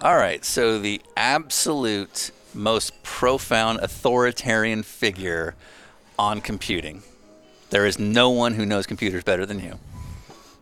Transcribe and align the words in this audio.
All 0.00 0.16
right, 0.16 0.44
so 0.44 0.78
the 0.78 1.00
absolute 1.16 2.30
most 2.54 3.02
profound 3.02 3.80
authoritarian 3.80 4.82
figure 4.84 5.56
on 6.18 6.40
computing. 6.40 7.02
There 7.70 7.84
is 7.84 7.98
no 7.98 8.30
one 8.30 8.54
who 8.54 8.64
knows 8.64 8.86
computers 8.86 9.24
better 9.24 9.44
than 9.44 9.58
you. 9.60 9.78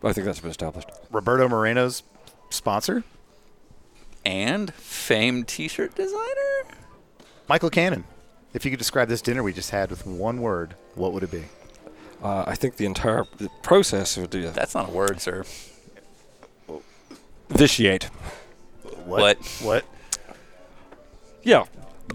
I 0.03 0.13
think 0.13 0.25
that's 0.25 0.39
been 0.39 0.49
established. 0.49 0.89
Roberto 1.11 1.47
Moreno's 1.47 2.03
sponsor, 2.49 3.03
And 4.25 4.73
famed 4.73 5.47
t 5.47 5.67
shirt 5.67 5.95
designer? 5.95 6.75
Michael 7.47 7.69
Cannon. 7.69 8.05
If 8.53 8.65
you 8.65 8.71
could 8.71 8.79
describe 8.79 9.07
this 9.07 9.21
dinner 9.21 9.43
we 9.43 9.53
just 9.53 9.69
had 9.69 9.89
with 9.89 10.05
one 10.05 10.41
word, 10.41 10.75
what 10.95 11.13
would 11.13 11.23
it 11.23 11.31
be? 11.31 11.43
Uh, 12.23 12.43
I 12.47 12.55
think 12.55 12.77
the 12.77 12.85
entire 12.85 13.25
the 13.37 13.49
process 13.61 14.17
would 14.17 14.31
the 14.31 14.47
That's 14.49 14.73
not 14.73 14.89
a 14.89 14.91
word, 14.91 15.21
sir. 15.21 15.43
vitiate. 17.49 18.09
What? 19.07 19.37
What? 19.61 19.85
Yeah. 21.43 21.63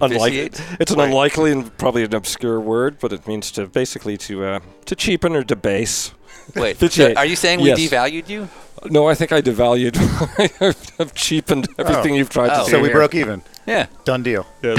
Unlikely. 0.01 0.31
Vitiate? 0.49 0.63
It's 0.81 0.91
an 0.93 0.99
Right. 0.99 1.09
unlikely 1.09 1.53
and 1.53 1.77
probably 1.79 2.03
an 2.05 2.15
obscure 2.15 2.59
word, 2.61 2.99
but 3.01 3.13
it 3.13 3.27
means 3.27 3.51
to 3.53 3.67
basically 3.67 4.17
to 4.19 4.45
uh, 4.45 4.61
to 4.87 4.95
cheapen 4.97 5.37
or 5.37 5.43
debase. 5.45 6.13
Wait, 6.57 6.77
Vitiate. 6.79 7.17
are 7.17 7.27
you 7.27 7.37
saying 7.37 7.61
we 7.61 7.69
Yes. 7.69 7.79
devalued 7.79 8.29
you? 8.29 8.49
No, 8.91 9.07
I 9.09 9.15
think 9.15 9.33
I 9.33 9.41
devalued. 9.43 9.97
I've 11.01 11.15
cheapened 11.15 11.69
everything 11.79 12.13
Oh. 12.15 12.17
you've 12.17 12.31
tried 12.31 12.51
Oh. 12.53 12.65
to 12.65 12.71
So 12.71 12.77
do 12.79 12.83
we 12.83 12.89
here. 12.89 12.97
broke 12.97 13.15
even. 13.15 13.43
Yeah. 13.67 13.87
Done 14.05 14.23
deal. 14.23 14.47
Yes. 14.63 14.79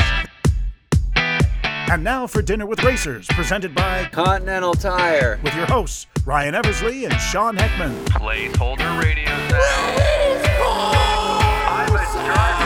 And 1.16 2.04
now 2.04 2.26
for 2.28 2.42
Dinner 2.42 2.66
with 2.66 2.84
Racers, 2.84 3.28
presented 3.28 3.76
by 3.76 4.06
Continental 4.12 4.74
Tire. 4.74 5.40
with 5.44 5.54
your 5.56 5.68
hosts 5.68 6.08
Ryan 6.26 6.56
Eversley 6.56 7.06
and 7.06 7.14
Sean 7.22 7.56
Heckman. 7.56 7.94
Placeholder 8.06 9.00
radio 9.02 9.30
sound. 9.50 11.13
I'm 12.26 12.63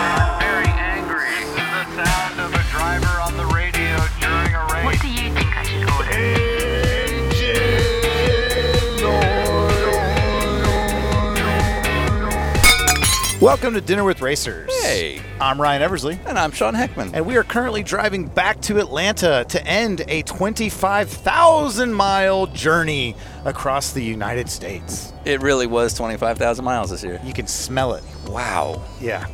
Welcome 13.48 13.76
to 13.76 13.81
Dinner 13.81 14.03
with 14.03 14.22
Racers. 14.22 14.70
Hey. 14.81 15.22
I'm 15.40 15.62
Ryan 15.62 15.81
Eversley. 15.81 16.20
And 16.26 16.38
I'm 16.38 16.52
Sean 16.52 16.73
Heckman. 16.73 17.12
And 17.14 17.26
we 17.26 17.38
are 17.38 17.45
currently 17.45 17.81
driving 17.81 18.28
back 18.28 18.59
to 18.64 18.78
Atlanta 18.78 19.45
to 19.48 19.66
end 19.66 20.03
a 20.09 20.22
25,000 20.23 21.94
mile 21.94 22.48
journey 22.48 23.16
across 23.45 23.94
the 23.94 24.03
United 24.03 24.50
States. 24.50 25.14
It 25.23 25.42
really 25.42 25.66
was 25.66 25.94
25,000 25.94 26.66
miles 26.66 26.90
this 26.90 27.06
year. 27.06 27.22
You 27.23 27.31
can 27.31 27.48
smell 27.48 27.94
it. 27.94 28.03
Wow. 28.28 28.84
Yeah. 29.00 29.25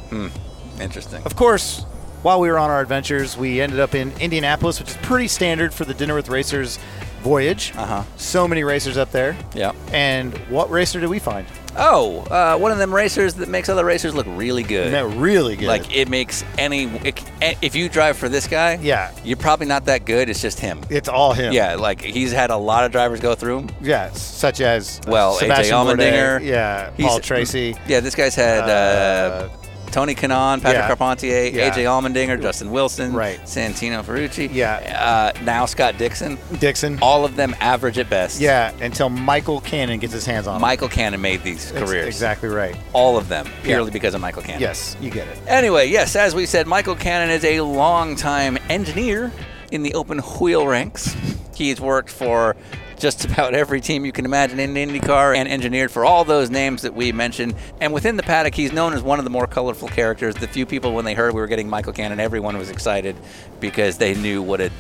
Interesting. 0.80 1.24
Of 1.24 1.36
course, 1.36 1.82
while 2.22 2.40
we 2.40 2.52
were 2.52 2.60
on 2.60 2.70
our 2.70 2.82
adventures, 2.82 3.36
we 3.36 3.62
ended 3.62 3.80
up 3.80 3.96
in 3.96 4.12
Indianapolis, 4.20 4.80
which 4.80 4.92
is 4.92 4.98
pretty 4.98 5.28
standard 5.28 5.74
for 5.74 5.86
the 5.86 5.94
Dinner 5.96 6.14
with 6.14 6.30
Racers 6.30 6.78
voyage. 7.24 7.74
Uh 7.76 7.88
huh. 7.88 8.04
So 8.18 8.48
many 8.48 8.64
racers 8.64 8.96
up 8.96 9.12
there. 9.12 9.36
Yeah. 9.56 9.72
And 9.92 10.38
what 10.50 10.70
racer 10.70 11.00
did 11.00 11.10
we 11.10 11.18
find? 11.18 11.48
Oh, 11.76 12.20
uh, 12.30 12.58
one 12.58 12.72
of 12.72 12.78
them 12.78 12.94
racers 12.94 13.34
that 13.36 13.50
makes 13.50 13.68
other 13.70 13.84
racers 13.84 14.14
look 14.14 14.28
really 14.30 14.64
good. 14.64 14.94
That 14.94 15.06
really 15.16 15.56
good. 15.56 15.68
Like 15.68 15.96
it 15.96 16.08
makes 16.10 16.44
any. 16.58 16.84
It, 17.06 17.24
if 17.62 17.76
you 17.76 17.90
drive 17.90 18.16
for 18.18 18.30
this 18.30 18.48
guy, 18.48 18.76
Yeah. 18.82 19.12
you're 19.24 19.38
probably 19.38 19.66
not 19.66 19.86
that 19.86 20.06
good. 20.06 20.30
It's 20.30 20.42
just 20.42 20.60
him. 20.60 20.82
it's 20.90 21.10
all 21.10 21.34
him. 21.34 21.52
Yeah, 21.54 21.76
like 21.76 22.02
he's 22.02 22.32
had 22.32 22.52
a 22.52 22.58
lot 22.58 22.84
of 22.86 22.92
drivers 22.92 23.20
go 23.20 23.34
through 23.36 23.60
him. 23.60 23.70
Yeah, 23.82 24.12
such 24.12 24.62
as 24.62 25.00
uh, 25.00 25.12
Well, 25.12 25.36
AJ 25.36 25.40
Sebastian 25.40 25.74
Allmendinger. 25.76 26.40
Bourdais, 26.40 26.46
Yeah, 26.46 26.92
He's- 26.96 27.10
Paul 27.10 27.20
Tracy. 27.20 27.76
Yeah, 27.88 28.00
this 28.02 28.16
guy's 28.16 28.36
had 28.36 28.70
uh, 28.70 29.50
Tony 29.94 30.16
Kanaan, 30.16 30.60
Patrick 30.60 30.74
yeah. 30.82 30.88
Carpentier, 30.88 31.44
Yeah. 31.54 31.70
AJ 31.70 31.84
Allmendinger, 31.86 32.42
Justin 32.42 32.72
Wilson, 32.72 33.14
Right. 33.14 33.40
Santino 33.44 34.04
Ferrucci. 34.04 34.50
Yeah. 34.52 35.34
Uh, 35.38 35.44
now 35.44 35.68
Scott 35.68 36.00
Dixon. 36.00 36.40
Dixon. 36.60 36.98
All 37.00 37.24
of 37.24 37.36
them 37.36 37.56
average 37.60 38.00
at 38.00 38.10
best. 38.10 38.42
Yeah, 38.42 38.72
until 38.82 39.10
Michael 39.10 39.62
Cannon 39.62 40.00
gets 40.00 40.12
his 40.12 40.26
hands 40.26 40.48
on. 40.48 40.60
Michael 40.60 40.88
Cannon 40.90 41.22
made 41.22 41.44
these 41.44 41.72
That's 41.72 41.90
careers. 41.90 42.08
Exactly 42.08 42.50
right. 42.50 42.76
All 42.92 43.18
of 43.18 43.30
them 43.30 43.48
purely 43.62 43.86
Yeah. 43.90 43.94
because 43.94 44.16
of 44.16 44.22
Michael 44.22 44.42
Cannon. 44.42 44.62
Yes, 44.62 44.98
you 45.00 45.12
get 45.12 45.28
it. 45.28 45.38
Anyway, 45.48 45.88
yes, 45.90 46.16
as 46.16 46.34
we 46.34 46.48
said, 46.48 46.66
Michael 46.66 46.96
Cannon 46.96 47.30
is 47.30 47.44
a 47.46 47.62
longtime 47.62 48.58
engineer 48.70 49.32
in 49.72 49.84
the 49.84 49.94
open 49.94 50.18
wheel 50.20 50.66
ranks. 50.66 51.16
He's 51.54 51.80
worked 51.80 52.10
for 52.10 52.56
just 53.04 53.26
about 53.26 53.54
every 53.54 53.82
team 53.82 54.06
you 54.06 54.14
can 54.14 54.24
imagine 54.24 54.62
in 54.62 54.76
IndyCar 54.76 55.36
and 55.36 55.50
engineered 55.50 55.92
for 55.92 56.06
all 56.06 56.24
those 56.24 56.50
names 56.50 56.84
that 56.84 56.96
we 56.96 57.12
mentioned. 57.12 57.54
And 57.82 57.94
within 57.94 58.16
the 58.16 58.24
paddock, 58.24 58.56
he's 58.56 58.72
known 58.72 58.94
as 58.94 59.04
one 59.04 59.20
of 59.20 59.26
the 59.26 59.30
more 59.30 59.46
colorful 59.46 59.90
characters. 59.90 60.36
The 60.36 60.48
few 60.48 60.66
people, 60.66 60.94
when 60.94 61.04
they 61.04 61.14
heard 61.14 61.34
we 61.34 61.42
were 61.42 61.48
getting 61.48 61.70
Michael 61.70 61.92
Cannon, 61.92 62.22
everyone 62.22 62.58
was 62.58 62.70
excited 62.70 63.18
because 63.60 63.98
they 63.98 64.16
knew 64.16 64.42
what 64.42 64.62
a 64.62 64.72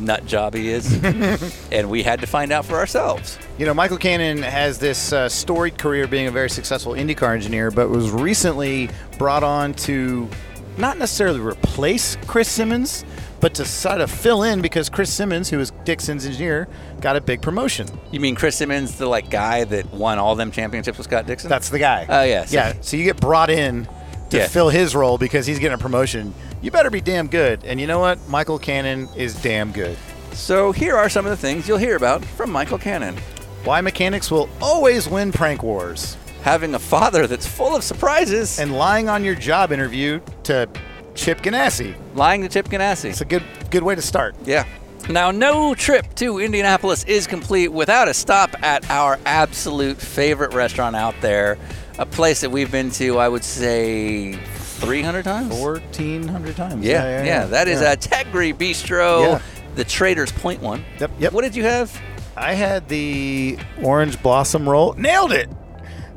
nut 0.00 0.24
job 0.24 0.54
he 0.54 0.70
is. 0.70 0.90
and 1.70 1.90
we 1.90 2.02
had 2.02 2.22
to 2.22 2.26
find 2.26 2.50
out 2.50 2.64
for 2.64 2.76
ourselves. 2.76 3.38
You 3.58 3.66
know, 3.66 3.74
Michael 3.74 3.98
Cannon 3.98 4.38
has 4.38 4.78
this 4.78 5.12
uh, 5.12 5.28
storied 5.28 5.76
career 5.76 6.06
being 6.06 6.28
a 6.28 6.30
very 6.30 6.48
successful 6.48 6.94
IndyCar 6.94 7.34
engineer, 7.34 7.70
but 7.70 7.90
was 7.90 8.10
recently 8.10 8.88
brought 9.18 9.42
on 9.42 9.74
to 9.74 10.30
not 10.78 10.96
necessarily 10.96 11.40
replace 11.40 12.16
Chris 12.26 12.50
Simmons, 12.50 13.04
but 13.40 13.54
to 13.54 13.64
sort 13.64 14.00
of 14.00 14.10
fill 14.10 14.42
in 14.42 14.60
because 14.62 14.88
Chris 14.88 15.12
Simmons, 15.12 15.50
who 15.50 15.60
is 15.60 15.72
Dixon's 15.84 16.24
engineer, 16.26 16.68
got 17.00 17.16
a 17.16 17.20
big 17.20 17.42
promotion. 17.42 17.86
You 18.10 18.20
mean 18.20 18.34
Chris 18.34 18.56
Simmons, 18.56 18.96
the 18.98 19.06
like 19.06 19.30
guy 19.30 19.64
that 19.64 19.92
won 19.92 20.18
all 20.18 20.34
them 20.34 20.50
championships 20.50 20.98
with 20.98 21.06
Scott 21.06 21.26
Dixon? 21.26 21.48
That's 21.50 21.68
the 21.68 21.78
guy. 21.78 22.06
Oh, 22.08 22.22
yeah, 22.24 22.44
so- 22.44 22.54
yeah. 22.56 22.72
So 22.80 22.96
you 22.96 23.04
get 23.04 23.20
brought 23.20 23.50
in 23.50 23.86
to 24.30 24.38
Yeah. 24.38 24.48
fill 24.48 24.70
his 24.70 24.94
role 24.96 25.18
because 25.18 25.46
he's 25.46 25.58
getting 25.58 25.74
a 25.74 25.78
promotion. 25.78 26.34
You 26.62 26.70
better 26.70 26.90
be 26.90 27.00
damn 27.00 27.26
good. 27.28 27.60
And 27.64 27.80
you 27.80 27.86
know 27.86 27.98
what? 28.00 28.18
Michael 28.28 28.58
Cannon 28.58 29.08
is 29.16 29.34
damn 29.34 29.70
good. 29.72 29.96
So 30.32 30.72
here 30.72 30.96
are 30.96 31.08
some 31.08 31.24
of 31.24 31.30
the 31.30 31.36
things 31.36 31.68
you'll 31.68 31.78
hear 31.78 31.96
about 31.96 32.24
from 32.24 32.50
Michael 32.50 32.78
Cannon. 32.78 33.16
Why 33.64 33.80
mechanics 33.80 34.30
will 34.30 34.48
always 34.60 35.08
win 35.08 35.32
prank 35.32 35.62
wars. 35.62 36.16
Having 36.42 36.74
a 36.74 36.78
father 36.78 37.26
that's 37.26 37.46
full 37.46 37.74
of 37.74 37.82
surprises 37.82 38.58
And 38.60 38.72
lying 38.76 39.08
on 39.08 39.24
your 39.24 39.34
job 39.34 39.72
interview 39.72 40.20
to 40.44 40.68
Chip 41.16 41.40
Ganassi. 41.42 41.94
lying 42.14 42.42
to 42.42 42.48
Chip 42.48 42.68
Ganassi. 42.68 43.10
It's 43.10 43.20
a 43.20 43.24
good 43.24 43.42
good 43.70 43.82
way 43.82 43.94
to 43.94 44.02
start. 44.02 44.34
Yeah. 44.44 44.64
Now, 45.08 45.30
no 45.30 45.74
trip 45.74 46.14
to 46.16 46.38
Indianapolis 46.40 47.04
is 47.04 47.26
complete 47.28 47.68
without 47.68 48.08
a 48.08 48.14
stop 48.14 48.50
at 48.62 48.88
our 48.90 49.18
absolute 49.24 49.98
favorite 49.98 50.52
restaurant 50.52 50.96
out 50.96 51.14
there. 51.20 51.58
A 51.98 52.04
place 52.06 52.40
that 52.40 52.50
we've 52.50 52.70
been 52.72 52.90
to, 52.92 53.18
I 53.18 53.28
would 53.28 53.44
say, 53.44 54.32
300 54.34 55.24
times? 55.24 55.56
Fourteen 55.56 56.26
hundred 56.28 56.56
times. 56.56 56.84
Yeah, 56.84 57.24
yeah, 57.24 57.46
That 57.46 57.68
is 57.68 57.80
yeah. 57.80 57.92
a 57.92 57.96
Tegry 57.96 58.52
Bistro, 58.52 59.22
Yeah. 59.22 59.40
the 59.76 59.84
Trader's 59.84 60.32
Point 60.32 60.60
one. 60.60 60.84
Yep, 61.00 61.10
yep. 61.20 61.32
What 61.32 61.42
did 61.42 61.54
you 61.56 61.62
have? 61.64 61.98
I 62.36 62.52
had 62.54 62.88
the 62.88 63.58
orange 63.82 64.20
blossom 64.22 64.68
roll. 64.68 64.92
Nailed 64.94 65.32
it. 65.32 65.48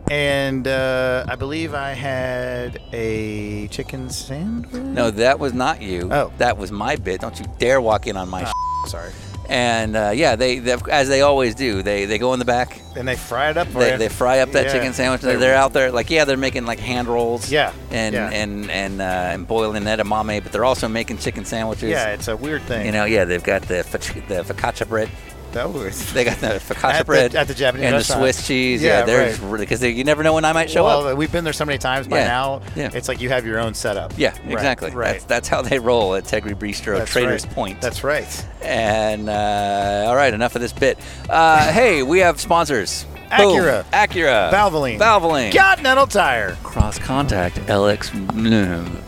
And 0.10 0.68
uh, 0.68 1.26
I 1.28 1.36
believe 1.36 1.74
I 1.74 1.92
had 1.92 2.80
a 2.94 3.68
chicken 3.68 4.10
sandwich. 4.10 4.72
No, 4.74 5.12
that 5.12 5.40
was 5.40 5.54
not 5.54 5.82
you. 5.82 6.10
Oh. 6.12 6.32
That 6.38 6.58
was 6.58 6.72
my 6.72 6.96
bit. 6.96 7.22
Don't 7.22 7.40
you 7.40 7.46
dare 7.60 7.80
walk 7.80 8.08
in 8.08 8.18
on 8.18 8.30
my 8.30 8.44
oh, 8.48 8.86
sorry. 8.88 9.12
And 9.48 9.96
uh, 9.96 10.12
yeah, 10.14 10.36
they, 10.36 10.60
they 10.60 10.78
as 10.92 11.10
they 11.10 11.22
always 11.22 11.56
do, 11.56 11.82
they 11.82 12.06
they 12.06 12.20
go 12.20 12.34
in 12.34 12.40
the 12.40 12.46
back. 12.46 12.80
And 12.96 13.08
they 13.08 13.16
fry 13.16 13.50
it 13.50 13.58
up 13.58 13.68
They, 13.70 13.98
they 13.98 14.08
fry 14.10 14.40
up 14.42 14.52
that 14.52 14.66
Yeah. 14.68 14.74
chicken 14.74 14.94
sandwich. 14.94 15.22
They're, 15.22 15.40
they're 15.40 15.56
out 15.56 15.74
there 15.74 15.92
like 15.92 16.12
yeah, 16.12 16.26
they're 16.26 16.38
making 16.38 16.66
like 16.68 16.78
hand 16.80 17.08
rolls. 17.08 17.52
Yeah, 17.52 17.74
And 17.90 18.14
yeah. 18.14 18.30
and 18.30 18.70
and 18.70 19.02
uh, 19.02 19.04
and 19.04 19.48
boiling 19.48 19.84
edamame, 19.86 20.44
but 20.44 20.52
they're 20.52 20.66
also 20.66 20.88
making 20.88 21.18
chicken 21.18 21.46
sandwiches. 21.46 21.90
Yeah, 21.90 22.10
it's 22.14 22.28
a 22.28 22.38
weird 22.38 22.62
thing. 22.64 22.86
You 22.86 22.92
know, 22.92 23.06
yeah, 23.06 23.26
they've 23.26 23.44
got 23.44 23.64
the 23.64 23.84
the 24.28 24.44
focaccia 24.54 24.88
bread. 24.88 25.10
That 25.54 25.72
was. 25.74 26.12
They 26.14 26.24
got 26.24 26.38
the 26.40 26.48
focaccia 26.60 26.84
At 26.94 26.98
the- 27.00 27.04
bread 27.06 27.36
at 27.36 27.48
the 27.48 27.54
Japanese 27.54 27.86
and 27.86 27.96
restaurant. 27.96 28.22
the 28.22 28.34
Swiss 28.34 28.48
cheese. 28.48 28.82
Yeah, 28.82 29.00
Yeah, 29.00 29.06
there's 29.06 29.40
right. 29.40 29.60
because 29.60 29.84
you 29.84 30.04
never 30.04 30.24
know 30.24 30.34
when 30.34 30.46
I 30.46 30.54
might 30.54 30.70
show 30.70 30.86
up. 30.86 31.04
well, 31.04 31.12
up. 31.14 31.18
we've 31.18 31.32
been 31.32 31.44
there 31.44 31.54
so 31.54 31.66
many 31.66 31.78
times 31.78 32.08
by 32.08 32.20
Yeah, 32.20 32.28
now. 32.28 32.62
yeah. 32.76 32.90
It's 32.94 33.08
like 33.08 33.20
you 33.22 33.30
have 33.30 33.46
your 33.46 33.60
own 33.60 33.74
setup. 33.74 34.14
Yeah, 34.18 34.32
Right, 34.44 34.52
exactly. 34.54 34.92
Right. 34.92 35.14
That's 35.14 35.26
that's 35.26 35.48
how 35.48 35.62
they 35.62 35.80
roll 35.80 36.16
at 36.16 36.26
Tegry 36.26 36.56
Bistro, 36.56 36.98
That's 37.00 37.12
Traders 37.12 37.46
right. 37.46 37.56
Point. 37.56 37.82
That's 37.82 38.04
right. 38.04 38.46
And 38.62 39.30
uh, 39.30 40.06
all 40.08 40.16
right, 40.16 40.34
enough 40.34 40.56
of 40.56 40.62
this 40.62 40.74
bit. 40.74 40.98
Uh, 41.30 41.72
hey, 41.72 42.04
we 42.04 42.20
have 42.20 42.40
sponsors. 42.40 43.06
Boom. 43.06 43.60
Acura. 43.62 43.84
Acura, 43.92 44.52
Valvoline. 44.52 44.98
Valvoline, 45.00 45.56
Continental 45.56 46.08
Tire. 46.08 46.56
Cross 46.64 46.98
Contact, 47.00 47.58
LX. 47.68 48.12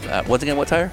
Uh, 0.08 0.24
once 0.28 0.44
again, 0.44 0.58
what 0.58 0.68
tire? 0.68 0.92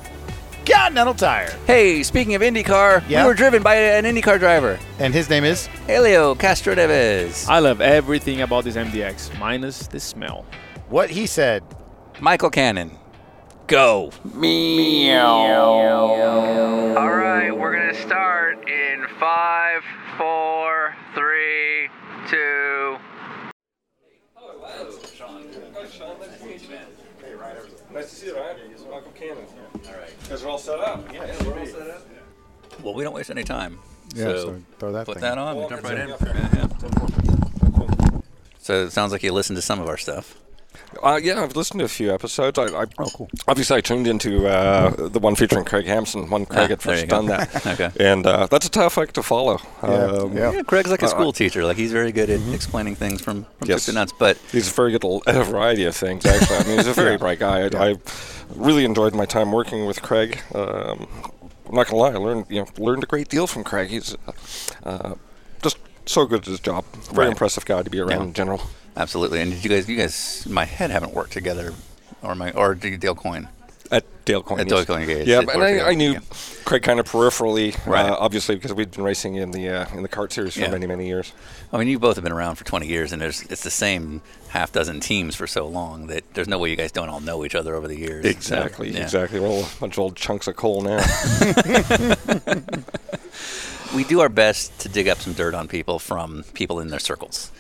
Continental 0.70 1.14
Tire. 1.14 1.50
Hey, 1.66 2.02
speaking 2.02 2.34
of 2.34 2.42
IndyCar, 2.42 3.02
Yeah? 3.08 3.22
we 3.22 3.28
were 3.28 3.34
driven 3.34 3.62
by 3.62 3.74
an 3.76 4.04
IndyCar 4.04 4.38
driver, 4.38 4.78
And 4.98 5.14
his 5.14 5.28
name 5.30 5.44
is 5.44 5.66
Helio 5.86 6.34
Castroneves. 6.34 7.48
I 7.48 7.58
love 7.58 7.80
everything 7.80 8.42
about 8.42 8.64
this 8.64 8.76
MDX, 8.76 9.38
minus 9.38 9.86
the 9.86 10.00
smell. 10.00 10.44
what 10.88 11.10
he 11.10 11.26
said. 11.26 11.62
Michael 12.20 12.50
Cannon. 12.50 12.90
Go. 13.66 14.10
Meow 14.24 15.44
Meow. 15.46 16.96
All 16.96 17.10
right, 17.14 17.50
we're 17.50 17.72
gonna 17.76 17.94
start 17.94 18.66
in 18.68 19.06
five, 19.20 19.82
four, 20.16 20.94
three, 21.14 21.88
two. 22.30 22.96
Oh, 24.36 24.54
Nice 27.92 28.10
to 28.10 28.14
see 28.16 28.26
you, 28.26 28.36
Ryan. 28.36 28.56
Michael 28.90 29.12
Cannon. 29.12 29.44
All 29.86 29.92
right. 29.94 30.10
You 30.22 30.28
guys 30.28 30.42
are 30.42 30.48
all 30.48 30.58
set 30.58 30.78
up. 30.78 31.12
Yeah, 31.12 31.44
we're 31.44 31.58
all 31.58 31.66
set 31.66 31.90
up. 31.90 32.06
Well, 32.82 32.94
we 32.94 33.02
don't 33.02 33.14
waste 33.14 33.30
any 33.30 33.44
time. 33.44 33.78
Yeah, 34.14 34.24
so, 34.24 34.36
so 34.36 34.62
throw 34.78 34.92
that 34.92 35.06
put 35.06 35.14
thing 35.14 35.22
that 35.22 35.38
on. 35.38 35.56
Well, 35.56 35.68
jump 35.68 35.82
right 35.82 35.98
in. 35.98 36.08
in. 36.08 36.08
Yeah, 36.08 36.48
yeah. 36.54 38.20
So 38.58 38.84
it 38.84 38.90
sounds 38.92 39.12
like 39.12 39.22
you 39.22 39.32
listened 39.32 39.56
to 39.56 39.62
some 39.62 39.80
of 39.80 39.88
our 39.88 39.96
stuff. 39.96 40.36
Uh, 41.02 41.20
yeah, 41.22 41.42
I've 41.42 41.54
listened 41.54 41.80
to 41.80 41.84
a 41.84 41.88
few 41.88 42.12
episodes. 42.12 42.58
I, 42.58 42.64
I 42.64 42.84
Oh, 42.98 43.08
cool. 43.14 43.28
Obviously, 43.46 43.76
I 43.76 43.80
tuned 43.80 44.06
into 44.06 44.46
uh, 44.48 45.08
the 45.08 45.18
one 45.18 45.34
featuring 45.36 45.64
Craig 45.64 45.86
Hampson 45.86 46.28
when 46.30 46.46
Craig 46.46 46.64
Ah, 46.64 46.68
had 46.68 46.82
first 46.82 47.08
done 47.08 47.26
that. 47.26 47.66
Okay. 47.66 47.90
And 48.00 48.26
uh, 48.26 48.46
that's 48.46 48.66
a 48.66 48.70
tough 48.70 48.96
act 48.98 49.14
to 49.14 49.22
follow. 49.22 49.58
Yeah, 49.82 49.88
Um, 49.88 50.36
yeah. 50.36 50.52
Yeah, 50.52 50.62
Craig's 50.62 50.90
like 50.90 51.02
a 51.02 51.06
Uh, 51.06 51.08
school 51.08 51.32
teacher. 51.32 51.64
Like 51.64 51.76
he's 51.76 51.92
very 51.92 52.10
good 52.12 52.30
at 52.30 52.40
explaining 52.52 52.96
things 52.96 53.20
from 53.20 53.44
from 53.58 53.68
Yes. 53.68 53.84
to 53.86 53.92
nuts. 53.92 54.12
But 54.18 54.38
He's 54.50 54.68
very 54.70 54.90
good 54.92 55.04
at 55.26 55.36
a 55.36 55.44
variety 55.44 55.84
of 55.84 55.94
things, 55.94 56.24
actually. 56.26 56.56
I 56.56 56.62
mean, 56.64 56.78
he's 56.78 56.86
a 56.88 56.92
very 56.94 57.16
bright 57.24 57.38
guy. 57.38 57.66
I, 57.68 57.90
I 57.90 57.96
really 58.56 58.84
enjoyed 58.84 59.14
my 59.14 59.26
time 59.26 59.52
working 59.52 59.86
with 59.86 60.00
Craig. 60.02 60.40
Um, 60.54 61.06
I'm 61.68 61.74
not 61.74 61.86
gonna 61.86 61.98
lie, 62.02 62.12
I 62.12 62.16
learned 62.16 62.46
you 62.48 62.60
know 62.62 62.66
learned 62.78 63.02
a 63.04 63.06
great 63.06 63.28
deal 63.28 63.46
from 63.46 63.62
Craig. 63.62 63.88
He's 63.90 64.16
uh, 64.84 65.14
just 65.62 65.76
so 66.06 66.24
good 66.24 66.40
at 66.40 66.46
his 66.46 66.60
job. 66.60 66.84
Very 67.12 67.26
Right. 67.26 67.28
impressive 67.28 67.66
guy 67.66 67.82
to 67.82 67.90
be 67.90 68.00
around 68.00 68.20
Yeah. 68.20 68.26
in 68.28 68.32
general. 68.32 68.62
Absolutely. 68.98 69.40
And 69.40 69.52
did 69.52 69.64
you 69.64 69.70
guys, 69.70 69.88
you 69.88 69.96
guys, 69.96 70.44
my 70.50 70.64
head 70.66 70.90
haven't 70.90 71.14
worked 71.14 71.32
together, 71.32 71.72
or 72.20 72.34
my 72.34 72.50
or 72.50 72.74
Dale 72.74 73.14
Coyne? 73.14 73.48
At 73.90 74.04
Dale 74.26 74.42
Coyne. 74.42 74.60
At. 74.60 74.68
Dale 74.68 74.84
Coyne, 74.84 75.08
yeah, 75.08 75.16
Yeah, 75.24 75.40
but 75.40 75.54
and 75.54 75.64
I, 75.64 75.90
I 75.90 75.94
knew 75.94 76.12
yeah. 76.12 76.18
Craig 76.66 76.82
kind 76.82 77.00
of 77.00 77.06
peripherally, 77.10 77.74
Right. 77.86 78.04
uh, 78.10 78.16
obviously 78.18 78.54
because 78.56 78.74
we'd 78.74 78.90
been 78.90 79.02
racing 79.04 79.36
in 79.36 79.50
the 79.52 79.66
uh, 79.70 79.86
in 79.96 80.02
the 80.02 80.08
CART 80.08 80.30
series 80.32 80.52
for 80.54 80.60
Yeah. 80.60 80.70
many 80.70 80.86
many 80.86 81.06
years. 81.06 81.32
I 81.72 81.78
mean, 81.78 81.88
you 81.88 81.98
both 81.98 82.16
have 82.16 82.22
been 82.24 82.32
around 82.32 82.56
for 82.56 82.64
20 82.64 82.86
years, 82.86 83.12
and 83.14 83.22
there's 83.22 83.42
it's 83.44 83.62
the 83.62 83.70
same 83.70 84.20
half 84.48 84.72
dozen 84.72 85.00
teams 85.00 85.34
for 85.36 85.46
so 85.46 85.66
long 85.66 86.08
that 86.08 86.24
there's 86.34 86.48
no 86.48 86.58
way 86.58 86.68
you 86.68 86.76
guys 86.76 86.92
don't 86.92 87.08
all 87.08 87.20
know 87.20 87.44
each 87.46 87.54
other 87.54 87.74
over 87.76 87.88
the 87.88 87.96
years. 87.96 88.24
So, 88.24 88.28
Exactly, 88.30 88.90
yeah. 88.90 89.04
exactly. 89.04 89.40
We're 89.40 89.46
all 89.48 89.62
a 89.62 89.80
bunch 89.80 89.94
of 89.94 90.00
old 90.00 90.16
chunks 90.16 90.46
of 90.48 90.56
coal 90.56 90.82
now. 90.82 90.98
We 93.94 94.04
do 94.04 94.20
our 94.20 94.28
best 94.28 94.80
to 94.80 94.88
dig 94.90 95.08
up 95.08 95.16
some 95.18 95.32
dirt 95.32 95.54
on 95.54 95.66
people 95.66 95.98
from 95.98 96.44
people 96.52 96.78
in 96.80 96.88
their 96.88 96.98
circles. 96.98 97.50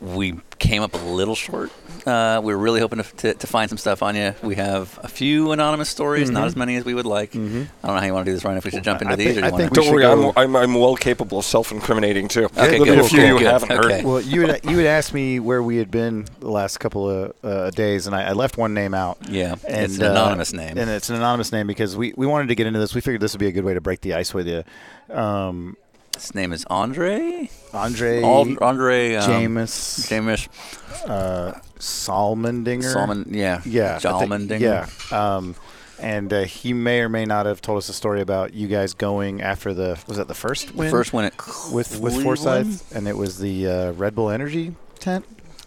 We 0.00 0.34
came 0.58 0.82
up 0.82 0.94
a 0.94 0.98
little 0.98 1.34
short. 1.34 1.70
Uh, 2.06 2.40
we 2.44 2.52
were 2.54 2.60
really 2.60 2.80
hoping 2.80 3.02
to, 3.02 3.16
to, 3.16 3.34
to 3.34 3.46
find 3.46 3.68
some 3.68 3.78
stuff 3.78 4.02
on 4.02 4.14
you. 4.14 4.34
We 4.42 4.56
have 4.56 4.98
a 5.02 5.08
few 5.08 5.52
anonymous 5.52 5.88
stories, 5.88 6.30
not 6.30 6.46
as 6.46 6.54
many 6.54 6.76
as 6.76 6.84
we 6.84 6.92
would 6.94 7.06
like. 7.06 7.34
I 7.34 7.38
don't 7.38 7.68
know 7.82 7.94
how 7.94 8.04
you 8.04 8.12
want 8.12 8.26
to 8.26 8.30
do 8.30 8.34
this, 8.34 8.44
Ryan. 8.44 8.58
If 8.58 8.64
we 8.64 8.70
should 8.72 8.84
jump 8.84 9.00
into 9.00 9.12
I 9.14 9.16
these, 9.16 9.34
think- 9.34 9.38
or 9.38 9.50
do 9.50 9.54
I 9.54 9.58
think 9.58 9.72
don't 9.72 9.90
worry, 9.90 10.04
I'm, 10.04 10.32
I'm, 10.36 10.56
I'm 10.56 10.74
well 10.74 10.96
capable 10.96 11.38
of 11.38 11.44
self-incriminating 11.44 12.28
too. 12.28 12.44
Okay, 12.44 12.78
There'll 12.78 12.84
good, 12.84 12.98
a 12.98 13.04
few 13.04 13.20
good, 13.20 13.28
you 13.28 13.38
good. 13.38 13.46
haven't 13.46 13.70
heard. 13.70 14.04
Well, 14.04 14.20
you 14.20 14.42
had, 14.46 14.64
you 14.70 14.78
had 14.78 14.86
asked 14.86 15.14
me 15.14 15.40
where 15.40 15.62
we 15.62 15.76
had 15.78 15.90
been 15.90 16.26
the 16.40 16.50
last 16.50 16.78
couple 16.78 17.08
of 17.08 17.32
uh, 17.42 17.70
days, 17.70 18.06
and 18.06 18.14
I, 18.14 18.24
I 18.28 18.32
left 18.32 18.58
one 18.58 18.74
name 18.74 18.92
out. 18.92 19.18
Yeah, 19.28 19.56
and, 19.66 19.84
it's 19.84 19.96
an 19.98 20.04
uh, 20.04 20.10
anonymous 20.10 20.52
name. 20.52 20.76
and 20.76 20.90
it's 20.90 21.08
an 21.08 21.16
anonymous 21.16 21.52
name 21.52 21.66
because 21.66 21.96
we, 21.96 22.12
we 22.16 22.26
wanted 22.26 22.48
to 22.48 22.54
get 22.54 22.66
into 22.66 22.78
this. 22.78 22.94
We 22.94 23.00
figured 23.00 23.22
this 23.22 23.32
would 23.32 23.40
be 23.40 23.48
a 23.48 23.52
good 23.52 23.64
way 23.64 23.74
to 23.74 23.80
break 23.80 24.02
the 24.02 24.14
ice 24.14 24.34
with 24.34 24.46
you. 24.46 24.62
Um, 25.14 25.76
His 26.16 26.34
name 26.34 26.52
is 26.52 26.64
Andre. 26.70 27.48
Andre 27.72 28.22
Ald- 28.22 28.58
Andre. 28.62 29.14
Um, 29.16 29.30
Jameis 29.30 30.06
Jameis. 30.08 30.48
uh, 31.08 31.58
Salmondinger. 31.78 32.92
Salmon. 32.92 33.26
Yeah. 33.30 33.60
Yeah, 33.64 33.98
I. 33.98 34.60
Yeah. 34.60 34.86
Um, 35.36 35.54
and 36.00 36.32
uh, 36.32 36.42
he 36.42 36.72
may 36.72 37.00
or 37.00 37.08
may 37.08 37.24
not 37.24 37.46
have 37.46 37.60
told 37.60 37.78
us 37.78 37.88
a 37.88 37.92
story 37.92 38.20
about 38.20 38.52
you 38.52 38.66
guys 38.68 38.94
going 38.94 39.40
after 39.42 39.72
the 39.72 39.98
was 40.08 40.16
that 40.16 40.28
the 40.28 40.34
first 40.34 40.74
win 40.74 40.90
First 40.90 41.12
win 41.12 41.26
at 41.26 41.36
with 41.72 42.00
with 42.00 42.14
Cleveland? 42.14 42.22
Forsyth, 42.24 42.96
and 42.96 43.06
it 43.06 43.16
was 43.16 43.38
the 43.38 43.66
uh, 43.68 43.92
Red 43.92 44.14
Bull 44.14 44.30
Energy 44.30 44.74
tent. 44.98 45.24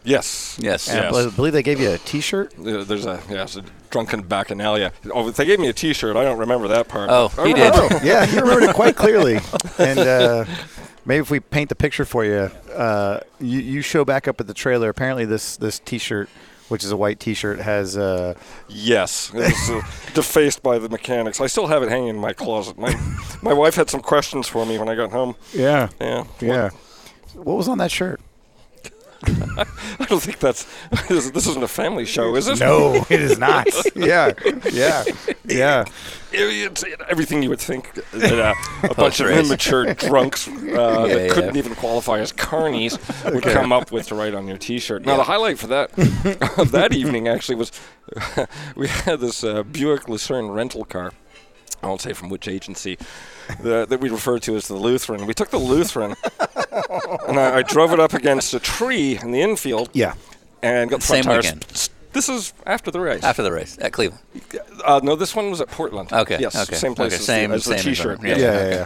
Yes. 0.07 0.57
Yes. 0.61 0.87
And 0.89 1.05
I 1.15 1.29
believe 1.29 1.51
they 1.53 1.63
gave 1.63 1.79
you 1.81 1.91
a 1.91 1.97
T-shirt. 1.97 2.53
Uh, 2.57 2.83
There's 2.83 3.05
a 3.05 3.21
yeah, 3.29 3.43
it's 3.43 3.57
a 3.57 3.63
drunken 3.89 4.23
bacchanalia. 4.23 4.91
Oh, 5.13 5.29
they 5.31 5.45
gave 5.45 5.59
me 5.59 5.67
a 5.67 5.73
T-shirt. 5.73 6.15
I 6.15 6.23
don't 6.23 6.37
remember 6.39 6.69
that 6.69 6.87
part. 6.87 7.09
Oh, 7.11 7.27
he 7.45 7.53
did. 7.53 7.73
yeah, 8.03 8.25
he 8.25 8.39
remembered 8.39 8.69
it 8.69 8.75
quite 8.75 8.95
clearly. 9.03 9.39
And 9.77 9.99
uh, 9.99 10.45
maybe 11.05 11.21
if 11.21 11.29
we 11.29 11.41
paint 11.41 11.67
the 11.69 11.75
picture 11.75 12.05
for 12.05 12.23
you, 12.23 12.49
uh, 12.73 13.19
you, 13.41 13.59
you 13.59 13.81
show 13.81 14.05
back 14.05 14.27
up 14.29 14.39
at 14.39 14.47
the 14.47 14.53
trailer. 14.53 14.87
Apparently, 14.89 15.25
this 15.25 15.57
this 15.57 15.77
T-shirt, 15.79 16.29
which 16.69 16.85
is 16.85 16.91
a 16.91 16.97
white 16.97 17.19
T-shirt, 17.19 17.59
has 17.59 17.97
uh, 17.97 18.33
Yes, 18.69 19.31
it 19.33 19.39
was 19.39 19.69
uh, 19.69 19.81
defaced 20.13 20.63
by 20.63 20.79
the 20.79 20.87
mechanics. 20.87 21.41
I 21.41 21.47
still 21.47 21.67
have 21.67 21.83
it 21.83 21.89
hanging 21.89 22.09
in 22.09 22.17
my 22.17 22.31
closet. 22.31 22.77
My 22.77 22.95
my 23.41 23.53
wife 23.53 23.75
had 23.75 23.89
some 23.89 24.01
questions 24.01 24.47
for 24.47 24.65
me 24.65 24.77
when 24.79 24.87
I 24.87 24.95
got 24.95 25.11
home. 25.11 25.35
yeah, 25.53 25.89
Yeah, 25.99 26.23
yeah. 26.39 26.69
What 27.33 27.57
was 27.57 27.67
on 27.67 27.77
that 27.79 27.91
shirt? 27.91 28.21
I 29.99 30.05
don't 30.07 30.21
think 30.21 30.39
that's 30.39 30.67
this 31.07 31.31
this 31.31 31.47
isn't 31.47 31.63
a 31.63 31.67
family 31.67 32.05
show, 32.05 32.35
is 32.35 32.47
it? 32.47 32.59
No, 32.59 33.05
it 33.09 33.21
is 33.21 33.39
not. 33.39 33.67
yeah, 33.95 34.33
yeah, 34.71 35.03
yeah. 35.45 35.85
It's 36.31 36.83
everything 37.09 37.41
you 37.41 37.49
would 37.49 37.59
think 37.59 37.93
that 37.93 38.39
uh, 38.39 38.53
a 38.83 38.93
bunch 38.93 39.19
of 39.19 39.29
immature 39.29 39.93
drunks 39.93 40.47
uh, 40.47 40.51
that 41.07 41.21
yeah. 41.21 41.33
couldn't 41.33 41.55
even 41.55 41.73
qualify 41.75 42.19
as 42.19 42.31
carnies 42.33 42.99
would 43.33 43.43
come 43.43 43.71
up 43.71 43.91
with 43.91 44.07
to 44.07 44.15
write 44.15 44.35
on 44.35 44.47
your 44.47 44.57
T-shirt. 44.57 45.05
Now, 45.05 45.13
Yeah. 45.13 45.17
the 45.17 45.23
highlight 45.23 45.57
for 45.57 45.67
that 45.67 45.97
of 46.59 46.71
that 46.71 46.93
evening 46.93 47.27
actually 47.27 47.55
was 47.55 47.71
we 48.75 48.87
had 48.87 49.19
this 49.19 49.43
uh, 49.43 49.63
Buick 49.63 50.07
Lucerne 50.07 50.49
rental 50.49 50.85
car. 50.85 51.11
I 51.83 51.87
won't 51.87 52.01
say 52.01 52.13
from 52.13 52.29
which 52.29 52.47
agency 52.47 52.97
the, 53.61 53.85
that 53.85 53.99
we 53.99 54.09
refer 54.09 54.39
to 54.39 54.55
as 54.55 54.67
the 54.67 54.75
Lutheran. 54.75 55.25
We 55.25 55.33
took 55.33 55.49
the 55.51 55.59
Lutheran 55.59 56.15
and 57.27 57.39
I, 57.39 57.57
I 57.57 57.61
drove 57.61 57.93
it 57.93 57.99
up 57.99 58.13
against 58.13 58.53
a 58.53 58.59
tree 58.59 59.17
in 59.21 59.31
the 59.31 59.41
infield 59.41 59.89
Yeah. 59.93 60.13
and 60.61 60.89
got 60.89 61.01
the 61.01 61.05
front 61.05 61.23
Same 61.25 61.31
tires. 61.31 61.45
weekend. 61.45 61.65
s- 61.71 61.89
This 62.13 62.29
is 62.29 62.53
after 62.65 62.89
the 62.91 62.99
race. 62.99 63.23
After 63.23 63.43
the 63.43 63.51
race 63.51 63.77
at 63.79 63.93
Cleveland. 63.93 64.21
Uh, 64.83 64.99
no, 65.03 65.15
this 65.15 65.35
one 65.35 65.49
was 65.51 65.61
at 65.61 65.69
Portland. 65.69 66.11
Okay. 66.11 66.37
Yes. 66.39 66.55
Okay. 66.55 66.75
Same 66.75 66.95
place 66.95 67.13
Okay, 67.13 67.19
as, 67.19 67.25
same- 67.25 67.49
the, 67.51 67.55
as 67.57 67.65
the 67.65 67.75
T-shirt. 67.75 68.19
environment. 68.19 68.39
Yeah, 68.41 68.53
Yeah. 68.53 68.69
yeah, 68.69 68.85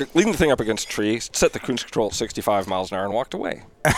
yeah. 0.00 0.06
Leading 0.14 0.32
the 0.32 0.38
thing 0.38 0.50
up 0.50 0.60
against 0.60 0.86
a 0.86 0.88
tree, 0.90 1.20
set 1.20 1.52
the 1.52 1.58
cruise 1.60 1.82
control 1.82 2.08
at 2.08 2.14
65 2.14 2.66
miles 2.68 2.90
an 2.92 2.98
hour, 2.98 3.04
and 3.04 3.14
walked 3.14 3.34
away. 3.34 3.62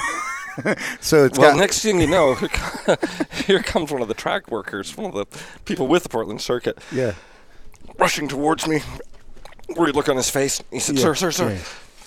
So 1.01 1.25
it's 1.25 1.39
Well, 1.39 1.53
got 1.53 1.57
next 1.61 1.83
thing 1.83 2.01
you 2.01 2.09
know, 2.09 2.35
here 3.47 3.63
comes 3.63 3.93
one 3.93 4.03
of 4.03 4.09
the 4.09 4.15
track 4.15 4.51
workers, 4.51 4.97
one 4.97 5.07
of 5.07 5.15
the 5.15 5.27
people 5.67 5.87
with 5.87 6.03
the 6.03 6.09
Portland 6.09 6.41
circuit, 6.41 6.79
yeah. 6.91 7.13
Rushing 7.99 8.29
towards 8.29 8.67
me. 8.67 8.81
Worried 9.77 9.95
look 9.97 10.09
on 10.09 10.17
his 10.17 10.31
face. 10.31 10.63
He 10.71 10.79
said, 10.79 10.99
"Sir, 10.99 11.15
sir, 11.15 11.31
sir." 11.31 11.51
yeah. 11.51 11.59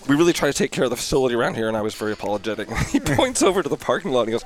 We 0.10 0.16
really 0.16 0.34
try 0.34 0.50
to 0.50 0.58
take 0.58 0.72
care 0.72 0.86
of 0.86 0.90
the 0.90 0.96
facility 0.98 1.36
around 1.36 1.54
here, 1.56 1.68
and 1.68 1.78
I 1.78 1.82
was 1.82 1.94
very 1.94 2.12
apologetic. 2.12 2.72
he 2.88 3.00
points 3.00 3.44
over 3.44 3.62
to 3.62 3.70
the 3.70 3.78
parking 3.78 4.12
lot 4.12 4.22
and 4.22 4.30
he 4.30 4.32
goes, 4.32 4.44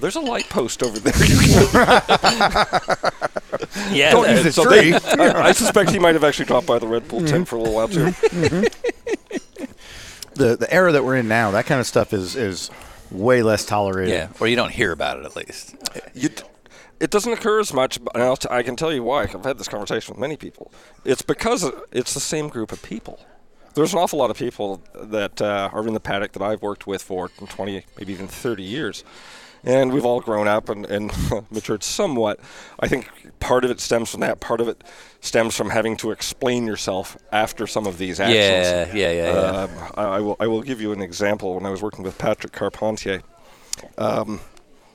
"There's 0.00 0.16
a 0.16 0.20
light 0.20 0.48
post 0.48 0.82
over 0.82 0.98
there. 0.98 1.12
Yeah. 3.92 4.10
Don't 4.12 4.28
use 4.30 4.46
it. 4.46 4.52
So 4.52 4.64
tree. 4.64 4.92
they, 4.92 4.98
I, 5.22 5.48
I 5.48 5.52
suspect 5.52 5.90
he 5.90 5.98
might 5.98 6.14
have 6.14 6.24
actually 6.24 6.46
dropped 6.46 6.66
by 6.66 6.78
the 6.78 6.86
Red 6.86 7.06
Bull 7.08 7.24
tent 7.24 7.48
for 7.48 7.56
a 7.56 7.58
little 7.60 7.74
while 7.74 7.88
too. 7.88 8.06
Mm-hmm. 8.06 8.64
Mm-hmm. 8.64 9.64
the 10.34 10.56
the 10.56 10.72
era 10.72 10.92
that 10.92 11.04
we're 11.04 11.16
in 11.16 11.28
now, 11.28 11.50
that 11.52 11.66
kind 11.66 11.80
of 11.80 11.86
stuff 11.86 12.12
is 12.12 12.36
is 12.36 12.70
way 13.10 13.42
less 13.42 13.64
tolerated. 13.64 14.14
Yeah. 14.14 14.28
Or 14.40 14.46
you 14.48 14.56
don't 14.56 14.72
hear 14.72 14.92
about 14.92 15.18
it 15.18 15.24
at 15.24 15.36
least. 15.36 15.74
You, 16.14 16.28
d- 16.30 16.42
it 17.00 17.10
doesn't 17.10 17.32
occur 17.32 17.60
as 17.60 17.72
much, 17.72 18.02
but 18.04 18.16
I'll 18.16 18.36
t- 18.36 18.48
I 18.50 18.62
can 18.62 18.76
tell 18.76 18.92
you 18.92 19.02
why. 19.02 19.22
I've 19.22 19.44
had 19.44 19.58
this 19.58 19.68
conversation 19.68 20.14
with 20.14 20.20
many 20.20 20.36
people. 20.36 20.70
It's 21.04 21.22
because 21.22 21.70
it's 21.90 22.14
the 22.14 22.20
same 22.20 22.48
group 22.48 22.72
of 22.72 22.82
people. 22.82 23.18
There's 23.74 23.92
an 23.92 23.98
awful 23.98 24.18
lot 24.18 24.30
of 24.30 24.36
people 24.36 24.82
that 24.94 25.40
uh, 25.40 25.70
are 25.72 25.86
in 25.86 25.94
the 25.94 26.00
paddock 26.00 26.32
that 26.32 26.42
I've 26.42 26.60
worked 26.60 26.86
with 26.86 27.02
for 27.02 27.28
20, 27.28 27.84
maybe 27.98 28.12
even 28.12 28.28
30 28.28 28.62
years. 28.62 29.04
And 29.62 29.92
we've 29.92 30.04
all 30.04 30.20
grown 30.20 30.48
up 30.48 30.68
and, 30.68 30.86
and 30.86 31.12
matured 31.50 31.82
somewhat. 31.82 32.40
I 32.80 32.88
think 32.88 33.10
part 33.40 33.64
of 33.64 33.70
it 33.70 33.78
stems 33.80 34.10
from 34.10 34.20
that. 34.20 34.40
Part 34.40 34.60
of 34.60 34.68
it 34.68 34.82
stems 35.20 35.54
from 35.54 35.70
having 35.70 35.96
to 35.98 36.10
explain 36.10 36.66
yourself 36.66 37.16
after 37.30 37.66
some 37.66 37.86
of 37.86 37.98
these 37.98 38.20
actions. 38.20 38.94
Yeah. 38.94 38.94
Yeah. 38.94 39.12
Yeah. 39.12 39.32
yeah. 39.32 39.62
Um, 39.62 39.70
I, 39.94 40.02
I 40.02 40.20
will. 40.20 40.36
I 40.40 40.46
will 40.46 40.62
give 40.62 40.80
you 40.80 40.92
an 40.92 41.02
example. 41.02 41.54
When 41.54 41.66
I 41.66 41.70
was 41.70 41.82
working 41.82 42.04
with 42.04 42.16
Patrick 42.16 42.54
Carpentier, 42.54 43.22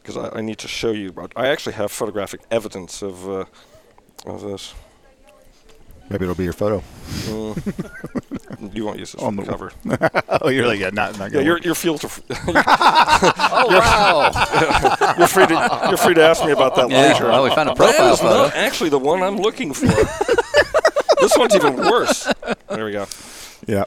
because 0.06 0.18
I, 0.18 0.38
I 0.38 0.42
need 0.42 0.60
to 0.60 0.68
show 0.68 0.92
you. 0.92 1.14
I 1.36 1.48
actually 1.48 1.74
have 1.74 1.92
photographic 1.92 2.42
evidence 2.52 3.02
of 3.02 3.28
uh, 3.28 3.46
of 4.26 4.42
this. 4.42 4.74
Maybe 6.10 6.24
it'll 6.26 6.36
be 6.36 6.44
your 6.44 6.54
photo. 6.54 6.84
You 8.72 8.86
won't 8.86 9.00
use 9.00 9.14
this 9.14 9.16
On 9.22 9.28
on 9.30 9.36
the 9.38 9.42
the- 9.44 9.50
cover. 9.52 9.72
oh, 10.42 10.50
you're 10.50 10.68
like 10.68 10.80
yeah, 10.80 10.92
not 10.92 11.18
not 11.18 11.32
Yeah, 11.32 11.38
gonna 11.40 11.46
your 11.46 11.56
work. 11.56 11.66
your 11.66 11.76
field. 11.76 12.04
Of, 12.04 12.22
oh 12.48 12.54
wow. 13.80 15.16
you're 15.18 15.28
free 15.28 15.48
to 15.48 15.86
you're 15.90 15.98
free 15.98 16.14
to 16.14 16.22
ask 16.24 16.46
me 16.46 16.52
about 16.52 16.76
that 16.76 16.90
Yeah. 16.92 17.02
later. 17.14 17.26
Well, 17.26 17.44
we 17.44 17.50
found 17.56 17.70
a 17.70 17.76
profile 17.76 18.14
is 18.14 18.20
photo. 18.20 18.44
not 18.44 18.56
actually 18.56 18.90
the 18.92 19.00
one 19.00 19.24
I'm 19.24 19.38
looking 19.38 19.74
for. 19.74 19.88
this 21.20 21.36
one's 21.38 21.56
even 21.56 21.76
worse. 21.78 22.32
There 22.70 22.86
we 22.86 22.92
go. 22.92 23.08
yeah, 23.68 23.86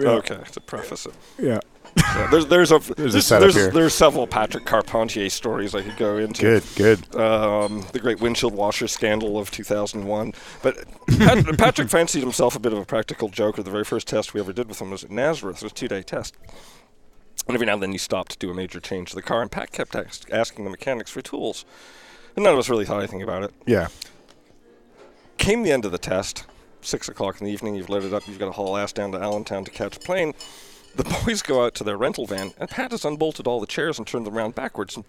Okay, 0.00 0.38
to 0.52 0.60
preface 0.60 1.04
it. 1.06 1.14
yeah. 1.38 1.60
Yeah, 1.96 2.28
there's 2.30 2.46
there's 2.46 2.72
a 2.72 2.78
There's 2.78 3.14
a 3.14 3.18
this- 3.18 3.26
setup 3.26 3.40
there's, 3.42 3.54
here. 3.54 3.70
there's 3.70 3.94
several 3.94 4.26
Patrick 4.26 4.64
Carpentier 4.64 5.28
stories 5.30 5.74
I 5.74 5.82
could 5.82 5.96
go 5.96 6.16
into. 6.18 6.42
Good, 6.42 6.64
good. 6.76 7.16
um, 7.16 7.84
the 7.92 7.98
great 7.98 8.20
windshield 8.20 8.54
washer 8.54 8.88
scandal 8.88 9.38
of 9.38 9.50
2001. 9.50 10.32
But 10.62 10.76
Pat- 11.18 11.44
Patrick 11.58 11.88
fancied 11.88 12.20
himself 12.22 12.54
a 12.56 12.58
bit 12.60 12.72
of 12.72 12.78
a 12.78 12.84
practical 12.84 13.28
joker. 13.28 13.62
The 13.62 13.70
very 13.70 13.84
first 13.84 14.06
test 14.08 14.34
we 14.34 14.40
ever 14.40 14.52
did 14.52 14.68
with 14.68 14.80
him 14.80 14.90
was 14.90 15.04
at 15.04 15.10
Nazareth. 15.10 15.58
It 15.58 15.62
was 15.64 15.72
a 15.72 15.74
two-day 15.74 16.02
test. 16.02 16.36
And 17.46 17.54
every 17.54 17.66
now 17.66 17.74
and 17.74 17.82
then 17.82 17.92
he 17.92 17.98
stopped 17.98 18.32
to 18.32 18.38
do 18.38 18.50
a 18.50 18.54
major 18.54 18.80
change 18.80 19.10
to 19.10 19.14
the 19.16 19.22
car, 19.22 19.40
and 19.42 19.50
Pat 19.50 19.72
kept 19.72 19.96
ask, 19.96 20.30
asking 20.32 20.64
the 20.64 20.70
mechanics 20.70 21.10
for 21.10 21.22
tools. 21.22 21.64
And 22.36 22.44
none 22.44 22.52
of 22.52 22.58
us 22.58 22.68
really 22.68 22.84
thought 22.84 22.98
anything 22.98 23.22
about 23.22 23.42
it. 23.44 23.52
Yeah. 23.66 23.88
Came 25.38 25.62
the 25.62 25.72
end 25.72 25.84
of 25.84 25.90
the 25.92 25.98
test, 25.98 26.44
six 26.82 27.08
o'clock 27.08 27.40
in 27.40 27.46
the 27.46 27.52
evening. 27.52 27.74
You've 27.74 27.88
loaded 27.88 28.12
up. 28.12 28.28
You've 28.28 28.38
got 28.38 28.46
to 28.46 28.52
haul 28.52 28.76
ass 28.76 28.92
down 28.92 29.12
to 29.12 29.18
Allentown 29.18 29.64
to 29.64 29.70
catch 29.70 29.96
a 29.96 30.00
plane. 30.00 30.34
The 30.96 31.04
boys 31.24 31.42
go 31.42 31.64
out 31.64 31.74
to 31.76 31.84
their 31.84 31.96
rental 31.96 32.26
van, 32.26 32.52
and 32.58 32.68
Pat 32.68 32.90
has 32.90 33.04
unbolted 33.04 33.46
all 33.46 33.60
the 33.60 33.66
chairs 33.66 33.98
and 33.98 34.06
turned 34.06 34.26
them 34.26 34.36
around 34.36 34.54
backwards 34.54 34.96
and 34.96 35.04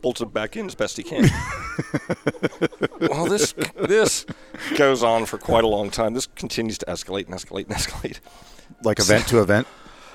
bolted 0.00 0.26
them 0.26 0.32
back 0.32 0.56
in 0.56 0.66
as 0.66 0.74
best 0.74 0.96
he 0.96 1.02
can. 1.02 1.22
well, 3.00 3.26
this 3.26 3.54
this 3.76 4.26
goes 4.76 5.02
on 5.02 5.26
for 5.26 5.38
quite 5.38 5.64
a 5.64 5.68
long 5.68 5.90
time. 5.90 6.14
This 6.14 6.26
continues 6.26 6.78
to 6.78 6.86
escalate 6.86 7.26
and 7.26 7.34
escalate 7.34 7.66
and 7.66 7.74
escalate. 7.76 8.20
Like 8.82 8.98
event 9.00 9.26
to 9.28 9.40
event. 9.40 9.66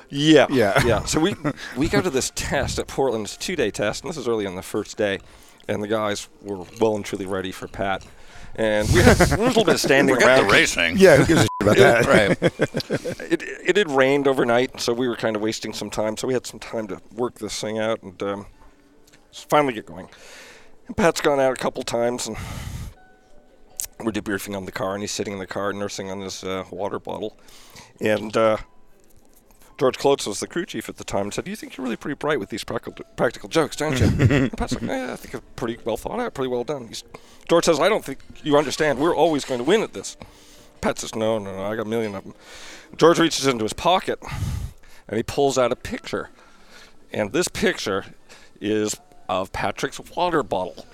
Yeah, 0.10 0.48
Yeah. 0.50 0.82
yeah. 0.86 1.04
So 1.06 1.20
we 1.20 1.36
we 1.78 1.88
go 1.90 2.02
to 2.02 2.10
this 2.10 2.32
test 2.36 2.80
at 2.80 2.88
Portland. 2.88 3.26
It's 3.26 3.36
a 3.36 3.40
two-day 3.40 3.72
test, 3.72 4.04
and 4.04 4.10
this 4.10 4.18
is 4.18 4.28
early 4.28 4.46
on 4.48 4.56
the 4.56 4.62
first 4.64 4.98
day, 4.98 5.20
and 5.68 5.84
the 5.84 5.88
guys 5.88 6.30
were 6.42 6.66
well 6.80 6.96
and 6.96 7.06
truly 7.06 7.26
ready 7.26 7.52
for 7.52 7.68
Pat. 7.68 8.06
And 8.60 8.89
we 8.89 9.01
had 9.01 9.18
a 9.22 9.38
little 9.42 9.63
bit 9.63 9.75
of 9.75 9.80
standing 9.80 10.16
Forget 10.16 10.28
around. 10.39 10.48
the 10.48 10.54
racing. 10.54 10.98
Yeah, 10.98 11.16
who 11.16 11.25
gives 11.25 11.39
a 11.39 11.44
shit 11.44 11.50
about 11.62 11.78
that? 11.78 12.06
Right. 12.06 12.51
It, 13.32 13.44
it 13.44 13.78
had 13.78 13.92
rained 13.92 14.28
overnight, 14.28 14.82
so 14.82 14.92
we 14.92 15.08
were 15.08 15.16
kind 15.16 15.36
of 15.36 15.42
wasting 15.42 15.72
some 15.72 15.89
time. 15.92 16.18
So 16.18 16.28
we 16.28 16.34
had 16.34 16.48
some 16.48 16.60
time 16.60 16.88
to 16.88 17.00
work 17.13 17.36
this 17.36 17.62
thing 17.62 17.78
out 17.78 18.01
and 18.01 18.22
um, 18.24 18.46
finally 19.32 19.74
get 19.74 19.86
going. 19.86 20.10
And 20.88 20.98
Pat's 20.98 21.22
gone 21.22 21.39
out 21.39 21.54
a 21.54 21.56
couple 21.56 21.84
times, 21.84 22.28
and 22.28 22.36
we're 24.00 24.12
debriefing 24.12 24.58
on 24.58 24.66
the 24.66 24.72
car, 24.72 24.94
and 24.94 25.04
he's 25.04 25.12
sitting 25.12 25.34
in 25.34 25.39
the 25.39 25.46
car 25.48 25.72
nursing 25.72 26.10
on 26.10 26.22
his 26.22 26.44
uh, 26.44 26.63
water 26.72 27.00
bottle. 27.00 27.38
And 28.01 28.36
uh, 28.36 28.58
George 29.80 29.98
Klotz 29.98 30.28
was 30.28 30.42
the 30.42 30.48
crew 30.48 30.66
chief 30.66 30.90
at 30.90 30.98
the 30.98 31.06
time 31.06 31.24
and 31.24 31.34
said, 31.34 31.48
You 31.48 31.56
think 31.56 31.78
you're 31.78 31.84
really 31.84 31.96
pretty 31.96 32.16
bright 32.16 32.40
with 32.40 32.50
these 32.50 32.66
practical, 32.66 33.06
practical 33.16 33.48
jokes, 33.48 33.78
don't 33.78 33.98
you? 33.98 34.08
and 34.20 34.58
Pat's 34.58 34.74
like, 34.74 34.84
yeah, 34.84 35.14
I 35.14 35.16
think 35.16 35.34
it's 35.34 35.46
pretty 35.56 35.78
well 35.86 35.96
thought 35.96 36.20
out, 36.20 36.34
pretty 36.34 36.50
well 36.50 36.66
done. 36.66 36.90
He's, 36.90 37.04
George 37.48 37.64
says, 37.64 37.80
I 37.80 37.88
don't 37.88 38.04
think 38.04 38.20
you 38.44 38.58
understand. 38.58 39.00
We're 39.00 39.16
always 39.16 39.46
going 39.46 39.60
to 39.60 39.64
win 39.64 39.82
at 39.82 39.94
this. 39.94 40.18
Pat 40.82 41.00
says, 41.00 41.16
No, 41.16 41.40
no, 41.40 41.56
no, 41.56 41.64
I 41.64 41.78
got 41.78 41.86
a 41.86 41.90
million 41.90 42.14
of 42.14 42.26
them. 42.26 42.34
George 42.98 43.20
reaches 43.20 43.48
into 43.48 43.64
his 43.64 43.74
pocket 43.74 44.20
and 45.08 45.16
he 45.16 45.24
pulls 45.24 45.58
out 45.58 45.72
a 45.72 45.78
picture. 45.78 46.30
And 47.14 47.32
this 47.32 47.48
picture 47.48 48.06
is 48.60 49.00
of 49.30 49.54
Patrick's 49.54 50.00
water 50.16 50.44
bottle. 50.44 50.86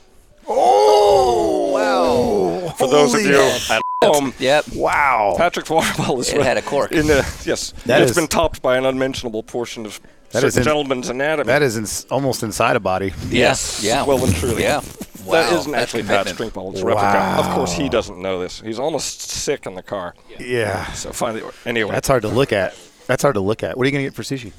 Oh, 0.48 1.72
wow. 1.74 2.70
For 2.78 2.88
those 2.88 3.14
of 3.14 3.22
Holy 3.22 3.32
you 3.34 3.40
at 3.70 3.82
home, 4.04 4.34
Yep. 4.40 4.66
Wow. 4.76 5.36
Patrick's 5.38 5.70
water 5.70 5.92
bottle 5.98 6.20
is 6.20 6.30
It 6.32 6.42
had 6.42 6.58
a 6.58 6.62
cork. 6.62 6.92
In 6.92 7.08
the, 7.08 7.18
yes, 7.46 7.74
That 7.86 8.02
it's 8.02 8.12
is- 8.12 8.18
been 8.18 8.28
topped 8.28 8.62
by 8.62 8.78
an 8.78 8.86
unmentionable 8.86 9.44
portion 9.44 9.86
of 9.86 10.00
That 10.32 10.42
certain 10.42 10.60
in- 10.60 10.64
gentleman's 10.66 11.10
anatomy. 11.10 11.48
That 11.48 11.62
is 11.62 11.78
ins 11.78 12.06
almost 12.12 12.44
inside 12.44 12.76
a 12.76 12.80
body. 12.80 13.14
Yes. 13.30 13.82
Yeah. 13.84 14.04
well 14.06 14.24
and 14.24 14.36
truly. 14.36 14.64
Yeah. 14.64 14.82
that 14.82 15.26
Wow, 15.26 15.58
isn't 15.58 15.72
that's 15.72 15.84
actually 15.84 16.04
commitment. 16.04 16.28
Pat's 16.28 16.38
drink 16.38 16.54
bottle. 16.54 16.72
It's 16.74 16.82
a 16.82 16.86
replica. 16.86 17.18
Of 17.40 17.50
course, 17.56 17.74
he 17.74 17.90
doesn't 17.90 18.20
know 18.22 18.40
this. 18.40 18.60
He's 18.62 18.78
almost 18.78 19.22
sick 19.22 19.66
in 19.66 19.74
the 19.74 19.82
car. 19.82 20.14
Yeah. 20.38 20.86
So 20.94 21.12
finally, 21.12 21.42
anyway, 21.66 21.92
That's 21.94 22.08
hard 22.08 22.22
to 22.24 22.28
look 22.28 22.54
at. 22.54 22.76
That's 23.08 23.24
hard 23.24 23.34
to 23.36 23.42
look 23.42 23.64
at. 23.64 23.76
What 23.78 23.86
are 23.86 23.90
you 23.90 23.92
going 23.92 24.06
to 24.06 24.12
get 24.12 24.16
for 24.16 24.22
sushi? 24.24 24.52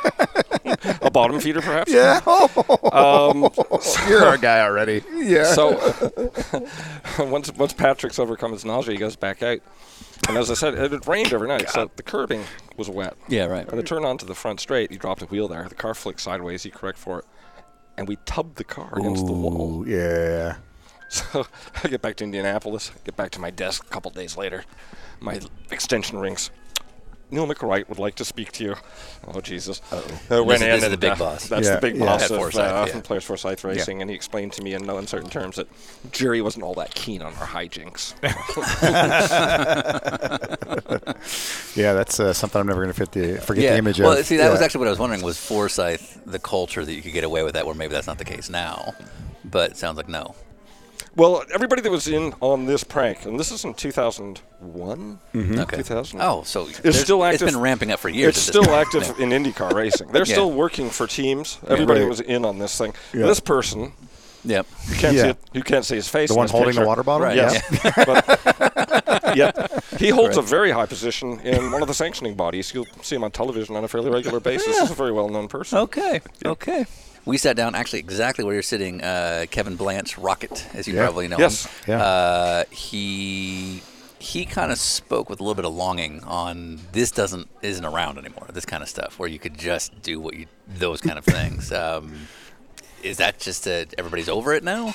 a 1.11 1.13
bottom 1.13 1.39
feeder, 1.39 1.61
perhaps. 1.61 1.91
Yeah. 1.91 2.21
Um, 2.91 3.49
You're 4.09 4.25
our 4.25 4.37
guy 4.37 4.61
already. 4.61 5.01
Yeah. 5.15 5.45
So 5.45 5.71
once 7.19 7.51
once 7.53 7.73
Patrick's 7.73 8.19
overcome 8.19 8.51
his 8.51 8.65
nausea, 8.65 8.93
he 8.93 8.97
goes 8.99 9.15
back 9.15 9.41
out. 9.41 9.59
And 10.27 10.37
as 10.37 10.51
I 10.51 10.55
said, 10.55 10.73
it 10.75 10.91
had 10.91 11.07
rained 11.07 11.33
overnight, 11.33 11.69
so 11.69 11.89
the 11.95 12.03
curbing 12.03 12.43
was 12.77 12.89
wet. 12.89 13.15
Yeah, 13.27 13.45
right. 13.45 13.67
And 13.67 13.79
I 13.79 13.83
turned 13.83 14.05
onto 14.05 14.25
the 14.25 14.35
front 14.35 14.59
straight. 14.59 14.91
He 14.91 14.97
dropped 14.97 15.21
a 15.21 15.25
wheel 15.25 15.47
there. 15.47 15.67
The 15.67 15.75
car 15.75 15.93
flicked 15.93 16.19
sideways. 16.19 16.63
He 16.63 16.69
correct 16.69 16.97
for 16.97 17.19
it, 17.19 17.25
and 17.97 18.07
we 18.07 18.17
tubbed 18.25 18.57
the 18.57 18.63
car 18.65 18.91
against 18.97 19.25
the 19.25 19.33
wall. 19.33 19.87
Yeah. 19.87 20.57
So 21.11 21.45
I 21.83 21.89
get 21.89 22.01
back 22.01 22.15
to 22.17 22.23
Indianapolis. 22.23 22.89
Get 23.03 23.17
back 23.17 23.31
to 23.31 23.41
my 23.41 23.51
desk 23.51 23.83
a 23.83 23.89
couple 23.89 24.11
days 24.11 24.37
later. 24.37 24.63
My 25.19 25.41
extension 25.69 26.17
rings. 26.19 26.51
Neil 27.31 27.47
Micklewright 27.47 27.89
would 27.89 27.97
like 27.97 28.15
to 28.15 28.25
speak 28.25 28.51
to 28.53 28.63
you. 28.63 28.75
Oh 29.27 29.41
Jesus! 29.41 29.81
Uh, 29.91 30.01
This 30.01 30.29
went 30.29 30.51
is- 30.51 30.61
in 30.61 30.69
this 30.69 30.77
is 30.77 30.83
and, 30.83 30.93
the 30.93 30.97
big 30.97 31.11
uh, 31.11 31.15
boss. 31.15 31.47
That's 31.47 31.67
Yeah, 31.67 31.75
the 31.75 31.81
big 31.81 31.97
yeah. 31.97 32.05
boss 32.05 32.23
At 32.23 32.31
of 32.31 32.37
Forsyth, 32.37 32.59
uh, 32.59 32.87
yeah. 32.93 33.01
Players 33.01 33.23
Forsyth 33.23 33.63
Racing, 33.63 34.01
and 34.01 34.09
he 34.09 34.15
explained 34.15 34.53
to 34.53 34.61
me 34.61 34.73
in 34.73 34.85
no 34.85 34.97
uncertain 34.97 35.29
terms 35.29 35.55
that 35.55 35.67
Jerry 36.11 36.41
wasn't 36.41 36.65
all 36.65 36.73
that 36.75 36.93
keen 36.93 37.21
on 37.21 37.33
our 37.35 37.47
hijinks. 37.47 38.13
Yeah, 41.75 41.93
that's 41.93 42.19
uh, 42.19 42.33
something 42.33 42.59
I'm 42.59 42.67
never 42.67 42.81
going 42.81 42.93
to 42.93 42.95
forget 43.05 43.11
the 43.13 43.41
forget 43.41 43.63
yeah. 43.63 43.71
the 43.71 43.77
image 43.77 43.99
well, 43.99 44.11
of. 44.11 44.17
Well, 44.17 44.23
see, 44.23 44.37
that 44.37 44.51
was 44.51 44.61
actually 44.61 44.79
what 44.79 44.87
I 44.87 44.91
was 44.91 44.99
wondering 44.99 45.21
was 45.21 45.37
Forsyth 45.37 46.19
the 46.25 46.39
culture 46.39 46.83
that 46.83 46.93
you 46.93 47.01
could 47.01 47.13
get 47.13 47.23
away 47.23 47.43
with 47.43 47.53
that, 47.53 47.65
where 47.65 47.75
maybe 47.75 47.93
that's 47.93 48.07
not 48.07 48.17
the 48.17 48.25
case 48.25 48.49
now. 48.49 48.93
But 49.45 49.71
it 49.71 49.77
sounds 49.77 49.97
like 49.97 50.09
no. 50.09 50.35
Well, 51.15 51.43
everybody 51.53 51.81
that 51.81 51.91
was 51.91 52.07
in 52.07 52.33
on 52.41 52.65
this 52.65 52.83
prank, 52.83 53.25
and 53.25 53.39
this 53.39 53.51
is 53.51 53.63
in 53.65 53.73
2001, 53.73 55.19
mm-hmm. 55.33 55.59
Okay. 55.59 55.77
2000. 55.77 56.21
Oh, 56.21 56.43
so 56.43 56.67
It's 56.83 56.99
still 56.99 57.23
active. 57.23 57.41
It's 57.47 57.51
been 57.53 57.61
ramping 57.61 57.91
up 57.91 57.99
for 57.99 58.09
years. 58.09 58.35
It's 58.37 58.41
still 58.45 58.69
active 58.71 59.13
Yeah. 59.17 59.25
in 59.25 59.43
IndyCar 59.43 59.73
racing. 59.73 60.07
They're 60.11 60.25
Yeah. 60.25 60.33
still 60.33 60.51
working 60.51 60.89
for 60.89 61.07
teams. 61.07 61.57
Everybody 61.67 62.01
Right. 62.01 62.09
was 62.09 62.19
in 62.19 62.45
on 62.45 62.59
this 62.59 62.77
thing. 62.77 62.93
Yeah. 63.13 63.25
This 63.27 63.39
person, 63.39 63.93
Yep. 64.43 64.65
you 64.89 64.95
can't 64.95 65.15
Yeah. 65.15 65.21
see 65.23 65.29
it, 65.29 65.37
you 65.53 65.63
can't 65.63 65.85
see 65.85 65.95
his 65.95 66.07
face. 66.07 66.29
the 66.29 66.35
one 66.35 66.45
this 66.45 66.51
holding 66.51 66.75
the 66.75 66.85
water 66.85 67.03
bottle. 67.03 67.27
Right. 67.27 67.37
Yeah. 67.37 67.61
but 68.05 69.37
yet 69.37 69.83
he 69.97 70.09
holds 70.09 70.37
a 70.37 70.41
very 70.41 70.71
high 70.71 70.85
position 70.87 71.39
in 71.41 71.71
one 71.71 71.81
of 71.81 71.87
the 71.87 71.93
sanctioning 71.93 72.35
bodies. 72.35 72.73
You'll 72.73 72.87
see 73.01 73.15
him 73.15 73.23
on 73.23 73.31
television 73.31 73.75
on 73.75 73.83
a 73.83 73.87
fairly 73.87 74.09
regular 74.09 74.39
basis. 74.39 74.79
He's 74.79 74.91
a 74.91 74.93
very 74.95 75.11
well-known 75.11 75.47
person. 75.47 75.77
Okay. 75.79 76.21
Okay. 76.45 76.85
We 77.25 77.37
sat 77.37 77.55
down 77.55 77.75
actually 77.75 77.99
exactly 77.99 78.43
where 78.43 78.53
you're 78.53 78.63
sitting, 78.63 79.01
uh, 79.03 79.45
Kevin 79.51 79.75
Blanche 79.75 80.17
Rocket, 80.17 80.65
as 80.73 80.87
you 80.87 80.95
Yeah. 80.95 81.03
probably 81.05 81.27
know 81.27 81.37
Yes. 81.37 81.65
him. 81.65 81.71
Yeah. 81.87 82.03
Uh, 82.03 82.63
he 82.71 83.81
he 84.19 84.45
kind 84.45 84.71
of 84.71 84.77
spoke 84.77 85.31
with 85.31 85.39
a 85.39 85.43
little 85.43 85.55
bit 85.55 85.65
of 85.65 85.73
longing 85.73 86.23
on 86.25 86.79
this 86.91 87.09
doesn't 87.09 87.49
isn't 87.63 87.85
around 87.85 88.19
anymore. 88.19 88.47
This 88.53 88.65
kind 88.65 88.83
of 88.83 88.89
stuff 88.89 89.17
where 89.17 89.27
you 89.27 89.39
could 89.39 89.57
just 89.57 89.99
do 90.03 90.19
what 90.19 90.35
you 90.35 90.45
those 90.67 91.01
kind 91.01 91.17
of 91.17 91.25
things. 91.25 91.71
Um, 91.81 92.27
is 93.01 93.17
that 93.17 93.39
just 93.39 93.63
that 93.63 93.95
everybody's 93.97 94.29
over 94.29 94.53
it 94.53 94.63
now? 94.63 94.93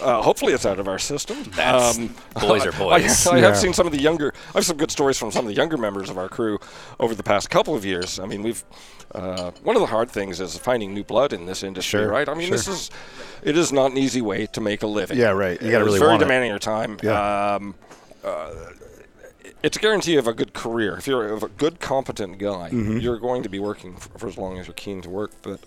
Uh, 0.00 0.22
hopefully, 0.22 0.52
it's 0.52 0.64
out 0.66 0.78
of 0.78 0.88
our 0.88 0.98
system. 0.98 1.42
That's- 1.56 1.98
boys 2.40 2.66
are 2.66 2.72
boys. 2.72 3.26
I, 3.26 3.32
I 3.34 3.38
Yeah. 3.38 3.46
have 3.48 3.56
seen 3.56 3.72
some 3.72 3.86
of 3.86 3.92
the 3.92 4.00
younger. 4.00 4.32
I 4.48 4.58
have 4.58 4.64
some 4.64 4.76
good 4.76 4.90
stories 4.90 5.18
from 5.18 5.30
some 5.30 5.44
of 5.46 5.48
the 5.48 5.56
younger 5.56 5.76
members 5.76 6.10
of 6.10 6.18
our 6.18 6.28
crew 6.28 6.58
over 6.98 7.14
the 7.14 7.22
past 7.22 7.50
couple 7.50 7.74
of 7.74 7.84
years. 7.84 8.18
I 8.18 8.26
mean, 8.26 8.42
we've. 8.42 8.64
Uh, 9.12 9.50
one 9.64 9.74
of 9.74 9.80
the 9.80 9.86
hard 9.86 10.08
things 10.08 10.40
is 10.40 10.56
finding 10.56 10.94
new 10.94 11.02
blood 11.02 11.32
in 11.32 11.44
this 11.44 11.64
industry, 11.64 11.98
Sure, 12.00 12.08
right? 12.08 12.28
I 12.28 12.34
mean, 12.34 12.48
this 12.50 12.68
is. 12.68 12.90
It 13.42 13.56
is 13.58 13.72
not 13.72 13.90
an 13.90 13.98
easy 13.98 14.22
way 14.22 14.46
to 14.46 14.60
make 14.60 14.82
a 14.84 14.86
living. 14.86 15.18
Yeah, 15.18 15.30
right. 15.30 15.60
You 15.60 15.70
gotta 15.72 15.78
It's 15.84 15.86
really 15.86 15.98
very 15.98 16.10
want 16.12 16.22
it. 16.22 16.26
demanding 16.26 16.50
your 16.50 16.60
time. 16.60 16.96
Yeah. 17.02 17.54
Um, 17.56 17.74
uh, 18.22 18.50
it's 19.62 19.76
a 19.76 19.80
guarantee 19.80 20.16
of 20.16 20.26
a 20.28 20.32
good 20.32 20.52
career. 20.54 20.96
If 20.96 21.06
you're 21.06 21.34
a 21.34 21.40
good, 21.40 21.80
competent 21.80 22.38
guy, 22.38 22.70
Mm-hmm. 22.70 22.98
you're 22.98 23.18
going 23.18 23.42
to 23.42 23.48
be 23.48 23.58
working 23.58 23.96
for, 23.96 24.16
for 24.18 24.28
as 24.28 24.38
long 24.38 24.58
as 24.58 24.66
you're 24.66 24.74
keen 24.74 25.02
to 25.02 25.10
work. 25.10 25.32
But, 25.42 25.60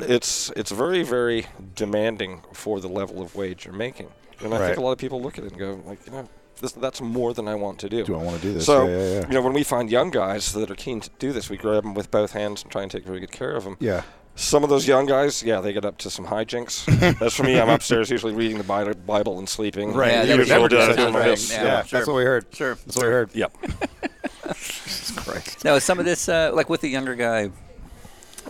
but 0.00 0.10
it's 0.10 0.50
it's 0.56 0.70
very, 0.70 1.02
very 1.02 1.46
demanding 1.74 2.42
for 2.52 2.80
the 2.80 2.88
level 2.88 3.22
of 3.22 3.34
wage 3.34 3.64
you're 3.64 3.74
making. 3.74 4.08
And 4.40 4.52
I 4.52 4.58
Right. 4.58 4.66
think 4.66 4.78
a 4.78 4.82
lot 4.82 4.92
of 4.92 4.98
people 4.98 5.22
look 5.22 5.38
at 5.38 5.44
it 5.44 5.50
and 5.52 5.58
go, 5.58 5.80
like, 5.86 6.04
you 6.06 6.12
know, 6.12 6.28
this, 6.60 6.72
that's 6.72 7.00
more 7.00 7.32
than 7.32 7.46
I 7.48 7.54
want 7.54 7.78
to 7.80 7.88
do. 7.88 8.04
Do 8.04 8.14
I 8.14 8.22
wanna 8.22 8.38
do 8.38 8.52
this? 8.52 8.66
So, 8.66 8.86
Yeah, 8.86 8.96
yeah, 8.96 9.12
yeah. 9.20 9.26
you 9.28 9.34
know, 9.34 9.42
when 9.42 9.52
we 9.54 9.62
find 9.64 9.90
young 9.90 10.10
guys 10.10 10.52
that 10.52 10.70
are 10.70 10.74
keen 10.74 11.00
to 11.00 11.10
do 11.18 11.32
this, 11.32 11.48
we 11.48 11.56
grab 11.56 11.82
them 11.84 11.94
with 11.94 12.10
both 12.10 12.32
hands 12.32 12.62
and 12.62 12.70
try 12.72 12.82
and 12.82 12.90
take 12.90 13.04
very 13.04 13.20
good 13.20 13.32
care 13.32 13.52
of 13.56 13.64
them. 13.64 13.76
Yeah. 13.80 14.02
Some 14.36 14.64
of 14.64 14.70
those 14.70 14.88
young 14.88 15.06
guys, 15.06 15.44
yeah, 15.44 15.60
they 15.60 15.72
get 15.72 15.84
up 15.84 15.96
to 15.98 16.10
some 16.10 16.26
hijinks. 16.26 16.88
As 17.22 17.34
for 17.34 17.44
me, 17.44 17.60
I'm 17.60 17.68
upstairs 17.68 18.10
usually 18.10 18.34
reading 18.34 18.58
the 18.58 18.94
Bible 19.06 19.38
and 19.38 19.48
sleeping. 19.48 19.92
Right. 19.92 20.10
Yeah, 20.10 20.22
You 20.24 20.36
that 20.38 20.48
never 20.48 20.60
old, 20.62 20.70
that. 20.72 20.96
doing 20.96 21.14
Right. 21.14 21.24
best. 21.26 21.52
Yeah, 21.52 21.62
Yeah, 21.64 21.82
that's 21.88 22.06
what 22.08 22.16
we 22.16 22.24
heard. 22.24 22.46
Sure. 22.52 22.74
That's 22.74 22.96
what 22.96 23.06
we 23.06 23.12
heard. 23.12 23.30
Yep. 23.34 23.56
Jesus 24.56 25.10
Christ. 25.12 25.64
Now, 25.64 25.78
some 25.78 25.98
of 26.00 26.04
this, 26.04 26.28
uh, 26.28 26.50
like 26.52 26.68
with 26.68 26.80
the 26.80 26.88
younger 26.88 27.14
guy, 27.14 27.50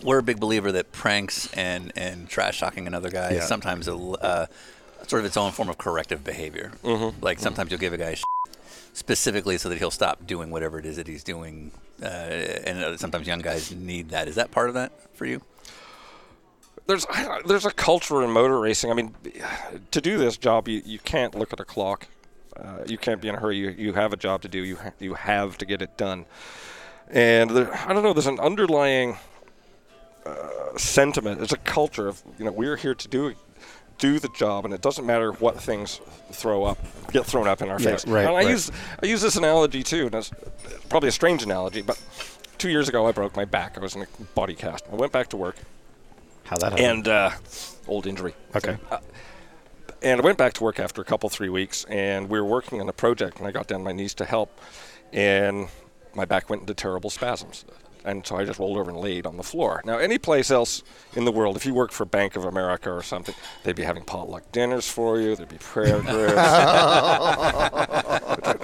we're 0.02 0.18
a 0.18 0.22
big 0.22 0.40
believer 0.40 0.72
that 0.72 0.92
pranks 0.92 1.52
and, 1.54 1.92
and 1.96 2.28
trash 2.28 2.60
talking 2.60 2.86
another 2.86 3.10
guy 3.10 3.30
Yeah. 3.32 3.38
is 3.38 3.48
sometimes 3.48 3.88
a, 3.88 3.94
uh, 3.94 4.46
sort 5.06 5.20
of 5.20 5.26
its 5.26 5.36
own 5.36 5.52
form 5.52 5.68
of 5.68 5.78
corrective 5.78 6.24
behavior. 6.24 6.72
Mm-hmm. 6.82 7.22
Like 7.24 7.38
sometimes 7.38 7.70
you'll 7.70 7.80
give 7.80 7.92
a 7.92 7.98
guy 7.98 8.16
specifically 8.92 9.58
so 9.58 9.68
that 9.68 9.78
he'll 9.78 9.90
stop 9.90 10.26
doing 10.26 10.50
whatever 10.50 10.78
it 10.78 10.86
is 10.86 10.96
that 10.96 11.06
he's 11.06 11.24
doing. 11.24 11.72
Uh, 12.02 12.06
and 12.06 12.78
uh, 12.78 12.96
sometimes 12.96 13.26
young 13.26 13.40
guys 13.40 13.72
need 13.72 14.10
that. 14.10 14.28
Is 14.28 14.34
that 14.34 14.50
part 14.50 14.68
of 14.68 14.74
that 14.74 14.92
for 15.16 15.26
you? 15.26 15.42
there's 16.86 17.06
there's 17.46 17.64
a 17.64 17.70
culture 17.70 18.22
in 18.22 18.30
motor 18.30 18.58
racing. 18.60 18.90
I 18.90 18.94
mean, 18.94 19.14
to 19.90 20.00
do 20.00 20.18
this 20.18 20.36
job, 20.36 20.68
you, 20.68 20.82
you 20.84 20.98
can't 20.98 21.34
look 21.34 21.52
at 21.52 21.60
a 21.60 21.64
clock. 21.64 22.08
Uh, 22.56 22.84
you 22.86 22.98
can't 22.98 23.20
be 23.20 23.28
in 23.28 23.34
a 23.34 23.40
hurry. 23.40 23.56
You, 23.56 23.70
you 23.70 23.92
have 23.94 24.12
a 24.12 24.16
job 24.16 24.42
to 24.42 24.48
do. 24.48 24.58
You 24.62 24.76
ha- 24.76 24.92
you 25.00 25.14
have 25.14 25.56
to 25.58 25.66
get 25.66 25.82
it 25.82 25.96
done. 25.96 26.26
And 27.10 27.50
there, 27.50 27.74
I 27.74 27.92
don't 27.92 28.02
know. 28.02 28.12
There's 28.12 28.26
an 28.26 28.38
underlying 28.40 29.16
uh, 30.26 30.76
sentiment. 30.76 31.40
It's 31.40 31.52
a 31.52 31.56
culture 31.58 32.08
of 32.08 32.22
you 32.38 32.44
know 32.44 32.52
we're 32.52 32.76
here 32.76 32.94
to 32.94 33.08
do 33.08 33.34
do 33.98 34.18
the 34.18 34.28
job, 34.36 34.64
and 34.64 34.74
it 34.74 34.80
doesn't 34.80 35.06
matter 35.06 35.30
what 35.32 35.60
things 35.60 36.00
throw 36.32 36.64
up 36.64 36.78
get 37.12 37.24
thrown 37.24 37.46
up 37.46 37.62
in 37.62 37.68
our 37.68 37.80
Yeah, 37.80 37.90
face. 37.92 38.06
right, 38.08 38.26
And 38.26 38.30
I 38.36 38.42
right. 38.44 38.48
use 38.48 38.70
I 39.02 39.06
use 39.06 39.22
this 39.22 39.36
analogy 39.36 39.82
too, 39.82 40.06
and 40.06 40.14
it's 40.14 40.30
probably 40.88 41.08
a 41.08 41.12
strange 41.12 41.42
analogy, 41.42 41.80
but 41.82 42.00
two 42.58 42.70
years 42.70 42.88
ago, 42.88 43.06
I 43.06 43.12
broke 43.12 43.36
my 43.36 43.44
back. 43.44 43.76
I 43.78 43.80
was 43.80 43.94
in 43.94 44.02
a 44.02 44.06
body 44.34 44.54
cast. 44.54 44.84
I 44.90 44.96
went 44.96 45.12
back 45.12 45.28
to 45.28 45.36
work, 45.36 45.56
How 46.44 46.56
that 46.56 46.72
happened? 46.72 46.88
and 46.88 47.08
uh, 47.08 47.30
old 47.86 48.06
injury. 48.06 48.34
okay. 48.56 48.76
And 50.02 50.20
I 50.20 50.24
went 50.24 50.36
back 50.36 50.52
to 50.54 50.64
work 50.64 50.78
after 50.80 51.00
a 51.00 51.04
couple, 51.04 51.30
three 51.30 51.48
weeks, 51.48 51.84
and 51.84 52.28
we 52.28 52.38
were 52.38 52.46
working 52.46 52.80
on 52.80 52.88
a 52.88 52.92
project, 52.92 53.38
and 53.38 53.46
I 53.46 53.52
got 53.52 53.68
down 53.68 53.78
on 53.80 53.84
my 53.84 53.92
knees 53.92 54.12
to 54.14 54.24
help, 54.26 54.60
and 55.14 55.68
my 56.14 56.26
back 56.26 56.50
went 56.50 56.60
into 56.62 56.74
terrible 56.74 57.08
spasms. 57.10 57.64
And 58.06 58.26
so 58.26 58.36
I 58.36 58.44
just 58.44 58.58
rolled 58.58 58.76
over 58.76 58.90
and 58.90 59.00
laid 59.00 59.24
on 59.26 59.38
the 59.38 59.42
floor. 59.42 59.80
Now, 59.84 59.96
any 59.98 60.18
place 60.18 60.50
else 60.50 60.82
in 61.14 61.24
the 61.24 61.32
world, 61.32 61.56
if 61.56 61.64
you 61.64 61.72
work 61.72 61.90
for 61.90 62.04
Bank 62.04 62.36
of 62.36 62.44
America 62.44 62.92
or 62.92 63.02
something, 63.02 63.34
they'd 63.62 63.74
be 63.76 63.82
having 63.84 64.04
potluck 64.04 64.52
dinners 64.52 64.86
for 64.88 65.18
you. 65.20 65.34
There'd 65.36 65.48
be 65.48 65.56
prayer 65.56 66.00
groups. 66.00 66.10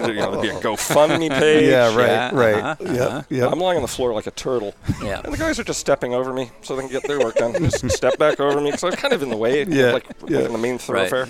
you 0.07 0.13
know, 0.15 0.31
there'd 0.31 0.41
be 0.41 0.49
a 0.49 0.59
GoFundMe 0.59 1.29
page. 1.31 1.69
yeah, 1.69 1.87
right, 1.95 2.07
Yeah, 2.07 2.31
right. 2.35 2.55
uh-huh, 2.55 2.75
Yep, 2.93 3.25
yep. 3.29 3.51
I'm 3.51 3.59
lying 3.59 3.77
on 3.77 3.81
the 3.81 3.87
floor 3.87 4.13
like 4.13 4.27
a 4.27 4.31
turtle. 4.31 4.73
Yeah. 5.03 5.21
And 5.23 5.33
the 5.33 5.37
guys 5.37 5.59
are 5.59 5.63
just 5.63 5.79
stepping 5.79 6.13
over 6.13 6.33
me 6.33 6.51
so 6.61 6.75
they 6.75 6.83
can 6.83 6.91
get 6.91 7.03
their 7.07 7.19
work 7.19 7.35
done. 7.35 7.53
just 7.53 7.89
step 7.91 8.17
back 8.17 8.39
over 8.39 8.59
me 8.61 8.71
because 8.71 8.83
I'm 8.83 8.91
kind 8.93 9.13
of 9.13 9.23
in 9.23 9.29
the 9.29 9.37
way, 9.37 9.63
Yeah, 9.67 9.91
like, 9.93 10.05
yeah. 10.27 10.37
like 10.37 10.45
in 10.47 10.51
the 10.53 10.57
main 10.59 10.77
thoroughfare. 10.77 11.27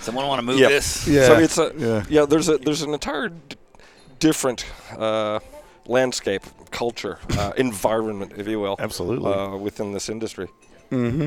Someone 0.00 0.26
want 0.26 0.38
to 0.40 0.46
move 0.46 0.58
Yeah. 0.58 0.68
this? 0.68 1.06
Yeah. 1.06 1.26
So 1.26 1.38
it's 1.38 1.58
a 1.58 1.72
yeah. 1.76 2.04
yeah. 2.08 2.24
There's 2.26 2.48
a 2.48 2.56
there's 2.58 2.82
an 2.82 2.92
entire 2.94 3.28
d- 3.28 3.56
different 4.20 4.64
uh, 4.96 5.40
landscape, 5.88 6.42
culture, 6.70 7.18
uh, 7.38 7.52
environment, 7.56 8.32
if 8.36 8.46
you 8.46 8.60
will, 8.60 8.76
Absolutely. 8.78 9.32
uh, 9.32 9.56
within 9.56 9.92
this 9.92 10.08
industry. 10.08 10.48
Mm-hmm. 10.90 11.22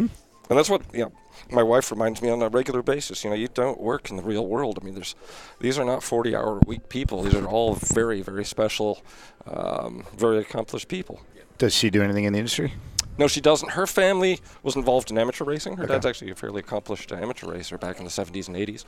And 0.50 0.58
that's 0.60 0.70
what 0.70 0.82
you 0.94 1.02
know. 1.06 1.12
My 1.50 1.64
wife 1.64 1.92
reminds 1.92 2.22
me 2.22 2.30
on 2.30 2.42
a 2.42 2.50
regular 2.50 2.82
basis. 2.84 3.24
You 3.24 3.30
know, 3.32 3.36
you 3.36 3.48
don't 3.48 3.80
work 3.80 4.10
in 4.10 4.16
the 4.18 4.24
real 4.24 4.46
world. 4.46 4.78
I 4.82 4.86
mean, 4.86 4.94
there's 4.96 5.16
these 5.60 5.78
are 5.80 5.86
not 5.86 6.02
40-hour 6.02 6.62
week 6.68 6.88
people. 6.90 7.24
These 7.24 7.36
are 7.36 7.46
all 7.46 7.74
very 7.76 8.22
very 8.22 8.46
special, 8.46 9.02
um, 9.48 10.06
very 10.16 10.38
accomplished 10.40 10.88
people. 10.88 11.22
Does 11.58 11.74
she 11.74 11.90
do 11.90 12.02
anything 12.02 12.26
in 12.26 12.34
the 12.34 12.40
industry? 12.40 12.74
No, 13.18 13.28
she 13.28 13.42
doesn't. 13.42 13.72
Her 13.74 13.88
family 13.88 14.40
was 14.64 14.76
involved 14.76 15.12
in 15.12 15.18
amateur 15.18 15.44
racing. 15.46 15.78
Her 15.78 15.84
Okay. 15.84 15.94
dad's 15.94 16.06
actually 16.06 16.32
a 16.32 16.36
fairly 16.36 16.60
accomplished 16.60 17.12
amateur 17.12 17.48
racer 17.52 17.78
back 17.78 18.00
in 18.00 18.06
the 18.06 18.10
70s 18.12 18.48
and 18.48 18.56
80s. 18.58 18.86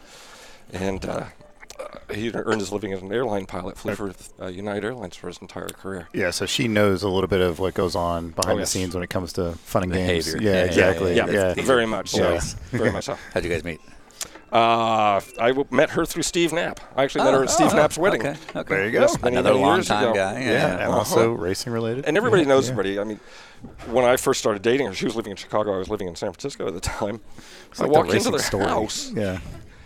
And 0.72 1.06
uh, 1.06 1.26
he 2.14 2.32
earned 2.34 2.60
his 2.62 2.72
living 2.72 2.94
as 2.94 3.02
an 3.02 3.12
airline 3.12 3.46
pilot, 3.46 3.78
flew 3.78 3.96
for 3.96 4.14
uh, 4.42 4.48
United 4.48 4.84
Airlines 4.86 5.16
for 5.16 5.28
his 5.28 5.38
entire 5.40 5.68
career. 5.68 6.08
Yeah, 6.14 6.32
so 6.32 6.46
she 6.46 6.68
knows 6.68 7.04
a 7.04 7.10
little 7.10 7.28
bit 7.28 7.42
of 7.42 7.60
what 7.60 7.74
goes 7.74 7.96
on 7.96 8.30
behind 8.30 8.58
Oh, 8.58 8.62
the 8.62 8.66
scenes 8.66 8.94
when 8.94 9.04
it 9.04 9.10
comes 9.10 9.34
to 9.34 9.54
fun 9.54 9.84
and. 9.84 9.92
Behavior. 9.92 10.38
Yeah, 10.40 10.50
Yeah, 10.52 10.56
yeah, 10.58 10.64
exactly. 10.66 11.16
Yeah, 11.16 11.30
Yeah, 11.30 11.54
very 11.56 11.86
much 11.86 12.10
so. 12.10 12.32
Yes. 12.34 12.54
Very 12.72 12.92
much 12.92 13.06
so. 13.06 13.18
How'd 13.34 13.44
you 13.44 13.50
guys 13.50 13.64
meet? 13.64 13.80
Uh, 14.52 15.20
I 15.40 15.48
w- 15.48 15.66
met 15.72 15.90
her 15.92 16.06
through 16.06 16.22
Steve 16.22 16.54
Knapp. 16.54 16.80
I 16.96 17.04
actually 17.04 17.24
met 17.24 17.34
her 17.34 17.42
at 17.44 17.50
Steve 17.50 17.70
oh, 17.72 17.76
Knapp's 17.76 17.98
wedding. 17.98 18.22
Okay. 18.22 18.38
okay. 18.56 18.70
There 18.76 18.86
you 18.86 18.92
go. 18.92 19.02
Yes, 19.02 19.20
many, 19.20 19.36
Another 19.38 19.56
many 19.56 19.64
long 19.66 19.82
time 19.82 20.04
ago. 20.04 20.14
guy. 20.14 20.40
Yeah. 20.42 20.52
Yeah, 20.52 20.72
and 20.74 20.82
Uh-huh. 20.84 20.98
also 21.00 21.32
racing 21.32 21.74
related. 21.74 22.06
And 22.06 22.16
everybody 22.18 22.44
Yeah, 22.44 22.50
knows 22.50 22.68
yeah. 22.68 22.72
everybody. 22.74 23.00
I 23.00 23.04
mean, 23.04 23.20
when 23.88 24.06
I 24.06 24.16
first 24.16 24.40
started 24.40 24.62
dating 24.62 24.86
her, 24.88 24.94
she 24.94 25.06
was 25.06 25.16
living 25.16 25.32
in 25.32 25.38
Chicago. 25.38 25.74
I 25.74 25.78
was 25.80 25.90
living 25.90 26.08
in 26.08 26.16
San 26.16 26.32
Francisco 26.32 26.68
at 26.68 26.74
the 26.76 26.82
time. 26.82 27.20
It's 27.72 27.80
I 27.80 27.86
like 27.86 27.92
the 27.94 27.98
walked 27.98 28.10
into 28.14 28.16
racing 28.18 28.32
their 28.34 28.42
story. 28.42 28.66
house. 28.66 29.12
Yeah. 29.16 29.40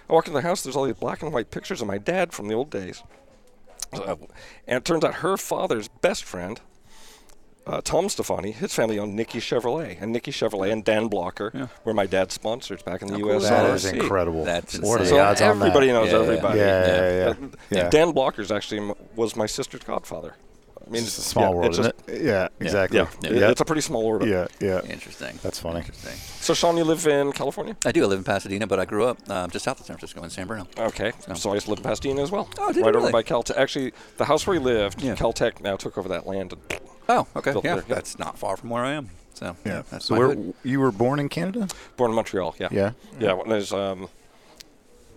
I 0.09 0.13
walked 0.13 0.27
into 0.27 0.39
the 0.41 0.47
house. 0.47 0.61
There's 0.63 0.75
all 0.75 0.85
these 0.85 0.95
black 0.95 1.21
and 1.21 1.33
white 1.33 1.51
pictures 1.51 1.81
of 1.81 1.87
my 1.87 1.97
dad 1.97 2.33
from 2.33 2.47
the 2.47 2.53
old 2.53 2.69
days. 2.69 3.03
Uh, 3.93 4.15
and 4.67 4.77
it 4.77 4.85
turns 4.85 5.03
out 5.03 5.15
her 5.15 5.37
father's 5.37 5.87
best 5.87 6.23
friend, 6.23 6.59
uh, 7.65 7.81
Tom 7.81 8.07
Stephani, 8.07 8.51
his 8.53 8.73
family 8.73 8.97
owned 8.99 9.15
Nickey 9.15 9.39
Chevrolet, 9.39 10.01
and 10.01 10.11
Nickey 10.11 10.31
Chevrolet 10.31 10.71
and 10.71 10.83
Dan 10.83 11.07
Blocker 11.07 11.69
were 11.85 11.93
my 11.93 12.05
dad's 12.05 12.33
sponsors 12.33 12.81
back 12.81 13.01
in 13.01 13.07
the 13.09 13.17
cool 13.19 13.29
U.S. 13.31 13.43
is 13.43 13.49
That 13.49 13.69
is 13.71 13.85
incredible. 13.85 14.45
That's 14.45 14.79
what 14.79 14.99
are 14.99 15.03
insane. 15.03 15.15
the 15.17 15.21
So 15.21 15.25
odds 15.25 15.41
on 15.41 15.59
that? 15.59 15.65
everybody 15.67 15.87
knows 15.87 16.07
Yeah, 16.11 16.17
yeah, 16.17 16.23
everybody. 16.23 16.59
Yeah, 16.59 16.83
yeah, 16.85 17.33
yeah. 17.39 17.47
Yeah. 17.69 17.89
Dan 17.89 18.11
Blocker's 18.13 18.51
actually 18.51 18.79
m- 18.79 18.93
was 19.15 19.35
my 19.35 19.45
sister's 19.45 19.83
godfather. 19.83 20.35
I 20.87 20.89
mean, 20.89 21.03
It's 21.03 21.17
a 21.17 21.21
small 21.21 21.49
yeah, 21.49 21.55
world, 21.55 21.65
it's 21.65 21.79
isn't 21.79 21.97
just- 22.07 22.09
it? 22.09 22.21
Yeah, 22.23 22.47
exactly. 22.61 22.97
Yeah, 22.99 23.07
yeah. 23.21 23.49
it's 23.51 23.59
a 23.59 23.65
pretty 23.65 23.81
small 23.81 24.05
world. 24.07 24.25
yeah, 24.27 24.47
yeah. 24.61 24.81
Interesting. 24.85 25.37
That's 25.43 25.59
funny. 25.59 25.79
Interesting. 25.79 26.13
So, 26.39 26.53
Sean, 26.53 26.77
you 26.77 26.85
live 26.85 27.05
in 27.05 27.33
California? 27.33 27.75
I 27.85 27.91
do. 27.91 28.03
I 28.03 28.07
live 28.07 28.19
in 28.19 28.23
Pasadena, 28.23 28.67
but 28.67 28.79
I 28.79 28.85
grew 28.85 29.05
up 29.05 29.17
um, 29.29 29.49
just 29.51 29.65
south 29.65 29.79
of 29.81 29.85
San 29.85 29.97
Francisco 29.97 30.23
in 30.23 30.29
San 30.29 30.47
Bruno. 30.47 30.65
Okay, 30.77 31.11
so 31.35 31.49
I 31.51 31.55
used 31.55 31.65
to 31.65 31.71
live 31.71 31.79
in 31.79 31.83
Pasadena 31.83 32.21
as 32.21 32.31
well. 32.31 32.49
Oh, 32.57 32.67
did 32.67 32.77
you 32.77 32.83
right 32.83 32.95
over 32.95 32.99
really? 33.07 33.11
by 33.11 33.23
Caltech. 33.23 33.57
Actually, 33.57 33.91
the 34.15 34.25
house 34.25 34.47
where 34.47 34.57
we 34.57 34.63
lived, 34.63 35.01
Yeah. 35.01 35.15
Caltech 35.15 35.59
now 35.61 35.75
took 35.75 35.97
over 35.97 36.07
that 36.09 36.25
land. 36.25 36.53
And 36.53 36.79
Oh, 37.09 37.27
okay. 37.35 37.51
Yeah, 37.53 37.61
there, 37.61 37.75
yeah. 37.75 37.95
that's 37.95 38.17
not 38.19 38.37
far 38.39 38.55
from 38.57 38.69
where 38.69 38.83
I 38.83 38.91
am. 38.93 39.09
So 39.33 39.55
Yeah. 39.65 39.83
that's 39.91 40.05
so 40.05 40.13
my 40.15 40.19
where 40.19 40.27
hood. 40.29 40.53
you 40.63 40.79
were 40.79 40.91
born 40.91 41.19
in 41.19 41.27
Canada? 41.29 41.67
born 41.97 42.11
in 42.11 42.15
Montreal. 42.15 42.55
Yeah. 42.59 42.69
Yeah. 42.71 42.91
Yeah. 43.19 43.33
When 43.33 43.51
I 43.51 43.55
was 43.55 43.71
um, 43.73 44.09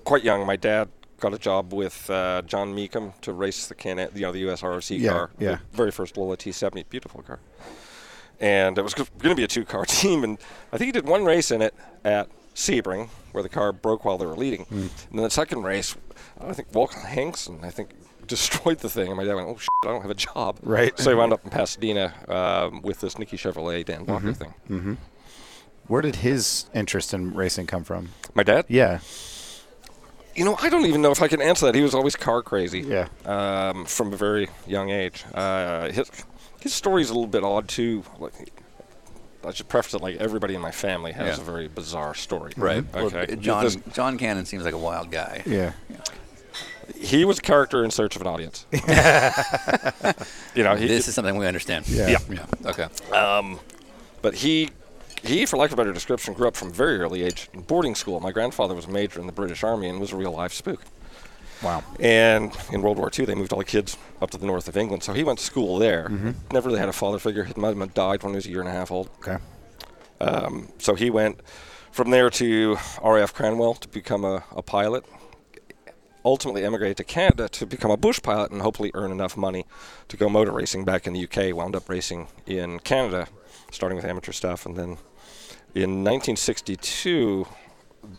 quite 0.05 0.23
young, 0.25 0.45
my 0.47 0.57
dad 0.57 0.89
got 1.21 1.35
a 1.35 1.39
job 1.39 1.73
with 1.73 2.09
uh, 2.11 2.43
John 2.43 2.75
Mecom 2.75 3.13
to 3.21 3.33
race 3.33 3.67
the 3.67 3.75
Can, 3.75 3.99
you 4.15 4.23
know, 4.23 4.33
the 4.33 4.41
U.S. 4.41 4.63
ROC 4.63 4.91
Yeah, 4.91 5.11
car. 5.11 5.31
yeah. 5.39 5.59
Very 5.73 5.91
first 5.91 6.17
Lola 6.17 6.37
T70, 6.37 6.89
beautiful 6.89 7.23
car. 7.23 7.39
And 8.41 8.79
it 8.79 8.83
was 8.83 8.95
going 8.95 9.07
to 9.21 9.35
be 9.35 9.45
a 9.45 9.49
two-car 9.49 9.85
team, 9.87 10.25
and 10.25 10.39
I 10.73 10.79
think 10.79 10.87
he 10.87 10.93
did 10.93 11.07
one 11.07 11.25
race 11.25 11.51
in 11.51 11.61
it 11.61 11.75
at 12.05 12.29
Sebring, 12.55 13.09
where 13.33 13.43
the 13.43 13.49
car 13.51 13.73
broke 13.73 14.05
while 14.05 14.17
they 14.19 14.27
were 14.27 14.37
leading. 14.37 14.65
Hmm. 14.65 14.79
And 14.81 14.91
then 15.13 15.23
the 15.25 15.31
second 15.31 15.63
race, 15.63 15.95
I 16.41 16.53
think 16.55 16.75
Walk 16.75 16.95
Hanks, 16.95 17.47
and 17.47 17.65
I 17.65 17.71
think 17.71 17.91
destroyed 18.27 18.79
the 18.79 18.89
thing, 18.89 19.09
and 19.09 19.17
my 19.17 19.25
dad 19.25 19.35
went, 19.35 19.49
"Oh 19.49 19.59
shit, 19.59 19.69
I 19.85 19.89
don't 19.89 20.03
have 20.03 20.11
a 20.11 20.15
job." 20.15 20.59
Right. 20.63 20.99
So 20.99 21.11
he 21.11 21.17
wound 21.17 21.33
up 21.33 21.45
in 21.45 21.51
Pasadena 21.51 22.15
um, 22.29 22.81
with 22.83 23.01
this 23.01 23.19
Nickey 23.19 23.37
Chevrolet 23.37 23.85
Dan 23.85 24.07
Mm-hmm. 24.07 24.07
Blocker 24.07 24.33
thing. 24.33 24.97
Where 25.87 26.03
did 26.03 26.17
his 26.17 26.67
interest 26.75 27.13
in 27.13 27.35
racing 27.35 27.67
come 27.67 27.83
from? 27.85 28.11
My 28.35 28.43
dad? 28.45 28.65
Yeah. 28.69 29.01
You 30.37 30.45
know, 30.45 30.57
I 30.61 30.69
don't 30.69 30.87
even 30.87 31.03
know 31.03 31.11
if 31.11 31.21
I 31.23 31.29
can 31.29 31.43
answer 31.43 31.67
that. 31.67 31.75
He 31.75 31.83
was 31.83 31.95
always 31.95 32.17
car 32.17 32.43
crazy. 32.43 32.81
Yeah. 32.81 33.09
Um, 33.25 33.85
from 33.85 34.13
a 34.13 34.17
very 34.17 34.49
young 34.67 34.91
age. 34.91 35.25
Uh, 35.35 35.91
his 35.91 36.11
his 36.61 36.73
story's 36.73 37.11
a 37.11 37.15
little 37.15 37.27
bit 37.27 37.43
odd 37.43 37.69
too. 37.69 38.05
Like, 38.19 38.33
I 39.45 39.53
should 39.53 39.69
preface 39.69 39.95
it 39.95 40.03
like 40.03 40.17
everybody 40.17 40.55
in 40.55 40.61
my 40.61 40.71
family 40.71 41.13
has 41.13 41.37
Yeah. 41.37 41.43
a 41.43 41.45
very 41.47 41.69
bizarre 41.69 42.15
story. 42.15 42.53
Right. 42.57 42.85
Well, 42.95 43.07
Okay. 43.07 43.37
John 43.37 43.65
This- 43.65 43.79
John 43.93 44.19
Cannon 44.19 44.45
seems 44.47 44.65
like 44.65 44.75
a 44.75 44.79
wild 44.79 45.11
guy. 45.11 45.43
Yeah. 45.47 45.73
he 46.95 47.25
was 47.25 47.39
a 47.39 47.43
character 47.43 47.83
in 47.85 47.91
search 47.91 48.15
of 48.17 48.23
an 48.23 48.29
audience. 48.29 48.67
you 50.55 50.63
know, 50.65 50.77
he, 50.77 50.87
This 50.87 51.09
is 51.09 51.15
something 51.15 51.37
we 51.37 51.47
understand. 51.47 51.89
Yeah. 51.89 52.09
Yeah. 52.09 52.19
Yeah. 52.31 52.71
Okay. 52.71 52.89
but 54.23 54.35
he 54.35 54.71
he, 55.23 55.47
for 55.47 55.57
lack 55.57 55.69
of 55.71 55.75
a 55.75 55.77
better 55.77 55.93
description, 55.93 56.35
grew 56.35 56.49
up 56.49 56.57
from 56.57 56.69
a 56.69 56.73
very 56.73 56.99
early 56.99 57.23
age 57.23 57.49
in 57.53 57.61
boarding 57.63 57.95
school. 57.95 58.21
My 58.21 58.33
grandfather 58.33 58.75
was 58.75 58.87
a 58.87 58.91
major 58.91 59.21
in 59.21 59.27
the 59.27 59.33
British 59.33 59.63
Army 59.63 59.89
and 59.89 60.01
was 60.01 60.13
a 60.13 60.17
real 60.17 60.33
live 60.33 60.53
spook. 60.53 60.83
Wow. 61.63 61.85
And 61.99 62.57
in 62.73 62.83
World 62.83 62.99
War 62.99 63.11
II, 63.17 63.27
they 63.27 63.35
moved 63.35 63.53
all 63.53 63.59
the 63.59 63.65
kids 63.65 63.97
up 64.23 64.31
to 64.31 64.39
the 64.39 64.47
north 64.47 64.69
of 64.69 64.77
England. 64.77 65.03
So 65.03 65.13
he 65.13 65.25
went 65.25 65.39
to 65.41 65.45
school 65.45 65.79
there. 65.79 66.09
Mm-hmm. 66.09 66.31
Never 66.53 66.69
really 66.69 66.81
had 66.81 66.89
a 66.89 66.93
father 66.93 67.19
figure. 67.19 67.45
His 67.45 67.57
mother 67.57 67.87
died 67.87 68.23
when 68.23 68.33
he 68.33 68.37
was 68.37 68.47
a 68.47 68.51
year 68.51 68.61
and 68.61 68.69
a 68.69 68.73
half 68.73 68.91
old. 68.91 69.11
Okay. 69.19 69.37
Um, 70.21 70.69
so 70.79 70.95
he 70.95 71.11
went 71.11 71.41
from 71.93 72.11
there 72.11 72.31
to 72.31 72.77
RAF 73.03 73.35
Cranwell 73.35 73.79
to 73.81 73.89
become 73.89 74.25
a, 74.25 74.45
a 74.53 74.63
pilot. 74.63 75.05
Ultimately 76.25 76.65
emigrated 76.65 76.99
to 76.99 77.05
Canada 77.05 77.49
to 77.49 77.67
become 77.67 77.91
a 77.91 77.97
bush 77.97 78.21
pilot 78.23 78.51
and 78.51 78.61
hopefully 78.61 78.91
earn 78.95 79.11
enough 79.11 79.37
money 79.37 79.65
to 80.09 80.17
go 80.17 80.29
motor 80.29 80.53
racing 80.53 80.85
back 80.85 81.07
in 81.07 81.15
the 81.15 81.25
UK. 81.25 81.55
Wound 81.55 81.75
up 81.75 81.89
racing 81.89 82.29
in 82.47 82.79
Canada, 82.81 83.27
starting 83.71 83.97
with 83.97 84.05
amateur 84.05 84.33
stuff. 84.33 84.67
And 84.67 84.77
then 84.77 84.99
in 85.75 86.05
1962, 86.05 87.47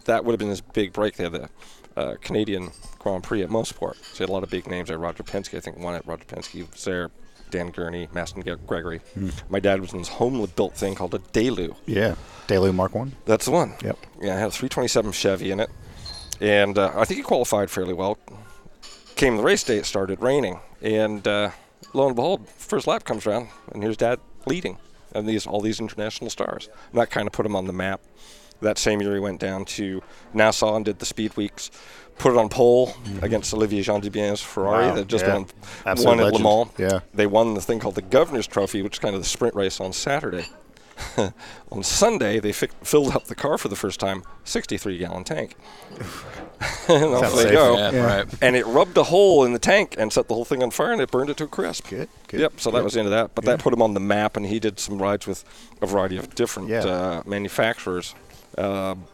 that 0.06 0.24
would 0.26 0.34
have 0.34 0.40
been 0.40 0.50
his 0.50 0.62
big 0.62 0.94
break. 0.94 1.16
They 1.16 1.24
had 1.24 1.34
the 1.34 1.50
uh, 1.98 2.16
Canadian 2.22 2.72
Grand 3.00 3.24
Prix 3.24 3.44
at 3.44 3.50
Mosport. 3.50 3.96
So 3.96 4.18
he 4.18 4.24
had 4.24 4.30
a 4.30 4.34
lot 4.34 4.44
of 4.44 4.50
big 4.50 4.68
names 4.68 4.90
there. 4.90 4.98
Roger 4.98 5.24
Penske, 5.24 5.58
I 5.58 5.60
think, 5.60 5.78
won 5.78 5.96
it. 5.96 6.04
Roger 6.06 6.26
Penske 6.26 6.70
was 6.72 6.84
there. 6.86 7.12
Dan 7.50 7.70
Gurney, 7.70 8.08
Masten 8.08 8.44
Gregory. 8.66 9.02
My 9.50 9.60
dad 9.60 9.82
was 9.82 9.92
in 9.92 10.00
this 10.00 10.08
home 10.08 10.48
built 10.56 10.74
thing 10.74 10.96
called 10.96 11.14
a 11.14 11.20
Delu. 11.20 11.76
Yeah. 11.86 12.16
Delu 12.48 12.74
Mark 12.74 12.96
One. 12.96 13.12
That's 13.26 13.46
the 13.46 13.52
one. 13.52 13.74
Yep. 13.84 13.98
Yeah, 14.22 14.36
it 14.36 14.40
had 14.40 14.48
a 14.48 14.52
327 14.52 15.12
Chevy 15.12 15.52
in 15.52 15.60
it, 15.60 15.70
and 16.40 16.78
uh, 16.78 16.94
I 16.96 17.06
think 17.06 17.18
he 17.18 17.24
qualified 17.24 17.70
fairly 17.70 17.94
well. 17.94 18.18
Came 19.16 19.38
the 19.38 19.44
race 19.44 19.64
day, 19.64 19.78
it 19.78 19.86
started 19.86 20.22
raining, 20.22 20.60
and 20.82 21.28
uh, 21.28 21.52
lo 21.94 22.08
and 22.08 22.16
behold, 22.16 22.48
first 22.48 22.88
lap 22.88 23.04
comes 23.04 23.28
around, 23.28 23.50
and 23.74 23.84
here's 23.84 23.98
Dad 23.98 24.20
leading, 24.48 24.78
and 25.14 25.28
these 25.28 25.48
all 25.48 25.62
these 25.62 25.80
international 25.80 26.30
stars. 26.30 26.70
And 26.92 27.02
that 27.02 27.10
kind 27.10 27.28
of 27.28 27.34
put 27.34 27.46
him 27.46 27.56
on 27.56 27.66
the 27.66 27.74
map. 27.74 28.02
That 28.62 28.78
same 28.78 29.02
year, 29.02 29.14
he 29.16 29.20
went 29.20 29.40
down 29.40 29.66
to 29.66 30.04
Nassau 30.34 30.76
and 30.76 30.86
did 30.86 31.00
the 31.00 31.06
Speed 31.06 31.36
Weeks, 31.36 31.72
put 32.20 32.32
it 32.32 32.38
on 32.38 32.48
pole 32.48 32.88
mm-hmm. 32.88 33.26
against 33.26 33.52
Olivier 33.54 33.82
Gendebien's 33.82 34.42
Ferrari 34.42 34.88
Wow, 34.88 34.96
that 34.96 35.08
just 35.08 35.26
yeah. 35.26 35.34
won, 35.34 35.46
Absolute 35.86 36.18
won 36.18 36.20
at 36.20 36.34
Le. 36.34 36.40
Mans. 36.40 36.72
Yeah. 36.78 37.00
They 37.12 37.26
won 37.26 37.56
the 37.56 37.62
thing 37.62 37.80
called 37.80 37.96
the 37.96 38.04
Governor's 38.04 38.46
Trophy, 38.46 38.84
which 38.84 38.96
is 38.96 39.00
kind 39.00 39.16
of 39.16 39.22
the 39.22 39.28
sprint 39.28 39.56
race 39.56 39.80
on 39.80 39.94
Saturday. 39.94 40.46
on 41.72 41.82
Sunday, 41.82 42.40
they 42.40 42.52
fi- 42.52 42.70
filled 42.84 43.16
up 43.16 43.26
the 43.26 43.36
car 43.36 43.58
for 43.58 43.68
the 43.68 43.76
first 43.76 44.00
time, 44.00 44.24
63 44.44 45.00
gallon 45.00 45.24
tank. 45.24 45.56
and 46.88 47.04
off 47.16 47.32
they 47.36 47.44
safe. 47.44 47.52
go. 47.52 47.78
Yeah, 47.78 47.92
Yeah. 47.92 48.06
Right. 48.18 48.28
And 48.42 48.56
it 48.56 48.66
rubbed 48.66 48.98
a 48.98 49.04
hole 49.04 49.44
in 49.44 49.54
the 49.54 49.60
tank 49.60 49.96
and 49.98 50.12
set 50.14 50.28
the 50.28 50.34
whole 50.34 50.46
thing 50.46 50.62
on 50.64 50.72
fire, 50.72 50.92
and 50.92 51.02
it 51.02 51.10
burned 51.12 51.30
it 51.30 51.38
to 51.38 51.46
a 51.46 51.48
crisp. 51.48 51.88
Good, 51.90 52.10
good, 52.28 52.40
Yep. 52.40 52.60
So 52.60 52.72
that 52.72 52.84
was 52.84 52.94
the 52.94 53.00
end 53.00 53.08
of 53.08 53.12
that. 53.12 53.36
But 53.36 53.46
that 53.46 53.60
put 53.60 53.74
him 53.74 53.82
on 53.82 53.94
the 53.94 54.00
map, 54.00 54.38
and 54.38 54.46
he 54.46 54.60
did 54.60 54.80
some 54.80 55.02
rides 55.02 55.26
with 55.28 55.44
a 55.82 55.86
variety 55.88 56.18
of 56.18 56.36
different 56.36 56.70
Yeah. 56.70 56.84
uh, 56.86 57.24
manufacturers. 57.26 58.14
Um, 58.58 59.06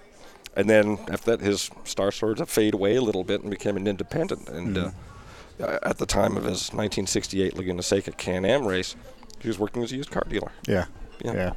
and 0.55 0.69
then 0.69 0.97
after 1.11 1.35
that, 1.37 1.41
his 1.41 1.69
star 1.83 2.11
started 2.11 2.37
to 2.37 2.45
fade 2.45 2.73
away 2.73 2.95
a 2.95 3.01
little 3.01 3.23
bit 3.23 3.41
and 3.41 3.49
became 3.51 3.77
an 3.77 3.87
independent. 3.87 4.49
And 4.49 4.75
Mm-hmm. 4.75 5.63
uh, 5.63 5.77
at 5.83 5.97
the 5.99 6.05
time 6.05 6.35
of 6.37 6.43
his 6.43 6.73
1968 6.73 7.55
Laguna 7.55 7.83
Seca 7.83 8.11
Can-Am 8.11 8.65
race, 8.65 8.95
He 9.39 9.47
was 9.47 9.59
working 9.59 9.83
as 9.83 9.91
a 9.91 9.95
used 9.95 10.09
car 10.09 10.23
dealer. 10.27 10.51
Yeah. 10.67 10.85
Yeah. 11.23 11.33
Yeah. 11.33 11.53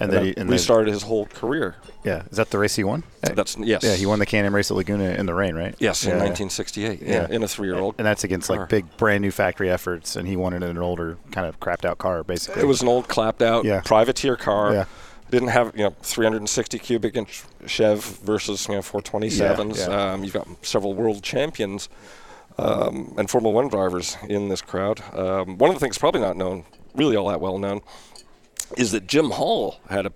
And, 0.00 0.10
And 0.10 0.12
then 0.12 0.24
he 0.26 0.34
and 0.36 0.50
restarted 0.50 0.92
his 0.92 1.02
whole 1.04 1.26
career. 1.26 1.76
yeah. 2.04 2.22
Is 2.30 2.36
that 2.36 2.50
the 2.50 2.58
race 2.58 2.74
he 2.74 2.82
won? 2.84 3.04
That's 3.22 3.56
yes. 3.58 3.82
Yeah, 3.84 3.94
he 3.94 4.06
won 4.06 4.18
the 4.18 4.26
Can-Am 4.26 4.54
race 4.54 4.70
at 4.70 4.76
Laguna 4.76 5.10
in 5.10 5.26
the 5.26 5.34
rain, 5.34 5.54
right? 5.54 5.74
Yes, 5.78 6.02
in 6.04 6.10
1968. 6.10 7.00
Yeah, 7.00 7.08
Yeah. 7.08 7.26
in 7.30 7.42
a 7.44 7.48
three-year-old. 7.48 7.94
And 7.98 8.06
that's 8.06 8.24
against 8.24 8.48
car. 8.48 8.58
like 8.58 8.68
big 8.68 8.96
brand 8.96 9.22
new 9.22 9.30
factory 9.30 9.70
efforts, 9.70 10.16
and 10.16 10.26
he 10.26 10.36
won 10.36 10.52
it 10.52 10.58
in 10.58 10.64
an 10.64 10.78
older 10.78 11.16
kind 11.30 11.46
of 11.46 11.60
crapped 11.60 11.84
out 11.84 11.98
car, 11.98 12.24
basically. 12.24 12.62
It 12.62 12.66
was 12.66 12.82
an 12.82 12.88
old 12.88 13.06
clapped 13.08 13.40
out 13.42 13.64
Yeah. 13.64 13.82
privateer 13.84 14.36
car. 14.36 14.72
Yeah. 14.72 14.84
Didn't 15.30 15.48
have 15.48 15.72
you 15.76 15.84
know 15.84 15.94
360 16.02 16.78
cubic 16.80 17.16
inch 17.16 17.42
Chev 17.66 18.02
versus 18.24 18.66
you 18.68 18.74
know 18.74 18.82
427s. 18.82 19.78
Yeah, 19.78 19.88
yeah. 19.88 20.12
Um, 20.12 20.24
you've 20.24 20.34
got 20.34 20.46
several 20.62 20.92
world 20.94 21.22
champions 21.22 21.88
um, 22.58 23.14
and 23.18 23.28
Formula 23.30 23.54
One 23.54 23.68
drivers 23.68 24.16
in 24.28 24.48
this 24.48 24.60
crowd. 24.62 25.00
Um, 25.16 25.58
one 25.58 25.70
of 25.70 25.76
the 25.76 25.80
things 25.80 25.98
probably 25.98 26.20
not 26.20 26.36
known, 26.36 26.64
really 26.94 27.16
all 27.16 27.28
that 27.28 27.40
well 27.40 27.58
known, 27.58 27.80
is 28.76 28.92
that 28.92 29.06
Jim 29.06 29.30
Hall 29.30 29.76
had 29.88 30.06
a 30.06 30.12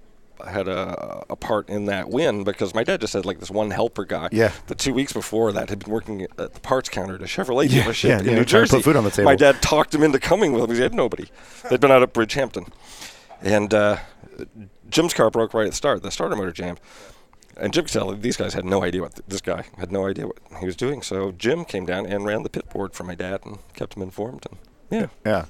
had 0.49 0.69
a, 0.69 1.25
a 1.31 1.35
part 1.35 1.69
in 1.69 1.87
that 1.87 2.11
win 2.11 2.45
because 2.45 2.73
my 2.73 2.85
dad 2.85 3.01
just 3.01 3.13
had 3.13 3.27
like 3.27 3.41
this 3.41 3.51
one 3.51 3.73
helper 3.73 4.05
guy. 4.05 4.29
Yeah. 4.31 4.53
The 4.69 4.77
two 4.77 4.95
weeks 4.95 5.13
before 5.13 5.51
that 5.53 5.69
had 5.69 5.81
been 5.81 5.93
working 5.93 6.23
at 6.23 6.37
the 6.37 6.61
parts 6.61 6.89
counter 6.89 7.17
at 7.17 7.21
a 7.23 7.25
Chevrolet 7.25 7.69
Yeah, 7.69 7.83
dealership 7.83 8.09
yeah, 8.09 8.19
in 8.21 8.25
yeah, 8.27 8.35
New 8.37 8.45
Jersey. 8.45 8.77
put 8.77 8.85
food 8.85 8.95
on 8.97 9.03
the 9.03 9.11
table. 9.11 9.25
My 9.25 9.35
dad 9.35 9.61
talked 9.61 9.93
him 9.93 10.05
into 10.05 10.21
coming 10.21 10.53
with 10.53 10.61
him 10.63 10.67
because 10.67 10.79
he 10.79 10.83
had 10.85 10.95
nobody. 10.95 11.27
They'd 11.69 11.81
been 11.81 11.91
out 11.91 12.05
at 12.05 12.13
Bridgehampton, 12.15 12.71
and 13.43 13.75
uh, 13.75 13.97
Jim's 14.89 15.13
car 15.13 15.29
broke 15.29 15.55
right 15.55 15.65
at 15.67 15.71
the 15.71 15.77
start. 15.77 16.03
The 16.05 16.11
starter 16.13 16.37
motor 16.37 16.53
jammed. 16.53 16.79
And 17.57 17.73
Jim 17.73 17.87
could 17.87 17.93
tell 17.93 18.15
these 18.15 18.37
guys 18.37 18.55
had 18.55 18.65
no 18.65 18.85
idea 18.85 19.01
what 19.03 19.17
th- 19.17 19.25
this 19.27 19.41
guy 19.41 19.65
had 19.79 19.91
no 19.91 20.07
idea 20.07 20.29
what 20.29 20.39
he 20.61 20.67
was 20.67 20.77
doing. 20.77 21.03
So 21.03 21.33
Jim 21.33 21.65
came 21.65 21.85
down 21.85 22.07
and 22.07 22.25
ran 22.25 22.45
the 22.45 22.49
pit 22.49 22.71
board 22.71 22.93
for 22.95 23.03
my 23.03 23.17
dad 23.17 23.41
and 23.45 23.59
kept 23.75 23.97
him 23.97 24.03
informed. 24.05 24.47
And 24.49 24.59
yeah, 24.89 25.07
Yeah. 25.27 25.45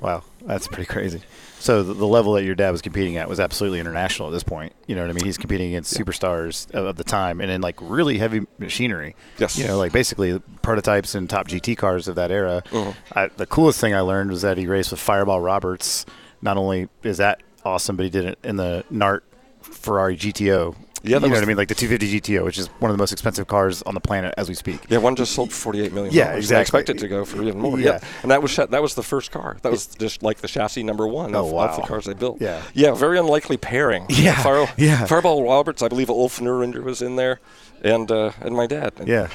Wow, 0.00 0.22
that's 0.40 0.66
pretty 0.66 0.86
crazy. 0.86 1.20
So 1.64 1.82
the, 1.82 1.94
the 1.94 2.06
level 2.06 2.34
that 2.34 2.44
your 2.44 2.54
dad 2.54 2.72
was 2.72 2.82
competing 2.82 3.16
at 3.16 3.26
was 3.26 3.40
absolutely 3.40 3.80
international 3.80 4.28
at 4.28 4.32
this 4.32 4.42
point. 4.42 4.74
You 4.86 4.94
know 4.94 5.00
what 5.00 5.08
I 5.08 5.14
mean? 5.14 5.24
He's 5.24 5.38
competing 5.38 5.68
against 5.68 5.96
superstars 5.96 6.70
of, 6.74 6.84
of 6.84 6.96
the 6.96 7.04
time 7.04 7.40
and 7.40 7.50
in 7.50 7.62
like 7.62 7.76
really 7.80 8.18
heavy 8.18 8.42
machinery. 8.58 9.16
Yes. 9.38 9.56
You 9.56 9.66
know, 9.66 9.78
like 9.78 9.90
basically 9.90 10.38
prototypes 10.60 11.14
and 11.14 11.28
top 11.28 11.48
GT 11.48 11.78
cars 11.78 12.06
of 12.06 12.16
that 12.16 12.30
era. 12.30 12.62
Mhm. 12.68 12.94
I, 13.14 13.28
the 13.28 13.46
coolest 13.46 13.80
thing 13.80 13.94
I 13.94 14.00
learned 14.00 14.30
was 14.30 14.42
that 14.42 14.58
he 14.58 14.66
raced 14.66 14.90
with 14.90 15.00
Fireball 15.00 15.40
Roberts. 15.40 16.04
Not 16.42 16.58
only 16.58 16.90
is 17.02 17.16
that 17.16 17.40
awesome, 17.64 17.96
but 17.96 18.02
he 18.04 18.10
did 18.10 18.26
it 18.26 18.38
in 18.44 18.56
the 18.56 18.84
NART 18.92 19.22
Ferrari 19.62 20.18
GTO. 20.18 20.76
Yeah, 21.04 21.18
that 21.18 21.26
you 21.26 21.30
know 21.32 21.36
what 21.38 21.44
I 21.44 21.46
mean, 21.46 21.56
like 21.56 21.68
the 21.68 21.74
250 21.74 22.20
GTO, 22.20 22.44
which 22.44 22.58
is 22.58 22.66
one 22.80 22.90
of 22.90 22.96
the 22.96 23.00
most 23.02 23.12
expensive 23.12 23.46
cars 23.46 23.82
on 23.82 23.94
the 23.94 24.00
planet 24.00 24.34
as 24.36 24.48
we 24.48 24.54
speak. 24.54 24.80
yeah, 24.88 24.98
one 24.98 25.14
just 25.16 25.32
sold 25.34 25.50
for 25.52 25.56
forty-eight 25.56 25.92
million. 25.92 26.14
Yeah, 26.14 26.32
exactly. 26.34 26.56
They 26.56 26.60
expected 26.62 26.98
to 26.98 27.08
go 27.08 27.24
for 27.24 27.42
even 27.42 27.58
more. 27.60 27.78
Yeah. 27.78 28.00
and 28.22 28.30
that 28.30 28.42
was 28.42 28.56
that 28.56 28.82
was 28.82 28.94
the 28.94 29.02
first 29.02 29.30
car. 29.30 29.58
That 29.62 29.70
was 29.70 29.86
just 29.86 30.22
like 30.22 30.38
the 30.38 30.48
chassis 30.48 30.82
number 30.82 31.06
one 31.06 31.34
of, 31.34 31.44
Oh, 31.52 31.58
of 31.58 31.76
the 31.76 31.82
cars 31.82 32.06
they 32.06 32.14
built. 32.14 32.40
Yeah. 32.40 32.62
yeah, 32.72 32.94
very 32.94 33.18
unlikely 33.18 33.56
pairing. 33.58 34.06
Yeah, 34.08 34.34
Fire, 34.42 34.66
yeah. 34.76 35.04
Fireball 35.06 35.44
Roberts, 35.44 35.82
I 35.82 35.88
believe 35.88 36.08
Ulf 36.10 36.40
Norinder 36.40 36.82
was 36.82 37.02
in 37.02 37.16
there, 37.16 37.40
and 37.82 38.10
uh, 38.10 38.32
and 38.40 38.54
my 38.56 38.66
dad. 38.66 38.92
And 38.98 39.06
Yeah. 39.08 39.28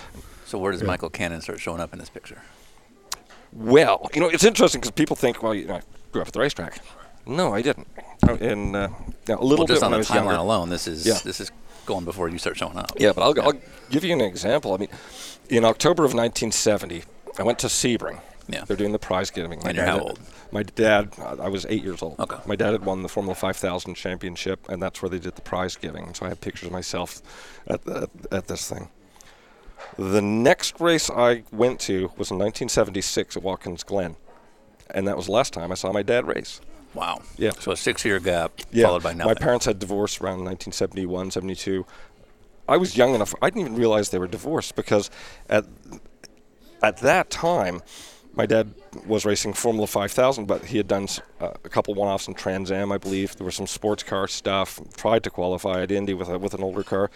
So 0.46 0.58
where 0.58 0.72
does 0.72 0.82
Michael 0.84 1.12
Cannon 1.12 1.42
start 1.42 1.60
showing 1.60 1.80
up 1.80 1.94
in 1.94 2.00
this 2.00 2.10
picture? 2.10 2.42
Well, 3.54 4.10
you 4.14 4.22
know, 4.22 4.28
it's 4.30 4.44
interesting 4.44 4.82
because 4.82 4.92
people 4.92 5.16
think, 5.16 5.42
well, 5.44 5.54
you 5.56 5.66
know, 5.66 5.76
I 5.76 5.82
grew 6.12 6.22
up 6.22 6.28
at 6.28 6.34
the 6.34 6.40
racetrack. 6.40 6.80
No, 7.26 7.54
I 7.54 7.62
didn't. 7.62 7.88
Oh, 8.28 8.36
And 8.36 8.76
uh, 8.76 8.90
yeah, 9.28 9.36
a 9.36 9.42
little 9.44 9.60
Well, 9.60 9.68
just 9.68 9.82
bit 9.82 9.84
on 9.86 9.92
the 9.92 9.98
timeline 10.00 10.16
younger. 10.16 10.36
alone, 10.36 10.70
this 10.70 10.88
is 10.88 11.06
Yeah. 11.06 11.20
this 11.24 11.40
is 11.40 11.52
going 11.86 12.06
before 12.06 12.30
you 12.30 12.38
start 12.38 12.58
showing 12.58 12.78
up. 12.78 12.92
Yeah, 12.98 13.14
but 13.14 13.22
I'll, 13.24 13.42
I'll 13.48 13.60
give 13.90 14.04
you 14.04 14.14
an 14.14 14.22
example. 14.22 14.74
I 14.74 14.78
mean, 14.78 14.90
in 15.50 15.66
October 15.66 16.04
of 16.04 16.14
1970, 16.14 17.04
I 17.38 17.44
went 17.44 17.60
to 17.60 17.68
Sebring. 17.68 18.20
Yeah. 18.48 18.66
They're 18.66 18.78
doing 18.78 18.92
the 18.94 19.00
prize 19.00 19.30
giving. 19.30 19.54
And 19.66 19.76
you're 19.76 19.86
dad 19.86 19.92
how 19.92 20.00
old? 20.00 20.20
My 20.52 20.64
dad, 20.64 21.14
I 21.40 21.48
was 21.50 21.68
eight 21.70 21.84
years 21.84 22.02
old. 22.02 22.20
Okay. 22.20 22.38
My 22.48 22.56
dad 22.56 22.72
had 22.72 22.84
won 22.84 23.04
the 23.04 23.10
Formula 23.10 23.36
5000 23.36 23.94
championship, 23.94 24.68
and 24.70 24.82
that's 24.82 25.02
where 25.04 25.10
they 25.10 25.20
did 25.20 25.36
the 25.36 25.42
prize 25.44 25.76
giving. 25.76 26.16
So 26.16 26.26
I 26.26 26.30
have 26.30 26.42
pictures 26.42 26.66
of 26.68 26.72
myself 26.72 27.22
at, 27.68 27.86
the, 27.86 28.10
at 28.32 28.48
this 28.48 28.68
thing. 28.68 28.90
The 30.00 30.22
next 30.22 30.80
race 30.82 31.10
I 31.12 31.44
went 31.52 31.80
to 31.82 32.12
was 32.18 32.32
in 32.32 32.38
1976 32.40 33.38
at 33.38 33.44
Watkins 33.44 33.84
Glen, 33.84 34.16
and 34.90 35.08
that 35.08 35.16
was 35.16 35.28
the 35.28 35.32
last 35.32 35.54
time 35.54 35.72
I 35.72 35.76
saw 35.76 35.92
my 35.92 36.02
dad 36.02 36.26
race. 36.28 36.60
Wow. 36.94 37.22
Yeah. 37.38 37.52
So 37.60 37.72
a 37.72 37.78
six-year 37.78 38.20
gap 38.20 38.54
Yeah, 38.72 38.86
followed 38.88 39.04
by 39.04 39.14
my 39.14 39.34
parents 39.34 39.66
had 39.66 39.80
divorced 39.80 40.22
around 40.22 40.44
1971, 40.46 41.32
72. 41.32 41.86
I 42.68 42.78
was 42.78 42.98
young 42.98 43.16
enough. 43.16 43.34
I 43.42 43.50
didn't 43.50 43.62
even 43.62 43.76
realize 43.76 44.10
they 44.10 44.20
were 44.20 44.28
divorced 44.28 44.76
because 44.76 45.10
at 45.50 45.66
at 46.82 46.98
that 46.98 47.30
time, 47.30 47.82
my 48.34 48.46
dad 48.46 48.74
was 49.06 49.26
racing 49.26 49.54
Formula 49.54 49.88
5000, 49.88 50.46
but 50.46 50.66
he 50.66 50.78
had 50.78 50.88
done 50.88 51.08
uh, 51.42 51.52
a 51.64 51.70
couple 51.70 51.94
one-offs 51.94 52.28
in 52.28 52.36
Trans 52.36 52.72
Am, 52.72 52.92
I 52.92 52.98
believe. 52.98 53.36
There 53.36 53.46
was 53.46 53.56
some 53.56 53.68
sports 53.68 54.04
car 54.04 54.28
stuff. 54.28 54.80
Tried 54.96 55.24
to 55.24 55.30
qualify 55.30 55.82
at 55.82 55.92
Indy 55.92 56.14
with 56.14 56.30
a, 56.30 56.38
with 56.40 56.54
an 56.54 56.64
older 56.64 56.84
car. 56.84 57.10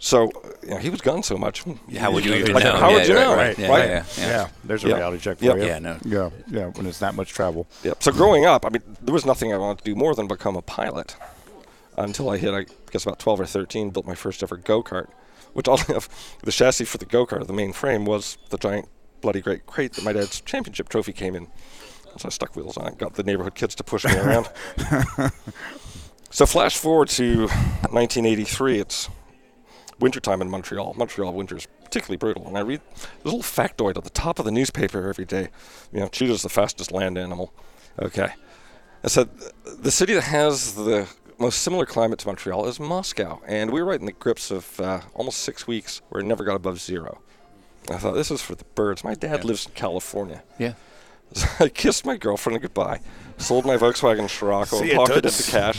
So 0.00 0.30
you 0.62 0.70
know, 0.70 0.76
he 0.78 0.90
was 0.90 1.00
gone 1.00 1.22
so 1.22 1.36
much. 1.36 1.62
Hmm, 1.62 1.72
yeah, 1.88 2.00
how 2.00 2.12
would 2.12 2.24
you 2.24 2.34
even 2.34 2.52
Like, 2.54 2.64
know? 2.64 2.76
How 2.76 2.90
Yeah, 2.90 2.96
would 2.96 3.08
you 3.08 3.14
right, 3.16 3.20
know? 3.24 3.34
right. 3.36 3.58
Yeah, 3.58 3.68
right? 3.68 3.88
yeah, 3.88 4.04
yeah. 4.16 4.26
Yeah, 4.28 4.48
there's 4.64 4.84
a 4.84 4.88
Yeah. 4.88 4.94
reality 4.96 5.18
check 5.20 5.38
for 5.38 5.44
Yep. 5.44 5.56
you. 5.56 5.64
Yeah, 5.64 5.78
no. 5.80 5.96
Yeah, 6.04 6.30
yeah, 6.48 6.66
when 6.66 6.86
it's 6.86 6.98
that 7.00 7.14
much 7.14 7.32
travel. 7.32 7.66
Yep. 7.82 8.02
So 8.02 8.12
growing 8.12 8.44
up, 8.46 8.64
I 8.64 8.68
mean, 8.68 8.82
there 9.02 9.12
was 9.12 9.26
nothing 9.26 9.52
I 9.52 9.56
wanted 9.56 9.78
to 9.78 9.84
do 9.84 9.96
more 9.96 10.14
than 10.14 10.28
become 10.28 10.54
a 10.56 10.62
pilot 10.62 11.16
until 11.96 12.30
I 12.30 12.36
hit, 12.38 12.54
I 12.54 12.66
guess, 12.92 13.02
about 13.04 13.18
12 13.18 13.40
or 13.40 13.46
13, 13.46 13.90
built 13.90 14.06
my 14.06 14.14
first 14.14 14.42
ever 14.44 14.56
go 14.56 14.84
kart, 14.84 15.08
which 15.52 15.66
all 15.66 15.80
of 15.88 16.08
the 16.44 16.52
chassis 16.52 16.84
for 16.84 16.98
the 16.98 17.04
go 17.06 17.26
kart, 17.26 17.44
the 17.48 17.52
main 17.52 17.72
frame, 17.72 18.04
was 18.04 18.38
the 18.50 18.58
giant 18.58 18.88
bloody 19.20 19.40
great 19.40 19.66
crate 19.66 19.94
that 19.94 20.04
my 20.04 20.12
dad's 20.12 20.40
championship 20.42 20.88
trophy 20.88 21.12
came 21.12 21.34
in. 21.34 21.48
So 22.18 22.26
I 22.26 22.30
stuck 22.30 22.54
wheels 22.54 22.76
on 22.76 22.86
it, 22.86 22.98
got 22.98 23.14
the 23.14 23.24
neighborhood 23.24 23.56
kids 23.56 23.74
to 23.76 23.82
push 23.84 24.04
me 24.04 24.16
around. 24.16 24.48
so 26.30 26.46
flash 26.46 26.76
forward 26.76 27.08
to 27.10 27.48
1983. 27.90 28.78
It's 28.80 29.08
wintertime 30.00 30.42
in 30.42 30.50
Montreal. 30.50 30.94
Montreal 30.96 31.32
winter's 31.32 31.66
particularly 31.84 32.16
brutal. 32.16 32.46
And 32.46 32.56
I 32.56 32.60
read 32.60 32.80
this 32.94 33.24
little 33.24 33.40
factoid 33.40 33.96
at 33.96 34.04
the 34.04 34.10
top 34.10 34.38
of 34.38 34.44
the 34.44 34.50
newspaper 34.50 35.08
every 35.08 35.24
day. 35.24 35.48
You 35.92 36.00
know, 36.00 36.08
cheetah's 36.08 36.42
the 36.42 36.48
fastest 36.48 36.92
land 36.92 37.18
animal. 37.18 37.52
Okay. 38.00 38.28
I 39.04 39.08
said 39.08 39.28
the 39.64 39.90
city 39.90 40.14
that 40.14 40.24
has 40.24 40.74
the 40.74 41.08
most 41.38 41.62
similar 41.62 41.86
climate 41.86 42.18
to 42.20 42.26
Montreal 42.26 42.66
is 42.66 42.80
Moscow, 42.80 43.40
and 43.46 43.70
we 43.70 43.80
were 43.80 43.88
right 43.88 44.00
in 44.00 44.06
the 44.06 44.12
grips 44.12 44.50
of 44.50 44.80
uh, 44.80 45.00
almost 45.14 45.38
six 45.38 45.66
weeks 45.66 46.02
where 46.08 46.20
it 46.20 46.26
never 46.26 46.44
got 46.44 46.56
above 46.56 46.80
zero. 46.80 47.20
I 47.90 47.96
thought 47.96 48.14
this 48.14 48.30
is 48.30 48.42
for 48.42 48.54
the 48.54 48.64
birds. 48.74 49.04
My 49.04 49.14
dad 49.14 49.44
lives 49.44 49.66
in 49.66 49.72
California. 49.72 50.42
Yeah. 50.58 50.74
So 51.32 51.46
I 51.64 51.68
kissed 51.68 52.04
my 52.04 52.16
girlfriend 52.16 52.60
goodbye, 52.60 53.00
sold 53.36 53.66
my 53.66 53.76
Volkswagen 53.76 54.28
Scirocco, 54.28 54.80
See 54.80 54.90
and 54.96 54.98
pocketed 54.98 55.30
the 55.30 55.50
cash, 55.50 55.78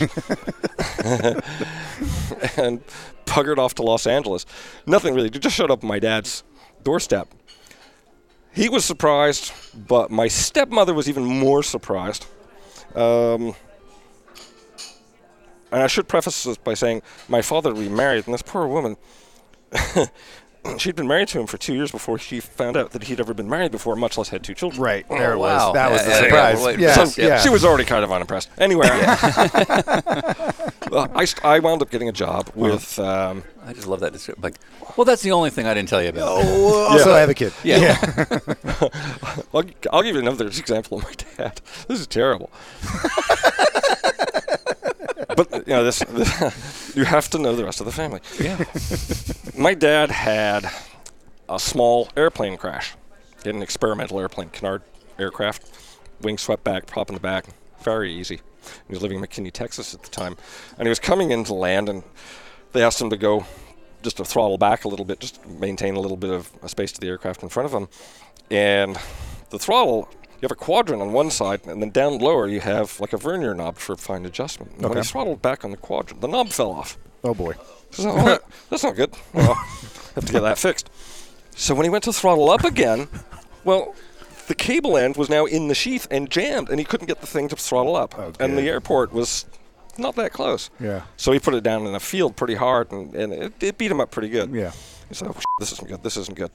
and 2.56 2.82
buggered 3.30 3.58
off 3.58 3.74
to 3.76 3.82
Los 3.82 4.06
Angeles. 4.06 4.44
Nothing 4.86 5.14
really. 5.14 5.30
Just 5.30 5.54
showed 5.56 5.70
up 5.70 5.78
at 5.78 5.88
my 5.88 5.98
dad's 5.98 6.42
doorstep. 6.82 7.28
He 8.52 8.68
was 8.68 8.84
surprised, 8.84 9.52
but 9.86 10.10
my 10.10 10.26
stepmother 10.26 10.92
was 10.92 11.08
even 11.08 11.24
more 11.24 11.62
surprised. 11.62 12.26
Um, 12.96 13.54
and 15.70 15.82
I 15.82 15.86
should 15.86 16.08
preface 16.08 16.42
this 16.42 16.56
by 16.56 16.74
saying 16.74 17.02
my 17.28 17.42
father 17.42 17.72
remarried, 17.72 18.24
and 18.26 18.34
this 18.34 18.42
poor 18.42 18.66
woman, 18.66 18.96
she'd 20.78 20.96
been 20.96 21.08
married 21.08 21.28
to 21.28 21.40
him 21.40 21.46
for 21.46 21.58
two 21.58 21.74
years 21.74 21.90
before 21.90 22.18
she 22.18 22.40
found 22.40 22.76
out 22.76 22.90
that 22.92 23.04
he'd 23.04 23.20
ever 23.20 23.34
been 23.34 23.48
married 23.48 23.72
before, 23.72 23.96
much 23.96 24.18
less 24.18 24.28
had 24.28 24.42
two 24.42 24.54
children. 24.54 24.82
Right 24.82 25.08
there 25.08 25.32
it 25.32 25.38
wow. 25.38 25.68
was. 25.68 25.74
That 25.74 25.90
was 25.90 26.02
the 26.04 26.10
yeah, 26.10 26.16
yeah. 26.16 26.22
surprise. 26.24 26.64
Wait, 26.64 26.78
Yeah, 26.78 27.04
so- 27.04 27.22
yeah. 27.22 27.40
She 27.40 27.48
was 27.48 27.64
already 27.64 27.84
kind 27.84 28.04
of 28.04 28.12
unimpressed. 28.12 28.50
Anyway, 28.58 28.88
well, 30.90 31.10
I, 31.14 31.24
st- 31.24 31.44
I 31.44 31.58
wound 31.60 31.82
up 31.82 31.90
getting 31.90 32.08
a 32.08 32.12
job 32.12 32.50
with. 32.54 32.98
Um, 32.98 33.44
I 33.64 33.72
just 33.72 33.86
love 33.86 34.00
that 34.00 34.12
description. 34.12 34.42
Like, 34.42 34.56
well, 34.96 35.04
that's 35.04 35.22
the 35.22 35.32
only 35.32 35.50
thing 35.50 35.66
I 35.66 35.74
didn't 35.74 35.88
tell 35.90 36.02
you 36.02 36.08
about. 36.08 36.28
Oh, 36.28 36.88
also, 36.90 37.10
Yeah. 37.10 37.16
I 37.16 37.20
have 37.20 37.28
a 37.28 37.34
kid. 37.34 37.52
Yeah. 37.62 37.96
I'll, 39.54 39.64
I'll 39.92 40.02
give 40.02 40.14
you 40.14 40.20
another 40.20 40.46
example 40.46 40.98
of 40.98 41.04
my 41.04 41.12
dad. 41.36 41.60
This 41.86 42.00
is 42.00 42.06
terrible. 42.06 42.50
But 45.48 45.66
you 45.66 45.72
know, 45.72 45.84
this, 45.84 45.98
this 46.08 46.96
you 46.96 47.04
have 47.04 47.28
to 47.30 47.38
know 47.38 47.54
the 47.54 47.64
rest 47.64 47.80
of 47.80 47.86
the 47.86 47.92
family. 47.92 48.20
Yeah. 48.38 48.64
My 49.60 49.74
dad 49.74 50.10
had 50.10 50.70
a 51.48 51.58
small 51.58 52.08
airplane 52.16 52.56
crash. 52.56 52.94
He 53.42 53.48
had 53.48 53.56
an 53.56 53.62
experimental 53.62 54.20
airplane, 54.20 54.50
Canard 54.50 54.82
aircraft, 55.18 55.70
wings 56.20 56.42
swept 56.42 56.64
back, 56.64 56.86
prop 56.86 57.08
in 57.08 57.14
the 57.14 57.20
back, 57.20 57.46
very 57.82 58.12
easy. 58.12 58.40
He 58.86 58.92
was 58.92 59.02
living 59.02 59.18
in 59.18 59.24
McKinney, 59.24 59.50
Texas 59.50 59.94
at 59.94 60.02
the 60.02 60.10
time, 60.10 60.36
and 60.78 60.86
he 60.86 60.90
was 60.90 60.98
coming 60.98 61.30
into 61.30 61.54
land, 61.54 61.88
and 61.88 62.02
they 62.72 62.82
asked 62.82 63.00
him 63.00 63.10
to 63.10 63.16
go 63.16 63.46
just 64.02 64.18
to 64.18 64.24
throttle 64.24 64.58
back 64.58 64.84
a 64.84 64.88
little 64.88 65.04
bit, 65.04 65.20
just 65.20 65.44
maintain 65.46 65.96
a 65.96 66.00
little 66.00 66.16
bit 66.16 66.30
of 66.30 66.50
a 66.62 66.68
space 66.68 66.92
to 66.92 67.00
the 67.00 67.08
aircraft 67.08 67.42
in 67.42 67.48
front 67.48 67.66
of 67.66 67.74
him. 67.74 67.88
And 68.50 68.98
the 69.50 69.58
throttle, 69.58 70.08
you 70.40 70.46
have 70.46 70.50
a 70.52 70.54
quadrant 70.56 71.02
on 71.02 71.12
one 71.12 71.30
side, 71.30 71.66
and 71.66 71.82
then 71.82 71.90
down 71.90 72.18
lower 72.18 72.48
you 72.48 72.60
have 72.60 72.98
like 73.00 73.12
a 73.12 73.16
vernier 73.18 73.54
knob 73.54 73.76
for 73.76 73.96
fine 73.96 74.24
adjustment. 74.24 74.72
And 74.78 74.88
When 74.88 74.96
he 74.98 75.04
throttled 75.04 75.42
back 75.42 75.64
on 75.64 75.70
the 75.70 75.76
quadrant, 75.76 76.20
the 76.20 76.28
knob 76.28 76.48
fell 76.50 76.70
off. 76.72 76.96
Oh 77.24 77.34
boy. 77.34 77.54
So, 77.90 78.10
oh, 78.10 78.24
that- 78.24 78.42
that's 78.70 78.82
not 78.84 78.96
good. 78.96 79.12
Well, 79.34 79.54
have 80.14 80.24
to 80.24 80.32
get 80.32 80.40
that 80.40 80.58
fixed. 80.58 80.88
So 81.54 81.74
when 81.74 81.84
he 81.84 81.90
went 81.90 82.04
to 82.04 82.12
throttle 82.12 82.48
up 82.50 82.64
again, 82.64 83.08
well, 83.64 83.94
the 84.48 84.54
cable 84.54 84.96
end 84.96 85.16
was 85.16 85.28
now 85.28 85.44
in 85.44 85.68
the 85.68 85.74
sheath 85.74 86.06
and 86.10 86.30
jammed, 86.30 86.70
and 86.70 86.78
he 86.78 86.84
couldn't 86.84 87.06
get 87.06 87.20
the 87.20 87.26
thing 87.26 87.48
to 87.48 87.56
throttle 87.56 87.94
up. 87.96 88.18
Oh, 88.18 88.32
and 88.40 88.56
the 88.56 88.62
airport 88.62 89.12
was 89.12 89.44
not 89.98 90.16
that 90.16 90.32
close. 90.32 90.70
Yeah. 90.80 91.02
So 91.16 91.32
he 91.32 91.38
put 91.38 91.54
it 91.54 91.62
down 91.62 91.86
in 91.86 91.94
a 91.94 92.00
field 92.00 92.34
pretty 92.36 92.54
hard, 92.54 92.90
and, 92.92 93.14
and 93.14 93.32
it, 93.32 93.52
it 93.62 93.78
beat 93.78 93.90
him 93.90 94.00
up 94.00 94.10
pretty 94.10 94.28
good. 94.30 94.50
Yeah. 94.54 94.72
He 95.08 95.14
said, 95.14 95.28
oh, 95.28 95.36
this 95.58 95.72
isn't 95.72 95.88
good, 95.88 96.02
this 96.02 96.16
isn't 96.16 96.36
good. 96.38 96.50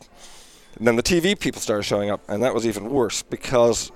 And 0.78 0.88
then 0.88 0.96
the 0.96 1.04
TV 1.04 1.38
people 1.40 1.62
started 1.62 1.84
showing 1.84 2.10
up, 2.10 2.22
and 2.28 2.44
that 2.44 2.54
was 2.54 2.66
even 2.68 2.90
worse 2.90 3.22
because 3.22 3.92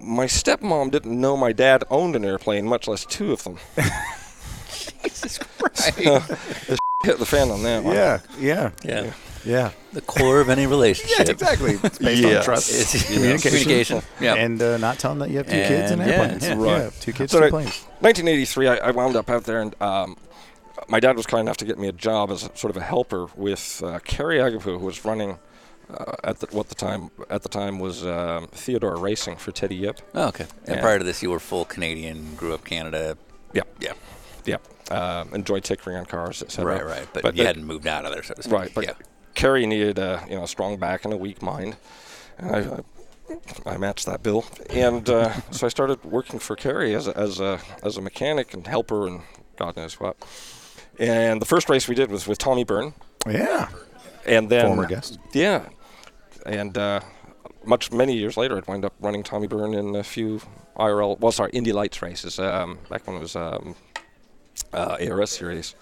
my 0.00 0.26
stepmom 0.26 0.90
didn't 0.90 1.18
know 1.20 1.36
my 1.36 1.52
dad 1.52 1.84
owned 1.90 2.16
an 2.16 2.24
airplane, 2.24 2.66
much 2.66 2.86
less 2.88 3.04
two 3.06 3.32
of 3.32 3.44
them. 3.44 3.58
Jesus 5.02 5.38
Christ. 5.38 5.96
The 5.96 6.78
Hit 7.04 7.18
the 7.18 7.26
fan 7.26 7.50
on 7.50 7.62
that 7.64 7.82
one. 7.82 7.94
Yeah. 7.96 8.20
Yeah. 8.38 8.70
yeah. 8.84 9.12
Yeah. 9.44 9.70
The 9.92 10.00
core 10.02 10.40
of 10.40 10.48
any 10.48 10.66
relationship. 10.68 11.18
Yeah, 11.26 11.32
exactly. 11.32 11.72
It's 11.82 11.98
based 11.98 12.22
Yes. 12.22 12.36
on 12.38 12.44
trust, 12.44 12.70
It's 12.70 13.06
communication, 13.12 13.50
communication. 13.50 14.02
Yeah. 14.20 14.34
and 14.34 14.62
uh, 14.62 14.76
not 14.78 15.00
telling 15.00 15.18
that 15.18 15.30
you 15.30 15.38
have 15.38 15.46
two 15.46 15.52
kids 15.52 15.90
and 15.90 16.00
And, 16.00 16.08
yeah, 16.10 16.16
airplanes. 16.20 16.46
yeah. 16.46 16.54
Right. 16.84 16.92
two 17.00 17.12
kids, 17.12 17.32
So 17.32 17.40
two 17.40 17.46
I- 17.46 17.50
planes. 17.50 17.80
1983, 18.00 18.68
I, 18.68 18.76
I 18.76 18.90
wound 18.92 19.16
up 19.16 19.28
out 19.30 19.42
there, 19.44 19.60
and 19.60 19.74
um, 19.82 20.16
my 20.88 21.00
dad 21.00 21.16
was 21.16 21.26
kind 21.26 21.40
enough 21.40 21.56
to 21.58 21.64
get 21.64 21.76
me 21.76 21.88
a 21.88 21.92
job 21.92 22.30
as 22.30 22.44
a, 22.44 22.56
sort 22.56 22.70
of 22.70 22.76
a 22.76 22.84
helper 22.84 23.26
with 23.34 23.82
uh, 23.84 23.98
Kerry 24.04 24.38
Agapiou, 24.38 24.78
who 24.78 24.86
was 24.86 25.04
running 25.04 25.38
uh, 25.90 26.12
at 26.24 26.40
the, 26.40 26.46
what 26.56 26.68
the 26.68 26.74
time 26.74 27.10
at 27.30 27.42
the 27.42 27.48
time 27.48 27.78
was 27.78 28.04
um, 28.06 28.48
Theodore 28.48 28.96
Racing 28.96 29.36
for 29.36 29.52
Teddy 29.52 29.76
Yip. 29.76 30.00
Oh, 30.14 30.28
okay. 30.28 30.46
And 30.66 30.76
Yeah. 30.76 30.80
prior 30.82 30.98
to 30.98 31.04
this, 31.04 31.22
you 31.22 31.30
were 31.30 31.40
full 31.40 31.64
Canadian, 31.64 32.34
grew 32.36 32.54
up 32.54 32.64
Canada. 32.64 33.16
Yeah, 33.52 33.62
Yeah. 33.80 33.92
yeah. 34.44 34.56
Um, 34.90 35.34
enjoyed 35.34 35.64
tinkering 35.64 35.96
on 35.96 36.06
cars, 36.06 36.42
etc. 36.42 36.64
Right, 36.76 36.84
right. 36.84 37.08
But, 37.12 37.36
you 37.36 37.46
hadn't 37.46 37.64
moved 37.64 37.86
out 37.86 38.04
of 38.04 38.12
there, 38.12 38.22
so 38.22 38.34
to 38.34 38.42
speak. 38.42 38.52
Right, 38.52 38.72
but 38.74 38.84
yeah. 38.84 38.94
Kerry 39.34 39.64
needed 39.66 39.98
a 39.98 40.24
you 40.28 40.36
know 40.36 40.44
a 40.44 40.48
strong 40.48 40.76
back 40.76 41.04
and 41.04 41.14
a 41.14 41.16
weak 41.16 41.40
mind, 41.42 41.76
and 42.38 42.54
I, 42.54 42.58
I, 43.66 43.74
I 43.74 43.76
matched 43.78 44.04
that 44.06 44.22
bill, 44.22 44.44
and 44.70 45.08
uh, 45.08 45.32
so 45.50 45.66
I 45.66 45.70
started 45.70 46.04
working 46.04 46.38
for 46.38 46.56
Kerry 46.56 46.94
as 46.94 47.06
a, 47.08 47.16
as 47.16 47.40
a 47.40 47.60
as 47.82 47.96
a 47.96 48.00
mechanic 48.02 48.52
and 48.52 48.66
helper 48.66 49.06
and 49.06 49.22
God 49.56 49.76
knows 49.76 49.98
what. 50.00 50.16
And 50.98 51.40
the 51.40 51.46
first 51.46 51.68
race 51.70 51.88
we 51.88 51.94
did 51.94 52.10
was 52.10 52.26
with 52.26 52.36
Tommy 52.38 52.64
Byrne, 52.64 52.92
Yeah. 53.26 53.68
And 54.26 54.48
then 54.48 54.66
Former 54.66 54.86
guest. 54.86 55.18
Yeah, 55.32 55.68
and 56.46 56.76
uh, 56.76 57.00
much 57.64 57.92
many 57.92 58.14
years 58.16 58.36
later, 58.36 58.56
I'd 58.56 58.66
wind 58.66 58.84
up 58.84 58.94
running 59.00 59.22
Tommy 59.22 59.46
Byrne 59.46 59.74
in 59.74 59.94
a 59.94 60.02
few 60.02 60.40
IRL, 60.76 61.18
well, 61.20 61.32
sorry, 61.32 61.50
Indy 61.52 61.72
Lights 61.72 62.02
races 62.02 62.38
um, 62.38 62.78
back 62.88 63.06
when 63.06 63.16
it 63.16 63.20
was 63.20 63.36
um, 63.36 63.74
uh, 64.72 64.96
ARS 65.00 65.30
series. 65.30 65.74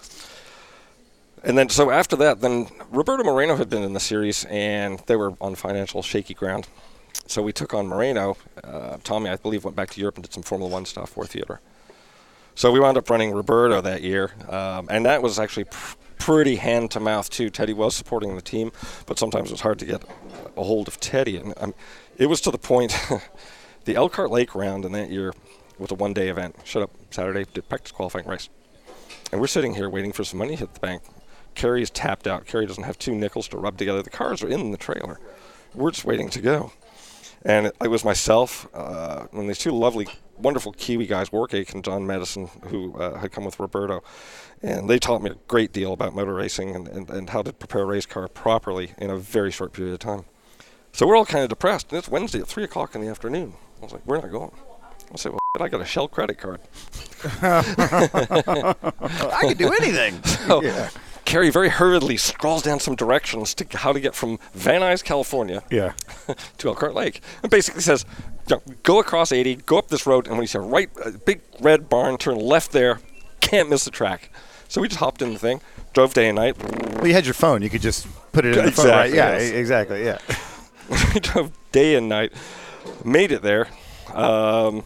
And 1.43 1.57
then, 1.57 1.69
so 1.69 1.89
after 1.89 2.15
that, 2.17 2.41
then 2.41 2.67
Roberto 2.91 3.23
Moreno 3.23 3.55
had 3.55 3.69
been 3.69 3.83
in 3.83 3.93
the 3.93 3.99
series, 3.99 4.45
and 4.45 4.99
they 5.07 5.15
were 5.15 5.33
on 5.41 5.55
financial 5.55 6.03
shaky 6.03 6.35
ground. 6.35 6.67
So 7.25 7.41
we 7.41 7.51
took 7.51 7.73
on 7.73 7.87
Moreno. 7.87 8.37
Uh, 8.63 8.97
Tommy, 9.03 9.29
I 9.29 9.37
believe, 9.37 9.63
went 9.63 9.75
back 9.75 9.89
to 9.91 9.99
Europe 9.99 10.15
and 10.15 10.23
did 10.23 10.33
some 10.33 10.43
Formula 10.43 10.71
One 10.71 10.85
stuff 10.85 11.09
for 11.09 11.25
Theodore. 11.25 11.61
So 12.53 12.71
we 12.71 12.79
wound 12.79 12.97
up 12.97 13.09
running 13.09 13.31
Roberto 13.31 13.81
that 13.81 14.01
year, 14.03 14.31
um, 14.49 14.87
and 14.91 15.05
that 15.05 15.23
was 15.23 15.39
actually 15.39 15.63
pr- 15.63 15.95
pretty 16.21 16.57
hand 16.57 16.91
to 16.91 16.99
mouth 16.99 17.29
too. 17.31 17.49
Teddy 17.49 17.73
was 17.73 17.95
supporting 17.95 18.35
the 18.35 18.43
team, 18.43 18.71
but 19.07 19.17
sometimes 19.17 19.49
it 19.49 19.53
was 19.53 19.61
hard 19.61 19.79
to 19.79 19.85
get 19.85 20.03
a 20.55 20.63
hold 20.63 20.87
of 20.87 20.99
Teddy, 20.99 21.35
and 21.35 21.53
um, 21.57 21.73
it 22.15 22.27
was 22.27 22.39
to 22.41 22.51
the 22.51 22.59
point. 22.59 22.95
the 23.85 23.95
Elkhart 23.95 24.29
Lake 24.29 24.53
round 24.53 24.85
in 24.85 24.91
that 24.91 25.09
year 25.09 25.33
was 25.79 25.89
a 25.89 25.95
one-day 25.95 26.29
event. 26.29 26.55
Shut 26.63 26.83
up, 26.83 26.91
Saturday 27.09 27.45
did 27.51 27.67
practice 27.67 27.91
qualifying 27.91 28.27
race, 28.27 28.49
and 29.31 29.41
we're 29.41 29.47
sitting 29.47 29.73
here 29.73 29.89
waiting 29.89 30.11
for 30.11 30.23
some 30.23 30.37
money 30.37 30.51
to 30.51 30.57
hit 30.57 30.75
the 30.75 30.79
bank. 30.79 31.01
Kerry's 31.55 31.89
tapped 31.89 32.27
out. 32.27 32.45
Kerry 32.45 32.67
doesn't 32.67 32.83
have 32.83 32.99
two 32.99 33.15
nickels 33.15 33.47
to 33.49 33.57
rub 33.57 33.77
together. 33.77 34.03
The 34.03 34.11
cars 34.11 34.43
are 34.43 34.47
in 34.47 34.69
the 34.69 34.77
trailer. 34.77 35.19
We're 35.73 35.91
just 35.91 36.05
waiting 36.05 36.29
to 36.29 36.39
go. 36.39 36.71
And 37.43 37.65
it, 37.65 37.75
it 37.83 37.87
was 37.87 38.05
myself 38.05 38.67
uh, 38.75 39.25
and 39.33 39.49
these 39.49 39.57
two 39.57 39.71
lovely, 39.71 40.07
wonderful 40.41 40.71
Kiwi 40.73 41.07
guys, 41.07 41.29
Warcake 41.29 41.73
and 41.73 41.83
John 41.83 42.05
Madison, 42.07 42.47
who 42.67 42.93
uh, 42.95 43.17
had 43.19 43.31
come 43.31 43.45
with 43.45 43.59
Roberto. 43.59 44.03
And 44.61 44.89
they 44.89 44.99
taught 44.99 45.21
me 45.23 45.31
a 45.31 45.35
great 45.47 45.71
deal 45.73 45.93
about 45.93 46.13
motor 46.15 46.33
racing 46.33 46.75
and, 46.75 46.87
and, 46.87 47.09
and 47.09 47.29
how 47.29 47.41
to 47.41 47.53
prepare 47.53 47.81
a 47.81 47.85
race 47.85 48.05
car 48.05 48.27
properly 48.27 48.91
in 48.97 49.09
a 49.09 49.17
very 49.17 49.51
short 49.51 49.73
period 49.73 49.93
of 49.93 49.99
time. 49.99 50.25
So 50.93 51.07
we're 51.07 51.15
all 51.15 51.25
kind 51.25 51.43
of 51.43 51.49
depressed. 51.49 51.91
And 51.91 51.99
it's 51.99 52.09
Wednesday 52.09 52.39
at 52.41 52.47
3 52.47 52.63
o'clock 52.63 52.95
in 52.95 53.01
the 53.01 53.07
afternoon. 53.07 53.53
I 53.79 53.83
was 53.85 53.93
like, 53.93 54.05
we're 54.05 54.19
not 54.19 54.29
going. 54.31 54.51
I 55.13 55.17
said, 55.17 55.31
well, 55.31 55.39
I 55.59 55.67
got 55.67 55.81
a 55.81 55.85
Shell 55.85 56.07
credit 56.09 56.37
card. 56.37 56.61
I 57.41 57.63
could 59.47 59.57
do 59.57 59.71
anything. 59.79 60.21
So 60.47 60.61
Yeah. 60.63 60.89
Kerry 61.23 61.51
very 61.51 61.69
hurriedly 61.69 62.17
scrawls 62.17 62.63
down 62.63 62.79
some 62.79 62.95
directions 62.95 63.53
to 63.55 63.77
how 63.77 63.93
to 63.93 63.99
get 63.99 64.15
from 64.15 64.39
Van 64.53 64.81
Nuys, 64.81 65.03
California, 65.03 65.61
Yeah. 65.69 65.93
to 66.57 66.67
Elkhart 66.67 66.95
Lake, 66.95 67.21
and 67.43 67.51
basically 67.51 67.81
says, 67.81 68.05
you 68.09 68.25
know, 68.25 68.40
"Go 68.83 68.99
across 68.99 69.31
80, 69.31 69.55
go 69.57 69.77
up 69.77 69.87
this 69.89 70.05
road, 70.05 70.27
and 70.27 70.35
when 70.35 70.43
you 70.43 70.47
see 70.47 70.57
a 70.57 70.61
right, 70.61 70.89
a 71.03 71.11
big 71.11 71.41
red 71.59 71.89
barn, 71.89 72.17
turn 72.17 72.37
left 72.39 72.71
there. 72.71 72.99
Can't 73.39 73.69
miss 73.69 73.85
the 73.85 73.91
track." 73.91 74.31
So 74.67 74.79
we 74.79 74.87
just 74.87 74.99
hopped 74.99 75.21
in 75.21 75.33
the 75.33 75.39
thing, 75.39 75.59
drove 75.93 76.13
day 76.13 76.29
and 76.29 76.37
night. 76.37 76.57
Well, 76.95 77.07
you 77.07 77.13
had 77.13 77.25
your 77.25 77.33
phone. 77.33 77.61
You 77.61 77.69
could 77.69 77.81
just 77.81 78.07
put 78.31 78.45
it 78.45 78.57
in 78.57 78.65
the 78.65 78.71
phone, 78.71 78.87
right? 78.87 79.13
Yeah, 79.13 79.37
yes. 79.37 79.51
exactly. 79.51 80.05
Yeah. 80.05 80.17
we 81.13 81.19
drove 81.19 81.51
day 81.71 81.95
and 81.95 82.07
night, 82.07 82.31
made 83.03 83.31
it 83.33 83.41
there, 83.41 83.67
um, 84.13 84.83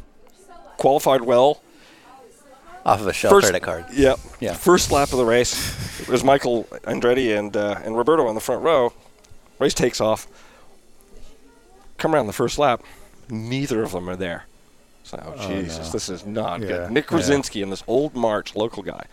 qualified 0.78 1.22
well. 1.22 1.62
Off 2.86 3.02
of 3.02 3.08
a 3.08 3.14
Shell 3.14 3.32
First- 3.32 3.48
credit 3.48 3.64
card. 3.64 3.86
Yep. 3.94 4.20
Yeah. 4.40 4.54
First 4.54 4.92
lap 4.92 5.12
of 5.12 5.18
the 5.18 5.26
race, 5.26 6.00
it 6.00 6.08
was 6.08 6.24
Michael 6.24 6.66
Andretti 6.84 7.38
and 7.38 7.56
uh, 7.56 7.80
and 7.84 7.98
Roberto 7.98 8.28
on 8.28 8.36
the 8.36 8.42
front 8.42 8.64
row. 8.64 8.94
Race 9.60 9.74
takes 9.74 10.02
off. 10.02 10.28
Come 11.98 12.14
around 12.14 12.28
the 12.28 12.34
first 12.34 12.60
lap, 12.60 12.84
neither 13.30 13.84
of 13.84 13.92
them 13.92 14.10
are 14.10 14.16
there. 14.16 14.46
So, 15.04 15.36
oh, 15.38 15.48
Jesus, 15.48 15.88
no. 15.88 15.92
this 15.92 16.10
is 16.10 16.26
not 16.26 16.62
Yeah, 16.62 16.68
good. 16.68 16.92
Nick 16.92 17.04
yeah. 17.06 17.10
Krasinski 17.10 17.62
and 17.62 17.72
this 17.72 17.84
old 17.88 18.16
March 18.16 18.56
local 18.56 18.82
guy 18.82 19.06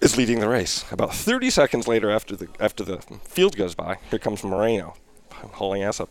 is 0.00 0.16
leading 0.16 0.40
the 0.40 0.48
race. 0.48 0.84
About 0.92 1.14
30 1.14 1.50
seconds 1.50 1.88
later, 1.88 2.10
after 2.10 2.36
the 2.36 2.48
after 2.60 2.84
the 2.84 2.98
field 3.24 3.56
goes 3.56 3.74
by, 3.74 3.98
here 4.10 4.18
comes 4.18 4.44
Moreno, 4.44 4.94
hauling 5.32 5.82
ass 5.82 5.98
up. 6.00 6.10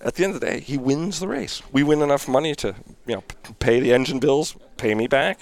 At 0.00 0.14
the 0.14 0.24
end 0.24 0.34
of 0.34 0.40
the 0.40 0.46
day, 0.46 0.60
he 0.60 0.78
wins 0.78 1.20
the 1.20 1.28
race. 1.28 1.62
We 1.70 1.82
win 1.82 2.00
enough 2.00 2.26
money 2.26 2.54
to, 2.56 2.74
you 3.06 3.16
know, 3.16 3.20
p- 3.20 3.52
pay 3.58 3.80
the 3.80 3.92
engine 3.92 4.18
bills, 4.18 4.56
pay 4.78 4.94
me 4.94 5.06
back. 5.06 5.40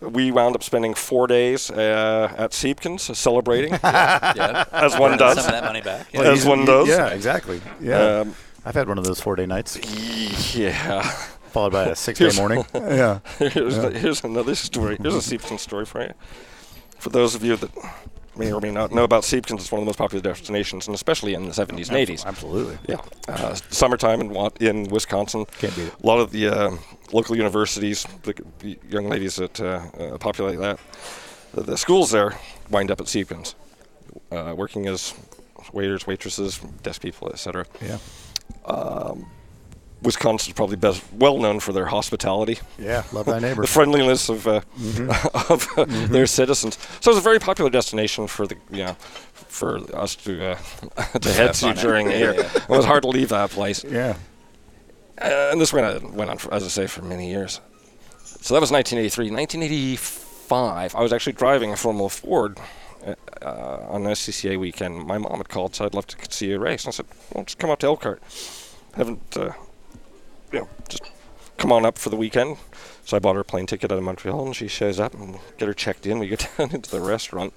We 0.00 0.30
wound 0.30 0.54
up 0.54 0.62
spending 0.62 0.94
four 0.94 1.26
days 1.26 1.68
uh, 1.70 2.32
at 2.38 2.52
Siebkens 2.52 3.14
celebrating, 3.14 3.72
Yeah. 3.84 4.64
as 4.72 4.96
one 4.96 5.18
does. 5.18 5.36
Some 5.38 5.46
of 5.46 5.50
that 5.52 5.64
money 5.64 5.80
back. 5.80 6.06
Yeah. 6.12 6.22
As 6.22 6.44
one 6.46 6.64
does. 6.64 6.88
Yeah, 6.88 7.08
exactly. 7.08 7.60
Yeah. 7.80 8.20
Um, 8.20 8.34
I've 8.64 8.74
had 8.74 8.88
one 8.88 8.98
of 8.98 9.04
those 9.04 9.20
four 9.20 9.36
day 9.36 9.46
nights, 9.46 10.54
yeah. 10.54 11.02
followed 11.02 11.72
by 11.72 11.84
a 11.86 11.96
six 12.06 12.18
day 12.18 12.30
morning. 12.36 12.64
yeah. 12.74 13.20
here's, 13.38 13.76
here's 13.76 14.24
another 14.24 14.54
story. 14.54 14.96
Here's 15.00 15.14
a 15.14 15.18
Siebken 15.36 15.58
story 15.58 15.84
for 15.84 16.02
you. 16.02 16.12
For 16.98 17.10
those 17.10 17.34
of 17.34 17.42
you 17.42 17.56
that 17.56 17.70
may 18.36 18.52
or 18.52 18.60
may 18.60 18.70
not 18.70 18.92
know 18.92 19.02
about 19.02 19.24
Siebkens, 19.24 19.56
it's 19.56 19.72
one 19.72 19.80
of 19.80 19.84
the 19.84 19.88
most 19.88 19.98
popular 19.98 20.22
destinations, 20.22 20.86
and 20.86 20.94
especially 20.94 21.34
in 21.34 21.44
the 21.44 21.50
70s 21.50 21.88
and 21.88 22.08
80s. 22.08 22.24
Absolutely. 22.24 22.78
Yeah, 22.88 23.00
uh, 23.28 23.54
summertime 23.54 24.20
in 24.20 24.50
in 24.60 24.84
Wisconsin. 24.88 25.44
Can't 25.58 25.74
beat 25.74 25.88
it. 25.88 25.94
A 26.02 26.06
lot 26.06 26.20
of 26.20 26.30
the 26.30 26.46
uh, 26.46 26.76
local 27.12 27.36
universities, 27.36 28.06
the, 28.22 28.34
the 28.60 28.78
young 28.88 29.08
ladies 29.08 29.36
that 29.36 29.60
uh, 29.60 29.82
uh, 29.98 30.18
populate 30.18 30.60
that, 30.60 30.78
the, 31.52 31.62
the 31.62 31.76
schools 31.76 32.12
there 32.12 32.38
wind 32.70 32.92
up 32.92 33.00
at 33.00 33.06
Siebkens, 33.06 33.54
uh, 34.30 34.54
working 34.56 34.86
as 34.86 35.14
waiters, 35.72 36.06
waitresses, 36.06 36.58
desk 36.82 37.02
people, 37.02 37.28
etc. 37.30 37.66
Yeah. 37.80 37.98
Wisconsin's 40.02 40.54
probably 40.54 40.74
best 40.76 41.00
well 41.12 41.38
known 41.38 41.60
for 41.60 41.72
their 41.72 41.86
hospitality, 41.86 42.58
Yeah. 42.76 43.04
Love 43.12 43.26
thy 43.26 43.38
neighbor. 43.38 43.62
the 43.66 43.68
friendliness 43.68 44.28
of 44.28 44.46
uh, 44.48 44.60
Mm-hmm. 44.80 45.52
of 45.52 45.68
uh, 45.78 45.84
their 46.08 46.26
citizens. 46.26 46.76
So 47.00 47.10
it's 47.12 47.20
a 47.20 47.22
very 47.22 47.38
popular 47.38 47.70
destination 47.70 48.26
for 48.26 48.46
the 48.48 48.56
you 48.70 48.84
know 48.84 48.94
for 49.48 49.78
us 49.96 50.16
to 50.16 50.52
uh, 50.52 50.56
to 51.20 51.32
head 51.32 51.54
to 51.54 51.72
during 51.74 52.06
the 52.08 52.18
year. 52.18 52.32
It 52.34 52.68
was 52.68 52.84
hard 52.84 53.02
to 53.02 53.08
leave 53.08 53.28
that 53.28 53.50
place. 53.50 53.84
yeah. 53.84 54.16
Uh, 55.20 55.50
and 55.52 55.60
this 55.60 55.72
went 55.72 55.86
on, 55.86 56.14
went 56.16 56.30
on 56.30 56.38
for, 56.38 56.52
as 56.52 56.64
I 56.64 56.68
say, 56.68 56.86
for 56.88 57.02
many 57.02 57.30
years. 57.30 57.60
So 58.24 58.54
that 58.54 58.60
was 58.60 58.72
1983. 58.72 59.30
1985, 59.30 60.94
I 60.96 61.00
was 61.00 61.12
actually 61.12 61.34
driving 61.34 61.70
a 61.72 61.76
Formula 61.76 62.08
Ford 62.08 62.58
uh, 63.44 63.86
on 63.88 64.02
SCCA 64.04 64.58
weekend. 64.58 65.06
My 65.06 65.18
mom 65.18 65.38
had 65.38 65.48
called, 65.48 65.74
said, 65.74 65.86
I'd 65.86 65.94
love 65.94 66.06
to 66.08 66.16
see 66.32 66.52
a 66.52 66.58
race. 66.58 66.84
And 66.84 66.92
I 66.92 66.96
said, 66.96 67.06
well, 67.32 67.44
just 67.44 67.58
come 67.58 67.70
up 67.70 67.80
to 67.80 67.86
Elkhart. 67.86 68.22
Haven't, 68.94 69.36
uh, 69.36 69.52
you 70.52 70.60
know, 70.60 70.68
just 70.88 71.02
come 71.58 71.72
on 71.72 71.86
up 71.86 71.98
for 71.98 72.10
the 72.10 72.16
weekend. 72.16 72.58
So 73.04 73.16
I 73.16 73.20
bought 73.20 73.34
her 73.34 73.40
a 73.40 73.44
plane 73.44 73.66
ticket 73.66 73.90
out 73.90 73.98
of 73.98 74.04
Montreal, 74.04 74.46
and 74.46 74.56
she 74.56 74.68
shows 74.68 75.00
up 75.00 75.14
and 75.14 75.38
get 75.58 75.66
her 75.66 75.74
checked 75.74 76.06
in. 76.06 76.18
We 76.18 76.28
go 76.28 76.36
down 76.58 76.70
into 76.70 76.90
the 76.90 77.00
restaurant, 77.00 77.52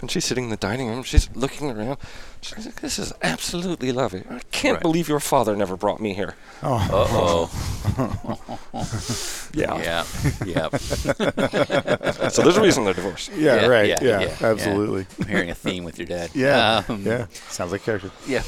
and 0.00 0.10
she's 0.10 0.24
sitting 0.24 0.44
in 0.44 0.50
the 0.50 0.56
dining 0.56 0.88
room. 0.88 1.02
She's 1.02 1.28
looking 1.34 1.70
around. 1.70 1.98
She's 2.42 2.66
like, 2.66 2.80
this 2.80 2.98
is 2.98 3.12
absolutely 3.22 3.92
lovely. 3.92 4.24
I 4.30 4.40
can't 4.50 4.74
Right. 4.74 4.82
believe 4.82 5.08
your 5.08 5.20
father 5.20 5.56
never 5.56 5.76
brought 5.76 6.00
me 6.00 6.12
here. 6.14 6.34
Uh 6.62 6.88
oh. 6.92 7.50
Yeah. 9.54 9.78
yeah. 9.78 10.04
Yeah. 10.44 10.68
So 12.28 12.42
there's 12.42 12.56
a 12.56 12.60
reason 12.60 12.84
they're 12.84 12.92
divorced. 12.94 13.30
Yeah, 13.34 13.62
Yeah, 13.62 13.66
right. 13.66 13.88
yeah, 13.88 13.98
Yeah, 14.02 14.20
yeah, 14.20 14.36
yeah. 14.40 14.46
absolutely. 14.46 15.06
I'm 15.20 15.26
hearing 15.28 15.50
a 15.50 15.54
theme 15.54 15.84
with 15.84 15.98
your 15.98 16.06
dad. 16.06 16.30
Yeah, 16.34 16.82
Um, 16.88 17.02
yeah. 17.04 17.26
Sounds 17.48 17.72
like 17.72 17.82
character. 17.84 18.10
Yeah. 18.26 18.42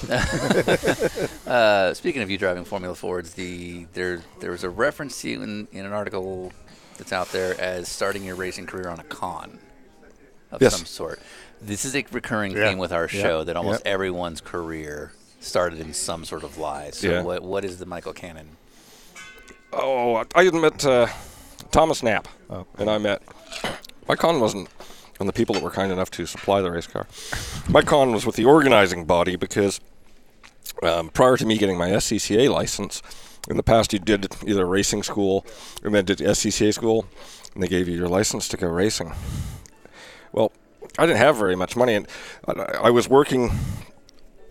uh, 1.47 1.95
speaking 1.95 2.23
of 2.23 2.31
you 2.31 2.37
driving 2.39 2.65
Formula 2.65 2.95
Fords, 2.95 3.35
the 3.35 3.87
there 3.95 4.21
there 4.41 4.51
was 4.51 4.65
a 4.65 4.71
reference 4.71 5.21
to 5.23 5.31
you 5.31 5.43
in, 5.43 5.69
in 5.73 5.87
an 5.87 5.93
article 5.93 6.53
that's 6.99 7.13
out 7.13 7.31
there 7.33 7.59
as 7.61 7.89
starting 7.89 8.25
your 8.25 8.35
racing 8.37 8.67
career 8.67 8.89
on 8.89 8.99
a 9.01 9.05
con 9.05 9.59
of 10.51 10.63
Yes. 10.63 10.77
some 10.77 10.87
sort. 10.87 11.21
This 11.61 11.85
is 11.85 11.95
a 11.97 12.05
recurring 12.13 12.53
Yeah. 12.57 12.69
theme 12.71 12.79
with 12.79 12.93
our 12.93 13.09
Yeah. 13.13 13.23
show 13.23 13.45
that 13.45 13.57
almost 13.57 13.81
Yep. 13.85 13.93
everyone's 13.95 14.41
career 14.41 15.13
started 15.41 15.81
in 15.81 15.93
some 15.95 16.25
sort 16.25 16.43
of 16.45 16.59
lie. 16.59 16.91
So 16.91 17.09
Yeah. 17.09 17.23
what 17.23 17.43
what 17.43 17.65
is 17.65 17.79
the 17.79 17.87
Michael 17.87 18.13
Cannon? 18.13 18.57
Oh, 19.73 20.25
I- 20.35 20.45
had 20.45 20.55
met 20.55 20.85
uh, 20.85 21.07
Thomas 21.71 22.03
Knapp, 22.03 22.29
and 22.79 22.89
I 22.91 22.99
met. 22.99 23.23
My 24.09 24.17
con 24.17 24.41
wasn't 24.41 24.69
on 25.21 25.27
the 25.27 25.33
people 25.33 25.53
that 25.55 25.63
were 25.63 25.71
kind 25.71 25.93
enough 25.93 26.11
to 26.13 26.25
supply 26.27 26.61
the 26.63 26.71
race 26.71 26.87
car. 26.87 27.07
My 27.69 27.83
con 27.83 28.13
was 28.13 28.25
with 28.25 28.37
the 28.37 28.45
organizing 28.47 29.05
body 29.05 29.37
because 29.37 29.81
um, 30.83 31.09
prior 31.11 31.37
to 31.37 31.45
me 31.45 31.59
getting 31.59 31.77
my 31.77 31.91
SCCA 31.91 32.49
license, 32.49 33.03
in 33.51 33.57
the 33.57 33.63
past 33.63 33.93
you 33.93 33.99
did 33.99 34.29
either 34.47 34.65
racing 34.65 35.03
school 35.03 35.45
and 35.83 35.95
then 35.95 36.05
did 36.05 36.21
SCCA 36.21 36.73
school, 36.73 37.05
and 37.55 37.63
they 37.63 37.69
gave 37.69 37.89
you 37.89 37.97
your 37.97 38.09
license 38.09 38.49
to 38.49 38.57
go 38.57 38.69
racing. 38.69 39.13
I 40.99 41.07
didn't 41.07 41.19
have 41.19 41.37
very 41.37 41.57
much 41.57 41.77
money, 41.77 41.95
and 41.95 42.09
I, 42.47 42.91
was 42.91 43.09
working 43.09 43.51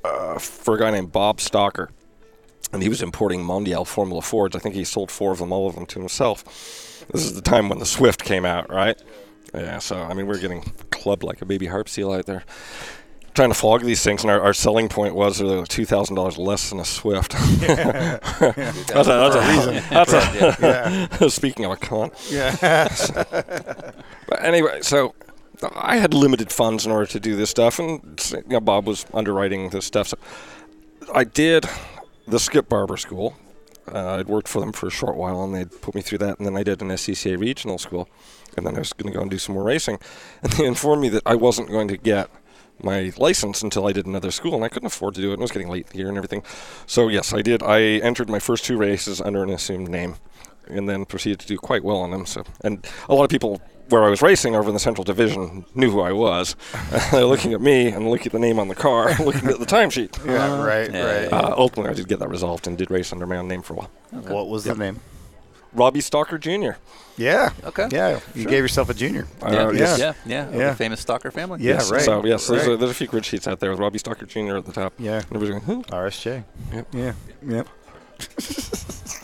uh, 0.04 0.40
for 0.40 0.76
a 0.76 0.80
guy 0.80 0.92
named 0.92 1.12
Bob 1.12 1.42
Stalker 1.42 1.92
and 2.74 2.84
he 2.84 2.90
was 2.90 3.02
importing 3.02 3.44
Mondial 3.44 3.86
Formula 3.86 4.22
Fords. 4.22 4.56
I 4.56 4.60
think 4.60 4.76
he 4.76 4.84
sold 4.84 5.12
four 5.12 5.32
of 5.32 5.40
them, 5.40 5.52
all 5.52 5.68
of 5.68 5.76
them 5.76 5.86
to 5.88 6.00
himself. 6.00 6.44
This 7.12 7.24
is 7.24 7.34
the 7.34 7.42
time 7.42 7.70
when 7.70 7.80
the 7.80 7.86
Swift 7.86 8.24
came 8.24 8.46
out, 8.46 8.70
right? 8.70 9.02
Yeah, 9.54 9.80
so 9.80 9.98
I 9.98 10.14
mean, 10.14 10.28
we're 10.28 10.40
getting 10.40 10.62
clubbed 10.92 11.24
like 11.24 11.42
a 11.42 11.46
baby 11.46 11.68
harp 11.68 11.88
seal 11.88 12.12
out 12.12 12.26
there. 12.26 12.44
Trying 13.34 13.50
to 13.50 13.56
flog 13.56 13.84
these 13.84 14.04
things, 14.04 14.24
and 14.24 14.32
our, 14.32 14.42
our 14.42 14.54
selling 14.54 14.90
point 14.90 15.14
was 15.14 15.38
they're 15.38 15.64
two 15.64 15.86
thousand 15.86 16.16
dollars 16.16 16.38
less 16.40 16.72
than 16.72 16.80
a 16.80 16.86
Swift. 16.86 17.32
that's 17.60 18.90
a, 18.90 18.90
that's 18.90 19.36
a 19.36 19.48
reason. 19.48 19.84
That's 19.90 21.22
a, 21.22 21.30
speaking 21.30 21.64
of 21.66 21.72
a 21.72 21.78
con. 21.78 22.12
Yeah. 22.30 22.88
But 24.28 24.44
anyway, 24.44 24.82
so 24.82 25.14
I 25.76 25.98
had 25.98 26.14
limited 26.14 26.52
funds 26.52 26.86
in 26.86 26.92
order 26.92 27.08
to 27.08 27.20
do 27.20 27.36
this 27.36 27.50
stuff, 27.50 27.80
and 27.80 28.32
you 28.32 28.44
know, 28.48 28.60
Bob 28.60 28.86
was 28.86 29.06
underwriting 29.14 29.70
this 29.70 29.86
stuff. 29.86 30.10
So 30.10 30.18
I 31.14 31.24
did 31.24 31.66
the 32.28 32.40
Skip 32.40 32.70
Barber 32.70 32.98
School. 32.98 33.36
Uh, 33.92 34.16
I'd 34.16 34.28
worked 34.28 34.48
for 34.48 34.60
them 34.60 34.74
for 34.74 34.88
a 34.88 34.92
short 34.92 35.16
while, 35.16 35.44
and 35.44 35.56
they'd 35.56 35.82
put 35.82 35.96
me 35.96 36.02
through 36.02 36.18
that. 36.20 36.38
And 36.38 36.46
then 36.46 36.58
I 36.58 36.64
did 36.64 36.82
an 36.82 36.90
SCCA 36.90 37.40
regional 37.40 37.78
school, 37.78 38.10
and 38.56 38.66
then 38.66 38.76
I 38.76 38.80
was 38.80 38.94
going 38.94 39.12
to 39.12 39.18
go 39.18 39.22
and 39.22 39.32
do 39.32 39.38
some 39.38 39.56
more 39.56 39.64
racing. 39.64 40.00
And 40.44 40.52
they 40.54 40.66
informed 40.66 41.02
me 41.02 41.10
that 41.10 41.24
I 41.26 41.36
wasn't 41.36 41.70
going 41.70 41.88
to 41.88 41.98
get 41.98 42.30
my 42.84 43.12
license 43.18 43.64
until 43.64 43.88
I 43.88 43.94
did 43.94 44.06
another 44.06 44.30
school, 44.32 44.56
and 44.56 44.64
I 44.64 44.70
couldn't 44.70 44.88
afford 44.88 45.16
to 45.16 45.22
do 45.22 45.30
it. 45.30 45.34
And 45.34 45.42
it 45.42 45.44
was 45.44 45.52
getting 45.52 45.70
late 45.70 45.94
year 45.96 46.10
and 46.10 46.18
everything. 46.18 46.44
So 46.86 47.08
yes, 47.08 47.34
I 47.34 47.42
did. 47.42 47.64
I 47.64 47.82
entered 47.82 48.30
my 48.30 48.40
first 48.40 48.66
two 48.66 48.78
races 48.78 49.22
under 49.22 49.42
an 49.42 49.50
assumed 49.50 49.90
name, 49.90 50.16
and 50.70 50.88
then 50.88 51.06
proceeded 51.06 51.40
to 51.40 51.48
do 51.48 51.58
quite 51.58 51.84
well 51.84 51.98
on 51.98 52.12
them. 52.12 52.26
So, 52.26 52.44
and 52.64 52.86
a 53.10 53.16
lot 53.16 53.24
of 53.24 53.30
people 53.30 53.62
where 53.90 54.04
I 54.04 54.10
was 54.10 54.22
racing 54.22 54.56
over 54.56 54.68
in 54.70 54.74
the 54.74 54.80
Central 54.80 55.04
Division 55.06 55.66
knew 55.74 55.90
who 55.92 56.02
I 56.02 56.12
was. 56.12 56.56
They're 57.12 57.26
looking 57.26 57.54
at 57.54 57.62
me 57.62 57.88
and 57.88 58.10
looking 58.10 58.28
at 58.28 58.32
the 58.34 58.40
name 58.40 58.60
on 58.60 58.68
the 58.68 58.76
car, 58.76 59.16
looking 59.20 59.50
at 59.50 59.60
the 59.60 59.66
timesheet. 59.66 60.26
Yeah, 60.26 60.62
right, 60.64 60.92
Yeah, 60.92 61.22
right. 61.24 61.34
Uh, 61.34 61.56
ultimately, 61.58 61.92
I 61.92 61.94
did 61.96 62.08
get 62.08 62.20
that 62.20 62.30
resolved 62.30 62.68
and 62.68 62.78
did 62.78 62.92
race 62.92 63.14
under 63.14 63.26
my 63.26 63.38
own 63.38 63.48
name 63.48 63.62
for 63.62 63.74
a 63.74 63.78
while. 63.78 63.92
What 64.12 64.50
was 64.50 64.66
the 64.66 64.76
name? 64.76 65.00
Robbie 65.74 66.02
Stalker 66.02 66.38
Jr. 66.38 66.72
Yeah. 67.18 67.52
Okay. 67.64 67.88
Yeah, 67.92 68.20
you 68.34 68.46
gave 68.46 68.64
yourself 68.64 68.90
a 68.90 68.94
junior. 68.94 69.28
Uh, 69.42 69.52
yeah, 69.52 69.72
yes. 69.72 70.00
yeah, 70.00 70.14
yeah, 70.26 70.48
of 70.48 70.56
Yeah. 70.56 70.70
The 70.70 70.76
famous 70.76 71.00
Stalker 71.02 71.32
family. 71.32 71.62
Yeah, 71.62 71.74
Yes, 71.74 71.92
right. 71.92 72.02
So 72.02 72.26
yes, 72.26 72.48
there's, 72.48 72.68
a, 72.68 72.78
there's 72.78 72.92
a 72.92 72.96
few 72.96 73.08
grid 73.08 73.26
sheets 73.26 73.48
out 73.48 73.60
there 73.60 73.70
with 73.70 73.80
Robbie 73.80 74.00
Stalker 74.00 74.26
Jr. 74.26 74.58
at 74.58 74.66
the 74.66 74.72
top. 74.72 74.94
Yeah. 74.98 75.18
Everybody's 75.18 75.50
going, 75.50 75.62
who? 75.62 75.84
RSJ. 75.84 76.44
Yep. 76.74 76.88
Yeah. 76.94 77.14
Yep. 77.46 77.68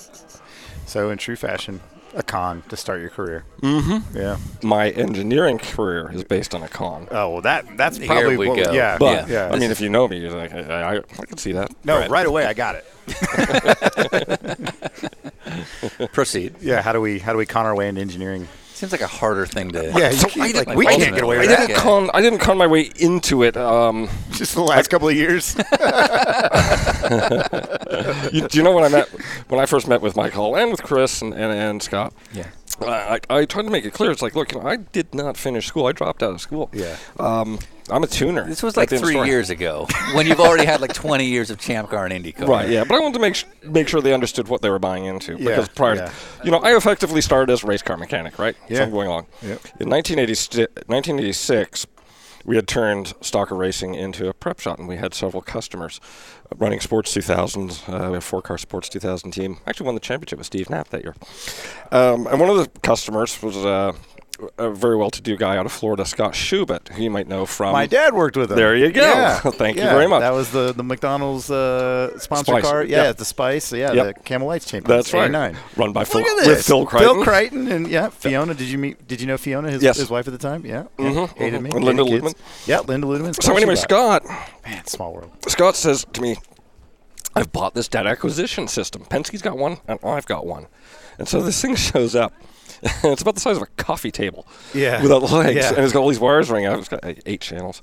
so, 0.93 1.09
in 1.09 1.17
true 1.17 1.35
fashion, 1.35 1.81
a 2.15 2.21
con 2.21 2.61
to 2.69 2.77
start 2.77 3.01
your 3.01 3.09
career. 3.09 3.43
Mm-hmm. 3.63 4.15
Yeah. 4.15 4.37
My 4.61 4.91
engineering 4.91 5.57
career 5.57 6.11
is 6.13 6.23
based 6.23 6.53
on 6.53 6.61
a 6.61 6.67
con. 6.67 7.07
Oh 7.09 7.29
well, 7.31 7.41
that 7.41 7.65
that's 7.77 7.97
Here 7.97 8.05
probably 8.07 8.37
we 8.37 8.47
what, 8.49 8.63
go. 8.65 8.71
yeah. 8.71 8.97
But 8.99 9.27
yeah. 9.27 9.49
I 9.51 9.57
mean, 9.57 9.71
if 9.71 9.81
you 9.81 9.89
know 9.89 10.07
me, 10.07 10.19
you're 10.19 10.29
like, 10.31 10.53
I, 10.53 10.97
I, 10.97 10.97
I 10.97 11.25
can 11.25 11.37
see 11.39 11.53
that. 11.53 11.71
no, 11.83 11.97
Right. 11.97 12.09
right. 12.11 12.25
away 12.27 12.45
I 12.45 12.53
got 12.53 12.75
it. 12.75 12.85
Proceed. 16.13 16.55
Yeah. 16.61 16.81
How 16.81 16.93
do 16.93 17.01
we 17.01 17.17
how 17.19 17.31
do 17.33 17.37
we 17.39 17.45
con 17.47 17.65
our 17.65 17.75
way 17.75 17.87
into 17.89 17.99
engineering? 18.01 18.47
Seems 18.83 18.91
like 18.91 19.01
a 19.01 19.07
harder 19.07 19.45
thing 19.45 19.71
to. 19.71 19.93
Yeah, 19.95 20.09
you 20.09 20.17
So 20.17 20.27
can't- 20.27 20.43
I 20.43 20.51
did- 20.51 20.67
like, 20.67 20.77
we 20.77 20.85
can't 20.85 21.13
get 21.15 21.23
away 21.23 21.37
I 21.37 21.39
with 21.39 21.47
ultimately, 21.47 21.47
that. 21.47 21.67
didn't 21.67 21.77
yeah. 21.77 21.81
con. 21.81 22.09
I 22.13 22.21
didn't 22.21 22.39
con 22.39 22.57
my 22.57 22.67
way 22.67 22.91
into 22.97 23.43
it. 23.43 23.55
Um, 23.55 24.09
Just 24.31 24.55
the 24.55 24.61
last 24.61 24.89
couple 24.89 25.07
of 25.07 25.15
years. 25.15 25.55
you, 28.33 28.45
do 28.47 28.57
you 28.57 28.63
know 28.63 28.73
when 28.73 28.83
I 28.83 28.89
met 28.89 29.07
when 29.47 29.61
I 29.61 29.65
first 29.65 29.87
met 29.87 30.01
with 30.01 30.17
Mike 30.17 30.33
Michael 30.33 30.57
and 30.57 30.69
with 30.71 30.83
Chris 30.83 31.21
and, 31.21 31.33
and, 31.33 31.53
and 31.53 31.81
Scott? 31.81 32.13
Yeah. 32.33 32.47
I, 32.81 33.19
I 33.29 33.37
I 33.39 33.45
tried 33.45 33.63
to 33.63 33.69
make 33.71 33.85
it 33.85 33.93
clear. 33.93 34.11
It's 34.11 34.21
like, 34.21 34.35
look, 34.35 34.51
you 34.53 34.59
know, 34.59 34.67
I 34.67 34.77
did 34.77 35.13
not 35.13 35.37
finish 35.37 35.67
school. 35.67 35.85
I 35.85 35.91
dropped 35.91 36.23
out 36.23 36.31
of 36.33 36.41
school. 36.41 36.69
Yeah. 36.73 36.95
Um, 37.19 37.59
I'm 37.89 38.01
a 38.03 38.07
tuner. 38.07 38.45
This 38.47 38.63
was 38.63 38.77
like 38.77 38.87
the 38.89 38.95
end 38.95 39.03
of 39.03 39.09
the 39.09 39.17
three 39.19 39.27
years 39.27 39.49
ago 39.49 39.87
when 40.15 40.25
you've 40.25 40.39
already 40.39 40.63
had 40.65 40.79
like 40.79 40.93
20 40.93 41.25
years 41.25 41.49
of 41.49 41.59
Champ 41.59 41.89
Car 41.89 42.05
and 42.05 42.13
IndyCar. 42.25 42.47
Right, 42.47 42.69
yeah, 42.69 42.85
but 42.85 42.95
I 42.95 42.99
wanted 42.99 43.15
to 43.15 43.19
make 43.19 43.35
sh- 43.35 43.43
make 43.63 43.89
sure 43.89 43.99
they 44.01 44.13
understood 44.13 44.47
what 44.47 44.61
they 44.61 44.69
were 44.69 44.79
buying 44.79 45.03
into 45.03 45.33
Yeah, 45.33 45.49
because 45.49 45.67
prior, 45.67 45.95
yeah. 45.95 46.05
to, 46.05 46.11
you 46.45 46.51
know, 46.51 46.59
I 46.59 46.77
effectively 46.77 47.19
started 47.21 47.51
as 47.51 47.61
a 47.63 47.67
race 47.67 47.81
car 47.81 47.97
mechanic, 47.97 48.39
right? 48.39 48.55
So 48.69 48.73
Yeah. 48.75 48.83
I'm 48.83 48.91
going 48.91 49.07
along. 49.09 49.25
Yep. 49.41 49.59
In 49.81 49.89
1980, 49.89 50.61
1986, 50.87 51.87
we 52.45 52.55
had 52.55 52.67
turned 52.67 53.13
Stalker 53.21 53.55
Racing 53.55 53.95
into 53.95 54.27
a 54.27 54.33
prep 54.33 54.59
shop, 54.59 54.79
and 54.79 54.87
we 54.87 54.97
had 54.97 55.13
several 55.13 55.41
customers 55.41 55.99
uh, 56.51 56.55
running 56.57 56.79
Sports 56.79 57.13
2000. 57.13 57.71
Uh, 57.71 57.73
we 57.87 57.95
had 57.95 58.13
a 58.15 58.21
four-car 58.21 58.57
Sports 58.57 58.89
2000 58.89 59.31
team. 59.31 59.57
Actually, 59.65 59.85
won 59.85 59.95
the 59.95 60.01
championship 60.01 60.37
with 60.37 60.47
Steve 60.47 60.69
Knapp 60.69 60.89
that 60.89 61.03
year. 61.03 61.15
Um, 61.91 62.27
and 62.27 62.39
one 62.39 62.49
of 62.49 62.57
the 62.57 62.67
customers 62.81 63.41
was 63.41 63.57
uh, 63.57 63.93
a 64.57 64.69
very 64.71 64.95
well-to-do 64.97 65.37
guy 65.37 65.57
out 65.57 65.65
of 65.65 65.71
Florida, 65.71 66.05
Scott 66.05 66.33
Schubert, 66.35 66.89
who 66.89 67.03
you 67.03 67.09
might 67.11 67.27
know 67.27 67.45
from 67.45 67.71
My 67.73 67.85
dad 67.85 68.13
worked 68.13 68.35
with 68.35 68.49
him. 68.51 68.57
There 68.57 68.75
you 68.75 68.91
go. 68.91 69.01
Yeah. 69.01 69.39
Thank 69.51 69.77
you 69.77 69.83
very 69.83 70.07
much. 70.07 70.21
That 70.21 70.33
was 70.33 70.51
the 70.51 70.73
the 70.73 70.83
McDonald's 70.83 71.49
uh, 71.51 72.17
sponsor 72.19 72.53
Spice. 72.53 72.63
car. 72.63 72.83
Yeah, 72.83 73.03
Yep. 73.03 73.17
the 73.17 73.25
Spice. 73.25 73.71
Yeah, 73.71 73.93
Yep. 73.93 74.15
the 74.15 74.21
Camel 74.23 74.47
Lights 74.47 74.65
Champions. 74.65 74.87
That's 74.87 75.13
right. 75.13 75.25
89. 75.25 75.57
Run 75.77 75.93
by 75.93 76.03
Phil 76.03 76.21
Look 76.21 76.29
at 76.29 76.35
with 76.35 76.45
this. 76.45 76.67
Phil 76.67 76.85
Crichton. 76.85 77.13
Phil 77.13 77.23
Crichton 77.23 77.67
and 77.71 77.87
yeah, 77.87 78.09
Fiona. 78.09 78.53
Did 78.53 78.67
you 78.69 78.77
meet? 78.77 79.07
Did 79.07 79.21
you 79.21 79.27
know 79.27 79.37
Fiona, 79.37 79.69
his, 79.69 79.83
Yes. 79.83 79.97
his 79.97 80.09
wife 80.09 80.27
at 80.27 80.31
the 80.33 80.39
time? 80.39 80.65
Yeah, 80.65 80.85
yeah. 80.97 81.05
Mhm, 81.11 81.37
hated 81.37 81.59
mhm. 81.59 81.63
me. 81.63 81.69
And 81.75 81.85
Linda 81.85 82.03
hated. 82.03 82.23
Ludeman. 82.23 82.33
Yeah, 82.65 82.79
Linda 82.79 83.07
Ludeman. 83.07 83.41
So 83.41 83.55
anyway, 83.55 83.75
Scott, 83.75 84.25
man, 84.65 84.85
small 84.87 85.13
world. 85.13 85.31
Scott 85.47 85.75
says 85.75 86.05
to 86.11 86.21
me, 86.21 86.37
I've 87.35 87.51
bought 87.51 87.73
this 87.75 87.87
data 87.87 88.09
acquisition 88.09 88.67
system. 88.67 89.05
Penske's 89.05 89.41
got 89.41 89.57
one, 89.57 89.77
and 89.87 89.99
I've 90.03 90.25
got 90.25 90.45
one. 90.45 90.67
And 91.19 91.27
so 91.27 91.41
this 91.41 91.61
thing 91.61 91.75
shows 91.91 92.15
up. 92.15 92.33
it's 93.03 93.21
about 93.21 93.35
the 93.35 93.41
size 93.41 93.57
of 93.57 93.63
a 93.63 93.67
coffee 93.77 94.11
table. 94.11 94.45
Yeah. 94.73 95.01
Without 95.01 95.23
legs. 95.31 95.55
Yeah. 95.55 95.69
And 95.69 95.79
it's 95.79 95.93
got 95.93 96.01
all 96.01 96.09
these 96.09 96.19
wires 96.19 96.49
running 96.49 96.65
out. 96.65 96.79
It's 96.79 96.89
got 96.89 96.99
eight- 97.25 97.41
channels. 97.41 97.81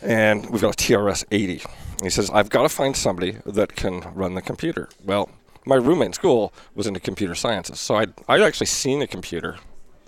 And 0.00 0.48
we've 0.50 0.60
got 0.60 0.74
a 0.74 0.76
TRS 0.84 1.24
80. 1.30 1.52
And 1.92 2.02
he 2.02 2.10
says, 2.10 2.30
I've 2.30 2.50
got 2.50 2.62
to 2.62 2.68
find 2.68 2.96
somebody 2.96 3.38
that 3.46 3.74
can 3.74 4.00
run 4.14 4.34
the 4.34 4.42
computer. 4.42 4.88
Well, 5.04 5.28
my 5.64 5.74
roommate 5.74 6.06
in 6.06 6.12
school 6.12 6.52
was 6.74 6.86
into 6.86 7.00
computer 7.00 7.34
sciences. 7.34 7.80
So 7.80 7.96
I'd, 7.96 8.12
I'd 8.28 8.40
actually 8.42 8.66
seen 8.68 9.02
a 9.02 9.06
computer, 9.08 9.56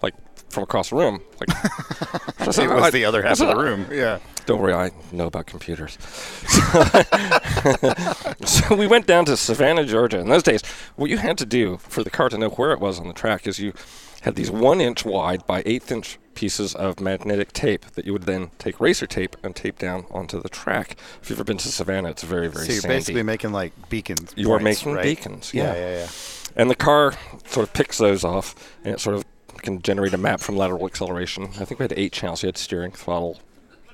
like, 0.02 0.14
from 0.50 0.62
across 0.62 0.90
the 0.90 0.96
room. 0.96 1.22
Like, 1.40 1.48
It 2.48 2.52
said, 2.54 2.68
was 2.70 2.84
"I- 2.84 2.90
the 2.90 3.04
other 3.04 3.22
half 3.22 3.40
of 3.40 3.48
the 3.48 3.56
room. 3.62 3.86
Yeah. 3.90 4.18
don't 4.46 4.60
worry, 4.60 4.72
I 4.74 4.90
know 5.12 5.26
about 5.26 5.46
computers. 5.46 5.98
so 8.44 8.74
we 8.74 8.86
went 8.86 9.06
down 9.06 9.24
to 9.26 9.36
Savannah, 9.36 9.84
Georgia. 9.84 10.18
In 10.18 10.28
those 10.28 10.42
days, 10.42 10.62
what 10.96 11.10
you 11.10 11.18
had 11.18 11.36
to 11.38 11.46
do 11.46 11.76
for 11.78 12.02
the 12.02 12.10
car 12.10 12.28
to 12.28 12.38
know 12.38 12.48
where 12.50 12.72
it 12.72 12.80
was 12.80 12.98
on 12.98 13.08
the 13.08 13.14
track 13.14 13.46
is 13.46 13.58
you 13.58 13.72
had 14.22 14.34
these 14.36 14.50
one 14.50 14.80
inch 14.80 15.04
wide 15.04 15.46
by 15.46 15.62
eighth 15.66 15.90
inch 15.90 16.18
pieces 16.34 16.74
of 16.74 17.00
magnetic 17.00 17.52
tape 17.52 17.84
that 17.92 18.06
you 18.06 18.12
would 18.12 18.22
then 18.22 18.50
take 18.58 18.80
racer 18.80 19.06
tape 19.06 19.36
and 19.42 19.54
tape 19.56 19.78
down 19.78 20.06
onto 20.10 20.40
the 20.40 20.48
track. 20.48 20.96
If 21.22 21.28
you've 21.30 21.38
ever 21.38 21.44
been 21.44 21.58
to 21.58 21.68
Savannah, 21.68 22.10
it's 22.10 22.22
very, 22.22 22.48
very 22.48 22.66
So 22.66 22.72
you're 22.72 22.80
sandy. 22.82 22.96
basically 22.96 23.22
making 23.22 23.52
like 23.52 23.72
beacons. 23.90 24.32
You 24.36 24.52
are 24.52 24.58
making 24.58 24.92
right? 24.94 25.02
beacons, 25.02 25.52
Yeah, 25.52 25.74
yeah. 25.74 25.74
yeah, 25.74 25.98
yeah. 25.98 26.08
And 26.56 26.70
the 26.70 26.74
car 26.74 27.14
sort 27.46 27.66
of 27.66 27.72
picks 27.72 27.98
those 27.98 28.24
off, 28.24 28.54
and 28.84 28.94
it 28.94 29.00
sort 29.00 29.16
of 29.16 29.24
can 29.58 29.82
generate 29.82 30.14
a 30.14 30.18
map 30.18 30.40
from 30.40 30.56
lateral 30.56 30.86
acceleration. 30.86 31.44
I 31.60 31.64
think 31.64 31.78
we 31.78 31.84
had 31.84 31.92
eight 31.96 32.12
channels. 32.12 32.42
You 32.42 32.48
had 32.48 32.56
steering, 32.58 32.92
throttle, 32.92 33.40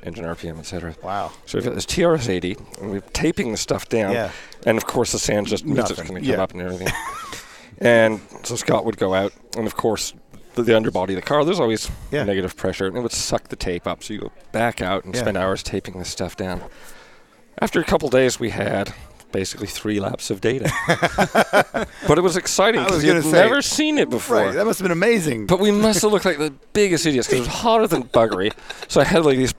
engine 0.03 0.25
RPM, 0.25 0.59
etc. 0.59 0.95
Wow. 1.03 1.33
So 1.47 1.59
we've 1.59 1.65
got 1.65 1.75
this 1.75 1.87
TRS-80, 1.87 2.81
and 2.81 2.91
we're 2.93 3.01
taping 3.01 3.51
the 3.51 3.59
stuff 3.59 3.89
down. 3.89 4.13
Yeah. 4.13 4.31
And 4.65 4.79
of 4.79 4.87
course, 4.87 5.13
the 5.13 5.19
sand 5.19 5.49
just 5.49 5.65
it's 5.67 5.75
just 5.75 5.97
going 5.97 6.07
to 6.09 6.15
come 6.15 6.23
Yeah. 6.25 6.43
up 6.43 6.53
and 6.53 6.63
everything. 6.63 6.89
and 7.79 8.21
so 8.45 8.57
Scott 8.57 8.85
would 8.85 8.97
go 8.97 9.15
out, 9.15 9.33
and 9.57 9.67
of 9.67 9.77
course, 9.77 10.13
the, 10.55 10.63
the 10.63 10.77
underbody 10.77 11.15
of 11.15 11.21
the 11.21 11.27
car, 11.27 11.45
there's 11.45 11.61
always 11.61 11.91
Yeah. 12.11 12.25
negative 12.25 12.57
pressure, 12.57 12.87
and 12.87 12.97
it 12.97 13.01
would 13.01 13.13
suck 13.13 13.49
the 13.49 13.57
tape 13.57 13.87
up. 13.87 14.03
So 14.03 14.15
you 14.15 14.21
go 14.21 14.33
back 14.53 14.81
out 14.81 15.05
and 15.05 15.15
Yeah. 15.15 15.21
spend 15.21 15.37
hours 15.37 15.63
taping 15.63 15.99
this 15.99 16.09
stuff 16.09 16.37
down. 16.37 16.63
After 17.61 17.81
a 17.81 17.85
couple 17.85 18.09
days, 18.09 18.39
we 18.41 18.51
had 18.51 18.93
basically 19.33 19.67
three 19.67 20.01
laps 20.01 20.31
of 20.31 20.41
data. 20.41 20.71
but 22.07 22.17
it 22.19 22.23
was 22.23 22.37
exciting 22.37 22.83
because 22.85 23.05
you'd 23.05 23.23
say- 23.23 23.31
never 23.33 23.61
seen 23.61 23.99
it 23.99 24.09
before. 24.09 24.37
Right. 24.37 24.55
That 24.55 24.65
must 24.67 24.79
have 24.79 24.85
been 24.85 24.93
amazing. 24.97 25.47
But 25.47 25.61
we 25.61 25.71
must 25.71 26.03
have 26.03 26.13
looked 26.13 26.25
like 26.25 26.39
the 26.39 26.53
biggest 26.73 27.05
idiots 27.07 27.27
because 27.29 27.41
it 27.47 27.49
was 27.49 27.57
hotter 27.59 27.87
than 27.87 28.05
buggery. 28.05 28.53
So 28.89 29.01
I 29.01 29.05
had 29.05 29.25
like 29.25 29.37
these 29.37 29.55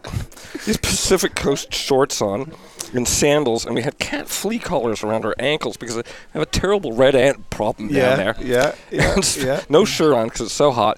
these 0.66 0.78
Pacific 0.78 1.36
Coast 1.36 1.72
shorts 1.74 2.22
on 2.22 2.54
and 2.94 3.08
sandals, 3.08 3.66
and 3.66 3.76
we 3.76 3.82
had 3.82 3.98
cat 4.00 4.28
flea 4.30 4.60
collars 4.60 5.04
around 5.04 5.26
our 5.26 5.36
ankles 5.40 5.78
because 5.78 5.98
I 5.98 6.04
have 6.34 6.42
a 6.42 6.46
terrible 6.46 6.94
red 6.94 7.16
ant 7.16 7.50
problem 7.50 7.90
yeah, 7.90 8.16
down 8.16 8.18
there. 8.18 8.36
yeah, 8.46 8.76
yeah, 8.92 9.16
yeah. 9.38 9.62
No 9.70 9.86
shirt 9.86 10.14
on 10.14 10.28
because 10.28 10.42
it's 10.42 10.54
so 10.54 10.72
hot. 10.72 10.98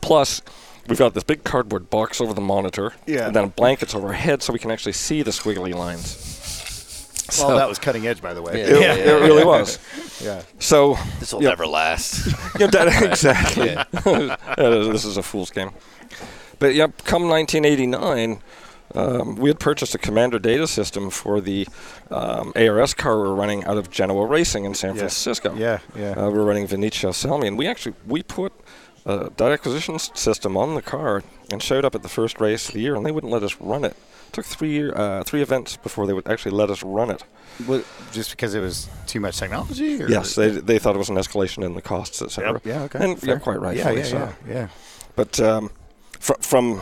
Plus, 0.00 0.42
we've 0.88 0.98
got 0.98 1.14
this 1.14 1.24
big 1.24 1.44
cardboard 1.44 1.88
box 1.90 2.20
over 2.20 2.32
the 2.34 2.40
monitor, 2.40 2.92
Yeah. 3.06 3.26
and 3.26 3.36
then 3.36 3.48
blankets 3.48 3.94
over 3.94 4.08
our 4.08 4.12
head 4.12 4.42
so 4.42 4.52
we 4.52 4.58
can 4.58 4.70
actually 4.70 4.92
see 4.92 5.22
the 5.22 5.30
squiggly 5.30 5.74
lines. 5.74 6.36
Well, 7.38 7.56
that 7.58 7.68
was 7.68 7.78
cutting 7.78 8.08
edge, 8.08 8.20
by 8.20 8.34
the 8.34 8.42
way. 8.42 8.58
Yeah. 8.58 8.94
It, 8.94 9.06
it 9.06 9.12
really 9.22 9.44
was. 9.44 9.78
Yeah. 10.20 10.42
So 10.58 10.98
This 11.18 11.32
will 11.32 11.42
Yeah. 11.42 11.48
never 11.50 11.66
last. 11.66 12.26
yeah, 12.58 12.66
that, 12.66 13.02
exactly. 13.04 13.74
This 14.92 15.06
is 15.06 15.16
a 15.16 15.22
fool's 15.22 15.50
game. 15.50 15.70
But 16.58 16.74
yeah, 16.74 16.88
come 17.04 17.26
1989, 17.26 18.42
um, 18.94 19.36
we 19.36 19.48
had 19.50 19.58
purchased 19.60 19.94
a 19.94 19.98
Commander 19.98 20.38
data 20.38 20.66
system 20.66 21.10
for 21.10 21.40
the 21.40 21.66
um, 22.10 22.52
ARS 22.56 22.94
car 22.94 23.20
we 23.20 23.28
were 23.28 23.34
running 23.34 23.64
out 23.64 23.76
of 23.78 23.90
Genoa 23.90 24.26
Racing 24.26 24.64
in 24.64 24.74
San 24.74 24.94
Yeah. 24.94 25.00
Francisco. 25.00 25.54
Yeah, 25.54 25.78
yeah. 25.96 26.10
Uh, 26.12 26.30
we 26.30 26.38
were 26.38 26.44
running 26.44 26.66
Vinicio 26.66 27.10
Selmi, 27.12 27.46
and 27.46 27.56
we 27.58 27.66
actually 27.66 27.94
we 28.06 28.22
put 28.22 28.52
a 29.06 29.30
data 29.30 29.52
acquisition 29.54 29.98
system 29.98 30.56
on 30.56 30.74
the 30.74 30.82
car 30.82 31.22
and 31.50 31.62
showed 31.62 31.84
up 31.84 31.94
at 31.94 32.02
the 32.02 32.08
first 32.08 32.40
race 32.40 32.68
of 32.68 32.74
the 32.74 32.80
year, 32.80 32.94
and 32.96 33.04
they 33.06 33.10
wouldn't 33.12 33.32
let 33.32 33.42
us 33.42 33.56
run 33.60 33.84
it. 33.84 33.96
took 34.32 34.44
three 34.44 34.70
year, 34.70 34.92
uh, 34.96 35.24
three 35.24 35.42
events 35.42 35.76
before 35.76 36.06
they 36.06 36.12
would 36.12 36.28
actually 36.28 36.52
let 36.52 36.70
us 36.70 36.82
run 36.82 37.10
it. 37.10 37.24
Wa- 37.66 37.80
just 38.12 38.30
because 38.30 38.54
it 38.54 38.60
was 38.60 38.88
too 39.06 39.18
much 39.20 39.38
technology? 39.38 40.02
Or? 40.02 40.08
Yes, 40.08 40.34
they, 40.36 40.50
they 40.50 40.78
thought 40.78 40.94
it 40.94 40.98
was 40.98 41.08
an 41.08 41.16
escalation 41.16 41.64
in 41.64 41.74
the 41.74 41.82
costs, 41.82 42.22
etc. 42.22 42.52
Yep. 42.52 42.66
Yeah. 42.66 42.82
Okay. 42.84 42.98
And 43.04 43.18
Fair. 43.18 43.28
you're 43.30 43.40
quite 43.40 43.60
right. 43.60 43.76
Yeah. 43.76 43.90
Yeah. 43.90 44.06
Yeah. 44.06 44.32
yeah. 44.48 44.68
But 45.16 45.40
um, 45.40 45.70
fr- 46.20 46.34
from 46.40 46.80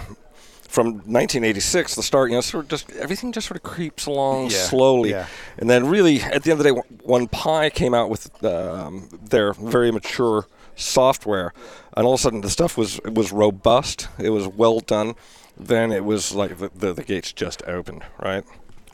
from 0.69 0.87
1986, 0.99 1.95
the 1.97 2.03
start, 2.03 2.31
you 2.31 2.37
know, 2.37 2.41
sort 2.43 2.64
of 2.64 2.69
just 2.69 2.91
everything 2.93 3.33
just 3.33 3.49
sort 3.49 3.57
of 3.57 3.62
creeps 3.62 4.07
along 4.07 4.45
Yeah, 4.51 4.59
slowly, 4.59 5.11
yeah. 5.11 5.27
and 5.57 5.69
then 5.69 5.89
really 5.89 6.21
at 6.21 6.43
the 6.45 6.51
end 6.53 6.61
of 6.61 6.64
the 6.64 6.73
day, 6.75 6.81
when 7.03 7.27
Pi 7.27 7.71
came 7.71 7.95
out 7.95 8.11
with 8.11 8.45
um, 8.45 9.09
their 9.31 9.53
very 9.55 9.91
mature 9.91 10.47
software, 10.77 11.53
and 11.97 12.07
all 12.07 12.14
of 12.14 12.21
a 12.21 12.23
sudden 12.23 12.41
the 12.43 12.51
stuff 12.51 12.77
was 12.77 12.99
it 12.99 13.14
was 13.14 13.33
robust, 13.33 14.09
it 14.19 14.31
was 14.31 14.47
well 14.47 14.81
done. 14.81 15.14
Then 15.61 15.91
it 15.91 16.05
was 16.05 16.33
like 16.35 16.59
the, 16.59 16.71
the, 16.73 16.93
the 16.93 17.03
gates 17.03 17.33
just 17.33 17.62
opened, 17.66 18.05
right? 18.23 18.45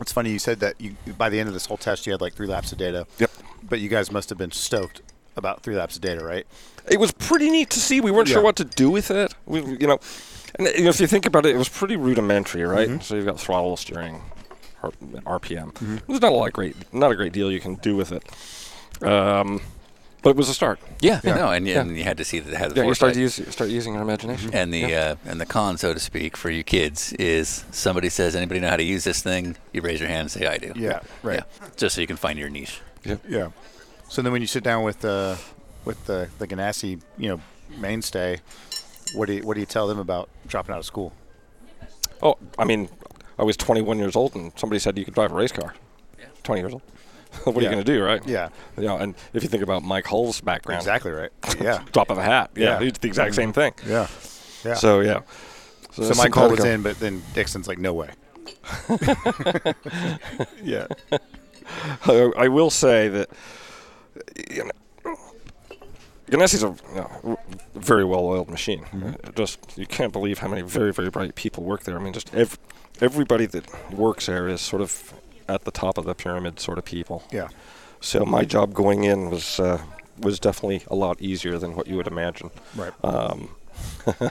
It's 0.00 0.12
funny 0.12 0.30
you 0.30 0.38
said 0.38 0.60
that 0.60 0.80
you 0.80 0.96
by 1.18 1.28
the 1.28 1.38
end 1.38 1.48
of 1.48 1.52
this 1.54 1.66
whole 1.66 1.76
test 1.76 2.06
you 2.06 2.12
had 2.12 2.20
like 2.22 2.32
three 2.34 2.46
laps 2.46 2.72
of 2.72 2.78
data. 2.78 3.06
Yep. 3.18 3.30
But 3.68 3.80
you 3.80 3.88
guys 3.90 4.10
must 4.10 4.28
have 4.30 4.38
been 4.38 4.50
stoked 4.52 5.02
about 5.36 5.62
three 5.62 5.74
laps 5.76 5.96
of 5.96 6.02
data, 6.02 6.24
right? 6.24 6.46
it 6.88 7.00
was 7.00 7.12
pretty 7.12 7.50
neat 7.50 7.70
to 7.70 7.80
see. 7.80 8.00
We 8.00 8.10
weren't 8.10 8.28
Yeah. 8.28 8.34
sure 8.34 8.42
what 8.42 8.56
to 8.56 8.64
do 8.64 8.90
with 8.90 9.10
it. 9.10 9.34
We, 9.46 9.60
you 9.62 9.86
know, 9.86 9.98
and 10.56 10.68
you 10.68 10.84
know, 10.84 10.90
if 10.90 11.00
you 11.00 11.06
think 11.06 11.26
about 11.26 11.46
it, 11.46 11.54
it 11.54 11.58
was 11.58 11.68
pretty 11.68 11.96
rudimentary, 11.96 12.62
right? 12.64 12.88
Mm-hmm. 12.88 13.00
So 13.00 13.14
you've 13.16 13.26
got 13.26 13.38
throttle, 13.40 13.76
steering, 13.76 14.22
R- 14.82 14.92
RPM. 15.40 15.74
There's 16.06 16.20
not 16.20 16.32
a 16.32 16.36
lot 16.36 16.52
great, 16.52 16.76
not 16.92 17.10
a 17.12 17.16
great 17.16 17.32
deal 17.32 17.50
you 17.50 17.60
can 17.60 17.74
do 17.76 17.96
with 17.96 18.12
it. 18.12 18.22
Um, 19.06 19.60
but 20.22 20.30
it 20.30 20.36
was 20.36 20.48
a 20.48 20.54
start. 20.54 20.78
Yeah, 21.00 21.20
Yeah. 21.22 21.34
no, 21.34 21.50
and, 21.50 21.66
Yeah. 21.66 21.80
and 21.82 21.96
you 21.96 22.04
had 22.04 22.16
to 22.16 22.24
see 22.24 22.38
that 22.38 22.50
it 22.52 22.56
had 22.56 22.70
the 22.70 22.80
Yeah, 22.80 22.86
you 22.86 22.94
start 22.94 23.12
to 23.14 23.20
use, 23.20 23.34
start 23.50 23.68
using 23.68 23.92
your 23.92 24.02
imagination. 24.02 24.50
And 24.54 24.72
the 24.72 24.94
uh, 24.94 25.16
and 25.26 25.38
the 25.40 25.44
con, 25.46 25.76
so 25.76 25.92
to 25.92 26.00
speak, 26.00 26.36
for 26.36 26.48
you 26.50 26.62
kids 26.64 27.12
is 27.14 27.64
somebody 27.70 28.08
says, 28.08 28.34
"Anybody 28.34 28.60
know 28.60 28.70
how 28.70 28.76
to 28.76 28.82
use 28.82 29.04
this 29.04 29.20
thing?" 29.22 29.56
You 29.74 29.82
raise 29.82 30.00
your 30.00 30.08
hand 30.08 30.20
and 30.22 30.30
say, 30.30 30.46
"I 30.46 30.56
do." 30.56 30.72
Yeah, 30.76 31.00
right. 31.22 31.40
Yeah, 31.60 31.68
just 31.76 31.94
so 31.96 32.00
you 32.00 32.06
can 32.06 32.16
find 32.16 32.38
your 32.38 32.48
niche. 32.48 32.80
Yeah. 33.28 33.48
So 34.08 34.22
then 34.22 34.32
when 34.32 34.40
you 34.40 34.46
sit 34.48 34.62
down 34.64 34.82
with 34.82 35.00
the 35.00 35.38
with 35.84 36.06
the 36.06 36.28
the 36.38 36.46
Ganassi, 36.46 37.00
you 37.18 37.28
know, 37.28 37.40
mainstay, 37.78 38.40
what 39.14 39.26
do 39.26 39.34
you 39.34 39.42
what 39.42 39.54
do 39.54 39.60
you 39.60 39.66
tell 39.66 39.86
them 39.86 39.98
about 39.98 40.28
dropping 40.46 40.72
out 40.74 40.78
of 40.78 40.86
school? 40.86 41.12
Oh, 42.22 42.36
I 42.58 42.64
mean, 42.64 42.88
I 43.38 43.42
was 43.42 43.56
21 43.56 43.98
years 43.98 44.16
old, 44.16 44.34
and 44.34 44.52
somebody 44.56 44.78
said 44.78 44.96
you 44.98 45.04
could 45.04 45.14
drive 45.14 45.32
a 45.32 45.34
race 45.34 45.52
car. 45.52 45.74
20 46.42 46.60
years 46.60 46.72
old. 46.72 46.82
what 47.44 47.56
are 47.56 47.60
you 47.62 47.68
going 47.70 47.84
to 47.84 47.92
do, 47.92 48.02
right? 48.04 48.22
Yeah. 48.26 48.48
You 48.76 48.84
know, 48.84 48.96
and 48.96 49.14
if 49.32 49.42
you 49.42 49.48
think 49.48 49.62
about 49.62 49.82
Mike 49.82 50.06
Hull's 50.06 50.40
background, 50.40 50.80
Exactly 50.80 51.10
right. 51.10 51.30
Yeah. 51.60 51.82
drop 51.92 52.10
of 52.10 52.18
a 52.18 52.22
hat. 52.22 52.50
Yeah, 52.54 52.62
Yeah. 52.64 52.70
Mm-hmm. 52.74 52.84
he 52.84 52.90
did 52.92 53.00
the 53.02 53.08
exact 53.08 53.34
same 53.34 53.52
thing. 53.52 53.72
yeah. 53.86 54.06
Yeah. 54.64 54.74
So 54.74 55.00
yeah. 55.00 55.22
So 55.92 56.02
that's 56.02 56.18
my 56.18 56.28
call 56.28 56.50
was 56.50 56.64
in, 56.64 56.82
but 56.82 56.98
then 56.98 57.22
Dixon's 57.34 57.68
like, 57.68 57.78
no 57.78 57.92
way. 57.92 58.10
yeah. 60.62 60.86
I, 62.06 62.32
I 62.36 62.48
will 62.48 62.70
say 62.70 63.08
that 63.08 63.30
you 64.50 64.64
know, 64.64 64.70
Ganassi's 66.26 66.62
a 66.62 66.68
you 66.94 67.00
know, 67.00 67.38
very 67.74 68.04
well-oiled 68.04 68.48
machine. 68.48 68.84
Mm-hmm. 68.84 69.34
Just 69.34 69.58
you 69.76 69.86
can't 69.86 70.12
believe 70.12 70.38
how 70.38 70.48
many 70.48 70.62
very 70.62 70.92
very 70.92 71.10
bright 71.10 71.34
people 71.34 71.64
work 71.64 71.84
there. 71.84 71.98
I 71.98 72.02
mean, 72.02 72.12
just 72.12 72.34
ev- 72.34 72.58
everybody 73.00 73.46
that 73.46 73.92
works 73.92 74.26
there 74.26 74.48
is 74.48 74.60
sort 74.60 74.82
of 74.82 75.14
at 75.48 75.64
the 75.64 75.70
top 75.70 75.98
of 75.98 76.04
the 76.04 76.14
pyramid 76.14 76.58
sort 76.60 76.78
of 76.78 76.84
people. 76.84 77.24
Yeah. 77.30 77.48
So 78.00 78.24
my 78.24 78.44
job 78.44 78.74
going 78.74 79.04
in 79.04 79.30
was 79.30 79.58
uh, 79.60 79.82
was 80.18 80.38
definitely 80.40 80.82
a 80.88 80.94
lot 80.94 81.20
easier 81.20 81.58
than 81.58 81.74
what 81.76 81.86
you 81.86 81.96
would 81.96 82.06
imagine. 82.06 82.50
Right. 82.76 82.92
Um, 83.04 83.50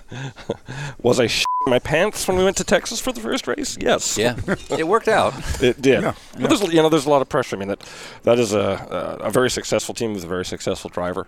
was 1.01 1.19
I 1.19 1.27
sh- 1.27 1.43
my 1.67 1.79
pants 1.79 2.27
when 2.27 2.37
we 2.37 2.43
went 2.43 2.57
to 2.57 2.63
Texas 2.63 2.99
for 2.99 3.11
the 3.11 3.19
first 3.21 3.47
race? 3.47 3.77
Yes. 3.79 4.17
Yeah, 4.17 4.35
it 4.77 4.87
worked 4.87 5.07
out. 5.07 5.33
It 5.61 5.81
did. 5.81 6.01
Yeah, 6.03 6.13
But 6.39 6.49
there's 6.49 6.61
you 6.73 6.81
know 6.81 6.89
there's 6.89 7.05
a 7.05 7.09
lot 7.09 7.21
of 7.21 7.29
pressure. 7.29 7.55
I 7.55 7.59
mean 7.59 7.67
that 7.69 7.81
that 8.23 8.39
is 8.39 8.53
a 8.53 9.17
a, 9.21 9.25
a 9.27 9.31
very 9.31 9.49
successful 9.49 9.93
team 9.93 10.13
with 10.13 10.23
a 10.23 10.27
very 10.27 10.45
successful 10.45 10.89
driver, 10.89 11.27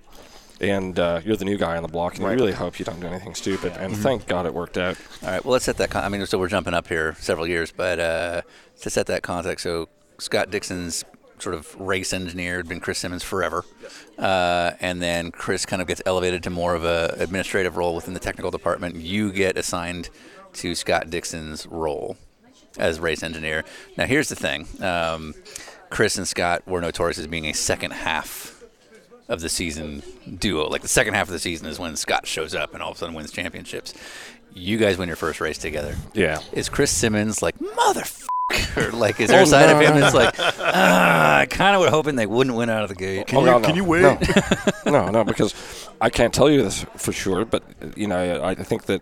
and 0.61 0.97
uh, 0.97 1.21
you're 1.25 1.35
the 1.35 1.45
new 1.45 1.57
guy 1.57 1.75
on 1.77 1.83
the 1.83 1.89
block, 1.89 2.15
and 2.15 2.23
Right. 2.25 2.31
you 2.31 2.37
really 2.37 2.53
hope 2.53 2.79
you 2.79 2.85
don't 2.85 2.99
do 2.99 3.07
anything 3.07 3.35
stupid. 3.35 3.73
And 3.77 3.95
thank 3.95 4.25
God 4.27 4.45
it 4.45 4.53
worked 4.53 4.77
out. 4.77 4.97
All 5.23 5.29
right. 5.29 5.43
Well, 5.43 5.53
let's 5.53 5.65
set 5.65 5.77
that. 5.77 5.89
Con- 5.89 6.03
I 6.03 6.09
mean, 6.09 6.25
so 6.25 6.37
we're 6.37 6.47
jumping 6.49 6.73
up 6.73 6.87
here 6.87 7.15
several 7.19 7.47
years, 7.47 7.71
but 7.71 7.99
uh, 7.99 8.41
to 8.81 8.89
set 8.89 9.07
that 9.07 9.21
context, 9.23 9.63
so 9.63 9.89
Scott 10.17 10.49
Dixon's 10.51 11.03
sort 11.39 11.53
of 11.55 11.75
race 11.79 12.13
engineer 12.13 12.57
had 12.57 12.67
been 12.69 12.79
Chris 12.79 12.97
Simmons 12.99 13.21
forever, 13.23 13.65
uh, 14.17 14.71
and 14.79 15.01
then 15.01 15.31
Chris 15.31 15.65
kind 15.65 15.81
of 15.81 15.87
gets 15.87 16.01
elevated 16.05 16.41
to 16.43 16.49
more 16.49 16.73
of 16.75 16.85
a 16.85 17.13
administrative 17.19 17.75
role 17.75 17.93
within 17.93 18.13
the 18.13 18.19
technical 18.21 18.51
department. 18.51 18.95
You 18.95 19.33
get 19.33 19.57
assigned 19.57 20.09
to 20.53 20.73
Scott 20.75 21.09
Dixon's 21.09 21.67
role 21.67 22.15
as 22.77 22.99
race 23.01 23.21
engineer. 23.23 23.65
Now, 23.97 24.05
here's 24.05 24.29
the 24.29 24.35
thing: 24.37 24.67
um, 24.81 25.33
Chris 25.89 26.17
and 26.17 26.25
Scott 26.25 26.65
were 26.65 26.79
notorious 26.79 27.17
as 27.19 27.27
being 27.27 27.45
a 27.47 27.53
second 27.53 27.91
half 27.91 28.54
of 29.27 29.41
the 29.41 29.49
season 29.49 30.03
duo. 30.39 30.67
Like 30.69 30.81
the 30.81 30.87
second 30.87 31.13
half 31.15 31.27
of 31.27 31.33
the 31.33 31.39
season 31.39 31.67
is 31.67 31.79
when 31.79 31.95
Scott 31.95 32.27
shows 32.27 32.53
up 32.53 32.73
and 32.73 32.83
all 32.83 32.91
of 32.91 32.97
a 32.97 32.99
sudden 32.99 33.15
wins 33.15 33.31
championships. 33.31 33.93
You 34.53 34.77
guys 34.77 34.97
win 34.97 35.07
your 35.07 35.17
first 35.17 35.41
race 35.41 35.57
together. 35.57 35.95
Yeah. 36.13 36.39
Is 36.53 36.69
Chris 36.69 36.91
Simmons 36.91 37.41
like 37.41 37.57
motherfucker? 37.59 38.27
Like, 38.93 39.19
is 39.19 39.29
there 39.29 39.39
Oh, 39.39 39.43
a 39.43 39.47
side 39.47 39.69
no, 39.69 39.79
of 39.79 39.81
him 39.87 39.99
that's 39.99 40.13
like, 40.13 40.35
ah, 40.37 41.39
I 41.39 41.45
kind 41.47 41.75
of 41.75 41.81
would 41.81 41.89
hoping 41.89 42.15
they 42.15 42.27
wouldn't 42.27 42.55
win 42.55 42.69
out 42.69 42.83
of 42.83 42.89
the 42.89 42.95
gate. 42.95 43.33
Oh, 43.33 43.43
no, 43.43 43.57
no. 43.57 43.65
can 43.65 43.75
you 43.75 43.83
wait? 43.83 44.01
No. 44.01 44.19
no, 44.85 45.09
no, 45.09 45.23
because 45.23 45.55
I 45.99 46.09
can't 46.11 46.31
tell 46.33 46.49
you 46.49 46.61
this 46.61 46.85
for 46.95 47.11
sure, 47.11 47.43
but 47.45 47.63
uh, 47.81 47.87
you 47.95 48.05
know 48.07 48.17
I, 48.41 48.51
I 48.51 48.55
think 48.55 48.83
that 48.85 49.01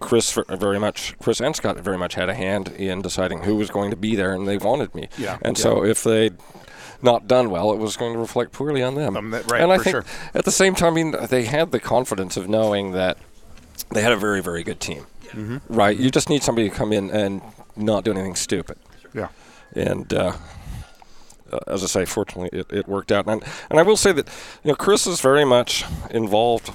Chris 0.00 0.36
very 0.50 0.78
much, 0.78 1.16
Chris 1.20 1.40
and 1.40 1.54
Scott 1.56 1.78
very 1.78 1.96
much 1.96 2.14
had 2.14 2.28
a 2.28 2.34
hand 2.34 2.68
in 2.68 3.00
deciding 3.00 3.44
who 3.44 3.56
was 3.56 3.70
going 3.70 3.90
to 3.90 3.96
be 3.96 4.14
there, 4.16 4.32
and 4.34 4.46
they 4.46 4.58
wanted 4.58 4.94
me. 4.94 5.08
Yeah. 5.16 5.38
And 5.42 5.56
so 5.56 5.84
if 5.84 6.02
they 6.04 6.30
not 7.02 7.26
done 7.26 7.50
well, 7.50 7.72
it 7.72 7.78
was 7.78 7.96
going 7.96 8.12
to 8.12 8.18
reflect 8.18 8.52
poorly 8.52 8.82
on 8.82 8.94
them. 8.94 9.16
Um, 9.16 9.30
that- 9.30 9.50
right, 9.50 9.60
And 9.62 9.72
I 9.72 9.78
think 9.78 9.94
sure. 9.94 10.04
at 10.34 10.44
the 10.44 10.50
same 10.50 10.74
time, 10.74 10.92
I 10.92 10.96
mean, 10.96 11.14
they 11.28 11.44
had 11.44 11.72
the 11.72 11.80
confidence 11.80 12.36
of 12.36 12.48
knowing 12.48 12.92
that 12.92 13.18
they 13.90 14.02
had 14.02 14.12
a 14.12 14.16
very, 14.16 14.40
very 14.42 14.62
good 14.62 14.80
team. 14.80 15.06
Mm-hmm. 15.30 15.58
Right. 15.68 15.96
You 15.96 16.10
just 16.10 16.28
need 16.28 16.42
somebody 16.42 16.68
to 16.68 16.74
come 16.74 16.92
in 16.92 17.10
and 17.10 17.40
not 17.76 18.04
do 18.04 18.10
anything 18.10 18.34
stupid. 18.34 18.78
Yeah. 19.14 19.28
And 19.74 20.12
uh, 20.12 20.32
uh, 21.52 21.58
as 21.66 21.82
I 21.82 21.86
say, 21.86 22.04
fortunately, 22.04 22.58
it, 22.58 22.66
it 22.72 22.88
worked 22.88 23.12
out. 23.12 23.26
And 23.28 23.42
and 23.70 23.78
I 23.78 23.82
will 23.82 23.96
say 23.96 24.12
that 24.12 24.26
you 24.64 24.70
know 24.70 24.74
Chris 24.74 25.06
is 25.06 25.20
very 25.20 25.44
much 25.44 25.84
involved 26.10 26.70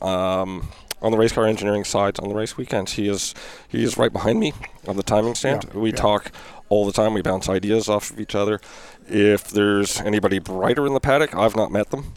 um, 0.00 0.68
on 1.02 1.12
the 1.12 1.18
race 1.18 1.32
car 1.32 1.46
engineering 1.46 1.84
side 1.84 2.18
on 2.20 2.28
the 2.28 2.34
race 2.34 2.56
weekends. 2.56 2.92
He 2.92 3.08
is 3.08 3.34
he 3.68 3.82
is 3.84 3.96
right 3.96 4.12
behind 4.12 4.40
me 4.40 4.52
on 4.86 4.96
the 4.96 5.02
timing 5.02 5.34
stand. 5.34 5.64
Yeah, 5.72 5.80
we 5.80 5.90
yeah. 5.90 5.96
talk 5.96 6.32
all 6.68 6.86
the 6.86 6.92
time. 6.92 7.14
We 7.14 7.22
bounce 7.22 7.48
ideas 7.48 7.88
off 7.88 8.10
of 8.10 8.20
each 8.20 8.34
other. 8.34 8.60
If 9.08 9.48
there's 9.48 10.00
anybody 10.00 10.38
brighter 10.38 10.86
in 10.86 10.94
the 10.94 11.00
paddock, 11.00 11.34
I've 11.34 11.56
not 11.56 11.70
met 11.72 11.90
them. 11.90 12.14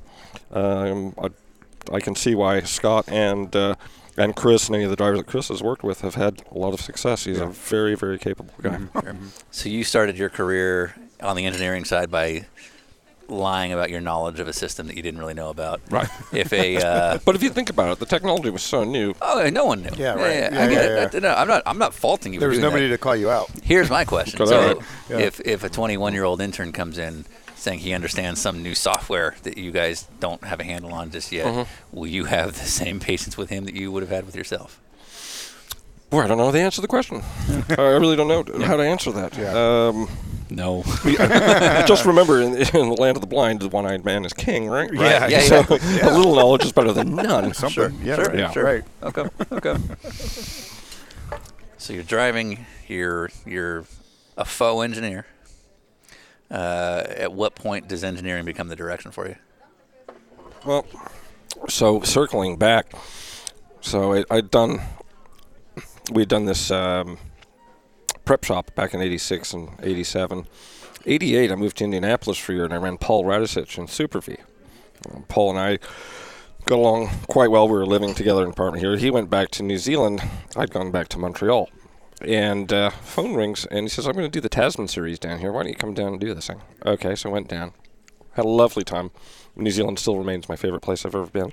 Um, 0.51 1.13
I, 1.17 1.29
I 1.95 1.99
can 1.99 2.15
see 2.15 2.35
why 2.35 2.61
Scott 2.61 3.09
and 3.09 3.55
uh, 3.55 3.75
and 4.17 4.35
Chris 4.35 4.67
and 4.67 4.75
any 4.75 4.83
of 4.83 4.89
the 4.89 4.95
drivers 4.95 5.19
that 5.19 5.27
Chris 5.27 5.47
has 5.47 5.63
worked 5.63 5.83
with 5.83 6.01
have 6.01 6.15
had 6.15 6.43
a 6.51 6.57
lot 6.57 6.73
of 6.73 6.81
success. 6.81 7.23
He's 7.25 7.39
a 7.39 7.47
very 7.47 7.95
very 7.95 8.17
capable 8.17 8.53
guy. 8.61 8.77
Mm-hmm. 8.77 9.27
So 9.51 9.69
you 9.69 9.83
started 9.83 10.17
your 10.17 10.29
career 10.29 10.95
on 11.21 11.35
the 11.35 11.45
engineering 11.45 11.85
side 11.85 12.11
by 12.11 12.45
lying 13.27 13.71
about 13.71 13.89
your 13.89 14.01
knowledge 14.01 14.39
of 14.39 14.47
a 14.47 14.53
system 14.53 14.87
that 14.87 14.95
you 14.97 15.01
didn't 15.01 15.19
really 15.19 15.33
know 15.33 15.49
about. 15.49 15.81
Right. 15.89 16.09
If 16.33 16.51
a 16.51 16.77
uh, 16.83 17.19
But 17.23 17.35
if 17.35 17.43
you 17.43 17.49
think 17.49 17.69
about 17.69 17.91
it, 17.93 17.99
the 17.99 18.05
technology 18.05 18.49
was 18.49 18.61
so 18.63 18.83
new. 18.83 19.13
oh, 19.21 19.49
no 19.51 19.65
one 19.65 19.81
knew. 19.83 19.89
Yeah, 19.97 20.15
right. 20.15 20.21
I 20.25 20.29
Yeah, 20.29 20.67
get 20.69 21.13
yeah, 21.13 21.17
it. 21.17 21.21
No, 21.23 21.33
I'm 21.33 21.47
not. 21.47 21.63
I'm 21.65 21.77
not 21.77 21.93
faulting 21.93 22.33
you. 22.33 22.39
There 22.39 22.47
for 22.47 22.51
was 22.51 22.59
doing 22.59 22.69
nobody 22.69 22.87
that. 22.87 22.97
to 22.97 22.97
call 22.97 23.15
you 23.15 23.29
out. 23.29 23.49
Here's 23.63 23.89
my 23.89 24.03
question. 24.05 24.45
So, 24.45 24.67
right. 24.67 24.77
Yeah. 25.09 25.17
if 25.19 25.39
if 25.41 25.63
a 25.63 25.69
21 25.69 26.13
year 26.13 26.23
old 26.25 26.41
intern 26.41 26.71
comes 26.71 26.97
in 26.97 27.25
saying 27.55 27.79
he 27.79 27.93
understands 27.93 28.41
some 28.41 28.63
new 28.63 28.73
software 28.73 29.35
that 29.43 29.55
you 29.57 29.71
guys 29.71 30.07
don't 30.19 30.43
have 30.43 30.59
a 30.59 30.63
handle 30.63 30.91
on 30.93 31.11
just 31.11 31.31
yet, 31.31 31.45
Mm-hmm. 31.45 31.95
will 31.97 32.07
you 32.07 32.25
have 32.25 32.53
the 32.53 32.65
same 32.81 32.99
patience 32.99 33.37
with 33.37 33.49
him 33.49 33.65
that 33.65 33.75
you 33.75 33.91
would 33.91 34.01
have 34.03 34.09
had 34.09 34.25
with 34.25 34.35
yourself? 34.35 34.79
Boy, 36.09 36.23
I 36.23 36.27
don't 36.27 36.37
know 36.39 36.51
the 36.51 36.59
answer 36.59 36.75
to 36.77 36.81
the 36.81 36.87
question. 36.89 37.21
I 37.77 37.81
really 37.81 38.17
don't 38.17 38.27
know 38.27 38.65
how 38.65 38.75
to 38.75 38.83
answer 38.83 39.11
that. 39.13 39.37
Um, 39.55 40.09
No. 40.51 40.83
just 41.87 42.05
remember, 42.05 42.41
in, 42.41 42.55
in 42.55 42.89
the 42.89 42.95
land 42.99 43.15
of 43.15 43.21
the 43.21 43.27
blind, 43.27 43.61
the 43.61 43.69
one-eyed 43.69 44.03
man 44.03 44.25
is 44.25 44.33
king, 44.33 44.67
right? 44.67 44.93
Yeah, 44.93 45.27
yeah, 45.27 45.39
So 45.39 45.59
a 45.61 46.11
little 46.11 46.35
knowledge 46.35 46.65
is 46.65 46.73
better 46.73 46.91
than 46.91 47.15
none. 47.15 47.53
Something. 47.53 47.97
Yeah, 48.03 48.17
sure, 48.17 48.25
right. 48.25 48.37
yeah. 48.37 48.51
sure. 48.51 48.63
Right. 48.63 48.83
Okay. 49.01 49.29
Okay. 49.51 49.77
so 51.77 51.93
you're 51.93 52.03
driving. 52.03 52.65
You're 52.87 53.29
you're 53.45 53.85
a 54.37 54.43
faux 54.43 54.83
engineer. 54.83 55.25
Uh, 56.49 57.03
at 57.07 57.31
what 57.31 57.55
point 57.55 57.87
does 57.87 58.03
engineering 58.03 58.43
become 58.43 58.67
the 58.67 58.75
direction 58.75 59.11
for 59.11 59.29
you? 59.29 59.35
Well, 60.65 60.85
so 61.69 62.01
circling 62.01 62.57
back, 62.57 62.91
so 63.79 64.13
I, 64.13 64.25
I'd 64.29 64.51
done, 64.51 64.81
we'd 66.11 66.27
done 66.27 66.43
this 66.43 66.69
um, 66.69 67.17
prep 68.31 68.45
shop 68.45 68.73
back 68.75 68.93
in 68.93 69.01
'86 69.01 69.51
and 69.51 69.69
'87. 69.83 70.47
'88, 71.05 71.51
I 71.51 71.55
moved 71.55 71.75
to 71.79 71.83
Indianapolis 71.83 72.37
for 72.37 72.53
a 72.53 72.55
year, 72.55 72.63
and 72.63 72.73
I 72.73 72.77
ran 72.77 72.97
Paul 72.97 73.25
Radisich 73.25 73.77
in 73.77 73.87
Super 73.87 74.21
V. 74.21 74.37
Um, 75.13 75.25
Paul 75.27 75.49
and 75.49 75.59
I 75.59 75.79
got 76.63 76.77
along 76.77 77.09
quite 77.27 77.51
well. 77.51 77.67
We 77.67 77.73
were 77.73 77.85
living 77.85 78.13
together 78.13 78.39
in 78.39 78.45
an 78.45 78.53
apartment 78.53 78.81
here. 78.81 78.95
He 78.95 79.11
went 79.11 79.29
back 79.29 79.51
to 79.51 79.63
New 79.63 79.77
Zealand. 79.77 80.21
I'd 80.55 80.71
gone 80.71 80.91
back 80.91 81.09
to 81.09 81.19
Montreal. 81.19 81.69
And 82.21 82.71
uh, 82.71 82.91
phone 82.91 83.33
rings, 83.33 83.65
and 83.65 83.81
he 83.83 83.89
says, 83.89 84.07
"I'm 84.07 84.13
going 84.13 84.23
to 84.23 84.29
do 84.31 84.39
the 84.39 84.47
Tasman 84.47 84.87
series 84.87 85.19
down 85.19 85.39
here. 85.39 85.51
Why 85.51 85.63
don't 85.63 85.73
you 85.73 85.75
come 85.75 85.93
down 85.93 86.13
and 86.13 86.19
do 86.21 86.33
this 86.33 86.47
thing?" 86.47 86.61
Okay, 86.85 87.15
so 87.15 87.29
I 87.29 87.33
went 87.33 87.49
down, 87.49 87.73
had 88.35 88.45
a 88.45 88.47
lovely 88.47 88.85
time. 88.85 89.11
New 89.57 89.71
Zealand 89.71 89.99
still 89.99 90.17
remains 90.17 90.47
my 90.47 90.55
favorite 90.55 90.83
place 90.83 91.05
I've 91.05 91.15
ever 91.15 91.27
been. 91.27 91.51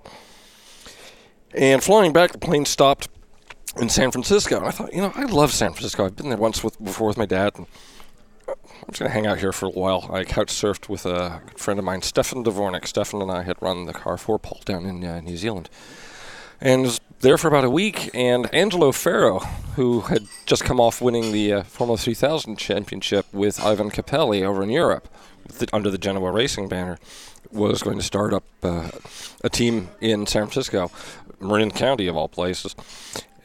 And 1.52 1.82
flying 1.82 2.12
back, 2.12 2.30
the 2.30 2.38
plane 2.38 2.66
stopped 2.66 3.08
in 3.76 3.88
San 3.88 4.10
Francisco, 4.10 4.56
and 4.56 4.66
I 4.66 4.70
thought, 4.70 4.92
you 4.92 5.00
know, 5.00 5.12
I 5.14 5.24
love 5.24 5.52
San 5.52 5.72
Francisco. 5.72 6.04
I've 6.04 6.16
been 6.16 6.28
there 6.30 6.38
once 6.38 6.64
with, 6.64 6.82
before 6.82 7.08
with 7.08 7.16
my 7.16 7.26
dad, 7.26 7.52
and 7.56 7.66
I'm 8.48 8.88
just 8.88 9.00
going 9.00 9.10
to 9.10 9.14
hang 9.14 9.26
out 9.26 9.38
here 9.38 9.52
for 9.52 9.66
a 9.66 9.70
while. 9.70 10.10
I 10.12 10.24
couch 10.24 10.48
surfed 10.48 10.88
with 10.88 11.06
a 11.06 11.42
friend 11.56 11.78
of 11.78 11.84
mine, 11.84 12.02
Stefan 12.02 12.44
Dvornik. 12.44 12.86
Stefan 12.86 13.22
and 13.22 13.30
I 13.30 13.42
had 13.42 13.60
run 13.60 13.86
the 13.86 13.92
car 13.92 14.16
for 14.16 14.38
Paul 14.38 14.60
down 14.64 14.86
in 14.86 15.04
uh, 15.04 15.20
New 15.20 15.36
Zealand. 15.36 15.68
And 16.60 16.82
was 16.82 17.00
there 17.20 17.38
for 17.38 17.48
about 17.48 17.64
a 17.64 17.70
week, 17.70 18.10
and 18.14 18.52
Angelo 18.54 18.92
Ferro, 18.92 19.40
who 19.76 20.00
had 20.02 20.26
just 20.46 20.64
come 20.64 20.80
off 20.80 21.00
winning 21.00 21.32
the 21.32 21.52
uh, 21.52 21.62
Formula 21.64 21.98
3000 21.98 22.56
championship 22.56 23.26
with 23.32 23.62
Ivan 23.62 23.90
Capelli 23.90 24.42
over 24.42 24.62
in 24.62 24.70
Europe 24.70 25.08
the, 25.46 25.68
under 25.72 25.90
the 25.90 25.98
Genoa 25.98 26.30
Racing 26.30 26.68
banner, 26.68 26.98
was 27.52 27.82
going 27.82 27.98
to 27.98 28.04
start 28.04 28.32
up 28.32 28.44
uh, 28.62 28.90
a 29.42 29.48
team 29.48 29.88
in 30.00 30.26
San 30.26 30.46
Francisco, 30.46 30.90
Marin 31.40 31.70
County 31.70 32.06
of 32.06 32.16
all 32.16 32.28
places. 32.28 32.74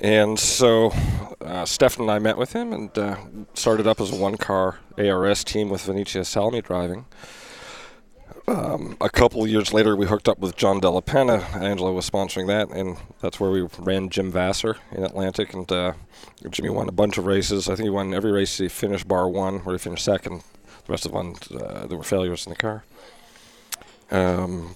And 0.03 0.37
so 0.37 0.91
uh, 1.39 1.63
Stefan 1.63 2.03
and 2.03 2.11
I 2.11 2.19
met 2.19 2.37
with 2.37 2.51
him 2.51 2.73
and 2.73 2.97
uh, 2.97 3.15
started 3.53 3.87
up 3.87 4.01
as 4.01 4.11
a 4.11 4.15
one 4.17 4.35
car 4.35 4.79
ARS 4.97 5.45
team 5.45 5.69
with 5.69 5.83
Venetia 5.83 6.25
Salmi 6.25 6.61
driving. 6.61 7.05
Um, 8.45 8.97
a 8.99 9.09
couple 9.09 9.47
years 9.47 9.71
later, 9.71 9.95
we 9.95 10.05
hooked 10.05 10.27
up 10.27 10.39
with 10.39 10.57
John 10.57 10.81
Della 10.81 11.01
Penna. 11.01 11.37
Angelo 11.53 11.93
was 11.93 12.09
sponsoring 12.09 12.47
that, 12.47 12.69
and 12.75 12.97
that's 13.21 13.39
where 13.39 13.49
we 13.49 13.61
ran 13.79 14.09
Jim 14.09 14.29
Vasser 14.29 14.75
in 14.91 15.05
Atlantic. 15.05 15.53
And 15.53 15.71
uh, 15.71 15.93
Jimmy 16.49 16.69
won 16.69 16.89
a 16.89 16.91
bunch 16.91 17.17
of 17.17 17.25
races. 17.25 17.69
I 17.69 17.75
think 17.75 17.85
he 17.85 17.89
won 17.89 18.13
every 18.13 18.33
race 18.33 18.57
he 18.57 18.67
finished, 18.67 19.07
bar 19.07 19.29
one, 19.29 19.59
where 19.59 19.73
he 19.73 19.79
finished 19.79 20.03
second. 20.03 20.43
The 20.85 20.91
rest 20.91 21.05
of 21.05 21.11
the 21.11 21.15
ones, 21.15 21.49
uh, 21.49 21.85
there 21.87 21.97
were 21.97 22.03
failures 22.03 22.45
in 22.45 22.49
the 22.49 22.57
car. 22.57 22.83
Um, 24.11 24.75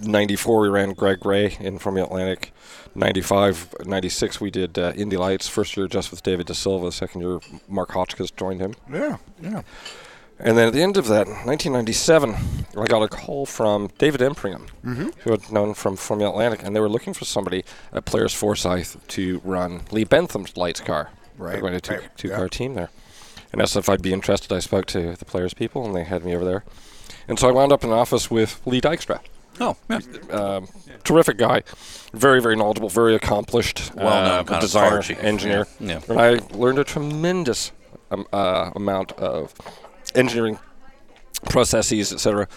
94 0.00 0.60
we 0.60 0.68
ran 0.68 0.92
Greg 0.92 1.26
Ray 1.26 1.56
in 1.58 1.80
from 1.80 1.96
the 1.96 2.04
Atlantic. 2.04 2.52
95, 2.98 3.74
96 3.86 4.40
we 4.40 4.50
did 4.50 4.78
uh, 4.78 4.92
Indy 4.96 5.16
Lights. 5.16 5.48
First 5.48 5.76
year 5.76 5.86
just 5.86 6.10
with 6.10 6.22
David 6.22 6.46
De 6.46 6.54
Silva. 6.54 6.92
Second 6.92 7.20
year 7.22 7.40
Mark 7.68 7.92
Hotchkiss 7.92 8.30
joined 8.32 8.60
him. 8.60 8.74
Yeah. 8.92 9.18
Yeah. 9.40 9.62
And 10.40 10.56
then 10.56 10.68
at 10.68 10.72
the 10.72 10.82
end 10.82 10.96
of 10.96 11.08
that, 11.08 11.26
1997, 11.26 12.34
I 12.76 12.86
got 12.86 13.02
a 13.02 13.08
call 13.08 13.44
from 13.44 13.90
David 13.98 14.20
Empringham, 14.20 14.68
who 15.20 15.32
I'd 15.32 15.50
known 15.50 15.74
from 15.74 15.96
Formula 15.96 16.30
Atlantic, 16.30 16.62
and 16.62 16.76
they 16.76 16.80
were 16.80 16.88
looking 16.88 17.12
for 17.12 17.24
somebody 17.24 17.64
at 17.92 18.04
Players 18.04 18.32
Forsyth 18.34 19.04
to 19.08 19.40
run 19.42 19.82
Lee 19.90 20.04
Bentham's 20.04 20.56
lights 20.56 20.80
car. 20.80 21.10
Right, 21.36 21.52
They're 21.52 21.60
going 21.60 21.72
to 21.72 21.80
two, 21.80 21.94
right, 21.94 22.16
two 22.16 22.28
yeah. 22.28 22.36
car 22.36 22.48
team 22.48 22.74
there. 22.74 22.90
And 23.52 23.60
asked 23.60 23.76
if 23.76 23.88
I'd 23.88 24.02
be 24.02 24.12
interested. 24.12 24.52
I 24.52 24.60
spoke 24.60 24.86
to 24.86 25.16
the 25.16 25.24
Players 25.24 25.54
people, 25.54 25.84
and 25.84 25.94
they 25.94 26.04
had 26.04 26.24
me 26.24 26.36
over 26.36 26.44
there. 26.44 26.64
And 27.26 27.38
so 27.38 27.48
I 27.48 27.52
wound 27.52 27.72
up 27.72 27.82
in 27.82 27.90
an 27.90 27.98
office 27.98 28.30
with 28.30 28.60
Lee 28.64 28.80
Dykstra. 28.80 29.20
Oh, 29.60 29.76
yeah. 29.88 30.00
Um, 30.30 30.68
terrific 31.04 31.36
guy, 31.38 31.62
very 32.12 32.40
very 32.40 32.56
knowledgeable, 32.56 32.88
very 32.88 33.14
accomplished, 33.14 33.92
Well-known 33.94 34.40
uh, 34.40 34.44
kind 34.44 34.60
designer, 34.60 35.02
engineer. 35.20 35.66
Yeah. 35.80 36.00
And 36.08 36.20
I 36.20 36.38
learned 36.52 36.78
a 36.78 36.84
tremendous 36.84 37.72
um, 38.10 38.26
uh, 38.32 38.70
amount 38.74 39.12
of 39.12 39.54
engineering 40.14 40.58
processes, 41.48 42.12
etc., 42.12 42.48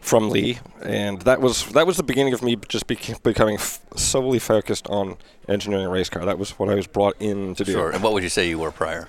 from 0.00 0.30
Lee, 0.30 0.58
and 0.82 1.22
that 1.22 1.40
was 1.40 1.66
that 1.72 1.86
was 1.86 1.96
the 1.96 2.04
beginning 2.04 2.32
of 2.32 2.42
me 2.42 2.56
just 2.68 2.86
bec- 2.86 3.22
becoming 3.24 3.56
f- 3.56 3.80
solely 3.96 4.38
focused 4.38 4.86
on 4.88 5.16
engineering 5.48 5.86
a 5.86 5.90
race 5.90 6.08
car. 6.08 6.24
That 6.24 6.38
was 6.38 6.50
what 6.52 6.68
I 6.68 6.74
was 6.76 6.86
brought 6.86 7.16
in 7.18 7.54
to 7.56 7.64
do. 7.64 7.72
Sure. 7.72 7.90
And 7.90 8.02
what 8.02 8.12
would 8.12 8.22
you 8.22 8.28
say 8.28 8.48
you 8.48 8.58
were 8.58 8.70
prior? 8.70 9.08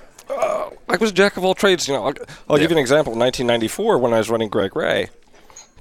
I 0.89 0.97
was 0.97 1.11
a 1.11 1.13
jack 1.13 1.37
of 1.37 1.45
all 1.45 1.53
trades. 1.53 1.87
You 1.87 1.93
know, 1.93 2.07
I'll, 2.07 2.13
I'll 2.49 2.57
give 2.57 2.71
you 2.71 2.77
an 2.77 2.81
example. 2.81 3.13
In 3.13 3.19
1994, 3.19 3.97
when 3.99 4.13
I 4.13 4.17
was 4.17 4.29
running 4.29 4.49
Greg 4.49 4.75
Ray, 4.75 5.09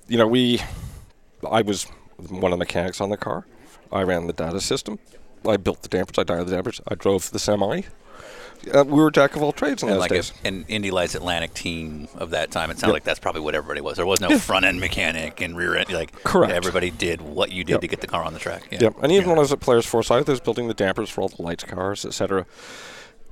you 0.07 0.19
know, 0.19 0.27
we, 0.27 0.61
I 1.49 1.63
was 1.63 1.85
one 2.17 2.45
of 2.45 2.51
the 2.51 2.57
mechanics 2.57 3.01
on 3.01 3.11
the 3.11 3.17
car. 3.17 3.47
I 3.93 4.03
ran 4.03 4.27
the 4.27 4.33
data 4.33 4.61
system. 4.61 4.99
I 5.47 5.57
built 5.57 5.83
the 5.83 5.89
dampers. 5.89 6.19
I 6.19 6.25
dialed 6.25 6.49
the 6.49 6.55
dampers. 6.57 6.81
I 6.89 6.95
drove 6.95 7.31
the 7.31 7.39
semi. 7.39 7.83
Uh, 8.75 8.83
we 8.85 9.01
were 9.01 9.09
jack 9.11 9.37
of 9.37 9.43
all 9.43 9.53
trades 9.53 9.85
in 9.85 9.89
And 9.89 9.95
those 9.95 10.01
like 10.01 10.11
days. 10.11 10.33
a, 10.45 10.49
an 10.49 10.65
Indy 10.67 10.91
Lights 10.91 11.15
Atlantic 11.15 11.55
team 11.55 12.09
of 12.17 12.31
that 12.31 12.51
time, 12.51 12.73
it 12.73 12.79
sounded 12.81 12.93
like 12.93 13.05
that's 13.05 13.21
probably 13.21 13.41
what 13.41 13.55
everybody 13.55 13.81
was. 13.81 13.97
There 13.99 14.05
was 14.05 14.21
no 14.21 14.37
front 14.37 14.65
end 14.67 14.81
mechanic 14.81 15.41
and 15.41 15.57
rear 15.57 15.77
end. 15.77 15.91
Like 15.93 16.13
Correct. 16.25 16.53
everybody 16.53 16.91
did 16.91 17.21
what 17.23 17.53
you 17.53 17.63
did 17.63 17.75
Yep. 17.75 17.81
to 17.83 17.87
get 17.87 18.01
the 18.01 18.09
car 18.09 18.25
on 18.25 18.33
the 18.33 18.41
track. 18.41 18.67
Yeah. 18.73 18.79
Yep. 18.83 18.95
And 19.01 19.13
even 19.13 19.29
when 19.29 19.39
I 19.39 19.43
was 19.43 19.53
at 19.53 19.61
Players 19.61 19.87
Forsyth, 19.87 20.29
I 20.29 20.33
was 20.33 20.41
building 20.41 20.67
the 20.67 20.75
dampers 20.75 21.09
for 21.09 21.21
all 21.23 21.29
the 21.29 21.41
lights 21.41 21.63
cars, 21.63 22.05
etc. 22.05 22.47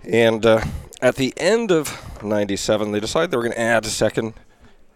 And 0.05 0.47
uh, 0.47 0.63
at 1.03 1.17
the 1.17 1.35
end 1.37 1.73
of 1.73 2.23
'97, 2.23 2.93
they 2.93 3.01
decided 3.01 3.33
they 3.33 3.37
were 3.37 3.43
going 3.43 3.53
to 3.55 3.61
add 3.61 3.85
a 3.85 3.89
second 3.89 4.35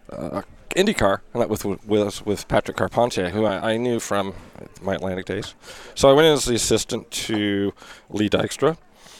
uh, 0.09 0.43
IndyCar, 0.75 1.21
and 1.33 1.41
that 1.41 1.49
with 1.49 1.65
with 1.65 2.25
with 2.25 2.47
Patrick 2.47 2.77
Carpentier, 2.77 3.29
who 3.29 3.45
I, 3.45 3.73
I 3.73 3.77
knew 3.77 3.99
from 3.99 4.33
my 4.81 4.95
Atlantic 4.95 5.25
days. 5.25 5.53
So 5.95 6.09
I 6.09 6.13
went 6.13 6.27
in 6.27 6.33
as 6.33 6.45
the 6.45 6.55
assistant 6.55 7.09
to 7.11 7.73
Lee 8.09 8.29
Dykstra, 8.29 8.77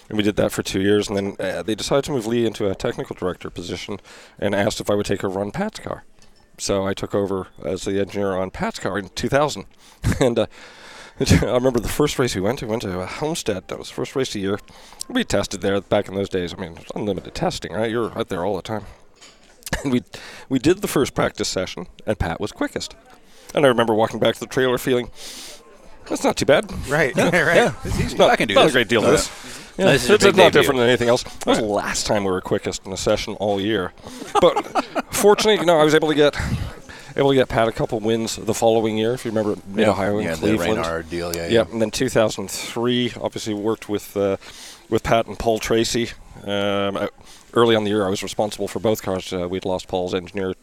and 0.10 0.18
we 0.18 0.24
did 0.24 0.36
that 0.38 0.52
for 0.52 0.64
two 0.64 0.82
years. 0.82 1.08
And 1.08 1.18
then 1.18 1.36
uh, 1.40 1.64
they 1.64 1.76
decided 1.76 2.06
to 2.06 2.12
move 2.12 2.28
Lee 2.28 2.46
into 2.46 2.70
a 2.70 2.76
technical 2.76 3.16
director 3.16 3.50
position, 3.50 4.00
and 4.40 4.56
asked 4.56 4.82
if 4.82 4.90
I 4.90 4.96
would 4.96 5.06
take 5.06 5.24
over 5.24 5.40
on 5.40 5.52
Pat's 5.52 5.80
car. 5.80 6.04
So 6.58 6.86
I 6.86 6.94
took 6.94 7.16
over 7.16 7.48
as 7.64 7.86
the 7.86 8.00
engineer 8.00 8.34
on 8.34 8.52
Pat's 8.52 8.80
car 8.80 8.98
in 8.98 9.10
2000, 9.10 9.66
and. 10.20 10.40
Uh, 10.40 10.48
I 11.42 11.54
remember 11.54 11.80
the 11.80 11.88
first 11.88 12.18
race 12.18 12.34
we 12.34 12.42
went 12.42 12.60
to. 12.60 12.66
We 12.66 12.72
went 12.72 12.82
to 12.84 13.06
Homestead. 13.06 13.68
That 13.68 13.78
was 13.78 13.90
the 13.90 13.94
first 13.94 14.16
race 14.16 14.30
of 14.30 14.34
the 14.34 14.40
year. 14.40 14.60
We 15.08 15.24
tested 15.24 15.62
there 15.62 15.80
back 15.80 16.08
in 16.08 16.16
those 16.16 16.30
days. 16.30 16.54
I 16.54 16.58
mean, 16.58 16.72
it 16.72 16.80
was 16.80 16.92
unlimited 16.96 17.36
testing, 17.36 17.74
right? 17.74 17.92
You're 17.92 18.18
out 18.18 18.30
there 18.30 18.44
all 18.44 18.56
the 18.56 18.64
time. 18.64 18.86
And 19.84 19.92
we 19.94 20.04
we 20.50 20.60
did 20.60 20.82
the 20.82 20.88
first 20.88 21.14
practice 21.14 21.48
session, 21.48 21.88
and 22.06 22.18
Pat 22.18 22.40
was 22.40 22.52
quickest. 22.52 22.96
And 23.54 23.66
I 23.66 23.70
remember 23.70 23.94
walking 23.94 24.20
back 24.20 24.36
to 24.36 24.40
the 24.40 24.48
trailer 24.48 24.78
feeling, 24.78 25.10
that's 26.08 26.24
not 26.24 26.38
too 26.38 26.46
bad. 26.46 26.72
Right. 26.88 27.16
right. 27.18 27.74
It's 27.84 28.16
not, 28.16 28.30
I 28.30 28.36
can 28.36 28.48
do 28.48 28.54
not 28.54 28.64
this. 28.64 28.72
a 28.72 28.76
great 28.76 28.88
deal 28.88 29.04
of 29.04 29.12
this. 29.12 29.30
Yeah, 29.78 29.92
This 29.92 30.04
is 30.04 30.10
your 30.10 30.16
it's, 30.16 30.24
big 30.24 30.30
it's 30.30 30.38
not 30.38 30.44
debut. 30.46 30.62
different 30.62 30.80
than 30.80 30.88
anything 30.90 31.10
else. 31.10 31.24
That 31.24 31.48
was 31.48 31.58
the 31.60 31.66
last 31.66 32.06
time 32.06 32.24
we 32.24 32.32
were 32.32 32.42
quickest 32.42 32.86
in 32.86 32.94
a 32.94 32.98
session 32.98 33.36
all 33.36 33.60
year. 33.60 33.94
But 34.40 34.62
fortunately, 35.14 35.60
you 35.60 35.66
know, 35.66 35.80
I 35.80 35.84
was 35.84 35.96
able 35.96 36.10
to 36.10 36.16
get 36.16 36.36
able 37.16 37.30
to 37.30 37.36
get 37.36 37.50
Pat 37.50 37.68
a 37.68 37.72
couple 37.72 38.00
wins 38.00 38.36
the 38.36 38.54
following 38.54 38.98
year. 38.98 39.14
If 39.14 39.26
you 39.26 39.32
remember 39.32 39.62
Mid 39.68 39.88
Ohio 39.88 40.18
and 40.18 40.26
yeah, 40.26 40.36
the 40.36 40.56
Cleveland. 40.56 40.78
Reynard 40.78 41.10
deal. 41.10 41.36
Yeah, 41.36 41.48
Yeah, 41.48 41.66
and 41.70 41.82
then 41.82 41.92
2003, 41.92 43.14
obviously 43.20 43.54
worked 43.54 43.90
with 43.90 44.16
uh, 44.16 44.38
with 44.90 45.04
Pat 45.04 45.28
and 45.28 45.38
Paul 45.38 45.60
Tracy. 45.60 46.12
Um, 46.44 46.98
uh, 46.98 47.08
early 47.54 47.76
on 47.76 47.84
the 47.84 47.90
year, 47.90 48.06
I 48.06 48.10
was 48.10 48.24
responsible 48.24 48.68
for 48.68 48.80
both 48.80 49.02
cars. 49.02 49.32
Uh, 49.32 49.48
we'd 49.48 49.66
lost 49.66 49.88
Paul's 49.88 50.14
engineer; 50.14 50.54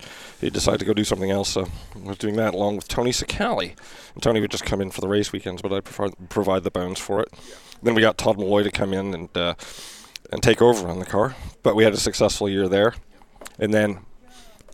he 0.41 0.51
decided 0.51 0.81
to 0.81 0.85
go 0.85 0.93
do 0.95 1.05
something 1.05 1.31
else, 1.31 1.51
so 1.51 1.67
I 1.95 2.09
was 2.09 2.19
doing 2.19 2.37
that 2.37 2.55
along 2.55 2.77
with 2.77 2.89
Tony 2.89 3.11
Cicale. 3.13 3.75
And 4.15 4.23
Tony 4.23 4.41
would 4.41 4.51
just 4.51 4.65
come 4.65 4.81
in 4.81 4.91
for 4.91 5.01
the 5.01 5.09
race 5.09 5.33
weekends, 5.33 5.63
but 5.63 5.73
I 5.73 5.81
provide 5.81 6.29
provide 6.29 6.65
the 6.65 6.71
bones 6.71 6.99
for 6.99 7.21
it. 7.21 7.29
Then 7.83 7.95
we 7.95 8.01
got 8.03 8.19
Todd 8.19 8.39
Malloy 8.39 8.65
to 8.65 8.71
come 8.71 8.93
in 8.93 9.15
and 9.15 9.37
uh, 9.37 9.55
and 10.33 10.43
take 10.43 10.61
over 10.61 10.89
on 10.89 10.99
the 10.99 11.07
car, 11.07 11.37
but 11.63 11.77
we 11.77 11.85
had 11.85 11.93
a 11.95 11.99
successful 11.99 12.49
year 12.49 12.69
there. 12.69 12.95
And 13.59 13.73
then 13.73 14.01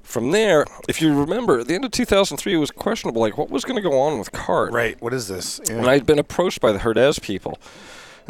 From 0.03 0.31
there, 0.33 0.65
if 0.89 1.01
you 1.01 1.19
remember, 1.19 1.61
at 1.61 1.67
the 1.67 1.75
end 1.75 1.85
of 1.85 1.91
2003, 1.91 2.53
it 2.55 2.57
was 2.59 2.71
questionable, 2.71 3.21
like 3.23 3.37
what 3.39 3.51
was 3.51 3.65
going 3.65 3.77
to 3.77 3.83
go 3.83 3.99
on 3.99 4.19
with 4.19 4.33
CART. 4.33 4.73
Right. 4.73 5.01
What 5.01 5.15
is 5.15 5.29
this? 5.29 5.61
Yeah. 5.67 5.77
And 5.79 5.87
I'd 5.87 6.07
been 6.07 6.19
approached 6.19 6.61
by 6.61 6.73
the 6.73 6.79
Herdez 6.79 7.21
people, 7.21 7.59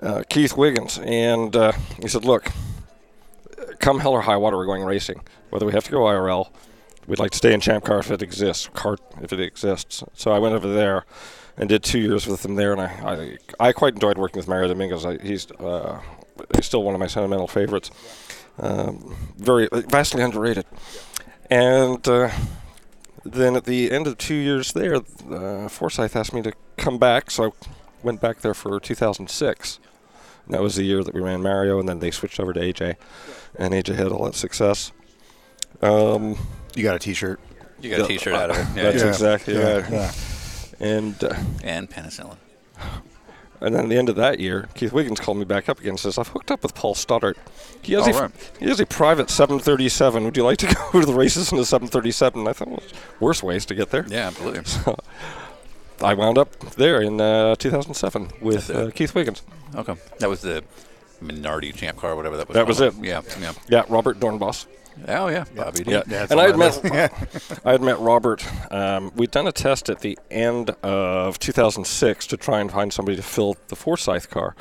uh, 0.03 0.23
Keith 0.29 0.57
Wiggins, 0.57 0.99
and 0.99 1.55
uh, 1.55 1.73
he 2.01 2.09
said, 2.09 2.25
"Look, 2.25 2.51
come 3.79 4.01
hell 4.01 4.13
or 4.13 4.23
high 4.23 4.37
water, 4.37 4.57
we're 4.57 4.67
going 4.67 4.85
racing. 4.85 5.23
Whether 5.51 5.67
we 5.67 5.73
have 5.73 5.85
to 5.85 5.91
go 5.91 6.01
IRL, 6.01 6.51
we'd 7.07 7.19
like 7.19 7.31
to 7.33 7.37
stay 7.37 7.53
in 7.53 7.61
Champ 7.61 7.85
Car 7.85 7.99
if 7.99 8.11
it 8.11 8.23
exists, 8.23 8.69
Cart 8.73 9.01
if 9.21 9.33
it 9.33 9.41
exists." 9.41 10.03
So 10.15 10.33
I 10.33 10.39
went 10.39 10.55
over 10.55 10.73
there 10.73 11.05
and 11.57 11.69
did 11.69 11.83
two 11.83 12.01
years 12.01 12.27
with 12.27 12.45
him 12.45 12.57
there, 12.57 12.73
and 12.73 12.81
I 12.81 13.39
I, 13.61 13.69
I 13.69 13.73
quite 13.73 13.95
enjoyed 13.95 14.19
working 14.19 14.39
with 14.39 14.49
Mario 14.49 14.69
Dominguez. 14.69 15.05
I, 15.05 15.19
he's 15.19 15.51
uh, 15.53 16.01
he's 16.55 16.67
still 16.67 16.83
one 16.83 16.95
of 16.95 17.01
my 17.01 17.07
sentimental 17.07 17.49
favorites. 17.49 17.91
Um, 18.59 19.17
very 19.37 19.69
vastly 19.73 20.23
underrated, 20.23 20.67
and. 21.51 22.07
Uh, 22.07 22.31
then 23.25 23.57
at 23.57 23.65
the 23.65 23.91
end 23.91 24.07
of 24.07 24.19
two 24.19 24.35
years 24.35 24.73
there, 24.73 24.97
uh, 24.97 25.69
Forsyth 25.69 26.15
asked 26.15 26.35
me 26.35 26.43
to 26.43 26.53
come 26.77 26.99
back, 26.99 27.31
so 27.31 27.55
went 28.05 28.21
back 28.21 28.41
there 28.41 28.55
for 28.55 28.79
2006. 28.79 29.81
And 30.47 30.55
that 30.55 30.61
was 30.63 30.77
the 30.77 30.85
year 30.85 31.03
that 31.03 31.15
we 31.15 31.21
ran 31.21 31.43
Mario, 31.43 31.79
and 31.81 31.89
then 31.89 32.01
they 32.01 32.11
switched 32.11 32.39
over 32.39 32.53
to 32.53 32.61
AJ, 32.61 32.97
and 33.59 33.73
AJ 33.73 33.95
had 33.97 34.09
all 34.09 34.25
that 34.27 34.35
success. 34.35 34.93
Um, 35.81 36.37
you 36.75 36.83
got 36.83 36.95
a 36.97 36.99
T-shirt. 36.99 37.41
You 37.81 37.91
got 37.91 38.01
a 38.05 38.07
T-shirt 38.07 38.35
out 38.35 38.51
of 38.51 38.57
it. 38.57 38.67
Yeah, 38.77 38.83
That's 38.91 39.03
yeah. 39.03 39.09
exactly 39.09 39.55
Yeah, 39.55 39.75
right. 39.81 39.91
yeah. 39.93 40.13
And 40.81 41.25
uh, 41.25 41.35
And 41.63 41.89
penicillin. 41.91 42.37
and 43.61 43.75
then 43.75 43.85
at 43.85 43.89
the 43.89 43.97
end 43.97 44.09
of 44.11 44.17
that 44.17 44.39
year, 44.39 44.69
Keith 44.75 44.93
Wiggins 44.93 45.19
called 45.21 45.39
me 45.39 45.45
back 45.45 45.69
up 45.71 45.79
again 45.81 45.91
and 45.91 46.01
says, 46.01 46.19
I've 46.19 46.29
hooked 46.29 46.51
up 46.51 46.63
with 46.63 46.75
Paul 46.75 46.95
Stoddart. 46.95 47.39
He 47.83 47.95
has, 47.95 48.07
Oh, 48.07 48.11
a, 48.11 48.21
right. 48.23 48.53
he 48.61 48.67
has 48.69 48.81
a 48.81 48.87
private 48.87 49.31
737. 49.31 50.25
Would 50.25 50.37
you 50.37 50.45
like 50.45 50.59
to 50.59 50.67
go 50.93 51.01
to 51.01 51.07
the 51.07 51.15
races 51.15 51.53
in 51.53 51.59
the 51.59 51.65
737? 51.65 52.47
I 52.47 52.53
thought, 52.53 52.69
well, 52.69 52.83
worse 53.21 53.43
ways 53.43 53.65
to 53.67 53.75
get 53.75 53.91
there. 53.91 54.05
Yeah, 54.09 54.27
absolutely. 54.29 54.95
I 56.05 56.15
wound 56.15 56.39
up 56.39 56.59
there 56.77 57.01
in 57.01 57.21
uh, 57.21 57.57
2007 57.57 58.31
with 58.41 58.71
uh, 58.71 58.91
Keith 58.91 59.15
Wiggins. 59.15 59.43
Okay. 59.75 59.95
That 60.19 60.29
was 60.29 60.43
the 60.43 60.63
Minardi 61.23 61.75
champ 61.75 61.99
car, 61.99 62.15
whatever 62.15 62.37
that 62.37 62.49
was. 62.49 62.55
That 62.55 62.67
was 62.67 62.81
it. 62.81 62.95
Yeah, 63.03 63.23
yeah. 63.41 63.53
Yeah, 63.69 63.85
Robert 63.89 64.21
Doornbos. 64.21 64.67
Oh, 65.09 65.29
yeah. 65.29 65.45
Bobby 65.57 65.83
D. 65.83 65.91
Yeah, 65.91 66.03
that's 66.07 66.31
and 66.31 66.41
I 66.41 66.47
had 66.47 66.59
met 66.59 66.81
I 67.65 67.73
had 67.73 67.83
met 67.83 67.99
Robert. 67.99 68.47
Um, 68.73 69.11
we'd 69.17 69.31
done 69.31 69.47
a 69.47 69.53
test 69.53 69.91
at 69.91 70.01
the 70.01 70.19
end 70.31 70.71
of 70.83 71.39
2006 71.39 72.27
to 72.29 72.37
try 72.37 72.61
and 72.61 72.71
find 72.71 72.93
somebody 72.93 73.17
to 73.17 73.23
fill 73.23 73.57
the 73.69 73.77
Forsyth 73.77 74.31
car. 74.31 74.55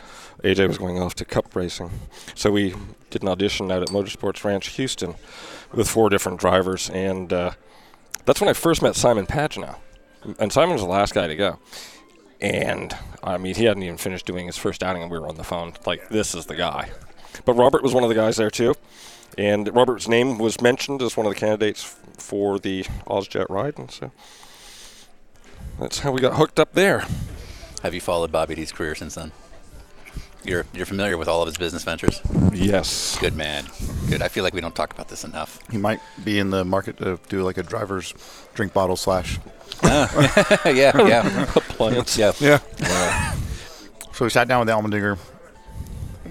AJ 0.43 0.67
was 0.67 0.77
going 0.77 0.99
off 0.99 1.13
to 1.15 1.25
Cup 1.25 1.55
racing, 1.55 1.91
so 2.35 2.51
we 2.51 2.73
did 3.11 3.21
an 3.21 3.29
audition 3.29 3.71
out 3.71 3.83
at 3.83 3.89
Motorsports 3.89 4.43
Ranch 4.43 4.67
Houston 4.69 5.15
with 5.71 5.87
four 5.87 6.09
different 6.09 6.39
drivers, 6.39 6.89
and 6.89 7.31
uh, 7.31 7.51
that's 8.25 8.41
when 8.41 8.49
I 8.49 8.53
first 8.53 8.81
met 8.81 8.95
Simon 8.95 9.25
Pagenaud. 9.25 9.75
And 10.39 10.51
Simon 10.51 10.73
was 10.73 10.81
the 10.81 10.87
last 10.87 11.13
guy 11.13 11.27
to 11.27 11.35
go. 11.35 11.59
And 12.41 12.95
I 13.23 13.37
mean, 13.37 13.55
he 13.55 13.65
hadn't 13.65 13.83
even 13.83 13.97
finished 13.97 14.25
doing 14.25 14.47
his 14.47 14.57
first 14.57 14.83
outing, 14.83 15.01
and 15.01 15.11
we 15.11 15.17
were 15.17 15.27
on 15.27 15.35
the 15.35 15.43
phone. 15.43 15.73
Like, 15.85 16.09
this 16.09 16.35
is 16.35 16.45
the 16.45 16.55
guy. 16.55 16.89
But 17.45 17.53
Robert 17.53 17.83
was 17.83 17.93
one 17.93 18.03
of 18.03 18.09
the 18.09 18.15
guys 18.15 18.35
there 18.37 18.51
too, 18.51 18.75
and 19.37 19.73
Robert's 19.73 20.07
name 20.07 20.37
was 20.37 20.61
mentioned 20.61 21.01
as 21.01 21.17
one 21.17 21.25
of 21.25 21.33
the 21.33 21.39
candidates 21.39 21.83
f- 21.83 22.21
for 22.21 22.59
the 22.59 22.83
Ozjet 23.07 23.49
ride, 23.49 23.79
and 23.79 23.89
so 23.89 24.11
that's 25.79 25.99
how 25.99 26.11
we 26.11 26.21
got 26.21 26.35
hooked 26.35 26.59
up 26.59 26.73
there. 26.73 27.05
Have 27.81 27.93
you 27.93 28.01
followed 28.01 28.31
Bobby 28.31 28.55
D's 28.55 28.71
career 28.71 28.93
since 28.93 29.15
then? 29.15 29.31
You're 30.43 30.65
you're 30.73 30.85
familiar 30.85 31.17
with 31.17 31.27
all 31.27 31.41
of 31.41 31.47
his 31.47 31.57
business 31.57 31.83
ventures. 31.83 32.21
Yes. 32.51 33.17
Good 33.19 33.35
man. 33.35 33.65
Good. 34.09 34.21
I 34.21 34.27
feel 34.27 34.43
like 34.43 34.53
we 34.53 34.61
don't 34.61 34.75
talk 34.75 34.93
about 34.93 35.07
this 35.07 35.23
enough. 35.23 35.59
He 35.71 35.77
might 35.77 36.01
be 36.23 36.37
in 36.37 36.49
the 36.49 36.65
market 36.65 36.97
to 36.97 37.19
do 37.29 37.43
like 37.43 37.57
a 37.57 37.63
driver's 37.63 38.13
drink 38.53 38.73
bottle 38.73 38.95
slash. 38.97 39.39
yeah, 40.65 40.91
yeah, 41.07 41.43
Appliance. 41.55 42.17
yeah. 42.17 42.31
Yeah. 42.39 42.59
so 44.13 44.25
we 44.25 44.29
sat 44.29 44.47
down 44.47 44.65
with 44.65 44.69
Allmendinger. 44.69 45.17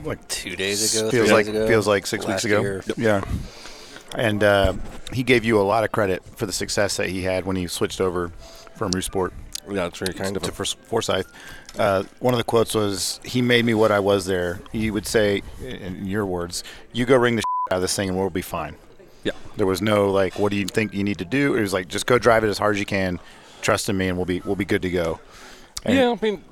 Like 0.05 0.27
Two 0.29 0.57
days 0.57 0.95
ago, 0.97 1.11
feels 1.11 1.29
three 1.29 1.35
like 1.35 1.47
ago, 1.47 1.69
feels 1.69 1.87
like 1.87 2.07
six 2.07 2.25
last 2.25 2.33
weeks 2.35 2.45
ago. 2.45 2.61
year. 2.61 2.83
Yeah. 2.97 3.23
And 4.17 4.43
uh, 4.43 4.75
he 5.13 5.23
gave 5.23 5.45
you 5.45 5.61
a 5.61 5.63
lot 5.63 5.85
of 5.85 5.93
credit 5.93 6.23
for 6.37 6.45
the 6.47 6.53
success 6.53 6.97
that 6.97 7.09
he 7.09 7.23
had 7.23 7.45
when 7.47 7.57
he 7.57 7.67
switched 7.69 8.01
over 8.01 8.29
from 8.75 8.91
Sport 9.01 9.33
Yeah, 9.71 9.87
it's 9.87 9.99
very 9.99 10.13
kind 10.13 10.37
of 10.37 10.43
to 10.43 10.49
him. 10.49 10.55
Fors- 10.55 10.73
Forsyth. 10.89 11.27
Uh, 11.79 12.03
one 12.19 12.35
of 12.35 12.39
the 12.39 12.45
quotes 12.45 12.75
was, 12.75 13.21
"He 13.25 13.41
made 13.43 13.65
me 13.65 13.75
what 13.75 13.91
I 13.93 14.01
was 14.01 14.27
there." 14.27 14.61
He 14.73 14.91
would 14.91 15.07
say, 15.07 15.43
in 15.65 16.05
your 16.07 16.27
words, 16.27 16.65
"You 16.93 17.07
go 17.07 17.17
ring 17.17 17.37
the 17.37 17.43
out 17.71 17.77
of 17.77 17.83
this 17.83 17.95
thing, 17.97 18.09
and 18.09 18.19
we'll 18.19 18.29
be 18.29 18.43
fine." 18.43 18.75
Yeah. 19.25 19.33
There 19.57 19.67
was 19.67 19.81
no 19.81 20.11
like, 20.11 20.39
"What 20.39 20.51
do 20.51 20.57
you 20.57 20.67
think 20.67 20.93
you 20.93 21.05
need 21.05 21.19
to 21.19 21.25
do?" 21.25 21.55
It 21.55 21.61
was 21.63 21.73
like, 21.73 21.89
"Just 21.89 22.05
go 22.07 22.19
drive 22.19 22.45
it 22.45 22.49
as 22.49 22.59
hard 22.59 22.75
as 22.75 22.81
you 22.81 22.87
can, 22.87 23.21
trust 23.63 23.89
in 23.89 23.97
me, 23.97 24.09
and 24.09 24.17
we'll 24.17 24.27
be 24.27 24.41
we'll 24.41 24.57
be 24.57 24.65
good 24.65 24.83
to 24.83 24.91
go." 24.91 25.21
And- 25.85 25.95
Yeah, 25.97 26.11
I 26.11 26.19
mean, 26.23 26.45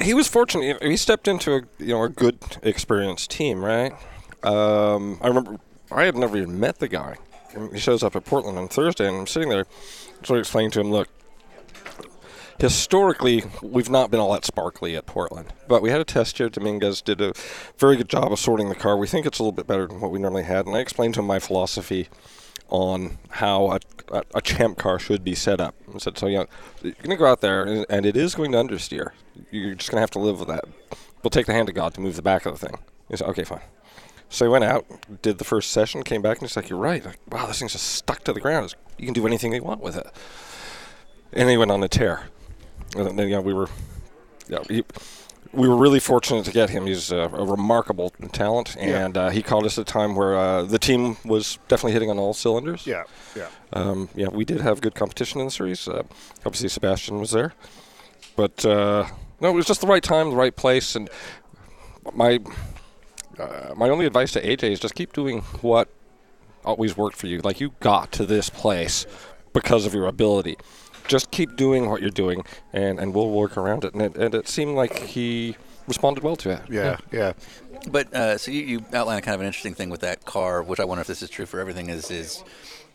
he 0.00 0.14
was 0.14 0.28
fortunate. 0.28 0.82
He 0.82 0.96
stepped 0.96 1.26
into 1.28 1.54
a 1.54 1.62
you 1.78 1.94
know 1.94 2.02
a 2.04 2.08
good, 2.08 2.38
experienced 2.62 3.30
team, 3.30 3.64
right? 3.64 3.92
Um, 4.42 5.18
I 5.22 5.28
remember 5.28 5.58
I 5.90 6.04
had 6.04 6.16
never 6.16 6.36
even 6.36 6.60
met 6.60 6.78
the 6.78 6.88
guy. 6.88 7.16
He 7.72 7.78
shows 7.78 8.02
up 8.02 8.14
at 8.14 8.24
Portland 8.24 8.58
on 8.58 8.68
Thursday, 8.68 9.08
and 9.08 9.16
I'm 9.16 9.26
sitting 9.26 9.48
there, 9.48 9.64
sort 10.22 10.38
of 10.38 10.42
explaining 10.42 10.70
to 10.72 10.80
him, 10.80 10.90
look. 10.90 11.08
Historically, 12.60 13.44
we've 13.62 13.88
not 13.88 14.10
been 14.10 14.18
all 14.18 14.32
that 14.32 14.44
sparkly 14.44 14.96
at 14.96 15.06
Portland, 15.06 15.52
but 15.68 15.80
we 15.80 15.90
had 15.90 16.00
a 16.00 16.04
test 16.04 16.38
here. 16.38 16.48
Dominguez 16.48 17.00
did 17.00 17.20
a 17.20 17.32
very 17.78 17.96
good 17.96 18.08
job 18.08 18.32
of 18.32 18.38
sorting 18.40 18.68
the 18.68 18.74
car. 18.74 18.96
We 18.96 19.06
think 19.06 19.26
it's 19.26 19.38
a 19.38 19.42
little 19.44 19.52
bit 19.52 19.68
better 19.68 19.86
than 19.86 20.00
what 20.00 20.10
we 20.10 20.18
normally 20.18 20.42
had, 20.42 20.66
and 20.66 20.74
I 20.74 20.80
explained 20.80 21.14
to 21.14 21.20
him 21.20 21.26
my 21.26 21.38
philosophy 21.38 22.08
on 22.68 23.18
how 23.30 23.72
a, 23.72 23.80
a, 24.12 24.22
a 24.34 24.40
champ 24.40 24.78
car 24.78 24.98
should 24.98 25.24
be 25.24 25.34
set 25.34 25.60
up. 25.60 25.74
I 25.94 25.98
said, 25.98 26.18
so 26.18 26.26
you 26.26 26.38
know, 26.38 26.46
you're 26.82 26.92
going 26.92 27.10
to 27.10 27.16
go 27.16 27.26
out 27.26 27.40
there, 27.40 27.64
and, 27.64 27.86
and 27.88 28.06
it 28.06 28.16
is 28.16 28.34
going 28.34 28.52
to 28.52 28.58
understeer. 28.58 29.12
You're 29.50 29.74
just 29.74 29.90
going 29.90 29.96
to 29.96 30.02
have 30.02 30.10
to 30.12 30.18
live 30.18 30.38
with 30.38 30.48
that. 30.48 30.64
We'll 31.22 31.30
take 31.30 31.46
the 31.46 31.52
hand 31.52 31.68
of 31.68 31.74
God 31.74 31.94
to 31.94 32.00
move 32.00 32.16
the 32.16 32.22
back 32.22 32.46
of 32.46 32.58
the 32.58 32.66
thing. 32.66 32.78
He 33.08 33.16
said, 33.16 33.28
okay, 33.28 33.44
fine. 33.44 33.60
So 34.28 34.44
he 34.44 34.50
went 34.50 34.64
out, 34.64 34.84
did 35.22 35.38
the 35.38 35.44
first 35.44 35.70
session, 35.72 36.02
came 36.02 36.20
back, 36.20 36.38
and 36.38 36.48
he's 36.48 36.56
like, 36.56 36.68
you're 36.68 36.78
right. 36.78 37.04
Like, 37.04 37.18
wow, 37.30 37.46
this 37.46 37.58
thing's 37.58 37.72
just 37.72 37.86
stuck 37.86 38.24
to 38.24 38.32
the 38.32 38.40
ground. 38.40 38.74
You 38.98 39.06
can 39.06 39.14
do 39.14 39.26
anything 39.26 39.54
you 39.54 39.62
want 39.62 39.80
with 39.80 39.96
it. 39.96 40.06
And 41.32 41.48
he 41.48 41.56
went 41.56 41.70
on 41.70 41.82
a 41.82 41.88
tear. 41.88 42.28
And 42.96 43.18
then, 43.18 43.28
you 43.28 43.36
know, 43.36 43.40
we 43.40 43.54
were, 43.54 43.68
yeah, 44.48 44.62
he, 44.68 44.84
we 45.52 45.68
were 45.68 45.76
really 45.76 46.00
fortunate 46.00 46.44
to 46.44 46.52
get 46.52 46.70
him. 46.70 46.86
He's 46.86 47.10
a, 47.10 47.16
a 47.18 47.44
remarkable 47.44 48.10
talent, 48.32 48.76
and 48.76 49.16
uh, 49.16 49.30
he 49.30 49.42
called 49.42 49.64
us 49.64 49.78
at 49.78 49.82
a 49.82 49.92
time 49.92 50.14
where 50.14 50.36
uh, 50.36 50.62
the 50.62 50.78
team 50.78 51.16
was 51.24 51.58
definitely 51.68 51.92
hitting 51.92 52.10
on 52.10 52.18
all 52.18 52.34
cylinders. 52.34 52.86
Yeah, 52.86 53.04
yeah. 53.34 53.48
Um, 53.72 54.08
yeah, 54.14 54.28
we 54.28 54.44
did 54.44 54.60
have 54.60 54.80
good 54.80 54.94
competition 54.94 55.40
in 55.40 55.46
the 55.46 55.50
series. 55.50 55.88
Uh, 55.88 56.02
obviously, 56.44 56.68
Sébastien 56.68 57.18
was 57.18 57.30
there, 57.30 57.54
but 58.36 58.64
uh, 58.64 59.06
no, 59.40 59.50
it 59.50 59.54
was 59.54 59.66
just 59.66 59.80
the 59.80 59.86
right 59.86 60.02
time, 60.02 60.30
the 60.30 60.36
right 60.36 60.54
place, 60.54 60.94
and 60.94 61.08
my 62.12 62.40
uh, 63.38 63.74
my 63.76 63.88
only 63.88 64.06
advice 64.06 64.32
to 64.32 64.42
AJ 64.42 64.64
is 64.64 64.80
just 64.80 64.94
keep 64.94 65.12
doing 65.12 65.40
what 65.60 65.88
always 66.64 66.96
worked 66.96 67.16
for 67.16 67.26
you. 67.26 67.40
Like 67.40 67.60
you 67.60 67.72
got 67.80 68.12
to 68.12 68.26
this 68.26 68.50
place 68.50 69.06
because 69.52 69.86
of 69.86 69.94
your 69.94 70.06
ability. 70.06 70.56
Just 71.08 71.30
keep 71.30 71.56
doing 71.56 71.88
what 71.90 72.00
you're 72.00 72.10
doing, 72.10 72.44
and, 72.72 73.00
and 73.00 73.14
we'll 73.14 73.30
work 73.30 73.56
around 73.56 73.84
it. 73.84 73.94
And 73.94 74.02
it, 74.02 74.16
and 74.16 74.34
it 74.34 74.46
seemed 74.46 74.76
like 74.76 74.96
he 74.98 75.56
responded 75.86 76.22
well 76.22 76.36
to 76.36 76.50
it. 76.50 76.60
Yeah, 76.70 76.98
yeah. 77.10 77.32
But 77.90 78.12
uh, 78.14 78.38
so 78.38 78.50
you, 78.50 78.62
you 78.62 78.84
outlined 78.92 79.24
kind 79.24 79.34
of 79.34 79.40
an 79.40 79.46
interesting 79.46 79.74
thing 79.74 79.90
with 79.90 80.00
that 80.00 80.24
car, 80.24 80.62
which 80.62 80.80
I 80.80 80.84
wonder 80.84 81.00
if 81.00 81.06
this 81.06 81.22
is 81.22 81.30
true 81.30 81.46
for 81.46 81.60
everything. 81.60 81.88
Is 81.88 82.10
is 82.10 82.44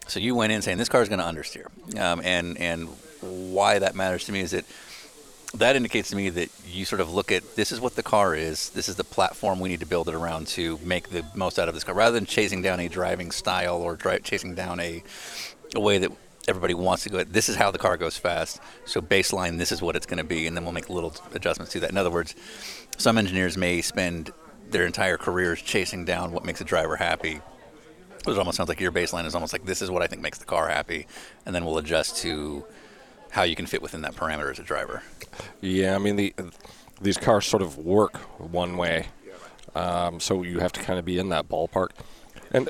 so 0.07 0.19
you 0.19 0.35
went 0.35 0.51
in 0.51 0.61
saying 0.61 0.77
this 0.77 0.89
car 0.89 1.01
is 1.01 1.09
going 1.09 1.19
to 1.19 1.25
understeer, 1.25 1.67
um, 1.99 2.21
and 2.23 2.57
and 2.57 2.89
why 3.21 3.79
that 3.79 3.95
matters 3.95 4.25
to 4.25 4.31
me 4.31 4.41
is 4.41 4.51
that 4.51 4.65
that 5.55 5.75
indicates 5.75 6.09
to 6.09 6.15
me 6.15 6.29
that 6.29 6.49
you 6.67 6.83
sort 6.83 6.99
of 6.99 7.13
look 7.13 7.31
at 7.31 7.55
this 7.55 7.71
is 7.71 7.79
what 7.79 7.95
the 7.95 8.03
car 8.03 8.35
is, 8.35 8.69
this 8.71 8.89
is 8.89 8.95
the 8.95 9.03
platform 9.03 9.59
we 9.59 9.69
need 9.69 9.79
to 9.79 9.85
build 9.85 10.09
it 10.09 10.15
around 10.15 10.47
to 10.47 10.79
make 10.83 11.09
the 11.09 11.23
most 11.35 11.59
out 11.59 11.67
of 11.67 11.73
this 11.73 11.83
car, 11.83 11.93
rather 11.93 12.15
than 12.15 12.25
chasing 12.25 12.61
down 12.61 12.79
a 12.79 12.87
driving 12.89 13.31
style 13.31 13.77
or 13.77 13.95
dri- 13.95 14.19
chasing 14.19 14.55
down 14.55 14.79
a 14.79 15.03
a 15.75 15.79
way 15.79 15.97
that 15.97 16.11
everybody 16.47 16.73
wants 16.73 17.03
to 17.03 17.09
go. 17.09 17.23
This 17.23 17.49
is 17.49 17.55
how 17.55 17.71
the 17.71 17.77
car 17.77 17.97
goes 17.97 18.17
fast. 18.17 18.59
So 18.85 19.01
baseline, 19.01 19.57
this 19.57 19.71
is 19.71 19.81
what 19.81 19.95
it's 19.95 20.05
going 20.05 20.17
to 20.17 20.23
be, 20.23 20.47
and 20.47 20.55
then 20.55 20.63
we'll 20.63 20.73
make 20.73 20.89
little 20.89 21.13
adjustments 21.33 21.71
to 21.73 21.79
that. 21.81 21.89
In 21.89 21.97
other 21.97 22.11
words, 22.11 22.35
some 22.97 23.17
engineers 23.17 23.57
may 23.57 23.81
spend 23.81 24.31
their 24.69 24.85
entire 24.85 25.17
careers 25.17 25.61
chasing 25.61 26.05
down 26.05 26.31
what 26.31 26.45
makes 26.45 26.61
a 26.61 26.63
driver 26.63 26.95
happy. 26.95 27.39
It 28.25 28.37
almost 28.37 28.57
sounds 28.57 28.69
like 28.69 28.79
your 28.79 28.91
baseline 28.91 29.25
is 29.25 29.35
almost 29.35 29.53
like 29.53 29.65
this 29.65 29.81
is 29.81 29.91
what 29.91 30.01
I 30.01 30.07
think 30.07 30.21
makes 30.21 30.37
the 30.37 30.45
car 30.45 30.69
happy, 30.69 31.07
and 31.45 31.53
then 31.53 31.65
we'll 31.65 31.77
adjust 31.77 32.17
to 32.17 32.65
how 33.31 33.43
you 33.43 33.55
can 33.55 33.65
fit 33.65 33.81
within 33.81 34.01
that 34.01 34.15
parameter 34.15 34.49
as 34.51 34.59
a 34.59 34.63
driver. 34.63 35.03
Yeah, 35.61 35.95
I 35.95 35.97
mean 35.97 36.15
the 36.15 36.33
these 37.01 37.17
cars 37.17 37.45
sort 37.45 37.61
of 37.61 37.77
work 37.77 38.17
one 38.39 38.77
way, 38.77 39.07
um, 39.75 40.19
so 40.19 40.43
you 40.43 40.59
have 40.59 40.71
to 40.73 40.79
kind 40.79 40.99
of 40.99 41.05
be 41.05 41.17
in 41.19 41.29
that 41.29 41.49
ballpark. 41.49 41.89
And 42.53 42.69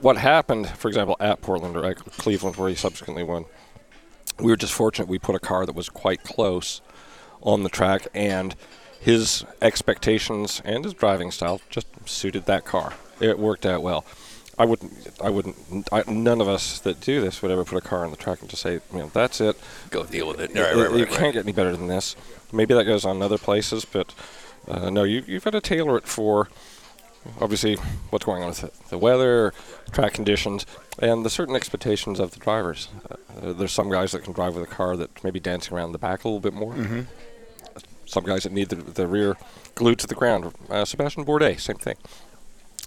what 0.00 0.16
happened, 0.16 0.68
for 0.70 0.88
example, 0.88 1.16
at 1.20 1.42
Portland 1.42 1.76
or 1.76 1.84
at 1.84 1.96
Cleveland, 1.98 2.56
where 2.56 2.68
he 2.68 2.74
subsequently 2.74 3.22
won, 3.22 3.44
we 4.40 4.50
were 4.50 4.56
just 4.56 4.72
fortunate. 4.72 5.08
We 5.08 5.18
put 5.18 5.34
a 5.34 5.40
car 5.40 5.66
that 5.66 5.74
was 5.74 5.88
quite 5.88 6.22
close 6.22 6.80
on 7.42 7.62
the 7.62 7.68
track, 7.68 8.06
and 8.14 8.54
his 9.00 9.44
expectations 9.62 10.60
and 10.64 10.84
his 10.84 10.94
driving 10.94 11.30
style 11.30 11.60
just 11.70 11.86
suited 12.08 12.46
that 12.46 12.64
car. 12.64 12.94
It 13.20 13.38
worked 13.38 13.66
out 13.66 13.82
well. 13.82 14.04
I 14.60 14.64
wouldn't. 14.64 14.92
I 15.22 15.30
wouldn't. 15.30 15.56
I, 15.92 16.02
none 16.10 16.40
of 16.40 16.48
us 16.48 16.80
that 16.80 17.00
do 17.00 17.20
this 17.20 17.42
would 17.42 17.50
ever 17.52 17.64
put 17.64 17.78
a 17.78 17.86
car 17.86 18.04
on 18.04 18.10
the 18.10 18.16
track 18.16 18.40
and 18.40 18.50
just 18.50 18.62
say, 18.62 18.74
you 18.92 18.98
know, 18.98 19.10
that's 19.12 19.40
it. 19.40 19.56
Go 19.90 20.04
deal 20.04 20.26
with 20.26 20.40
it. 20.40 20.52
You- 20.54 20.62
Right, 20.62 20.74
right, 20.74 20.90
you 20.98 21.04
right, 21.04 21.12
can't 21.12 21.34
get 21.34 21.44
any 21.44 21.52
better 21.52 21.76
than 21.76 21.86
this. 21.86 22.16
Maybe 22.52 22.74
that 22.74 22.84
goes 22.84 23.04
on 23.04 23.22
other 23.22 23.38
places, 23.38 23.84
but 23.84 24.14
uh, 24.66 24.90
no, 24.90 25.04
you, 25.04 25.22
you've 25.28 25.44
got 25.44 25.50
to 25.50 25.60
tailor 25.60 25.96
it 25.96 26.06
for 26.08 26.48
obviously 27.40 27.76
what's 28.10 28.24
going 28.24 28.42
on 28.42 28.48
with 28.48 28.60
the, 28.60 28.70
the 28.90 28.98
weather, 28.98 29.52
track 29.92 30.14
conditions, 30.14 30.66
and 30.98 31.24
the 31.24 31.30
certain 31.30 31.56
expectations 31.56 32.20
of 32.20 32.32
the 32.32 32.38
drivers. 32.38 32.88
Uh, 33.10 33.52
there's 33.52 33.72
some 33.72 33.90
guys 33.90 34.12
that 34.12 34.24
can 34.24 34.32
drive 34.32 34.54
with 34.54 34.64
a 34.64 34.74
car 34.74 34.96
that 34.96 35.22
maybe 35.22 35.40
dancing 35.40 35.76
around 35.76 35.92
the 35.92 35.98
back 35.98 36.24
a 36.24 36.28
little 36.28 36.40
bit 36.40 36.54
more. 36.54 36.74
Mm-hmm. 36.74 37.02
Some 38.06 38.24
guys 38.24 38.44
that 38.44 38.52
need 38.52 38.70
the, 38.70 38.76
the 38.76 39.06
rear 39.06 39.36
glued 39.74 39.98
to 40.00 40.06
the 40.06 40.14
ground. 40.14 40.46
Uh, 40.68 40.84
Sébastien 40.84 41.26
Bourdais, 41.26 41.60
same 41.60 41.76
thing. 41.76 41.96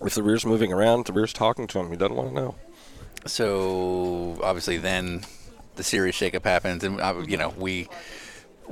If 0.03 0.15
the 0.15 0.23
rear's 0.23 0.45
moving 0.45 0.73
around, 0.73 1.05
the 1.05 1.13
rear's 1.13 1.33
talking 1.33 1.67
to 1.67 1.79
him. 1.79 1.91
He 1.91 1.95
doesn't 1.95 2.15
want 2.15 2.29
to 2.29 2.35
know. 2.35 2.55
So 3.27 4.39
obviously, 4.43 4.77
then 4.77 5.25
the 5.75 5.83
series 5.83 6.15
shakeup 6.15 6.43
happens, 6.43 6.83
and 6.83 6.99
uh, 6.99 7.23
you 7.27 7.37
know 7.37 7.53
we 7.57 7.87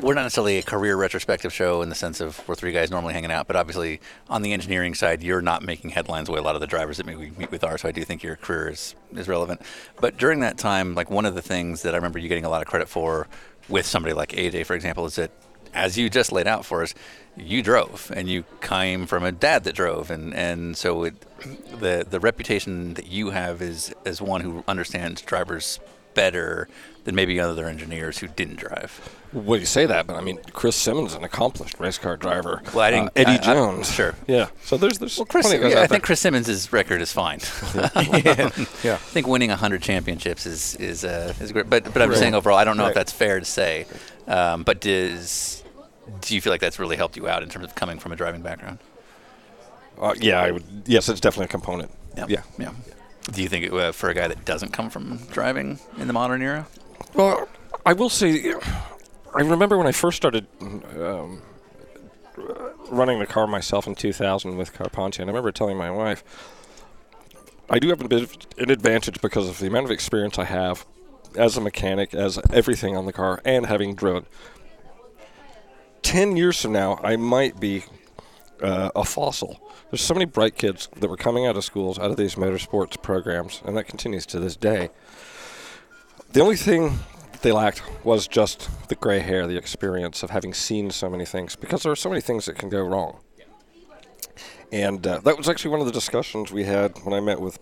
we're 0.01 0.13
not 0.13 0.23
necessarily 0.23 0.57
a 0.57 0.63
career 0.63 0.95
retrospective 0.95 1.53
show 1.53 1.81
in 1.81 1.89
the 1.89 1.95
sense 1.95 2.21
of 2.21 2.41
we're 2.47 2.55
three 2.55 2.71
guys 2.71 2.89
normally 2.89 3.13
hanging 3.13 3.31
out, 3.31 3.47
but 3.47 3.55
obviously 3.55 3.99
on 4.29 4.41
the 4.41 4.53
engineering 4.53 4.93
side, 4.93 5.21
you're 5.23 5.41
not 5.41 5.63
making 5.63 5.91
headlines 5.91 6.27
the 6.27 6.31
way 6.31 6.39
a 6.39 6.41
lot 6.41 6.55
of 6.55 6.61
the 6.61 6.67
drivers 6.67 6.97
that 6.97 7.05
we 7.05 7.31
meet 7.37 7.51
with 7.51 7.63
are. 7.63 7.77
So 7.77 7.89
I 7.89 7.91
do 7.91 8.03
think 8.03 8.23
your 8.23 8.35
career 8.35 8.69
is 8.69 8.95
is 9.13 9.27
relevant. 9.27 9.61
But 9.99 10.17
during 10.17 10.39
that 10.41 10.57
time, 10.57 10.95
like 10.95 11.09
one 11.09 11.25
of 11.25 11.35
the 11.35 11.41
things 11.41 11.81
that 11.83 11.93
I 11.93 11.97
remember 11.97 12.19
you 12.19 12.29
getting 12.29 12.45
a 12.45 12.49
lot 12.49 12.61
of 12.61 12.67
credit 12.67 12.87
for 12.87 13.27
with 13.67 13.85
somebody 13.85 14.13
like 14.13 14.29
AJ, 14.29 14.65
for 14.65 14.75
example, 14.75 15.05
is 15.05 15.15
that 15.15 15.31
as 15.73 15.97
you 15.97 16.09
just 16.09 16.31
laid 16.31 16.47
out 16.47 16.65
for 16.65 16.81
us, 16.81 16.93
you 17.35 17.61
drove 17.61 18.11
and 18.15 18.27
you 18.27 18.43
came 18.61 19.05
from 19.05 19.23
a 19.23 19.31
dad 19.31 19.63
that 19.65 19.75
drove, 19.75 20.09
and 20.09 20.33
and 20.33 20.77
so 20.77 21.03
it, 21.03 21.15
the 21.79 22.05
the 22.09 22.19
reputation 22.19 22.95
that 22.95 23.07
you 23.07 23.31
have 23.31 23.61
is 23.61 23.93
as 24.05 24.21
one 24.21 24.41
who 24.41 24.63
understands 24.67 25.21
drivers 25.21 25.79
better 26.13 26.67
than 27.05 27.15
maybe 27.15 27.39
other 27.39 27.65
engineers 27.67 28.19
who 28.19 28.27
didn't 28.27 28.57
drive. 28.57 29.15
Well, 29.31 29.59
you 29.59 29.65
say 29.65 29.85
that, 29.85 30.05
but 30.07 30.15
I 30.15 30.21
mean, 30.21 30.39
Chris 30.53 30.75
Simmons, 30.75 31.11
is 31.11 31.15
an 31.15 31.23
accomplished 31.23 31.79
race 31.79 31.97
car 31.97 32.17
driver. 32.17 32.61
Well, 32.73 32.81
I 32.83 32.91
didn't- 32.91 33.07
Uh, 33.09 33.11
Eddie 33.15 33.31
I- 33.31 33.35
I- 33.35 33.37
Jones, 33.37 33.91
sure. 33.93 34.15
yeah. 34.27 34.47
So 34.63 34.75
there's 34.77 34.97
there's 34.99 35.17
Well, 35.17 35.25
Chris, 35.25 35.47
plenty 35.47 35.63
of 35.65 35.71
yeah, 35.71 35.81
I 35.81 35.87
think. 35.87 36.03
Chris 36.03 36.19
Simmons' 36.19 36.71
record 36.73 37.01
is 37.01 37.11
fine. 37.13 37.39
yeah. 37.75 37.89
I 37.95 38.97
think 38.97 39.27
winning 39.27 39.49
100 39.49 39.81
championships 39.81 40.45
is 40.45 40.75
is 40.75 41.05
uh, 41.05 41.33
is 41.39 41.51
great. 41.51 41.69
But 41.69 41.93
but 41.93 42.01
I'm 42.01 42.09
Right. 42.09 42.17
saying 42.17 42.35
overall, 42.35 42.57
I 42.57 42.63
don't 42.63 42.75
know 42.77 42.83
Right. 42.83 42.89
if 42.89 42.95
that's 42.95 43.11
fair 43.11 43.39
to 43.39 43.45
say. 43.45 43.85
Um, 44.27 44.63
but 44.63 44.81
does 44.81 45.63
do 46.21 46.33
you 46.35 46.41
feel 46.41 46.51
like 46.51 46.61
that's 46.61 46.79
really 46.79 46.95
helped 46.97 47.15
you 47.15 47.27
out 47.27 47.43
in 47.43 47.49
terms 47.49 47.65
of 47.65 47.75
coming 47.75 47.99
from 47.99 48.11
a 48.11 48.15
driving 48.15 48.41
background? 48.41 48.79
Uh, 50.01 50.15
yeah, 50.19 50.41
I 50.41 50.51
would. 50.51 50.63
Yes, 50.85 51.07
it's 51.09 51.19
definitely 51.19 51.45
a 51.45 51.49
component. 51.49 51.91
Yeah. 52.27 52.41
Yeah. 52.57 52.71
Do 53.31 53.41
you 53.43 53.49
think 53.49 53.65
it, 53.65 53.73
uh, 53.73 53.91
for 53.91 54.09
a 54.09 54.13
guy 54.13 54.27
that 54.27 54.45
doesn't 54.45 54.73
come 54.73 54.89
from 54.89 55.17
driving 55.31 55.79
in 55.97 56.07
the 56.07 56.13
modern 56.13 56.41
era? 56.41 56.67
Well, 57.13 57.47
I 57.85 57.93
will 57.93 58.09
say, 58.09 58.53
I 59.35 59.41
remember 59.41 59.77
when 59.77 59.87
I 59.87 59.91
first 59.91 60.17
started 60.17 60.47
um, 60.61 61.41
running 62.89 63.19
the 63.19 63.27
car 63.27 63.47
myself 63.47 63.87
in 63.87 63.95
2000 63.95 64.57
with 64.57 64.73
Carpentier, 64.73 65.23
and 65.23 65.29
I 65.29 65.31
remember 65.31 65.51
telling 65.51 65.77
my 65.77 65.91
wife, 65.91 66.23
I 67.69 67.79
do 67.79 67.89
have 67.89 68.01
a 68.01 68.07
bit 68.07 68.23
of 68.23 68.37
an 68.57 68.71
advantage 68.71 69.21
because 69.21 69.47
of 69.47 69.59
the 69.59 69.67
amount 69.67 69.85
of 69.85 69.91
experience 69.91 70.39
I 70.39 70.45
have 70.45 70.85
as 71.35 71.55
a 71.55 71.61
mechanic, 71.61 72.13
as 72.15 72.39
everything 72.51 72.97
on 72.97 73.05
the 73.05 73.13
car, 73.13 73.41
and 73.45 73.67
having 73.67 73.93
driven. 73.93 74.25
Ten 76.01 76.35
years 76.35 76.61
from 76.61 76.71
now, 76.71 76.99
I 77.03 77.15
might 77.17 77.59
be 77.59 77.83
uh, 78.61 78.91
a 78.95 79.03
fossil. 79.03 79.59
There's 79.89 80.01
so 80.01 80.13
many 80.13 80.25
bright 80.25 80.55
kids 80.55 80.89
that 80.99 81.09
were 81.09 81.17
coming 81.17 81.45
out 81.45 81.57
of 81.57 81.63
schools, 81.63 81.97
out 81.99 82.11
of 82.11 82.17
these 82.17 82.35
motorsports 82.35 83.01
programs, 83.01 83.61
and 83.65 83.75
that 83.77 83.85
continues 83.85 84.25
to 84.27 84.39
this 84.39 84.55
day. 84.55 84.89
The 86.33 86.41
only 86.41 86.55
thing 86.55 86.99
they 87.41 87.51
lacked 87.51 87.81
was 88.03 88.27
just 88.27 88.69
the 88.89 88.95
gray 88.95 89.19
hair, 89.19 89.47
the 89.47 89.57
experience 89.57 90.23
of 90.23 90.29
having 90.29 90.53
seen 90.53 90.91
so 90.91 91.09
many 91.09 91.25
things, 91.25 91.55
because 91.55 91.83
there 91.83 91.91
are 91.91 91.95
so 91.95 92.09
many 92.09 92.21
things 92.21 92.45
that 92.45 92.57
can 92.57 92.69
go 92.69 92.81
wrong. 92.81 93.19
And 94.71 95.05
uh, 95.07 95.19
that 95.21 95.37
was 95.37 95.49
actually 95.49 95.71
one 95.71 95.79
of 95.79 95.87
the 95.87 95.91
discussions 95.91 96.51
we 96.51 96.65
had 96.65 96.97
when 97.03 97.13
I 97.13 97.19
met 97.19 97.41
with 97.41 97.57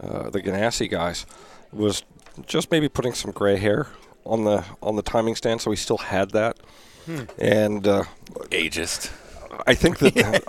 uh, 0.00 0.28
the 0.30 0.42
Ganassi 0.42 0.90
guys, 0.90 1.24
was 1.72 2.02
just 2.46 2.70
maybe 2.70 2.88
putting 2.88 3.14
some 3.14 3.30
gray 3.30 3.56
hair 3.56 3.88
on 4.24 4.44
the 4.44 4.64
on 4.82 4.96
the 4.96 5.02
timing 5.02 5.36
stand, 5.36 5.60
so 5.60 5.70
we 5.70 5.76
still 5.76 5.98
had 5.98 6.30
that. 6.30 6.58
And 7.38 7.86
uh, 7.86 8.04
Ageist. 8.50 9.10
I 9.66 9.74
think 9.74 9.98
that 9.98 10.44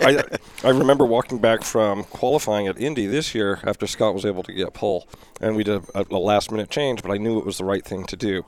I, 0.64 0.66
I 0.66 0.70
remember 0.70 1.04
walking 1.04 1.38
back 1.38 1.62
from 1.62 2.04
qualifying 2.04 2.66
at 2.68 2.78
Indy 2.80 3.06
this 3.06 3.34
year 3.34 3.60
after 3.64 3.86
Scott 3.86 4.14
was 4.14 4.24
able 4.24 4.42
to 4.44 4.52
get 4.52 4.72
pole, 4.74 5.06
and 5.40 5.56
we 5.56 5.64
did 5.64 5.82
a, 5.94 6.04
a 6.10 6.18
last 6.18 6.50
minute 6.50 6.70
change, 6.70 7.02
but 7.02 7.10
I 7.10 7.16
knew 7.18 7.38
it 7.38 7.44
was 7.46 7.58
the 7.58 7.64
right 7.64 7.84
thing 7.84 8.04
to 8.06 8.16
do, 8.16 8.44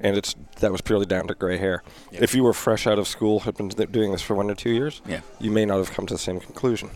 and 0.00 0.16
it's 0.16 0.34
that 0.60 0.72
was 0.72 0.80
purely 0.80 1.06
down 1.06 1.26
to 1.28 1.34
gray 1.34 1.58
hair. 1.58 1.82
If 2.12 2.34
you 2.34 2.42
were 2.42 2.52
fresh 2.54 2.86
out 2.86 2.98
of 2.98 3.06
school, 3.08 3.40
had 3.40 3.56
been 3.56 3.68
doing 3.68 4.12
this 4.12 4.22
for 4.22 4.34
one 4.34 4.50
or 4.50 4.54
two 4.54 4.70
years, 4.70 5.02
Yeah. 5.06 5.20
you 5.40 5.50
may 5.50 5.64
not 5.64 5.78
have 5.78 5.90
come 5.92 6.06
to 6.06 6.14
the 6.14 6.18
same 6.18 6.40
conclusion. 6.40 6.90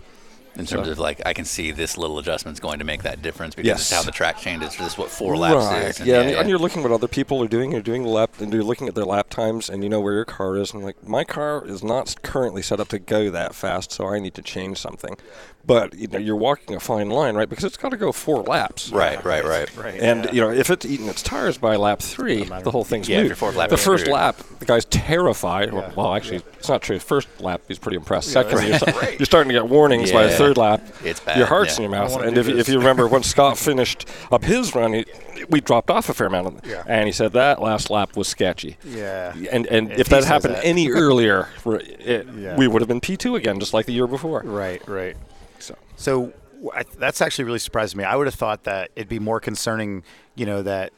In 0.55 0.66
terms 0.66 0.86
So- 0.86 0.92
of 0.92 0.98
like, 0.98 1.22
I 1.24 1.32
can 1.32 1.46
see 1.46 1.70
this 1.70 1.96
little 1.96 2.18
adjustment's 2.18 2.61
going 2.61 2.78
to 2.78 2.84
make 2.84 3.05
that 3.05 3.22
difference 3.22 3.55
because 3.55 3.66
Yes. 3.68 3.80
it's 3.80 3.90
how 3.90 4.03
the 4.03 4.11
track 4.12 4.38
changes. 4.38 4.76
This 4.76 4.92
is 4.92 4.98
what 4.98 5.09
four 5.09 5.34
laps 5.36 5.64
right. 5.64 5.84
is. 5.86 5.98
and 6.00 6.07
yeah, 6.09 6.20
and, 6.20 6.30
and 6.36 6.48
you're 6.50 6.59
looking 6.59 6.82
what 6.82 6.92
other 6.92 7.09
people 7.09 7.42
are 7.42 7.48
doing. 7.48 7.72
You're 7.72 7.80
doing 7.80 8.03
the 8.03 8.11
lap, 8.11 8.38
and 8.38 8.53
you're 8.53 8.62
looking 8.62 8.86
at 8.86 8.94
their 8.94 9.07
lap 9.07 9.30
times, 9.30 9.70
and 9.70 9.82
you 9.82 9.88
know 9.88 10.00
where 10.00 10.12
your 10.12 10.26
car 10.26 10.57
is. 10.59 10.74
And 10.74 10.82
like, 10.84 11.03
my 11.09 11.24
car 11.24 11.66
is 11.66 11.82
not 11.82 12.20
currently 12.22 12.61
set 12.61 12.80
up 12.80 12.88
to 12.88 12.98
go 12.98 13.30
that 13.30 13.55
fast, 13.55 13.92
so 13.92 14.07
I 14.09 14.18
need 14.18 14.34
to 14.34 14.42
change 14.42 14.76
something. 14.78 15.16
But 15.64 15.94
you 15.94 16.08
know, 16.08 16.18
you're 16.18 16.34
walking 16.36 16.74
a 16.74 16.80
fine 16.80 17.08
line, 17.08 17.36
right? 17.36 17.48
Because 17.48 17.62
it's 17.64 17.76
got 17.76 17.90
to 17.90 17.96
go 17.96 18.10
four 18.10 18.42
laps. 18.42 18.90
right, 18.90 19.24
right, 19.24 19.44
right. 19.44 19.76
Right. 19.76 20.00
And 20.00 20.28
you 20.32 20.40
know, 20.40 20.50
if 20.50 20.70
it's 20.70 20.84
eating 20.84 21.06
its 21.06 21.22
tires 21.22 21.56
by 21.56 21.76
lap 21.76 22.00
three, 22.00 22.42
the 22.44 22.70
whole 22.72 22.82
thing's 22.84 23.08
Yeah, 23.08 23.18
if 23.18 23.22
moot. 23.22 23.28
your 23.28 23.36
fourth 23.36 23.54
lap 23.56 23.70
the 23.70 23.76
first 23.76 24.02
screwed. 24.02 24.14
lap, 24.14 24.36
the 24.58 24.64
guy's 24.66 24.84
terrified. 24.86 25.72
Yeah. 25.72 25.92
Well, 25.94 26.14
actually, 26.14 26.42
it's 26.58 26.68
not 26.68 26.82
true. 26.82 26.98
First 26.98 27.28
lap, 27.40 27.60
he's 27.68 27.78
pretty 27.78 27.96
impressed. 27.96 28.30
Second, 28.32 28.66
you're, 28.66 28.78
sta- 28.78 29.08
you're 29.18 29.26
starting 29.26 29.48
to 29.50 29.54
get 29.54 29.68
warnings 29.68 30.10
by 30.10 30.24
the 30.24 30.30
third 30.36 30.56
lap. 30.56 30.82
It's 31.04 31.20
bad, 31.20 31.36
Your 31.38 31.46
heart's 31.46 31.78
yeah. 31.78 31.84
in 31.84 31.90
your 31.92 32.00
mouth. 32.00 32.16
And 32.20 32.36
if, 32.36 32.48
you- 32.48 32.58
if 32.58 32.68
you 32.68 32.78
remember 32.78 33.06
when 33.06 33.22
Scott 33.34 33.56
finished 33.56 34.08
up 34.32 34.42
his 34.42 34.74
run, 34.74 34.94
he, 34.94 35.04
we 35.48 35.60
dropped 35.60 35.90
off 35.90 36.08
a 36.08 36.14
fair 36.14 36.26
amount. 36.26 36.46
Of, 36.48 36.66
Yeah. 36.66 36.82
And 36.88 37.06
he 37.06 37.12
said 37.12 37.32
that 37.34 37.62
last 37.62 37.88
lap 37.88 38.16
was 38.16 38.26
sketchy. 38.26 38.78
Yeah. 38.84 39.32
And 39.52 39.66
and 39.68 39.92
If 39.92 40.00
if, 40.00 40.08
that 40.08 40.24
happened 40.24 40.54
that. 40.56 40.64
any 40.64 40.90
earlier, 40.90 41.48
it, 41.64 42.26
Yeah. 42.36 42.56
we 42.56 42.66
would 42.66 42.82
have 42.82 42.88
been 42.88 43.00
P2 43.00 43.36
again, 43.36 43.60
just 43.60 43.72
like 43.72 43.86
the 43.86 43.92
year 43.92 44.08
before. 44.08 44.40
Right, 44.44 44.82
right. 44.88 45.16
So. 45.62 45.76
So 45.96 46.32
I, 46.74 46.84
that's 46.98 47.20
actually 47.20 47.44
really 47.44 47.58
surprised 47.58 47.96
me. 47.96 48.04
I 48.04 48.14
would 48.16 48.26
have 48.26 48.34
thought 48.34 48.64
that 48.64 48.90
it'd 48.96 49.08
be 49.08 49.18
more 49.18 49.40
concerning, 49.40 50.04
you 50.34 50.46
know, 50.46 50.62
that 50.62 50.92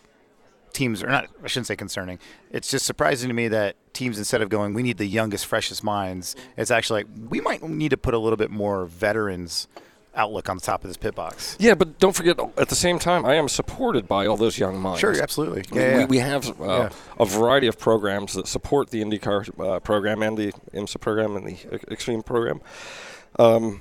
teams 0.73 1.03
are 1.03 1.09
not. 1.09 1.29
I 1.43 1.47
shouldn't 1.47 1.67
say 1.67 1.77
concerning. 1.77 2.19
It's 2.51 2.71
just 2.71 2.85
surprising 2.87 3.29
to 3.29 3.35
me 3.35 3.49
that 3.49 3.77
teams, 3.95 4.19
instead 4.19 4.43
of 4.43 4.49
going, 4.49 4.75
we 4.75 4.83
need 4.83 4.99
the 4.99 5.07
youngest, 5.07 5.47
freshest 5.47 5.85
minds, 5.85 6.35
it's 6.57 6.71
actually 6.71 7.05
like 7.05 7.31
we 7.31 7.41
might 7.41 7.63
need 7.63 7.91
to 7.91 7.97
put 7.97 8.13
a 8.15 8.19
little 8.19 8.37
bit 8.37 8.51
more 8.51 8.87
veterans 8.87 9.69
outlook 10.17 10.49
on 10.49 10.57
the 10.57 10.61
top 10.63 10.85
of 10.85 10.89
this 10.91 10.97
pit 10.97 11.13
box. 11.15 11.57
Yeah, 11.59 11.75
but 11.75 11.99
don't 11.99 12.15
forget, 12.15 12.39
at 12.57 12.69
the 12.69 12.77
same 12.77 13.01
time, 13.01 13.25
I 13.25 13.35
am 13.35 13.49
supported 13.49 14.07
by 14.07 14.27
all 14.27 14.37
those 14.37 14.59
young 14.59 14.79
minds. 14.79 15.01
Sure, 15.01 15.21
absolutely. 15.21 15.65
I 15.73 15.75
mean, 15.75 15.83
Yeah, 15.83 15.91
yeah. 15.91 15.99
We, 15.99 16.05
we 16.05 16.19
have 16.19 16.61
uh, 16.61 16.65
Yeah. 16.65 16.89
a 17.19 17.25
variety 17.25 17.67
of 17.67 17.79
programs 17.81 18.35
that 18.35 18.47
support 18.47 18.91
the 18.91 19.03
IndyCar 19.03 19.59
uh, 19.77 19.81
program 19.81 20.23
and 20.23 20.39
the 20.39 20.53
IMSA 20.73 21.01
program 21.01 21.35
and 21.37 21.47
the 21.49 21.57
Extreme 21.91 22.23
program. 22.23 22.61
Um, 23.41 23.81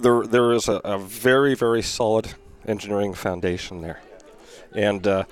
there, 0.00 0.22
there 0.26 0.52
is 0.52 0.68
a, 0.68 0.80
a 0.84 0.98
very, 0.98 1.54
very 1.54 1.82
solid 1.82 2.34
engineering 2.66 3.14
foundation 3.14 3.80
there, 3.80 4.00
and 4.74 5.06
uh, 5.06 5.24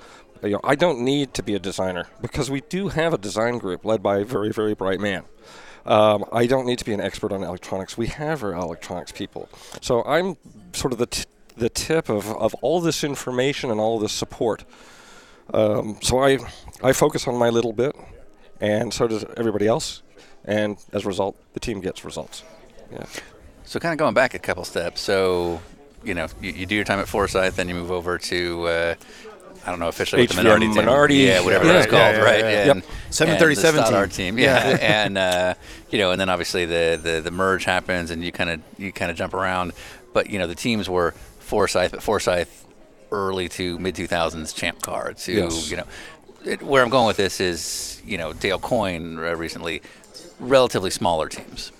you 0.43 0.51
know, 0.51 0.61
I 0.63 0.75
don't 0.75 1.01
need 1.01 1.33
to 1.35 1.43
be 1.43 1.55
a 1.55 1.59
designer 1.59 2.05
because 2.21 2.49
we 2.49 2.61
do 2.61 2.89
have 2.89 3.13
a 3.13 3.17
design 3.17 3.57
group 3.57 3.83
led 3.83 4.01
by 4.01 4.19
a 4.19 4.25
very, 4.25 4.51
very 4.51 4.73
bright 4.73 4.99
man. 4.99 5.23
Um, 5.85 6.25
I 6.31 6.45
don't 6.45 6.65
need 6.65 6.79
to 6.79 6.85
be 6.85 6.93
an 6.93 7.01
expert 7.01 7.31
on 7.31 7.43
electronics. 7.43 7.97
We 7.97 8.07
have 8.07 8.43
our 8.43 8.53
electronics 8.53 9.11
people. 9.11 9.49
So 9.81 10.03
I'm 10.03 10.37
sort 10.73 10.93
of 10.93 10.99
the, 10.99 11.07
t- 11.07 11.25
the 11.57 11.69
tip 11.69 12.09
of, 12.09 12.27
of 12.35 12.53
all 12.55 12.79
this 12.79 13.03
information 13.03 13.71
and 13.71 13.79
all 13.79 13.97
this 13.97 14.11
support. 14.11 14.65
Um, 15.53 15.97
so 16.01 16.19
I, 16.19 16.37
I 16.83 16.93
focus 16.93 17.27
on 17.27 17.35
my 17.37 17.49
little 17.49 17.73
bit, 17.73 17.95
and 18.61 18.93
so 18.93 19.07
does 19.07 19.25
everybody 19.35 19.67
else. 19.67 20.03
And 20.45 20.77
as 20.93 21.05
a 21.05 21.07
result, 21.07 21.37
the 21.53 21.59
team 21.59 21.81
gets 21.81 22.05
results. 22.05 22.43
Yeah. 22.91 23.05
So 23.69 23.79
kind 23.79 23.93
of 23.93 23.99
going 23.99 24.15
back 24.15 24.33
a 24.33 24.39
couple 24.39 24.63
steps. 24.65 24.99
So, 24.99 25.61
you 26.03 26.15
know, 26.15 26.25
you, 26.41 26.51
you 26.51 26.65
do 26.65 26.73
your 26.73 26.83
time 26.85 26.97
at 26.97 27.07
Forsyth, 27.07 27.55
then 27.55 27.69
you 27.69 27.75
move 27.75 27.91
over 27.91 28.17
to, 28.17 28.63
uh, 28.67 28.95
I 29.63 29.69
don't 29.69 29.79
know 29.79 29.89
officially 29.89 30.23
what 30.23 30.29
the 30.31 30.41
Minardi 30.41 31.09
team. 31.09 31.27
Yeah, 31.27 31.41
whatever 31.45 31.65
Yeah, 31.67 31.73
that's 31.73 31.85
yeah, 31.85 31.91
called, 31.91 32.15
yeah, 32.15 32.21
right? 32.23 32.39
yeah. 32.39 32.71
And, 32.71 32.81
Yep. 32.81 32.85
737 33.11 33.77
and 33.77 33.83
the 33.83 33.85
Stoddart 33.85 34.11
team. 34.11 34.35
team. 34.37 34.43
Yeah, 34.43 34.75
and 34.81 35.19
uh, 35.19 35.53
you 35.91 35.99
know, 35.99 36.09
and 36.09 36.19
then 36.19 36.29
obviously 36.29 36.65
the, 36.65 36.99
the, 36.99 37.21
the 37.21 37.29
merge 37.29 37.63
happens, 37.65 38.09
and 38.09 38.23
you 38.23 38.31
kind 38.31 38.49
of 38.49 38.61
you 38.79 38.91
kind 38.91 39.11
of 39.11 39.17
jump 39.17 39.35
around. 39.35 39.73
But 40.13 40.31
you 40.31 40.39
know, 40.39 40.47
the 40.47 40.55
teams 40.55 40.89
were 40.89 41.11
Forsyth, 41.37 41.91
but 41.91 42.01
Forsyth 42.01 42.65
early 43.11 43.49
to 43.49 43.77
mid 43.77 43.93
2000s 43.93 44.55
champ 44.55 44.81
car 44.81 45.13
to 45.13 45.31
Yes. 45.31 45.69
you 45.69 45.77
know. 45.77 45.85
It, 46.43 46.63
where 46.63 46.81
I'm 46.81 46.89
going 46.89 47.05
with 47.05 47.17
this 47.17 47.39
is, 47.39 48.01
you 48.03 48.17
know, 48.17 48.33
Dale 48.33 48.57
Coyne 48.57 49.19
uh, 49.19 49.35
recently, 49.35 49.83
relatively 50.39 50.89
smaller 50.89 51.29
teams. 51.29 51.71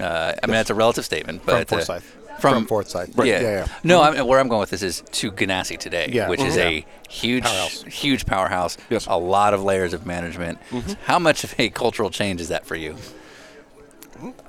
Uh, 0.00 0.34
I 0.42 0.46
mean, 0.46 0.54
that's 0.54 0.70
a 0.70 0.74
relative 0.74 1.04
statement, 1.04 1.42
but 1.44 1.68
From 1.68 1.78
uh, 1.78 1.82
Forsyth. 1.84 2.16
From 2.40 2.66
Forsyth. 2.66 3.14
Yeah. 3.18 3.24
Yeah, 3.24 3.40
yeah. 3.40 3.66
No, 3.84 4.02
I'm, 4.02 4.26
where 4.26 4.40
I'm 4.40 4.48
going 4.48 4.60
with 4.60 4.70
this 4.70 4.82
is 4.82 5.02
to 5.12 5.30
Ganassi 5.30 5.78
today, 5.78 6.10
Yeah. 6.12 6.28
which 6.28 6.40
is 6.40 6.56
Mhm. 6.56 6.60
a 6.84 6.86
huge, 7.08 7.44
Powerhouse. 7.44 7.82
huge 7.84 8.26
powerhouse. 8.26 8.76
Yes. 8.90 9.06
A 9.06 9.16
lot 9.16 9.54
of 9.54 9.62
layers 9.62 9.94
of 9.94 10.04
management. 10.04 10.58
How 11.04 11.18
much 11.18 11.44
of 11.44 11.54
a 11.58 11.68
cultural 11.70 12.10
change 12.10 12.40
is 12.40 12.48
that 12.48 12.66
for 12.66 12.76
you? 12.76 12.96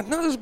not 0.08 0.24
as 0.26 0.38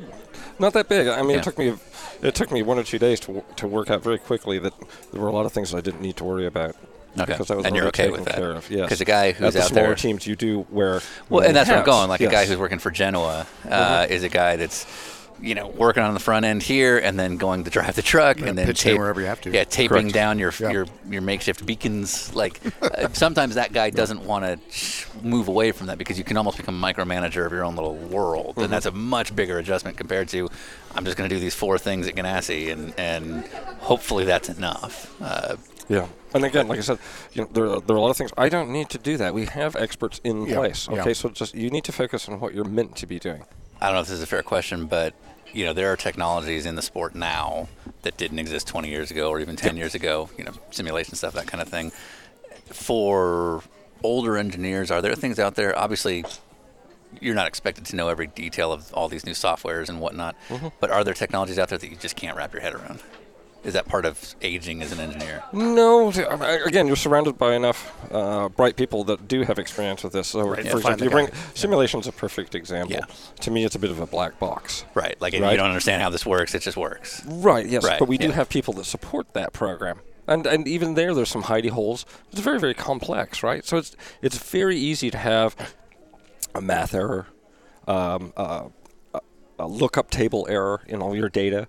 not 0.59 0.73
that 0.73 0.87
big. 0.89 1.07
I 1.07 1.21
mean, 1.21 1.37
it 1.39 1.43
took 1.43 1.57
me 1.57 1.73
it 2.21 2.35
took 2.35 2.51
me 2.51 2.61
one 2.61 2.77
or 2.77 2.83
two 2.83 2.99
days 2.99 3.19
to 3.21 3.43
to 3.57 3.67
work 3.67 3.89
out 3.89 4.03
very 4.03 4.19
quickly 4.19 4.59
that 4.59 4.73
there 5.11 5.21
were 5.21 5.27
a 5.27 5.31
lot 5.31 5.45
of 5.45 5.51
things 5.51 5.73
I 5.73 5.81
didn't 5.81 6.01
need 6.01 6.17
to 6.17 6.23
worry 6.23 6.45
about. 6.45 6.75
Okay. 7.19 7.25
Because 7.33 7.51
I 7.51 7.55
was 7.55 7.65
And 7.65 7.75
you're 7.75 7.87
okay 7.87 8.09
with 8.09 8.25
that? 8.25 8.39
of. 8.41 8.69
Yes. 8.71 8.99
a 8.99 9.05
guy 9.05 9.31
who's 9.33 9.47
At 9.47 9.53
the 9.53 9.61
out 9.61 9.67
smaller 9.69 9.87
there- 9.87 9.95
teams, 9.95 10.25
you 10.25 10.35
do 10.35 10.61
where. 10.71 11.01
Well, 11.29 11.43
and 11.45 11.55
that's 11.55 11.69
where 11.69 11.77
I'm 11.79 11.85
going. 11.85 12.09
Like 12.09 12.21
a 12.21 12.27
guy 12.27 12.45
who's 12.45 12.57
working 12.57 12.79
for 12.79 12.89
Genoa 12.91 13.45
uh, 13.69 14.07
is 14.09 14.23
a 14.23 14.29
guy 14.29 14.55
that's, 14.55 14.85
you 15.41 15.55
know, 15.55 15.67
working 15.67 16.01
on 16.03 16.13
the 16.13 16.19
front 16.19 16.45
end 16.45 16.63
here 16.63 16.97
and 16.97 17.19
then 17.19 17.37
going 17.37 17.65
to 17.65 17.69
drive 17.69 17.95
the 17.95 18.01
truck 18.01 18.39
and 18.39 18.57
then 18.57 18.69
in 18.69 18.97
wherever 18.97 19.19
you 19.19 19.27
have 19.27 19.41
to. 19.41 19.51
Yeah, 19.51 19.63
taping 19.65 19.89
Correct. 20.03 20.13
down 20.13 20.39
your 20.39 20.53
Yeah. 20.59 20.71
your 20.71 20.85
your 21.09 21.21
makeshift 21.21 21.65
beacons. 21.65 22.33
Like 22.33 22.59
uh, 22.81 23.09
sometimes 23.13 23.55
that 23.55 23.73
guy 23.73 23.89
doesn't 23.89 24.23
want 24.25 24.45
to 24.45 25.05
move 25.21 25.47
away 25.49 25.71
from 25.71 25.87
that 25.87 25.97
because 25.97 26.17
you 26.17 26.23
can 26.23 26.37
almost 26.37 26.57
become 26.57 26.81
a 26.81 26.93
micromanager 26.93 27.45
of 27.45 27.51
your 27.51 27.63
own 27.65 27.75
little 27.75 27.95
world, 27.95 28.55
and 28.57 28.71
that's 28.71 28.85
a 28.85 28.91
much 28.91 29.35
bigger 29.35 29.57
adjustment 29.59 29.97
compared 29.97 30.29
to 30.29 30.49
I'm 30.95 31.03
just 31.05 31.17
going 31.17 31.29
to 31.29 31.35
do 31.35 31.39
these 31.39 31.55
four 31.55 31.77
things 31.77 32.07
at 32.07 32.15
Ganassi 32.15 32.71
and 32.71 32.93
and 32.97 33.45
hopefully 33.81 34.23
that's 34.25 34.49
enough. 34.49 35.13
Uh, 35.21 35.57
Yeah. 35.89 36.07
And 36.33 36.43
again, 36.45 36.67
like 36.67 36.79
I 36.79 36.81
said, 36.81 36.99
you 37.33 37.41
know, 37.43 37.49
there 37.53 37.65
are, 37.65 37.79
there 37.81 37.95
are 37.95 37.99
a 37.99 38.01
lot 38.01 38.09
of 38.09 38.17
things. 38.17 38.31
I 38.37 38.49
don't 38.49 38.69
need 38.71 38.89
to 38.89 38.97
do 38.97 39.17
that. 39.17 39.33
We 39.33 39.45
have 39.45 39.75
experts 39.75 40.19
in 40.23 40.45
Yeah, 40.47 40.55
place. 40.55 40.87
yeah. 40.91 41.01
Okay, 41.01 41.13
so 41.13 41.29
just 41.29 41.53
you 41.55 41.69
need 41.69 41.83
to 41.85 41.91
focus 41.91 42.27
on 42.27 42.39
what 42.39 42.53
you're 42.53 42.63
meant 42.65 42.95
to 42.97 43.05
be 43.07 43.19
doing. 43.19 43.43
I 43.81 43.87
don't 43.87 43.95
know 43.95 44.01
if 44.01 44.07
this 44.07 44.17
is 44.17 44.23
a 44.23 44.27
fair 44.27 44.43
question, 44.43 44.85
but 44.87 45.13
you 45.53 45.65
know 45.65 45.73
there 45.73 45.91
are 45.91 45.95
technologies 45.97 46.65
in 46.65 46.75
the 46.75 46.81
sport 46.81 47.13
now 47.15 47.67
that 48.01 48.17
didn't 48.17 48.39
exist 48.39 48.67
20 48.67 48.89
years 48.89 49.11
ago 49.11 49.29
or 49.29 49.39
even 49.39 49.55
10 49.55 49.77
years 49.77 49.93
ago. 49.93 50.29
You 50.37 50.45
know, 50.45 50.53
simulation 50.71 51.15
stuff, 51.15 51.33
that 51.33 51.47
kind 51.47 51.61
of 51.61 51.67
thing. 51.69 51.91
For 52.71 53.61
older 54.01 54.37
engineers, 54.37 54.89
are 54.91 55.01
there 55.01 55.15
things 55.15 55.37
out 55.39 55.55
there? 55.55 55.77
Obviously, 55.77 56.25
you're 57.21 57.35
not 57.35 57.47
expected 57.47 57.85
to 57.85 57.95
know 57.95 58.07
every 58.09 58.27
detail 58.27 58.71
of 58.71 58.91
all 58.93 59.07
these 59.07 59.25
new 59.25 59.33
softwares 59.33 59.89
and 59.89 59.99
whatnot. 59.99 60.35
Mm-hmm. 60.49 60.69
But 60.79 60.89
are 60.89 61.03
there 61.03 61.13
technologies 61.13 61.59
out 61.59 61.69
there 61.69 61.77
that 61.77 61.89
you 61.89 61.95
just 61.97 62.15
can't 62.15 62.35
wrap 62.35 62.53
your 62.53 62.61
head 62.61 62.73
around? 62.73 63.01
Is 63.63 63.73
that 63.73 63.87
part 63.87 64.05
of 64.05 64.35
aging 64.41 64.81
as 64.81 64.91
an 64.91 64.99
engineer? 64.99 65.41
No, 65.53 66.11
mean, 66.11 66.25
again, 66.65 66.85
you're 66.85 66.97
surrounded 66.97 67.37
by 67.37 67.53
enough 67.55 67.93
uh, 68.11 68.49
bright 68.49 68.75
people 68.75 69.05
that 69.05 69.27
do 69.27 69.43
have 69.43 69.57
experience 69.57 70.03
with 70.03 70.11
this. 70.11 70.27
So, 70.27 70.41
Right, 70.41 70.59
for 70.59 70.65
yeah, 70.65 70.75
example, 70.77 71.03
you 71.05 71.09
bring 71.09 71.25
guy. 71.27 71.33
simulation's 71.53 72.05
a 72.07 72.11
perfect 72.11 72.55
example. 72.55 72.97
Yeah. 72.97 73.05
To 73.41 73.51
me, 73.51 73.63
it's 73.63 73.75
a 73.75 73.79
bit 73.79 73.89
of 73.89 73.99
a 74.01 74.05
black 74.05 74.37
box. 74.37 74.83
Right. 74.93 75.19
Like 75.21 75.33
if 75.33 75.41
Right. 75.41 75.51
you 75.51 75.57
don't 75.57 75.69
understand 75.69 76.01
how 76.01 76.09
this 76.09 76.25
works, 76.25 76.53
it 76.53 76.61
just 76.61 76.75
works. 76.75 77.23
Right. 77.25 77.65
Yes. 77.65 77.85
Right, 77.85 77.99
But 77.99 78.09
we 78.09 78.17
do 78.17 78.27
yeah. 78.27 78.33
have 78.33 78.49
people 78.49 78.73
that 78.75 78.85
support 78.85 79.33
that 79.33 79.53
program. 79.53 79.99
And, 80.27 80.45
and 80.45 80.67
even 80.67 80.95
there, 80.95 81.13
there's 81.13 81.29
some 81.29 81.43
hidey 81.43 81.69
holes. 81.69 82.05
It's 82.31 82.41
very, 82.41 82.59
very 82.59 82.73
complex, 82.73 83.43
right? 83.43 83.63
So 83.65 83.77
it's 83.77 83.95
it's 84.21 84.37
very 84.37 84.77
easy 84.77 85.09
to 85.11 85.17
have 85.17 85.55
a 86.55 86.61
math 86.61 86.93
error, 86.93 87.27
um, 87.87 88.31
uh, 88.37 88.69
a 89.59 89.67
lookup 89.67 90.09
table 90.09 90.45
error 90.49 90.81
in 90.87 91.01
all 91.01 91.15
your 91.15 91.29
data 91.29 91.67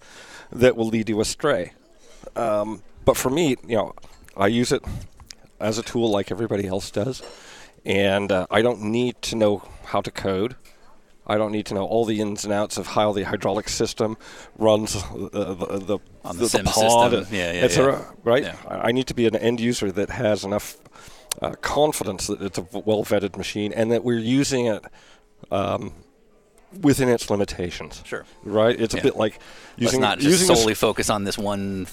that 0.52 0.76
will 0.76 0.86
lead 0.86 1.08
you 1.08 1.20
astray. 1.20 1.72
Um, 2.36 2.82
but 3.04 3.16
for 3.16 3.30
me, 3.30 3.56
you 3.66 3.76
know, 3.76 3.94
I 4.36 4.46
use 4.48 4.72
it 4.72 4.82
as 5.60 5.78
a 5.78 5.82
tool 5.82 6.10
like 6.10 6.30
everybody 6.30 6.66
else 6.66 6.90
does, 6.90 7.22
and 7.84 8.30
uh, 8.32 8.46
I 8.50 8.62
don't 8.62 8.82
need 8.82 9.20
to 9.22 9.36
know 9.36 9.62
how 9.84 10.00
to 10.00 10.10
code. 10.10 10.56
I 11.26 11.38
don't 11.38 11.52
need 11.52 11.64
to 11.66 11.74
know 11.74 11.84
all 11.86 12.04
the 12.04 12.20
ins 12.20 12.44
and 12.44 12.52
outs 12.52 12.76
of 12.76 12.88
how 12.88 13.12
the 13.12 13.22
hydraulic 13.22 13.68
system 13.70 14.18
runs 14.58 14.94
uh, 14.94 15.28
the, 15.32 15.54
the, 15.54 15.78
the, 15.78 15.98
On 16.22 16.36
the 16.36 16.48
sim 16.48 16.66
pod, 16.66 17.12
system. 17.12 17.34
Yeah, 17.34 17.52
yeah, 17.52 17.66
yeah. 17.70 18.04
Right? 18.24 18.42
Yeah. 18.42 18.56
I 18.68 18.92
need 18.92 19.06
to 19.06 19.14
be 19.14 19.26
an 19.26 19.34
end 19.36 19.58
user 19.58 19.90
that 19.92 20.10
has 20.10 20.44
enough 20.44 20.76
uh, 21.40 21.52
confidence 21.62 22.26
that 22.26 22.42
it's 22.42 22.58
a 22.58 22.62
well 22.72 23.04
vetted 23.04 23.38
machine 23.38 23.72
and 23.72 23.90
that 23.90 24.04
we're 24.04 24.18
using 24.18 24.66
it 24.66 24.84
um, 25.50 25.94
within 26.82 27.08
its 27.08 27.30
limitations. 27.30 28.02
Sure. 28.04 28.26
Right? 28.42 28.78
It's 28.78 28.92
Yeah. 28.94 29.00
a 29.00 29.04
bit 29.04 29.16
like 29.16 29.38
using 29.78 30.02
Let's 30.02 30.10
not 30.10 30.18
just 30.18 30.40
using 30.40 30.50
s- 30.50 30.58
solely 30.60 30.74
focus 30.74 31.08
on 31.08 31.24
this 31.24 31.38
one 31.38 31.86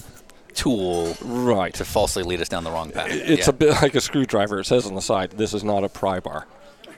tool 0.54 1.16
right. 1.22 1.72
to 1.74 1.84
falsely 1.84 2.22
lead 2.22 2.40
us 2.40 2.48
down 2.48 2.64
the 2.64 2.70
wrong 2.70 2.90
path. 2.90 3.08
It's 3.10 3.46
Yeah. 3.46 3.50
a 3.50 3.52
bit 3.52 3.70
like 3.82 3.94
a 3.94 4.00
screwdriver. 4.00 4.60
It 4.60 4.66
says 4.66 4.86
on 4.86 4.94
the 4.94 5.02
side, 5.02 5.32
"This 5.32 5.52
is 5.54 5.64
not 5.64 5.84
a 5.84 5.88
pry 5.88 6.20
bar." 6.20 6.46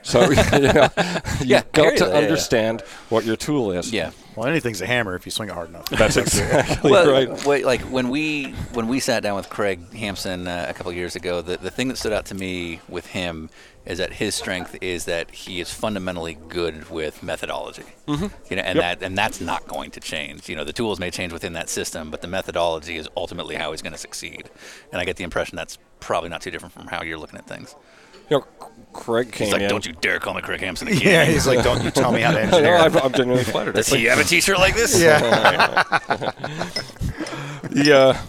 So 0.05 0.21
you 0.29 0.35
know, 0.35 0.87
you've 1.39 1.45
Yeah, 1.45 1.57
I 1.59 1.63
got 1.71 1.97
to 1.97 2.05
there, 2.05 2.07
yeah, 2.07 2.07
yeah. 2.07 2.13
understand 2.13 2.81
what 3.09 3.25
your 3.25 3.35
tool 3.35 3.71
is. 3.71 3.91
yeah. 3.91 4.11
Well, 4.35 4.47
anything's 4.47 4.81
a 4.81 4.85
hammer 4.85 5.15
if 5.15 5.25
you 5.25 5.31
swing 5.31 5.47
it 5.47 5.53
hard 5.53 5.69
enough. 5.69 5.85
That's 5.89 6.17
exactly 6.17 6.91
Well, 6.91 7.09
right. 7.09 7.45
wait, 7.45 7.65
like 7.65 7.79
when 7.83 8.09
we 8.09 8.51
when 8.73 8.87
we 8.89 8.99
sat 8.99 9.23
down 9.23 9.35
with 9.37 9.49
Craig 9.49 9.93
Hampson 9.93 10.45
uh, 10.47 10.65
a 10.69 10.73
couple 10.73 10.91
years 10.91 11.15
ago, 11.15 11.41
the 11.41 11.57
the 11.57 11.71
thing 11.71 11.87
that 11.87 11.97
stood 11.97 12.11
out 12.13 12.25
to 12.27 12.35
me 12.35 12.81
with 12.89 13.07
him 13.07 13.49
is 13.85 13.97
that 13.99 14.11
his 14.13 14.35
strength 14.35 14.75
is 14.81 15.05
that 15.05 15.29
he 15.31 15.61
is 15.61 15.71
fundamentally 15.71 16.37
good 16.49 16.89
with 16.89 17.23
methodology. 17.23 17.83
Mm-hmm. 18.07 18.27
You 18.49 18.55
know, 18.57 18.63
and 18.63 18.75
Yep. 18.77 18.99
that 18.99 19.05
and 19.05 19.17
that's 19.17 19.39
not 19.39 19.67
going 19.69 19.91
to 19.91 20.01
change. 20.01 20.49
You 20.49 20.57
know, 20.57 20.65
the 20.65 20.73
tools 20.73 20.99
may 20.99 21.11
change 21.11 21.31
within 21.31 21.53
that 21.53 21.69
system, 21.69 22.11
but 22.11 22.21
the 22.21 22.27
methodology 22.27 22.97
is 22.97 23.07
ultimately 23.15 23.55
how 23.55 23.71
he's 23.71 23.81
going 23.81 23.93
to 23.93 23.99
succeed. 23.99 24.49
And 24.91 24.99
I 25.01 25.05
get 25.05 25.15
the 25.15 25.23
impression 25.23 25.55
that's 25.55 25.77
probably 26.01 26.29
not 26.29 26.41
too 26.41 26.51
different 26.51 26.73
from 26.73 26.87
how 26.87 27.03
you're 27.03 27.17
looking 27.17 27.39
at 27.39 27.47
things. 27.47 27.73
You 28.29 28.37
know, 28.37 28.45
Craig 28.93 29.31
came 29.31 29.45
He's 29.45 29.53
like, 29.53 29.61
in. 29.63 29.69
"Don't 29.69 29.85
you 29.85 29.93
dare 29.93 30.19
call 30.19 30.33
me 30.33 30.41
Craig 30.41 30.61
Hampson 30.61 30.87
again." 30.87 31.01
Yeah, 31.01 31.25
he's 31.25 31.45
like, 31.45 31.63
don't 31.63 31.83
you 31.83 31.91
tell 31.91 32.11
me 32.11 32.21
how 32.21 32.31
to 32.31 32.37
no, 32.45 32.57
engineer. 32.57 32.77
I'm, 32.77 32.95
I'm 32.97 33.11
genuinely 33.13 33.43
flattered. 33.43 33.75
Does 33.75 33.87
he 33.87 34.05
have 34.05 34.19
a 34.19 34.23
T-shirt 34.23 34.57
like 34.57 34.75
this? 34.75 34.99
yeah. 35.01 35.99
Yeah. 37.73 38.21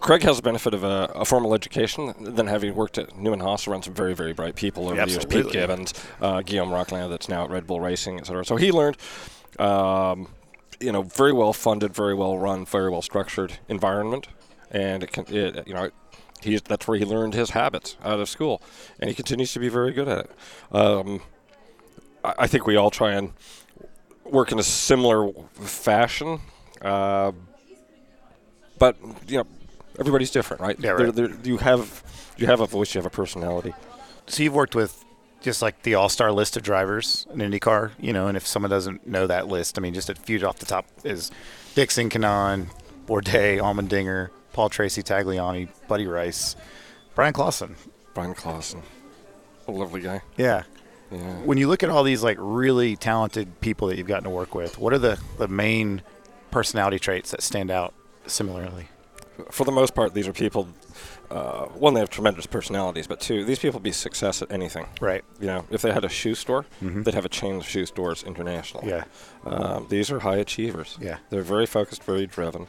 Craig 0.00 0.22
has 0.22 0.36
the 0.36 0.42
benefit 0.42 0.74
of 0.74 0.84
a, 0.84 1.10
a 1.14 1.24
formal 1.24 1.54
education, 1.54 2.14
then 2.20 2.46
having 2.46 2.74
worked 2.74 2.98
at 2.98 3.16
Newman 3.18 3.40
Haas 3.40 3.66
around 3.66 3.82
some 3.82 3.94
very, 3.94 4.14
very 4.14 4.32
bright 4.32 4.54
people 4.54 4.86
over 4.88 5.04
the 5.04 5.10
years. 5.10 5.24
Pete 5.24 5.50
Gibbons, 5.50 5.92
uh, 6.20 6.42
Guillaume 6.42 6.70
Rocquelin, 6.70 7.08
that's 7.08 7.28
now 7.28 7.44
at 7.44 7.50
Red 7.50 7.66
Bull 7.66 7.80
Racing, 7.80 8.18
et 8.18 8.26
cetera. 8.26 8.44
So 8.44 8.56
he 8.56 8.70
learned, 8.70 8.96
um, 9.58 10.28
you 10.80 10.92
know, 10.92 11.02
very 11.02 11.32
well 11.32 11.52
funded, 11.52 11.94
very 11.94 12.14
well 12.14 12.38
run, 12.38 12.64
very 12.64 12.90
well 12.90 13.02
structured 13.02 13.58
environment, 13.68 14.28
and 14.70 15.02
it 15.02 15.10
can, 15.12 15.24
it, 15.34 15.66
you 15.66 15.74
know, 15.74 15.90
he's 16.42 16.62
that's 16.62 16.86
where 16.88 16.98
he 16.98 17.04
learned 17.04 17.34
his 17.34 17.50
habits 17.50 17.96
out 18.04 18.20
of 18.20 18.28
school, 18.28 18.62
and 19.00 19.08
he 19.08 19.14
continues 19.14 19.52
to 19.52 19.58
be 19.60 19.68
very 19.68 19.92
good 19.92 20.08
at 20.08 20.26
it. 20.26 20.30
Um, 20.72 21.20
I, 22.24 22.34
I 22.40 22.46
think 22.46 22.66
we 22.66 22.76
all 22.76 22.90
try 22.90 23.12
and 23.12 23.32
work 24.24 24.52
in 24.52 24.58
a 24.58 24.62
similar 24.62 25.30
fashion. 25.54 26.40
Uh, 26.82 27.32
but 28.78 28.96
you 29.26 29.38
know, 29.38 29.44
everybody's 29.98 30.30
different, 30.30 30.60
right? 30.62 30.76
Yeah, 30.78 30.90
right. 30.90 31.14
There- 31.14 31.28
there- 31.28 31.38
you 31.44 31.58
have 31.58 32.02
you 32.36 32.46
have 32.46 32.60
a 32.60 32.66
voice, 32.66 32.94
you 32.94 33.00
have 33.00 33.06
a 33.06 33.10
personality. 33.10 33.74
So 34.28 34.42
you've 34.42 34.54
worked 34.54 34.74
with 34.76 35.04
just 35.40 35.62
like 35.62 35.82
the 35.82 35.94
all-star 35.94 36.30
list 36.32 36.56
of 36.56 36.62
drivers 36.62 37.26
in 37.32 37.38
IndyCar, 37.40 37.92
you 37.98 38.12
know, 38.12 38.26
and 38.28 38.36
if 38.36 38.46
someone 38.46 38.70
doesn't 38.70 39.06
know 39.06 39.26
that 39.26 39.48
list, 39.48 39.78
I 39.78 39.80
mean, 39.80 39.94
just 39.94 40.08
a 40.10 40.14
few 40.14 40.44
off 40.46 40.58
the 40.58 40.66
top 40.66 40.86
is 41.04 41.30
Dixon, 41.74 42.10
Kanaan, 42.10 42.68
Bourdais, 43.06 43.58
Allmendinger, 43.58 44.28
Paul 44.58 44.70
Tracy, 44.70 45.04
Tagliani, 45.04 45.68
Buddy 45.86 46.08
Rice, 46.08 46.56
Bryan 47.14 47.32
Clauson. 47.32 47.76
Bryan 48.12 48.34
Clauson, 48.34 48.82
a 49.68 49.70
lovely 49.70 50.00
guy. 50.00 50.20
Yeah. 50.36 50.64
Yeah. 51.12 51.36
When 51.44 51.58
you 51.58 51.68
look 51.68 51.84
at 51.84 51.90
all 51.90 52.02
these 52.02 52.24
like 52.24 52.38
really 52.40 52.96
talented 52.96 53.60
people 53.60 53.86
that 53.86 53.98
you've 53.98 54.08
gotten 54.08 54.24
to 54.24 54.30
work 54.30 54.56
with, 54.56 54.76
what 54.76 54.92
are 54.92 54.98
the, 54.98 55.16
the 55.38 55.46
main 55.46 56.02
personality 56.50 56.98
traits 56.98 57.30
that 57.30 57.40
stand 57.40 57.70
out 57.70 57.94
similarly? 58.26 58.88
For 59.52 59.62
the 59.62 59.70
most 59.70 59.94
part, 59.94 60.12
these 60.12 60.26
are 60.26 60.32
people. 60.32 60.66
Uh, 61.30 61.66
one, 61.66 61.94
they 61.94 62.00
have 62.00 62.10
tremendous 62.10 62.46
personalities, 62.46 63.06
but 63.06 63.20
two, 63.20 63.44
these 63.44 63.60
people 63.60 63.78
be 63.78 63.92
success 63.92 64.42
at 64.42 64.50
anything. 64.50 64.86
Right. 65.00 65.22
You 65.38 65.46
know, 65.46 65.66
if 65.70 65.82
they 65.82 65.92
had 65.92 66.04
a 66.04 66.08
shoe 66.08 66.34
store, 66.34 66.66
they'd 66.82 67.14
have 67.14 67.26
a 67.26 67.28
chain 67.28 67.56
of 67.56 67.64
shoe 67.68 67.86
stores 67.86 68.24
international. 68.24 68.84
Yeah. 68.84 69.04
Um, 69.46 69.86
these 69.88 70.10
are 70.10 70.18
high 70.18 70.38
achievers. 70.38 70.98
Yeah. 71.00 71.18
They're 71.30 71.42
very 71.42 71.66
focused, 71.66 72.02
very 72.02 72.26
driven, 72.26 72.66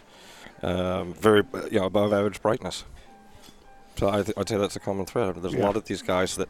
um, 0.62 1.14
very 1.14 1.44
you 1.72 1.80
know 1.80 1.86
above 1.86 2.14
average 2.14 2.42
brightness. 2.42 2.84
So 3.98 4.10
I 4.10 4.24
th- 4.24 4.38
I'd 4.38 4.48
say 4.48 4.58
that's 4.58 4.76
a 4.76 4.80
common 4.80 5.06
thread. 5.06 5.36
There's 5.36 5.54
a 5.54 5.58
lot 5.58 5.76
of 5.76 5.86
these 5.86 6.02
guys 6.02 6.36
that 6.38 6.50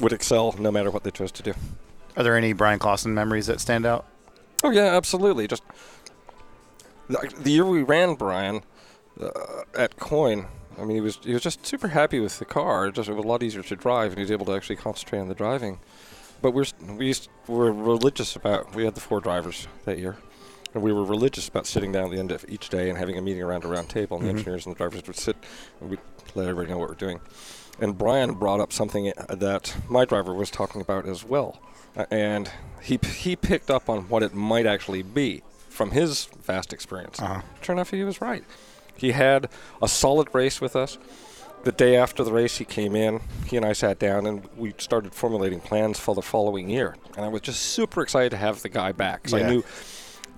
would 0.00 0.12
excel 0.12 0.54
no 0.58 0.72
matter 0.72 0.90
what 0.90 1.04
they 1.04 1.10
chose 1.10 1.30
to 1.32 1.42
do. 1.42 1.54
Are 2.16 2.22
there 2.22 2.36
any 2.36 2.52
Bryan 2.52 2.78
Clauson 2.78 3.12
memories 3.12 3.46
that 3.46 3.60
stand 3.60 3.86
out? 3.86 4.06
Oh 4.62 4.70
yeah, 4.70 4.96
absolutely. 4.96 5.46
Just 5.46 5.62
the, 7.08 7.32
the 7.38 7.50
year 7.50 7.64
we 7.64 7.82
ran 7.82 8.14
Brian 8.14 8.62
uh, 9.20 9.30
at 9.76 9.96
Coyne, 9.96 10.46
I 10.78 10.84
mean, 10.84 10.96
he 10.96 11.00
was 11.00 11.18
he 11.22 11.32
was 11.32 11.42
just 11.42 11.64
super 11.64 11.88
happy 11.88 12.20
with 12.20 12.38
the 12.38 12.44
car. 12.44 12.86
It 12.86 12.94
just 12.94 13.08
it 13.08 13.14
was 13.14 13.24
a 13.24 13.28
lot 13.28 13.42
easier 13.42 13.62
to 13.62 13.76
drive, 13.76 14.12
and 14.12 14.18
he 14.18 14.22
was 14.22 14.30
able 14.30 14.46
to 14.46 14.52
actually 14.52 14.76
concentrate 14.76 15.20
on 15.20 15.28
the 15.28 15.34
driving. 15.34 15.78
But 16.42 16.52
we're 16.52 16.66
we 16.96 17.06
used, 17.06 17.28
were 17.46 17.72
religious 17.72 18.36
about. 18.36 18.74
We 18.74 18.84
had 18.84 18.94
the 18.94 19.00
four 19.00 19.20
drivers 19.20 19.68
that 19.84 19.98
year, 19.98 20.16
and 20.74 20.82
we 20.82 20.92
were 20.92 21.04
religious 21.04 21.48
about 21.48 21.66
sitting 21.66 21.92
down 21.92 22.04
at 22.06 22.10
the 22.10 22.18
end 22.18 22.32
of 22.32 22.44
each 22.48 22.68
day 22.68 22.88
and 22.88 22.98
having 22.98 23.16
a 23.16 23.22
meeting 23.22 23.42
around 23.42 23.64
a 23.64 23.68
round 23.68 23.88
table, 23.88 24.16
and 24.18 24.26
the 24.26 24.30
engineers 24.30 24.66
and 24.66 24.74
the 24.74 24.78
drivers 24.78 25.06
would 25.06 25.16
sit, 25.16 25.36
and 25.80 25.90
we'd 25.90 26.00
let 26.34 26.48
everybody 26.48 26.70
know 26.72 26.78
what 26.78 26.88
we're 26.88 26.94
doing. 26.94 27.20
And 27.80 27.96
Brian 27.96 28.34
brought 28.34 28.60
up 28.60 28.72
something 28.72 29.12
uh, 29.16 29.34
that 29.36 29.74
my 29.88 30.04
driver 30.04 30.34
was 30.34 30.50
talking 30.50 30.80
about 30.80 31.06
as 31.06 31.24
well, 31.24 31.58
uh, 31.96 32.06
and 32.10 32.50
he 32.82 32.98
p- 32.98 33.08
he 33.08 33.36
picked 33.36 33.70
up 33.70 33.88
on 33.88 34.08
what 34.08 34.22
it 34.22 34.34
might 34.34 34.66
actually 34.66 35.02
be 35.02 35.42
from 35.68 35.90
his 35.90 36.26
vast 36.44 36.72
experience. 36.72 37.20
Uh-huh. 37.20 37.40
Sure 37.62 37.72
enough, 37.74 37.90
he 37.90 38.04
was 38.04 38.20
right. 38.20 38.44
He 38.96 39.10
had 39.12 39.48
a 39.82 39.88
solid 39.88 40.28
race 40.32 40.60
with 40.60 40.76
us. 40.76 40.98
The 41.64 41.72
day 41.72 41.96
after 41.96 42.22
the 42.22 42.30
race, 42.30 42.58
he 42.58 42.64
came 42.66 42.94
in. 42.94 43.20
He 43.46 43.56
and 43.56 43.64
I 43.66 43.72
sat 43.72 43.98
down 43.98 44.26
and 44.26 44.46
we 44.56 44.74
started 44.78 45.14
formulating 45.14 45.60
plans 45.60 45.98
for 45.98 46.14
the 46.14 46.20
following 46.22 46.68
year. 46.68 46.94
And 47.16 47.24
I 47.24 47.28
was 47.28 47.40
just 47.40 47.60
super 47.60 48.02
excited 48.02 48.30
to 48.30 48.36
have 48.36 48.60
the 48.62 48.68
guy 48.68 48.92
back 48.92 49.22
because 49.22 49.40
Yeah. 49.40 49.46
I 49.46 49.50
knew 49.50 49.64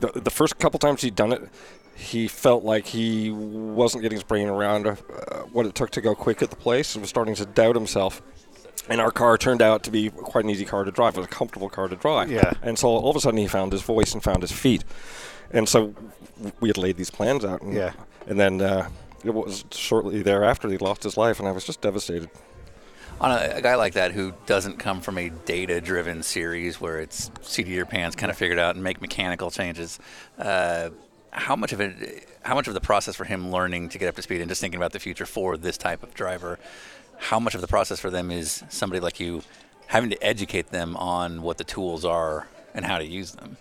the, 0.00 0.20
the 0.20 0.30
first 0.30 0.58
couple 0.58 0.78
times 0.78 1.02
he'd 1.02 1.14
done 1.14 1.32
it, 1.32 1.48
he 1.94 2.28
felt 2.28 2.62
like 2.62 2.86
he 2.86 3.30
wasn't 3.30 4.02
getting 4.02 4.16
his 4.16 4.24
brain 4.24 4.48
around 4.48 4.86
uh, 4.86 4.96
what 5.52 5.66
it 5.66 5.74
took 5.74 5.90
to 5.90 6.00
go 6.00 6.14
quick 6.14 6.42
at 6.42 6.50
the 6.50 6.56
place 6.56 6.94
and 6.94 7.02
was 7.02 7.08
starting 7.08 7.34
to 7.34 7.46
doubt 7.46 7.74
himself. 7.74 8.22
And 8.88 9.00
our 9.00 9.10
car 9.10 9.36
turned 9.36 9.62
out 9.62 9.82
to 9.84 9.90
be 9.90 10.10
quite 10.10 10.44
an 10.44 10.50
easy 10.50 10.64
car 10.64 10.84
to 10.84 10.90
drive. 10.90 11.14
It 11.14 11.20
was 11.20 11.26
a 11.26 11.30
comfortable 11.30 11.68
car 11.68 11.88
to 11.88 11.96
drive. 11.96 12.30
Yeah. 12.30 12.52
And 12.62 12.78
so 12.78 12.88
all 12.88 13.10
of 13.10 13.16
a 13.16 13.20
sudden 13.20 13.38
he 13.38 13.48
found 13.48 13.72
his 13.72 13.82
voice 13.82 14.12
and 14.12 14.22
found 14.22 14.42
his 14.42 14.52
feet. 14.52 14.84
And 15.50 15.68
so 15.68 15.94
we 16.60 16.68
had 16.68 16.78
laid 16.78 16.96
these 16.96 17.10
plans 17.10 17.44
out. 17.44 17.62
And, 17.62 17.72
Yeah. 17.72 17.92
And 18.28 18.38
then 18.38 18.60
uh, 18.60 18.88
it 19.24 19.34
was 19.34 19.64
shortly 19.72 20.22
thereafter 20.22 20.68
he 20.68 20.78
lost 20.78 21.02
his 21.02 21.16
life, 21.16 21.38
and 21.38 21.48
I 21.48 21.52
was 21.52 21.64
just 21.64 21.80
devastated. 21.80 22.30
On 23.20 23.30
a, 23.30 23.56
a 23.56 23.62
guy 23.62 23.76
like 23.76 23.94
that 23.94 24.12
who 24.12 24.32
doesn't 24.46 24.78
come 24.78 25.00
from 25.00 25.18
a 25.18 25.30
data-driven 25.30 26.22
series 26.22 26.80
where 26.80 27.00
it's 27.00 27.30
seat 27.42 27.66
of 27.66 27.72
your 27.72 27.86
pants 27.86 28.16
kind 28.16 28.30
of 28.30 28.36
figured 28.36 28.58
out 28.58 28.74
and 28.74 28.84
make 28.84 29.00
mechanical 29.00 29.50
changes, 29.50 29.98
uh, 30.38 30.90
how 31.30 31.56
much 31.56 31.72
of 31.72 31.80
it, 31.80 32.28
how 32.42 32.54
much 32.54 32.68
of 32.68 32.74
the 32.74 32.80
process 32.80 33.16
for 33.16 33.24
him 33.24 33.50
learning 33.50 33.88
to 33.90 33.98
get 33.98 34.08
up 34.08 34.16
to 34.16 34.22
speed 34.22 34.40
and 34.40 34.48
just 34.48 34.60
thinking 34.60 34.78
about 34.78 34.92
the 34.92 34.98
future 34.98 35.26
for 35.26 35.56
this 35.56 35.76
type 35.76 36.02
of 36.02 36.14
driver, 36.14 36.58
how 37.18 37.40
much 37.40 37.54
of 37.54 37.60
the 37.60 37.66
process 37.66 37.98
for 38.00 38.10
them 38.10 38.30
is 38.30 38.62
somebody 38.68 39.00
like 39.00 39.20
you 39.20 39.42
having 39.86 40.10
to 40.10 40.22
educate 40.22 40.68
them 40.70 40.96
on 40.96 41.42
what 41.42 41.58
the 41.58 41.64
tools 41.64 42.04
are 42.04 42.48
and 42.74 42.84
how 42.84 42.98
to 42.98 43.04
use 43.04 43.32
them, 43.32 43.56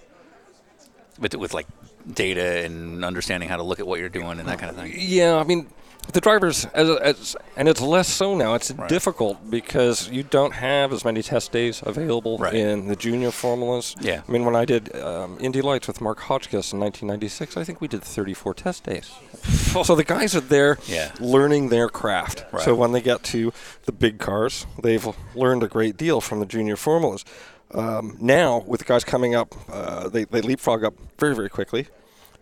with 1.20 1.36
with 1.36 1.54
like 1.54 1.68
data 2.12 2.64
and 2.66 3.06
understanding 3.06 3.48
how 3.48 3.58
to 3.58 3.64
look 3.64 3.80
at 3.80 3.88
what 3.88 4.00
you're 4.00 4.10
doing 4.10 4.40
and 4.40 4.48
that 4.48 4.60
kind 4.60 4.70
of 4.70 4.76
thing. 4.76 4.94
Yeah, 4.96 5.38
I 5.38 5.44
mean, 5.44 5.68
the 6.14 6.22
drivers, 6.22 6.66
as, 6.74 6.90
as, 6.90 7.36
and 7.58 7.68
it's 7.68 7.82
less 7.82 8.08
so 8.08 8.36
now. 8.36 8.54
It's 8.54 8.72
Right. 8.72 8.88
difficult 8.90 9.50
because 9.50 10.10
you 10.10 10.24
don't 10.24 10.54
have 10.54 10.94
as 10.94 11.04
many 11.06 11.22
test 11.22 11.52
days 11.52 11.82
available 11.86 12.38
Right. 12.38 12.54
in 12.54 12.88
the 12.88 12.96
junior 12.96 13.32
formulas. 13.32 13.96
Yeah. 14.00 14.22
I 14.28 14.32
mean, 14.32 14.46
when 14.46 14.56
I 14.56 14.66
did 14.66 14.96
um, 14.96 15.38
Indy 15.42 15.62
Lights 15.62 15.88
with 15.88 16.02
Mark 16.02 16.20
Hotchkis 16.22 16.74
in 16.74 16.80
1996, 16.80 17.58
I 17.58 17.64
think 17.64 17.82
we 17.82 17.88
did 17.88 18.04
34 18.04 18.54
test 18.54 18.84
days. 18.84 19.12
so 19.84 19.96
the 19.96 20.04
guys 20.04 20.36
are 20.36 20.42
there 20.42 20.78
Yeah. 20.88 21.12
learning 21.20 21.70
their 21.70 21.90
craft. 21.90 22.46
Right. 22.52 22.64
So 22.64 22.76
when 22.76 22.92
they 22.92 23.02
get 23.02 23.24
to 23.24 23.52
the 23.86 23.92
big 23.92 24.20
cars, 24.20 24.66
they've 24.82 25.08
learned 25.36 25.64
a 25.64 25.68
great 25.68 25.98
deal 25.98 26.22
from 26.22 26.40
the 26.40 26.46
junior 26.46 26.76
formulas. 26.76 27.26
Um, 27.74 28.18
now, 28.22 28.64
with 28.68 28.80
the 28.80 28.86
guys 28.86 29.04
coming 29.04 29.36
up, 29.36 29.54
uh, 29.72 30.08
they, 30.08 30.24
they 30.26 30.42
leapfrog 30.42 30.84
up 30.84 30.94
very, 31.20 31.36
very 31.36 31.50
quickly 31.50 31.88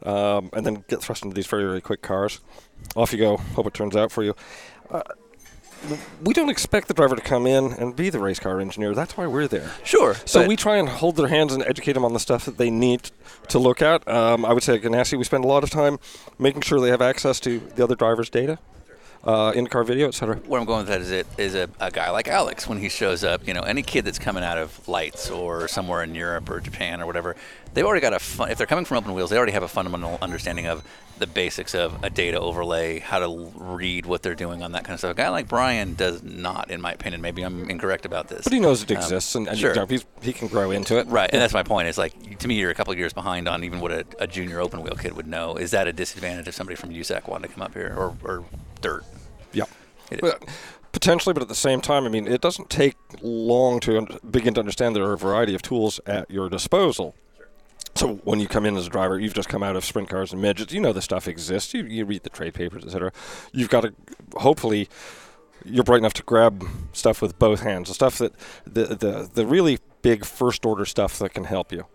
um, 0.04 0.50
and 0.54 0.66
then 0.66 0.84
get 0.88 1.02
thrust 1.02 1.24
into 1.24 1.36
these 1.36 1.48
very, 1.48 1.64
very 1.64 1.82
quick 1.82 2.02
cars. 2.02 2.40
Off 2.96 3.12
you 3.12 3.20
go. 3.20 3.38
Hope 3.38 3.68
it 3.68 3.74
turns 3.74 3.96
out 3.96 4.12
for 4.12 4.24
you. 4.24 4.36
Uh, 4.90 5.02
we 6.24 6.34
don't 6.34 6.50
expect 6.50 6.88
the 6.88 6.94
driver 6.94 7.16
to 7.16 7.22
come 7.22 7.46
in 7.46 7.74
and 7.74 7.96
be 7.96 8.10
the 8.10 8.20
race 8.20 8.40
car 8.40 8.60
engineer. 8.60 8.94
That's 8.94 9.18
why 9.18 9.28
we're 9.28 9.48
there. 9.48 9.72
Sure. 9.84 10.16
So 10.26 10.48
we 10.48 10.56
try 10.56 10.78
and 10.78 10.88
hold 10.88 11.18
their 11.18 11.28
hands 11.28 11.54
and 11.54 11.64
educate 11.64 11.94
them 11.94 12.06
on 12.06 12.14
the 12.14 12.20
stuff 12.20 12.46
that 12.46 12.58
they 12.58 12.70
need 12.70 13.12
to 13.50 13.60
look 13.60 13.82
at. 13.82 14.08
Um, 14.08 14.46
I 14.46 14.54
would 14.54 14.64
say 14.64 14.76
at 14.76 14.82
Ganassi, 14.82 15.18
we 15.18 15.24
spend 15.24 15.44
a 15.44 15.48
lot 15.48 15.64
of 15.64 15.70
time 15.70 16.00
making 16.40 16.62
sure 16.62 16.80
they 16.80 16.90
have 16.90 17.02
access 17.02 17.40
to 17.42 17.60
the 17.60 17.84
other 17.84 17.96
driver's 17.96 18.30
data, 18.30 18.60
uh, 19.26 19.52
in-car 19.56 19.84
video, 19.84 20.08
etc. 20.08 20.38
where 20.48 20.60
I'm 20.60 20.66
going 20.66 20.80
with 20.80 20.88
that 20.88 21.02
is 21.02 21.12
it 21.12 21.28
is 21.38 21.56
a, 21.56 21.70
a 21.80 21.92
guy 21.92 22.10
like 22.12 22.28
Alex 22.28 22.68
when 22.68 22.78
he 22.78 22.88
shows 22.88 23.24
up. 23.24 23.46
You 23.46 23.54
know, 23.54 23.62
any 23.62 23.84
kid 23.84 24.06
that's 24.06 24.20
coming 24.20 24.44
out 24.44 24.58
of 24.58 24.88
lights 24.88 25.30
or 25.30 25.68
somewhere 25.68 26.04
in 26.04 26.16
Europe 26.16 26.50
or 26.50 26.62
Japan 26.62 27.02
or 27.02 27.06
whatever, 27.06 27.36
they've 27.74 27.86
already 27.86 28.02
got 28.02 28.14
a 28.14 28.20
fun. 28.20 28.52
If 28.52 28.58
they're 28.58 28.68
coming 28.68 28.86
from 28.86 28.98
open 28.98 29.14
wheels, 29.14 29.30
they 29.30 29.38
already 29.38 29.52
have 29.54 29.64
a 29.64 29.68
fundamental 29.68 30.18
understanding 30.22 30.68
of 30.68 30.84
the 31.20 31.28
basics 31.28 31.76
of 31.76 32.04
a 32.04 32.10
data 32.10 32.40
overlay, 32.40 33.00
how 33.00 33.20
to 33.20 33.52
read 33.56 34.06
what 34.08 34.24
they're 34.24 34.34
doing 34.36 34.64
on 34.64 34.72
that 34.72 34.84
kind 34.84 34.94
of 34.96 35.00
stuff. 35.00 35.12
A 35.12 35.14
guy 35.14 35.30
like 35.30 35.48
Bryan 35.48 35.94
does 35.94 36.24
not, 36.24 36.72
in 36.72 36.82
my 36.82 36.92
opinion. 36.92 37.22
Maybe 37.22 37.44
I'm 37.44 37.70
incorrect 37.70 38.06
about 38.06 38.30
this. 38.30 38.44
But 38.46 38.54
he 38.54 38.60
knows 38.60 38.82
it 38.84 38.92
Um, 38.92 38.98
exists, 38.98 39.36
and, 39.36 39.48
and 39.48 39.58
sure. 39.58 39.72
you 39.74 39.76
know, 39.80 39.86
he's, 39.86 40.06
he 40.22 40.34
can 40.34 40.48
grow 40.48 40.72
into 40.72 40.98
it. 40.98 41.08
Right, 41.08 41.30
and 41.32 41.40
that's 41.42 41.54
my 41.54 41.62
point. 41.64 41.88
It's 41.88 42.00
like 42.00 42.40
to 42.40 42.48
me, 42.48 42.56
you're 42.56 42.72
a 42.72 42.76
couple 42.76 42.92
of 42.94 43.00
years 43.00 43.14
behind 43.14 43.48
on 43.48 43.64
even 43.64 43.80
what 43.80 43.92
a, 43.92 44.06
a 44.20 44.28
junior 44.28 44.60
open 44.60 44.82
wheel 44.82 44.96
kid 44.96 45.16
would 45.16 45.28
know. 45.28 45.56
Is 45.56 45.72
that 45.72 45.88
a 45.88 45.94
disadvantage 45.94 46.48
if 46.48 46.56
somebody 46.56 46.76
from 46.76 46.90
USAC 46.90 47.28
wanted 47.28 47.48
to 47.50 47.54
come 47.54 47.62
up 47.62 47.74
here 47.74 47.94
or, 47.96 48.16
or 48.24 48.44
dirt? 48.82 49.06
Yeah. 49.54 49.66
Is. 50.12 50.20
But 50.20 50.44
potentially, 50.92 51.34
but 51.34 51.44
at 51.44 51.48
the 51.48 51.56
same 51.56 51.80
time, 51.80 52.06
I 52.06 52.10
mean, 52.10 52.28
it 52.28 52.42
doesn't 52.42 52.70
take 52.72 52.96
long 53.22 53.80
to 53.82 53.98
un- 54.00 54.20
begin 54.30 54.56
to 54.56 54.60
understand 54.60 54.96
there 54.96 55.04
are 55.06 55.14
a 55.14 55.18
variety 55.18 55.54
of 55.54 55.62
tools 55.62 56.00
at 56.08 56.30
your 56.30 56.50
disposal. 56.50 57.16
So 57.96 58.16
when 58.24 58.40
you 58.40 58.48
come 58.48 58.66
in 58.66 58.76
as 58.76 58.88
a 58.88 58.90
driver, 58.90 59.20
you've 59.20 59.34
just 59.34 59.50
come 59.50 59.62
out 59.62 59.76
of 59.76 59.86
sprint 59.86 60.10
cars 60.10 60.34
and 60.34 60.42
midgets. 60.42 60.74
You 60.74 60.82
know 60.82 60.94
the 60.94 61.02
stuff 61.02 61.28
exists. 61.28 61.74
You, 61.74 61.84
you 61.84 62.06
read 62.06 62.24
the 62.24 62.30
trade 62.30 62.54
papers, 62.54 62.84
etc. 62.84 63.12
You've 63.52 63.70
got 63.70 63.82
to 63.82 63.94
hopefully 64.36 64.90
you're 65.66 65.84
bright 65.84 66.00
enough 66.00 66.14
to 66.14 66.24
grab 66.24 66.68
stuff 66.92 67.22
with 67.22 67.38
both 67.40 67.62
hands. 67.62 67.90
The 67.90 67.94
stuff 67.94 68.18
that 68.18 68.34
the 68.66 68.86
the, 68.86 69.30
the 69.34 69.46
really 69.46 69.80
big 70.02 70.26
first 70.26 70.66
order 70.66 70.86
stuff 70.86 71.20
that 71.20 71.34
can 71.34 71.46
help 71.46 71.72
you. 71.72 71.86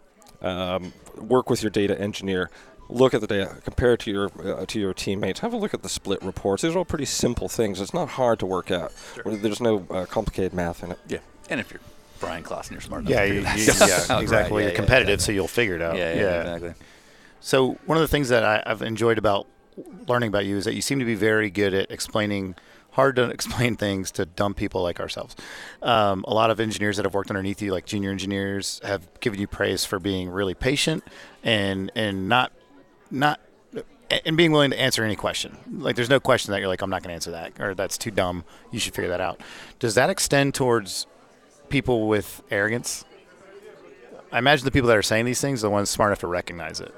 Um, 0.40 0.92
work 1.16 1.50
with 1.50 1.62
your 1.62 1.70
data 1.70 2.00
engineer. 2.00 2.50
Look 2.88 3.12
at 3.12 3.20
the 3.20 3.26
data. 3.26 3.56
Compare 3.64 3.94
it 3.94 4.00
to 4.00 4.10
your 4.10 4.30
uh, 4.42 4.64
to 4.66 4.80
your 4.80 4.94
teammates. 4.94 5.40
Have 5.40 5.52
a 5.52 5.56
look 5.56 5.74
at 5.74 5.82
the 5.82 5.88
split 5.88 6.22
reports. 6.22 6.62
These 6.62 6.74
are 6.74 6.78
all 6.78 6.84
pretty 6.84 7.04
simple 7.04 7.48
things. 7.48 7.80
It's 7.80 7.92
not 7.92 8.10
hard 8.10 8.38
to 8.38 8.46
work 8.46 8.70
out. 8.70 8.92
There's 9.24 9.60
no 9.60 9.86
uh, 9.90 10.06
complicated 10.06 10.54
math 10.54 10.82
in 10.82 10.92
it. 10.92 10.98
Yeah, 11.08 11.18
and 11.50 11.60
if 11.60 11.70
you're 11.70 11.80
Bryan 12.20 12.42
Clauson, 12.42 12.72
you're 12.72 12.80
smart 12.80 13.02
enough. 13.02 13.10
Yeah, 13.10 13.22
to 13.22 13.28
you, 13.28 13.34
you, 13.34 13.42
that 13.42 13.88
yeah, 13.88 13.94
out. 13.94 14.08
Right, 14.08 14.22
exactly. 14.22 14.62
yeah, 14.62 14.68
You're 14.68 14.70
yeah, 14.70 14.76
competitive, 14.76 15.14
exactly. 15.14 15.32
so 15.32 15.36
you'll 15.36 15.48
figure 15.48 15.76
it 15.76 15.82
out. 15.82 15.96
Yeah, 15.96 16.14
yeah, 16.14 16.40
exactly. 16.40 16.74
So 17.40 17.78
one 17.86 17.96
of 17.96 18.02
the 18.02 18.08
things 18.08 18.28
that 18.30 18.44
I, 18.44 18.62
I've 18.66 18.82
enjoyed 18.82 19.18
about 19.18 19.46
learning 20.06 20.28
about 20.28 20.44
you 20.44 20.56
is 20.56 20.64
that 20.64 20.74
you 20.74 20.82
seem 20.82 20.98
to 20.98 21.04
be 21.04 21.14
very 21.14 21.50
good 21.50 21.72
at 21.74 21.90
explaining 21.90 22.56
hard 22.92 23.16
to 23.16 23.24
explain 23.30 23.76
things 23.76 24.10
to 24.12 24.26
dumb 24.26 24.54
people 24.54 24.82
like 24.82 25.00
ourselves. 25.00 25.36
Um, 25.82 26.24
a 26.26 26.34
lot 26.34 26.50
of 26.50 26.60
engineers 26.60 26.96
that 26.96 27.04
have 27.04 27.14
worked 27.14 27.30
underneath 27.30 27.62
you, 27.62 27.72
like 27.72 27.86
junior 27.86 28.10
engineers, 28.10 28.80
have 28.84 29.08
given 29.20 29.40
you 29.40 29.46
praise 29.46 29.84
for 29.84 29.98
being 29.98 30.28
really 30.28 30.54
patient 30.54 31.04
and 31.42 31.92
and 31.94 32.28
not 32.28 32.52
not 33.10 33.40
and 34.24 34.36
being 34.36 34.52
willing 34.52 34.70
to 34.70 34.80
answer 34.80 35.04
any 35.04 35.16
question. 35.16 35.56
Like 35.70 35.94
there's 35.94 36.10
no 36.10 36.18
question 36.18 36.52
that 36.52 36.60
you're 36.60 36.68
like 36.68 36.82
I'm 36.82 36.90
not 36.90 37.02
going 37.02 37.10
to 37.10 37.14
answer 37.14 37.30
that 37.32 37.60
or 37.60 37.74
that's 37.74 37.98
too 37.98 38.10
dumb. 38.10 38.44
You 38.72 38.80
should 38.80 38.94
figure 38.94 39.10
that 39.10 39.20
out. 39.20 39.40
Does 39.78 39.94
that 39.94 40.10
extend 40.10 40.54
towards 40.54 41.06
people 41.68 42.08
with 42.08 42.42
arrogance? 42.50 43.04
I 44.30 44.38
imagine 44.38 44.64
the 44.64 44.70
people 44.70 44.88
that 44.88 44.96
are 44.96 45.02
saying 45.02 45.24
these 45.24 45.40
things 45.40 45.62
are 45.64 45.68
the 45.68 45.70
ones 45.70 45.88
smart 45.90 46.10
enough 46.10 46.20
to 46.20 46.26
recognize 46.26 46.80
it. 46.80 46.94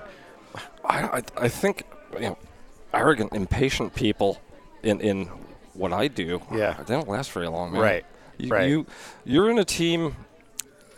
I, 0.85 1.03
I, 1.19 1.23
I 1.37 1.49
think 1.49 1.85
you 2.15 2.21
know, 2.21 2.39
arrogant, 2.93 3.33
impatient 3.33 3.95
people 3.95 4.41
in 4.83 5.01
in 5.01 5.27
what 5.75 5.93
I 5.93 6.09
do. 6.09 6.43
Yeah. 6.53 6.75
they 6.87 6.95
don't 6.95 7.09
last 7.09 7.31
very 7.31 7.49
long, 7.49 7.73
man. 7.73 7.81
Right, 7.81 8.05
You, 8.39 8.49
right. 8.49 8.69
You 8.69 8.87
you're 9.25 9.51
in 9.51 9.59
a 9.59 9.65
team. 9.65 10.17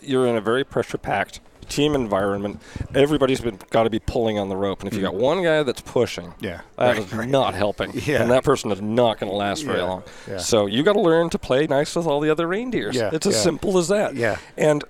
You're 0.00 0.26
in 0.26 0.36
a 0.36 0.40
very 0.40 0.64
pressure 0.64 0.98
packed 0.98 1.40
team 1.74 1.94
environment. 1.94 2.60
Everybody's 2.94 3.40
been 3.40 3.58
got 3.70 3.84
to 3.84 3.90
be 3.90 3.98
pulling 3.98 4.38
on 4.38 4.48
the 4.48 4.56
rope, 4.56 4.80
and 4.82 4.88
if 4.90 4.94
you 4.96 5.02
got 5.02 5.14
one 5.14 5.42
guy 5.42 5.62
that's 5.62 5.80
pushing, 5.80 6.26
Mm-hmm. 6.26 6.44
Yeah, 6.44 6.60
that 6.78 6.86
right, 6.86 6.98
is 6.98 7.12
right. 7.20 7.28
not 7.28 7.54
helping. 7.54 7.92
Yeah. 7.94 8.22
and 8.22 8.30
that 8.30 8.44
person 8.44 8.70
is 8.72 8.80
not 8.82 9.18
going 9.18 9.30
to 9.30 9.36
last 9.36 9.62
very 9.64 9.78
Yeah, 9.78 9.84
long. 9.84 10.02
yeah. 10.28 10.38
So 10.38 10.66
you 10.66 10.82
got 10.82 10.92
to 10.94 11.00
learn 11.00 11.30
to 11.30 11.38
play 11.38 11.66
nice 11.66 11.96
with 11.96 12.06
all 12.06 12.20
the 12.20 12.30
other 12.30 12.46
reindeers. 12.46 12.94
Yeah, 12.96 13.10
it's 13.12 13.26
as 13.26 13.40
simple 13.42 13.78
as 13.78 13.88
that. 13.88 14.14
Yeah. 14.14 14.38
and 14.56 14.84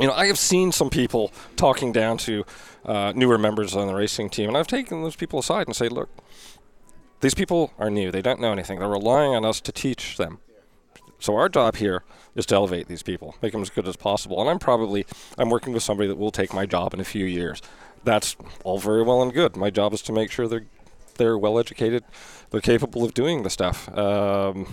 you 0.00 0.06
know, 0.06 0.12
I 0.12 0.26
have 0.26 0.38
seen 0.38 0.70
some 0.72 0.90
people 0.90 1.32
talking 1.56 1.90
down 1.92 2.18
to 2.18 2.44
uh, 2.84 3.12
newer 3.16 3.36
members 3.36 3.74
on 3.74 3.86
the 3.88 3.94
racing 3.94 4.30
team, 4.30 4.48
and 4.48 4.56
I've 4.56 4.68
taken 4.68 5.02
those 5.02 5.16
people 5.16 5.40
aside 5.40 5.66
and 5.66 5.74
say, 5.74 5.88
look, 5.88 6.08
these 7.20 7.34
people 7.34 7.72
are 7.80 7.90
new. 7.90 8.12
They 8.12 8.22
don't 8.22 8.40
know 8.40 8.52
anything. 8.52 8.78
They're 8.78 8.88
relying 8.88 9.34
on 9.34 9.44
us 9.44 9.60
to 9.62 9.72
teach 9.72 10.16
them. 10.16 10.38
So 11.18 11.36
our 11.36 11.48
job 11.48 11.76
here 11.76 12.04
is 12.34 12.46
to 12.46 12.54
elevate 12.54 12.88
these 12.88 13.02
people, 13.02 13.34
make 13.42 13.52
them 13.52 13.62
as 13.62 13.70
good 13.70 13.88
as 13.88 13.96
possible. 13.96 14.40
And 14.40 14.48
I'm 14.48 14.58
probably 14.58 15.06
I'm 15.36 15.50
working 15.50 15.72
with 15.72 15.82
somebody 15.82 16.08
that 16.08 16.18
will 16.18 16.30
take 16.30 16.54
my 16.54 16.66
job 16.66 16.94
in 16.94 17.00
a 17.00 17.04
few 17.04 17.24
years. 17.24 17.60
That's 18.04 18.36
all 18.64 18.78
very 18.78 19.02
well 19.02 19.22
and 19.22 19.32
good. 19.32 19.56
My 19.56 19.70
job 19.70 19.92
is 19.92 20.02
to 20.02 20.12
make 20.12 20.30
sure 20.30 20.46
they're 20.46 20.66
they're 21.16 21.36
well 21.36 21.58
educated, 21.58 22.04
they're 22.50 22.60
capable 22.60 23.04
of 23.04 23.12
doing 23.12 23.42
the 23.42 23.50
stuff. 23.50 23.88
Um, 23.98 24.66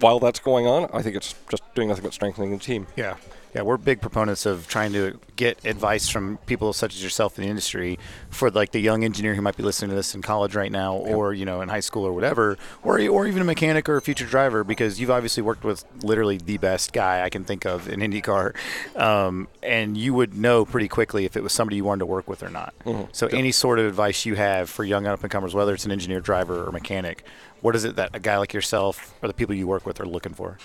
while 0.00 0.18
that's 0.18 0.40
going 0.40 0.66
on, 0.66 0.88
I 0.92 1.02
think 1.02 1.16
it's 1.16 1.34
just 1.48 1.62
doing 1.74 1.88
nothing 1.88 2.04
but 2.04 2.12
strengthening 2.12 2.50
the 2.50 2.58
team. 2.58 2.86
Yeah. 2.96 3.16
Yeah, 3.54 3.62
we're 3.62 3.76
big 3.76 4.00
proponents 4.00 4.46
of 4.46 4.66
trying 4.66 4.94
to 4.94 5.20
get 5.36 5.62
advice 5.66 6.08
from 6.08 6.38
people 6.46 6.72
such 6.72 6.94
as 6.94 7.02
yourself 7.02 7.38
in 7.38 7.44
the 7.44 7.50
industry 7.50 7.98
for 8.30 8.50
like 8.50 8.72
the 8.72 8.80
young 8.80 9.04
engineer 9.04 9.34
who 9.34 9.42
might 9.42 9.58
be 9.58 9.62
listening 9.62 9.90
to 9.90 9.94
this 9.94 10.14
in 10.14 10.22
college 10.22 10.54
right 10.56 10.72
now 10.72 10.94
or, 10.94 11.34
you 11.34 11.44
know, 11.44 11.60
in 11.60 11.68
high 11.68 11.80
school 11.80 12.06
or 12.06 12.14
whatever, 12.14 12.56
or 12.82 12.98
or 13.08 13.26
even 13.26 13.42
a 13.42 13.44
mechanic 13.44 13.90
or 13.90 13.98
a 13.98 14.00
future 14.00 14.24
driver 14.24 14.64
because 14.64 14.98
you've 14.98 15.10
obviously 15.10 15.42
worked 15.42 15.64
with 15.64 15.84
literally 16.02 16.38
the 16.38 16.56
best 16.56 16.94
guy 16.94 17.22
I 17.22 17.28
can 17.28 17.44
think 17.44 17.66
of 17.66 17.90
in 17.90 18.00
IndyCar. 18.00 18.56
Um, 18.96 19.48
and 19.62 19.98
you 19.98 20.14
would 20.14 20.34
know 20.34 20.64
pretty 20.64 20.88
quickly 20.88 21.26
if 21.26 21.36
it 21.36 21.42
was 21.42 21.52
somebody 21.52 21.76
you 21.76 21.84
wanted 21.84 22.00
to 22.00 22.06
work 22.06 22.28
with 22.28 22.42
or 22.42 22.48
not. 22.48 22.72
So 23.12 23.26
any 23.26 23.52
sort 23.52 23.78
of 23.78 23.84
advice 23.84 24.24
you 24.24 24.34
have 24.34 24.70
for 24.70 24.82
young 24.82 25.06
up 25.06 25.22
and 25.22 25.30
comers, 25.30 25.54
whether 25.54 25.74
it's 25.74 25.84
an 25.84 25.92
engineer, 25.92 26.20
driver, 26.20 26.66
or 26.66 26.72
mechanic, 26.72 27.22
what 27.62 27.74
is 27.74 27.84
it 27.84 27.96
that 27.96 28.14
a 28.14 28.20
guy 28.20 28.36
like 28.36 28.52
yourself 28.52 29.14
or 29.22 29.28
the 29.28 29.34
people 29.34 29.54
you 29.54 29.66
work 29.66 29.86
with 29.86 30.00
are 30.00 30.06
looking 30.06 30.34
for? 30.34 30.58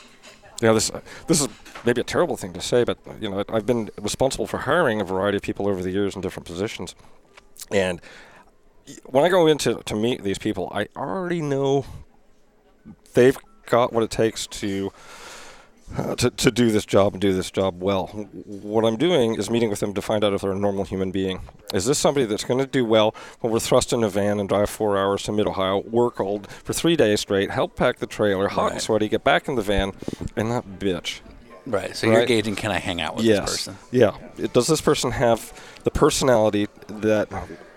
you 0.62 0.68
know, 0.68 0.74
this 0.74 0.91
this 1.28 1.41
is 1.41 1.48
maybe 1.86 2.02
a 2.02 2.04
terrible 2.04 2.36
thing 2.36 2.54
to 2.54 2.62
say, 2.62 2.84
but 2.84 2.98
you 3.20 3.30
know, 3.30 3.43
I've 3.50 3.66
been 3.66 3.89
responsible 4.02 4.48
for 4.48 4.60
hiring 4.60 5.00
a 5.00 5.04
variety 5.04 5.38
of 5.38 5.43
people 5.43 5.68
over 5.68 5.84
the 5.84 5.91
years 5.91 6.16
in 6.16 6.22
different 6.22 6.48
positions, 6.48 6.95
and 7.72 8.02
when 9.06 9.24
I 9.24 9.30
go 9.30 9.48
into 9.48 9.82
to 9.84 9.95
meet 9.95 10.24
these 10.24 10.39
people, 10.39 10.72
I 10.74 10.88
already 10.95 11.41
know 11.41 11.86
they've 13.14 13.38
got 13.68 13.93
what 13.93 14.04
it 14.04 14.12
takes 14.12 14.48
to. 14.48 14.91
Uh, 15.96 16.16
to, 16.16 16.30
to 16.30 16.52
do 16.52 16.70
this 16.70 16.86
job 16.86 17.14
and 17.14 17.22
do 17.22 17.34
this 17.34 17.50
job 17.50 17.82
well. 17.82 18.08
What 18.08 18.84
I'm 18.84 18.98
doing 18.98 19.36
is 19.36 19.50
meeting 19.50 19.70
with 19.70 19.80
them 19.80 19.94
to 19.94 20.02
find 20.02 20.24
out 20.24 20.34
if 20.34 20.42
they're 20.42 20.52
a 20.52 20.56
normal 20.56 20.84
human 20.84 21.12
being. 21.12 21.40
Is 21.74 21.86
this 21.86 21.98
somebody 21.98 22.26
that's 22.26 22.44
going 22.44 22.60
to 22.60 22.68
do 22.68 22.84
well 22.84 23.16
when 23.40 23.54
we're 23.54 23.60
thrust 23.60 23.94
in 23.94 24.04
a 24.04 24.10
van 24.10 24.38
and 24.40 24.50
drive 24.50 24.70
four 24.70 24.98
hours 24.98 25.24
to 25.24 25.32
Mid 25.32 25.48
Ohio, 25.48 25.80
work 25.80 26.20
all 26.20 26.40
for 26.64 26.74
three 26.74 26.98
days 26.98 27.22
straight, 27.22 27.52
help 27.52 27.78
pack 27.78 28.00
the 28.00 28.06
trailer, 28.06 28.50
hot 28.50 28.74
and 28.74 28.82
sweaty, 28.82 29.08
get 29.08 29.24
back 29.24 29.48
in 29.48 29.56
the 29.56 29.62
van, 29.62 29.94
and 30.36 30.50
not 30.50 30.66
bitch? 30.78 31.22
Right. 31.66 31.96
So 31.96 32.08
you're 32.08 32.18
Right. 32.18 32.28
gauging 32.28 32.56
can 32.56 32.72
I 32.72 32.80
hang 32.80 33.02
out 33.02 33.16
with 33.16 33.26
yes. 33.26 33.40
this 33.50 33.52
person? 33.58 33.78
Yeah. 33.92 34.18
It, 34.38 34.54
does 34.54 34.68
this 34.68 34.82
person 34.82 35.12
have 35.12 35.54
the 35.88 36.00
personality 36.00 36.68
that 36.88 37.30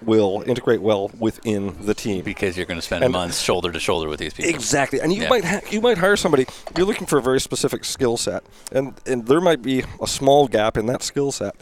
will 0.02 0.42
integrate 0.44 0.82
well 0.82 1.12
within 1.20 1.76
the 1.86 1.94
team? 1.94 2.24
Because 2.24 2.56
you're 2.56 2.66
going 2.66 2.78
to 2.80 2.82
spend 2.84 3.04
And- 3.04 3.12
months 3.12 3.40
shoulder 3.40 3.70
to 3.70 3.78
shoulder 3.78 4.08
with 4.08 4.18
these 4.18 4.34
people. 4.34 4.50
Exactly, 4.50 4.98
and 5.00 5.12
you 5.12 5.22
Yeah. 5.22 5.28
might 5.28 5.44
ha- 5.44 5.60
you 5.70 5.80
might 5.80 5.98
hire 5.98 6.16
somebody. 6.16 6.46
You're 6.76 6.86
looking 6.86 7.06
for 7.06 7.18
a 7.18 7.22
very 7.22 7.40
specific 7.40 7.84
skill 7.84 8.16
set, 8.16 8.42
and 8.72 8.94
and 9.06 9.26
there 9.28 9.40
might 9.40 9.62
be 9.62 9.84
a 10.02 10.06
small 10.08 10.48
gap 10.48 10.76
in 10.76 10.86
that 10.86 11.02
skill 11.04 11.30
set. 11.30 11.54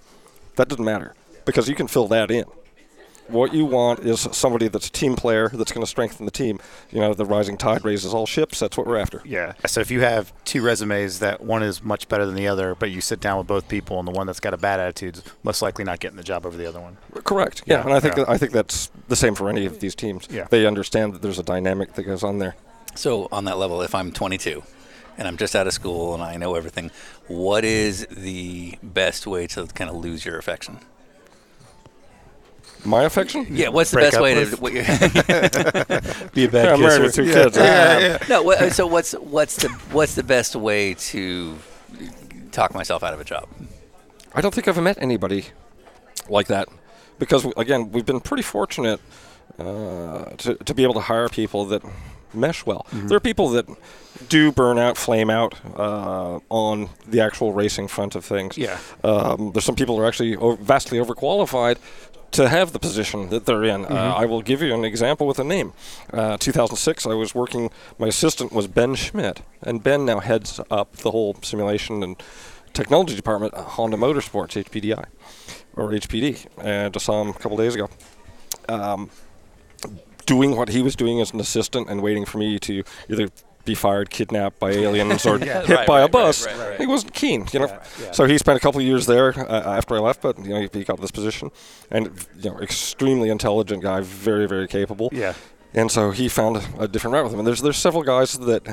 That 0.57 0.69
doesn't 0.69 0.85
matter 0.85 1.15
because 1.45 1.69
you 1.69 1.75
can 1.75 1.87
fill 1.87 2.09
that 2.09 2.31
in. 2.31 2.45
What 3.29 3.53
you 3.53 3.65
want 3.65 4.01
is 4.01 4.21
somebody 4.33 4.69
that's 4.69 4.89
a 4.89 4.93
team 4.93 5.17
player 5.17 5.49
that's 5.49 5.73
going 5.73 5.85
to 5.85 5.91
strengthen 5.91 6.25
the 6.25 6.33
team. 6.33 6.59
You 6.91 7.01
know, 7.01 7.15
the 7.15 7.25
rising 7.25 7.57
tide 7.57 7.85
raises 7.85 8.15
all 8.15 8.27
ships. 8.27 8.59
That's 8.59 8.77
what 8.77 8.87
we're 8.87 8.99
after. 8.99 9.23
Yeah. 9.25 9.55
So 9.67 9.81
if 9.81 9.91
you 9.91 10.01
have 10.01 10.33
two 10.45 10.63
resumes 10.63 11.19
that 11.21 11.43
one 11.43 11.63
is 11.63 11.83
much 11.83 12.09
better 12.09 12.27
than 12.27 12.35
the 12.35 12.49
other, 12.49 12.75
but 12.75 12.91
you 12.91 13.01
sit 13.01 13.21
down 13.21 13.39
with 13.39 13.47
both 13.47 13.69
people 13.69 13.99
and 13.99 14.09
the 14.09 14.13
one 14.13 14.27
that's 14.27 14.41
got 14.41 14.55
a 14.55 14.59
bad 14.59 14.81
attitude 14.81 15.19
is 15.19 15.23
most 15.43 15.63
likely 15.63 15.85
not 15.85 16.01
getting 16.01 16.17
the 16.17 16.23
job 16.23 16.47
over 16.47 16.57
the 16.57 16.67
other 16.67 16.81
one. 16.81 16.97
Correct. 17.25 17.63
Yeah, 17.67 17.79
Yeah, 17.79 17.85
and 17.85 17.93
I 17.93 18.01
think 18.01 18.17
yeah. 18.17 18.25
that, 18.25 18.31
I 18.31 18.39
think 18.39 18.53
that's 18.53 18.91
the 19.09 19.17
same 19.17 19.35
for 19.35 19.49
any 19.49 19.67
of 19.67 19.81
these 19.81 19.95
teams. 19.95 20.27
Yeah. 20.31 20.47
They 20.51 20.67
understand 20.67 21.15
that 21.15 21.23
there's 21.23 21.39
a 21.39 21.43
dynamic 21.43 21.95
that 21.95 22.05
goes 22.05 22.23
on 22.23 22.39
there. 22.39 22.57
So 22.95 23.29
on 23.31 23.45
that 23.45 23.59
level, 23.59 23.83
if 23.83 23.95
I'm 23.95 24.11
22 24.11 24.63
and 25.17 25.29
I'm 25.29 25.37
just 25.37 25.55
out 25.55 25.67
of 25.67 25.73
school 25.73 26.15
and 26.15 26.23
I 26.23 26.37
know 26.37 26.55
everything, 26.55 26.91
what 27.27 27.65
is 27.65 28.07
the 28.11 28.79
best 28.83 29.27
way 29.27 29.47
to 29.49 29.67
kind 29.67 29.91
of 29.91 29.97
lose 29.97 30.25
your 30.25 30.39
affection? 30.39 30.79
My 32.85 33.03
affection? 33.05 33.47
Yeah. 33.51 33.69
What's 33.69 33.91
the 33.91 33.97
Break 33.97 34.07
best 34.07 34.17
up 34.17 34.23
way 34.23 34.35
with- 34.35 34.57
to? 34.57 36.31
Be 36.35 36.43
a 36.43 36.47
Yeah, 36.47 36.51
bad 36.51 36.69
I'm 36.69 36.81
married 36.81 37.03
with 37.03 37.15
two 37.15 37.25
kids. 37.25 37.57
no. 38.29 38.43
What, 38.43 38.73
so 38.73 38.87
what's 38.87 39.13
what's 39.13 39.57
the 39.57 39.69
what's 39.93 40.15
the 40.15 40.23
best 40.23 40.55
way 40.57 40.95
to 40.95 41.57
talk 42.53 42.75
myself 42.75 43.03
out 43.03 43.15
of 43.15 43.21
a 43.21 43.25
job? 43.25 43.49
I 44.35 44.41
don't 44.41 44.55
think 44.55 44.69
I've 44.69 44.81
met 44.83 44.99
anybody 45.01 45.47
like 46.29 46.47
that 46.49 46.69
because 47.19 47.45
again, 47.57 47.91
we've 47.93 48.07
been 48.07 48.21
pretty 48.21 48.43
fortunate 48.43 49.01
uh, 49.59 50.25
to 50.39 50.55
to 50.55 50.75
be 50.75 50.83
able 50.83 50.95
to 50.95 51.01
hire 51.01 51.29
people 51.29 51.65
that 51.67 51.83
mesh 52.35 52.65
well. 52.67 52.87
There 52.93 53.17
are 53.17 53.21
people 53.21 53.49
that 53.51 53.67
do 54.29 54.53
burn 54.53 54.79
out, 54.79 54.97
flame 54.99 55.31
out 55.31 55.55
uh, 55.77 56.41
on 56.51 56.91
the 57.07 57.21
actual 57.21 57.53
racing 57.53 57.89
front 57.89 58.15
of 58.15 58.25
things. 58.25 58.59
Yeah. 58.59 58.79
Um, 59.03 59.53
there's 59.53 59.65
some 59.65 59.75
people 59.77 59.97
who 59.97 60.03
are 60.03 60.07
actually 60.09 60.37
o- 60.37 60.57
vastly 60.57 60.99
overqualified 60.99 61.79
to 62.33 62.49
have 62.49 62.73
the 62.73 62.79
position 62.79 63.31
that 63.31 63.47
they're 63.47 63.65
in. 63.65 63.85
Uh, 63.85 64.15
I 64.17 64.27
will 64.27 64.43
give 64.43 64.63
you 64.63 64.75
an 64.75 64.85
example 64.85 65.27
with 65.27 65.39
a 65.39 65.45
name. 65.45 65.73
Uh, 66.13 66.37
2006, 66.37 67.07
I 67.07 67.15
was 67.15 67.35
working. 67.35 67.71
My 67.99 68.09
assistant 68.09 68.53
was 68.53 68.67
Ben 68.67 68.95
Schmidt, 68.95 69.43
and 69.63 69.83
Ben 69.83 70.05
now 70.05 70.21
heads 70.21 70.61
up 70.71 70.97
the 70.97 71.11
whole 71.11 71.37
simulation 71.43 72.03
and 72.03 72.23
technology 72.75 73.17
department 73.17 73.55
at 73.55 73.65
Honda 73.65 73.97
Motorsports 73.97 74.63
(HPDI) 74.63 75.07
or 75.75 75.91
HPD. 75.91 76.47
And 76.63 76.95
I 76.97 76.99
saw 76.99 77.23
him 77.23 77.31
a 77.31 77.35
couple 77.35 77.57
days 77.57 77.75
ago. 77.75 77.89
Um, 78.69 79.11
doing 80.27 80.57
what 80.57 80.69
he 80.69 80.83
was 80.83 80.95
doing 80.95 81.21
as 81.21 81.33
an 81.33 81.41
assistant 81.41 81.89
and 81.89 82.03
waiting 82.03 82.27
for 82.27 82.37
me 82.37 82.59
to 82.59 82.85
either 83.09 83.31
be 83.69 83.75
fired, 83.75 84.11
kidnapped 84.11 84.59
by 84.59 84.71
aliens, 84.71 85.25
or 85.27 85.39
Yeah, 85.45 85.61
hit 85.65 85.77
right, 85.77 85.87
by 85.87 86.01
right, 86.01 86.09
a 86.09 86.09
bus. 86.09 86.47
right. 86.47 86.81
He 86.81 86.87
wasn't 86.87 87.15
keen, 87.15 87.47
you 87.53 87.61
know. 87.61 87.67
Yeah, 87.67 87.85
yeah. 88.03 88.13
So 88.13 88.25
he 88.25 88.39
spent 88.39 88.57
a 88.57 88.61
couple 88.61 88.81
of 88.81 88.87
years 88.87 89.07
there 89.07 89.39
uh, 89.39 89.77
after 89.77 89.95
I 89.97 90.01
left, 90.01 90.23
but 90.23 90.39
you 90.39 90.51
know 90.51 90.69
he, 90.73 90.85
got 90.85 91.01
this 91.01 91.11
position, 91.11 91.51
and 91.91 92.11
you 92.41 92.51
know 92.51 92.59
extremely 92.61 93.29
intelligent 93.29 93.83
guy, 93.83 94.01
very 94.01 94.47
very 94.49 94.67
capable. 94.67 95.11
Yeah. 95.13 95.35
And 95.75 95.91
so 95.91 96.11
he 96.13 96.29
found 96.29 96.57
a, 96.57 96.63
a 96.81 96.89
different 96.89 97.13
route 97.13 97.25
with 97.25 97.33
him. 97.35 97.41
And 97.41 97.47
there's 97.47 97.61
there's 97.61 97.77
several 97.77 98.03
guys 98.03 98.39
that 98.39 98.65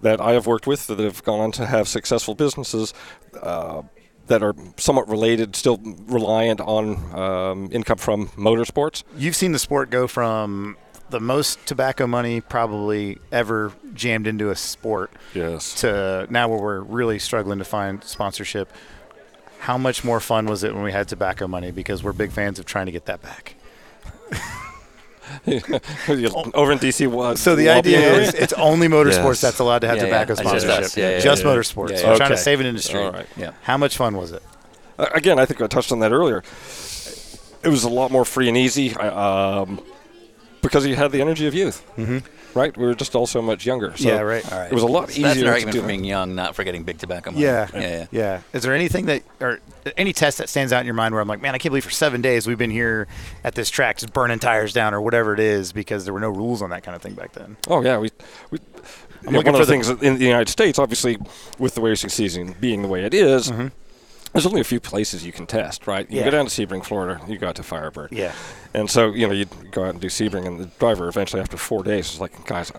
that 0.00 0.20
I 0.20 0.32
have 0.32 0.46
worked 0.46 0.66
with 0.66 0.86
that 0.88 0.98
have 0.98 1.22
gone 1.22 1.40
on 1.40 1.52
to 1.52 1.66
have 1.66 1.86
successful 1.86 2.34
businesses. 2.34 2.94
Uh, 3.40 3.82
that 4.26 4.44
are 4.44 4.54
somewhat 4.76 5.08
related, 5.08 5.56
still 5.56 5.80
reliant 6.06 6.60
on 6.60 7.12
um, 7.18 7.68
income 7.72 7.98
from 7.98 8.28
motorsports. 8.28 9.02
You've 9.16 9.34
seen 9.34 9.50
the 9.50 9.58
sport 9.58 9.90
go 9.90 10.06
from 10.06 10.76
the 11.10 11.20
most 11.20 11.64
tobacco 11.66 12.06
money 12.06 12.40
probably 12.40 13.18
ever 13.32 13.72
jammed 13.94 14.26
into 14.26 14.50
a 14.50 14.56
sport 14.56 15.10
Yes. 15.34 15.74
to 15.80 16.26
now 16.30 16.48
where 16.48 16.58
we're 16.58 16.80
really 16.80 17.18
struggling 17.18 17.58
to 17.58 17.64
find 17.64 18.02
sponsorship. 18.04 18.70
How 19.60 19.76
much 19.76 20.04
more 20.04 20.20
fun 20.20 20.46
was 20.46 20.64
it 20.64 20.74
when 20.74 20.82
we 20.82 20.92
had 20.92 21.08
tobacco 21.08 21.46
money? 21.46 21.70
Because 21.70 22.02
we're 22.02 22.12
big 22.14 22.32
fans 22.32 22.58
of 22.58 22.64
trying 22.64 22.86
to 22.86 22.92
get 22.92 23.04
that 23.06 23.20
back. 23.22 23.54
Over 25.46 26.72
in 26.72 26.78
DC, 26.78 27.06
what? 27.08 27.38
So 27.38 27.54
the 27.54 27.68
idea 27.70 28.14
is 28.14 28.34
it's 28.34 28.52
only 28.54 28.88
motorsports 28.96 29.24
Yes. 29.26 29.40
that's 29.42 29.58
allowed 29.58 29.80
to 29.80 29.88
have 29.88 29.98
Yeah, 29.98 30.04
tobacco 30.04 30.32
yeah. 30.34 30.40
Sponsorship. 30.40 30.78
us. 30.84 30.96
Yeah, 30.96 31.10
yeah, 31.10 31.18
Just 31.20 31.44
yeah. 31.44 31.48
motorsports. 31.50 31.90
Yeah, 31.90 32.04
We're 32.06 32.10
yeah. 32.12 32.16
trying 32.16 32.30
to 32.30 32.36
save 32.36 32.60
an 32.60 32.66
industry. 32.66 33.00
All 33.00 33.12
right. 33.12 33.26
Yeah. 33.36 33.52
How 33.62 33.76
much 33.76 33.96
fun 33.96 34.16
was 34.16 34.32
it? 34.32 34.42
Uh, 34.98 35.06
again, 35.14 35.38
I 35.38 35.46
think 35.46 35.60
I 35.60 35.66
touched 35.66 35.92
on 35.92 36.00
that 36.00 36.12
earlier. 36.12 36.38
It 37.62 37.68
was 37.68 37.84
a 37.84 37.88
lot 37.88 38.10
more 38.10 38.24
free 38.24 38.48
and 38.48 38.56
easy 38.56 38.94
I- 38.96 39.58
um, 39.60 39.80
because 40.62 40.86
you 40.86 40.96
had 40.96 41.12
the 41.12 41.20
energy 41.20 41.46
of 41.46 41.54
youth, 41.54 41.84
mm-hmm. 41.96 42.18
right? 42.58 42.76
We 42.76 42.84
were 42.86 42.94
just 42.94 43.14
all 43.14 43.26
so 43.26 43.40
much 43.40 43.64
younger. 43.66 43.96
So 43.96 44.08
Yeah, 44.08 44.20
right. 44.20 44.50
All 44.52 44.58
right. 44.58 44.70
It 44.70 44.74
was 44.74 44.82
a 44.82 44.86
lot 44.86 45.10
So 45.10 45.22
That's 45.22 45.36
an 45.36 45.38
easier 45.38 45.44
to 45.44 45.50
argument 45.50 45.74
do 45.74 45.80
for 45.80 45.86
being 45.86 46.04
young, 46.04 46.34
not 46.34 46.54
for 46.54 46.64
getting 46.64 46.82
big 46.82 46.98
tobacco 46.98 47.30
money. 47.30 47.44
Yeah. 47.44 47.68
Yeah. 47.72 47.80
yeah. 47.80 48.06
Yeah. 48.10 48.40
Is 48.52 48.62
there 48.62 48.74
anything 48.74 49.06
that, 49.06 49.22
or 49.40 49.60
any 49.96 50.12
test 50.12 50.38
that 50.38 50.48
stands 50.48 50.72
out 50.72 50.80
in 50.80 50.86
your 50.86 50.94
mind 50.94 51.14
where 51.14 51.22
I'm 51.22 51.28
like, 51.28 51.40
man, 51.40 51.54
I 51.54 51.58
can't 51.58 51.70
believe 51.70 51.84
for 51.84 51.90
seven 51.90 52.20
days 52.20 52.46
we've 52.46 52.58
been 52.58 52.70
here 52.70 53.08
at 53.44 53.54
this 53.54 53.70
track 53.70 53.98
just 53.98 54.12
burning 54.12 54.38
tires 54.38 54.72
down 54.72 54.94
or 54.94 55.00
whatever 55.00 55.32
it 55.34 55.40
is 55.40 55.72
because 55.72 56.04
there 56.04 56.14
were 56.14 56.20
no 56.20 56.30
rules 56.30 56.62
on 56.62 56.70
that 56.70 56.82
kind 56.82 56.94
of 56.94 57.02
thing 57.02 57.14
back 57.14 57.32
then. 57.32 57.56
Oh 57.68 57.82
yeah, 57.82 57.98
we. 57.98 58.10
we 58.50 58.58
I'm 59.26 59.34
yeah, 59.34 59.38
looking 59.38 59.52
one 59.52 59.60
of 59.60 59.66
for 59.68 59.72
the 59.72 59.78
the- 59.78 59.94
things 59.94 60.02
in 60.02 60.18
the 60.18 60.24
United 60.24 60.48
States, 60.48 60.78
obviously, 60.78 61.18
with 61.58 61.74
the 61.74 61.82
way 61.82 61.90
racing 61.90 62.08
season 62.08 62.54
being 62.58 62.80
the 62.80 62.88
way 62.88 63.04
it 63.04 63.12
is, 63.12 63.50
Mm-hmm. 63.50 63.68
There's 64.32 64.46
only 64.46 64.60
a 64.60 64.64
few 64.64 64.80
places 64.80 65.24
you 65.24 65.32
can 65.32 65.46
test, 65.46 65.86
right? 65.86 66.08
You 66.10 66.18
Yeah. 66.18 66.24
go 66.24 66.30
down 66.30 66.46
to 66.46 66.66
Sebring, 66.66 66.84
Florida, 66.84 67.20
you 67.28 67.38
go 67.38 67.48
out 67.48 67.56
to 67.56 67.62
Firebird. 67.62 68.12
Yeah. 68.12 68.32
And 68.74 68.88
so, 68.90 69.12
you 69.12 69.26
know, 69.26 69.32
you 69.32 69.46
go 69.70 69.84
out 69.84 69.90
and 69.90 70.00
do 70.00 70.08
Sebring, 70.08 70.46
and 70.46 70.60
the 70.60 70.66
driver 70.78 71.08
eventually, 71.08 71.40
after 71.42 71.56
four 71.56 71.82
days, 71.82 72.14
is 72.14 72.20
like, 72.20 72.44
guys, 72.46 72.70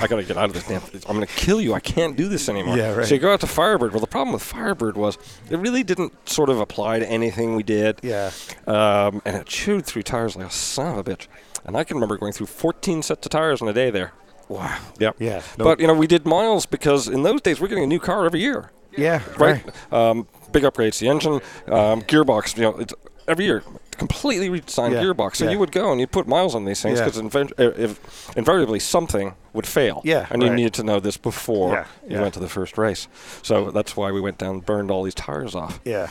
I 0.00 0.06
got 0.06 0.16
to 0.16 0.22
get 0.22 0.36
out 0.36 0.44
of 0.44 0.52
this 0.52 0.64
damn 0.68 0.80
I'm 1.08 1.16
going 1.16 1.26
to 1.26 1.32
kill 1.34 1.60
you. 1.60 1.74
I 1.74 1.80
can't 1.80 2.16
do 2.16 2.28
this 2.28 2.48
anymore. 2.48 2.76
Yeah, 2.76 2.94
right. 2.94 3.06
So 3.06 3.14
you 3.14 3.20
go 3.20 3.32
out 3.32 3.40
to 3.40 3.46
Firebird. 3.48 3.90
Well, 3.92 4.00
the 4.00 4.06
problem 4.06 4.32
with 4.32 4.42
Firebird 4.44 4.96
was 4.96 5.18
it 5.50 5.58
really 5.58 5.82
didn't 5.82 6.12
sort 6.28 6.50
of 6.50 6.60
apply 6.60 7.00
to 7.00 7.08
anything 7.08 7.56
we 7.56 7.64
did. 7.64 7.98
Yeah. 8.02 8.30
Um, 8.66 9.22
and 9.24 9.34
it 9.36 9.46
chewed 9.46 9.86
through 9.86 10.02
tires 10.02 10.36
like 10.36 10.46
a 10.46 10.50
son 10.50 10.96
of 10.98 11.06
a 11.08 11.10
bitch. 11.16 11.26
And 11.64 11.76
I 11.76 11.82
can 11.84 11.96
remember 11.96 12.16
going 12.16 12.32
through 12.32 12.46
14 12.46 13.02
sets 13.02 13.26
of 13.26 13.30
tires 13.30 13.60
in 13.60 13.66
a 13.68 13.72
day 13.72 13.90
there. 13.90 14.12
Wow. 14.48 14.78
Yep. 15.00 15.16
Yeah. 15.18 15.42
But, 15.56 15.80
you 15.80 15.86
know, 15.88 15.94
we 15.94 16.06
did 16.06 16.24
miles 16.26 16.64
because 16.64 17.08
in 17.08 17.22
those 17.24 17.40
days 17.40 17.60
we're 17.60 17.68
getting 17.68 17.84
a 17.84 17.88
new 17.88 17.98
car 18.00 18.24
every 18.24 18.40
year 18.40 18.70
Yeah. 18.96 19.20
right? 19.36 19.62
Um, 19.92 20.26
big 20.52 20.62
upgrades, 20.64 20.98
the 20.98 21.08
engine, 21.08 21.34
um, 21.66 22.02
gearbox. 22.02 22.56
You 22.56 22.62
know, 22.64 22.76
it's 22.78 22.94
every 23.26 23.44
year 23.44 23.62
completely 23.92 24.48
redesigned 24.48 24.92
Yeah, 24.92 25.02
gearbox. 25.02 25.36
So 25.36 25.44
yeah. 25.44 25.50
you 25.50 25.58
would 25.58 25.72
go 25.72 25.90
and 25.90 26.00
you 26.00 26.06
put 26.06 26.26
miles 26.28 26.54
on 26.54 26.64
these 26.64 26.80
things 26.80 26.98
Yeah. 27.00 27.06
because 27.06 27.52
if 27.58 28.36
invariably 28.36 28.78
something 28.78 29.34
would 29.52 29.66
fail. 29.66 30.00
Yeah, 30.04 30.26
and 30.30 30.40
you 30.42 30.48
right. 30.48 30.54
needed 30.54 30.74
to 30.74 30.82
know 30.84 31.00
this 31.00 31.16
before 31.16 31.72
Yeah, 31.74 31.84
you 32.08 32.16
yeah. 32.16 32.22
went 32.22 32.34
to 32.34 32.40
the 32.40 32.48
first 32.48 32.78
race. 32.78 33.08
So 33.42 33.70
that's 33.70 33.96
why 33.96 34.12
we 34.12 34.20
went 34.20 34.38
down 34.38 34.54
and 34.54 34.66
burned 34.66 34.90
all 34.90 35.02
these 35.02 35.14
tires 35.16 35.54
off. 35.54 35.80
Yeah. 35.84 36.08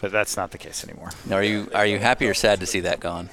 But 0.00 0.12
that's 0.12 0.36
not 0.36 0.52
the 0.52 0.58
case 0.58 0.84
anymore. 0.84 1.10
Now, 1.26 1.36
Are 1.36 1.42
you 1.42 1.68
are 1.74 1.84
you 1.86 1.98
happy 1.98 2.28
or 2.28 2.34
sad 2.34 2.60
to 2.60 2.66
see 2.66 2.80
that 2.80 3.00
gone? 3.00 3.30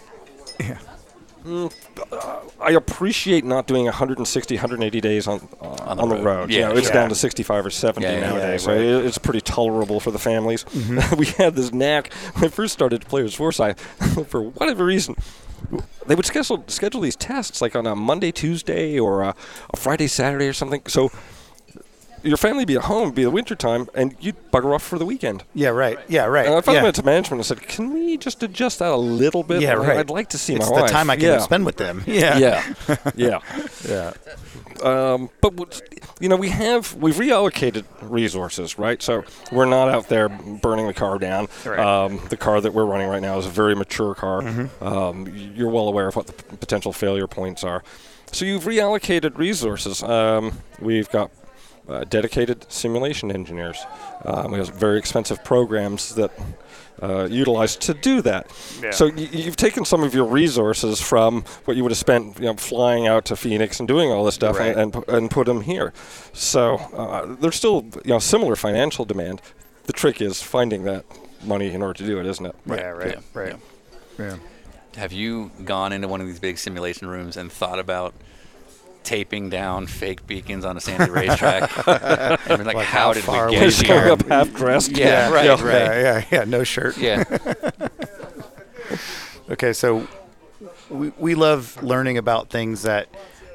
I 1.46 2.72
appreciate 2.72 3.44
not 3.46 3.68
doing 3.68 3.86
160, 3.86 4.56
180 4.56 5.02
days 5.02 5.28
on 5.28 5.48
uh, 5.62 5.66
on, 5.66 5.98
the 5.98 6.06
the, 6.08 6.16
road. 6.16 6.24
road. 6.24 6.52
You 6.52 6.60
Yeah, 6.60 6.68
know, 6.70 6.76
it's 6.76 6.88
yeah. 6.88 6.94
down 6.94 7.10
to 7.10 7.16
65 7.16 7.66
or 7.66 7.70
70 7.70 8.06
Yeah, 8.06 8.20
nowadays, 8.22 8.64
so 8.64 8.72
right. 8.72 8.82
it- 8.82 9.06
it's 9.06 9.18
pretty 9.18 9.42
tolerable 9.42 10.00
for 10.00 10.12
the 10.12 10.20
families. 10.20 10.66
we 11.18 11.26
had 11.28 11.56
this 11.56 11.72
knack 11.72 12.12
when 12.34 12.46
I 12.46 12.48
first 12.48 12.74
started 12.74 13.02
to 13.02 13.08
play 13.08 13.24
with 13.24 13.36
Forsythe. 13.36 13.78
for 14.28 14.42
whatever 14.42 14.86
reason, 14.86 15.16
they 16.08 16.16
would 16.16 16.26
schedule 16.26 16.64
schedule 16.68 17.02
these 17.02 17.16
tests 17.16 17.62
like 17.62 17.76
on 17.76 17.86
a 17.86 17.96
Monday, 17.96 18.32
Tuesday, 18.32 19.00
or 19.00 19.22
a, 19.22 19.36
a 19.74 19.78
Friday, 19.78 20.08
Saturday, 20.08 20.48
or 20.48 20.54
something. 20.54 20.82
So 20.88 21.12
your 22.26 22.38
family 22.38 22.66
be 22.66 22.76
at 22.76 22.84
home, 22.84 23.12
be 23.12 23.24
the 23.24 23.32
winter 23.32 23.56
time, 23.56 23.88
and 23.94 24.16
you'd 24.20 24.52
bugger 24.52 24.74
off 24.74 24.84
for 24.84 24.98
the 24.98 25.06
weekend. 25.06 25.44
Yeah, 25.54 25.70
right. 25.70 26.00
Yeah, 26.08 26.26
right. 26.26 26.46
And 26.46 26.56
I 26.56 26.62
finally 26.62 26.80
yeah. 26.80 26.84
went 26.84 26.96
to 26.96 27.04
management 27.04 27.40
and 27.40 27.46
said, 27.46 27.62
"Can 27.62 27.94
we 27.94 28.18
just 28.18 28.42
adjust 28.44 28.80
that 28.80 28.92
a 28.92 28.98
little 28.98 29.44
bit? 29.44 29.62
yeah, 29.62 29.74
right. 29.74 29.98
I'd 29.98 30.10
like 30.10 30.30
to 30.30 30.38
see 30.38 30.56
it's 30.56 30.70
my 30.70 30.76
the 30.76 30.82
wife." 30.84 30.92
time 30.92 31.10
I 31.10 31.16
can 31.16 31.26
yeah. 31.26 31.38
spend 31.40 31.66
with 31.66 31.78
them. 31.78 32.04
Yeah. 32.06 32.38
Yeah, 32.38 32.74
yeah. 33.16 33.40
Yeah. 33.88 34.14
Um, 34.84 35.30
but 35.42 35.82
you 36.20 36.30
know, 36.30 36.36
we 36.36 36.50
have 36.50 36.94
we've 36.96 37.16
reallocated 37.16 37.86
resources, 38.02 38.78
right? 38.78 39.02
So 39.02 39.24
we're 39.52 39.66
not 39.66 39.90
out 39.90 40.10
there 40.10 40.30
burning 40.30 40.88
the 40.88 40.94
car 40.94 41.20
down. 41.20 41.48
Right. 41.66 41.80
Um, 41.80 42.20
the 42.30 42.38
car 42.38 42.60
that 42.60 42.74
we're 42.74 42.86
running 42.86 43.08
right 43.08 43.22
now 43.22 43.38
is 43.38 43.46
a 43.46 43.50
very 43.50 43.76
mature 43.76 44.16
car. 44.16 44.42
Mm-hmm. 44.42 44.84
Um, 44.84 45.28
you're 45.56 45.70
well 45.70 45.88
aware 45.88 46.08
of 46.08 46.16
what 46.16 46.28
the 46.28 46.34
p- 46.34 46.58
potential 46.58 46.92
failure 46.92 47.28
points 47.28 47.64
are. 47.64 47.84
So 48.32 48.44
you've 48.44 48.64
reallocated 48.64 49.38
resources. 49.38 50.04
Um, 50.04 50.60
we've 50.80 51.10
got 51.10 51.32
uh, 51.88 52.04
dedicated 52.06 52.66
simulation 52.72 53.32
engineers. 53.32 53.78
Um, 54.24 54.52
we 54.52 54.58
have 54.60 54.70
very 54.70 54.98
expensive 55.00 55.44
programs 55.44 56.16
that 56.16 56.32
uh, 57.02 57.28
utilize 57.30 57.76
to 57.76 57.94
do 57.94 58.22
that. 58.22 58.50
So 58.92 59.08
y- 59.08 59.30
you've 59.32 59.58
taken 59.58 59.84
some 59.86 60.02
of 60.04 60.14
your 60.16 60.26
resources 60.26 61.02
from 61.02 61.44
what 61.66 61.76
you 61.76 61.84
would 61.84 61.92
have 61.92 61.98
spent, 61.98 62.40
you 62.40 62.46
know, 62.46 62.56
flying 62.56 63.06
out 63.08 63.26
to 63.26 63.36
Phoenix 63.36 63.80
and 63.80 63.88
doing 63.88 64.12
all 64.12 64.24
this 64.24 64.36
stuff, 64.36 64.58
Right. 64.58 64.70
and, 64.76 64.80
and 64.80 64.94
pu- 64.94 65.12
and 65.16 65.30
put 65.30 65.46
them 65.48 65.62
here. 65.62 65.94
So 66.34 66.76
uh, 66.76 67.36
there's 67.40 67.56
still 67.56 67.86
you 68.06 68.12
know 68.12 68.20
similar 68.20 68.56
financial 68.56 69.06
demand. 69.06 69.42
The 69.86 69.94
trick 69.94 70.22
is 70.22 70.42
finding 70.42 70.84
that 70.86 71.06
money 71.44 71.72
in 71.72 71.82
order 71.82 71.94
to 71.96 72.06
do 72.06 72.20
it, 72.20 72.26
isn't 72.26 72.46
it? 72.46 72.56
Yeah, 72.66 72.88
right. 72.88 73.16
Yeah. 73.16 73.22
Right. 73.42 73.56
Yeah. 74.18 74.38
Have 74.96 75.12
you 75.12 75.52
gone 75.66 75.92
into 75.92 76.08
one 76.08 76.22
of 76.22 76.28
these 76.28 76.40
big 76.40 76.58
simulation 76.58 77.08
rooms 77.10 77.36
and 77.38 77.52
thought 77.52 77.78
about 77.80 78.14
taping 79.06 79.50
down 79.50 79.88
fake 79.88 80.28
beacons 80.28 80.66
on 80.66 80.76
a 80.76 80.82
sandy 80.82 81.10
racetrack? 81.12 81.64
and 81.88 82.40
been 82.58 82.66
like, 82.66 82.76
Like 82.76 82.88
how, 82.88 83.14
how 83.14 83.14
did 83.14 83.26
we 83.28 83.58
get 83.60 84.04
here? 84.04 84.12
up 84.12 84.26
half 84.28 84.52
dressed. 84.54 84.92
Yeah, 84.98 85.30
right, 85.32 85.46
Yeah. 85.46 85.52
right. 85.52 85.62
Yeah, 85.64 86.02
yeah, 86.02 86.26
yeah. 86.32 86.44
No 86.44 86.64
shirt. 86.64 86.98
Yeah. 86.98 87.24
Okay, 89.50 89.74
so 89.74 90.08
we, 90.90 91.12
we 91.18 91.36
love 91.36 91.82
learning 91.84 92.18
about 92.18 92.50
things 92.50 92.82
that 92.84 93.08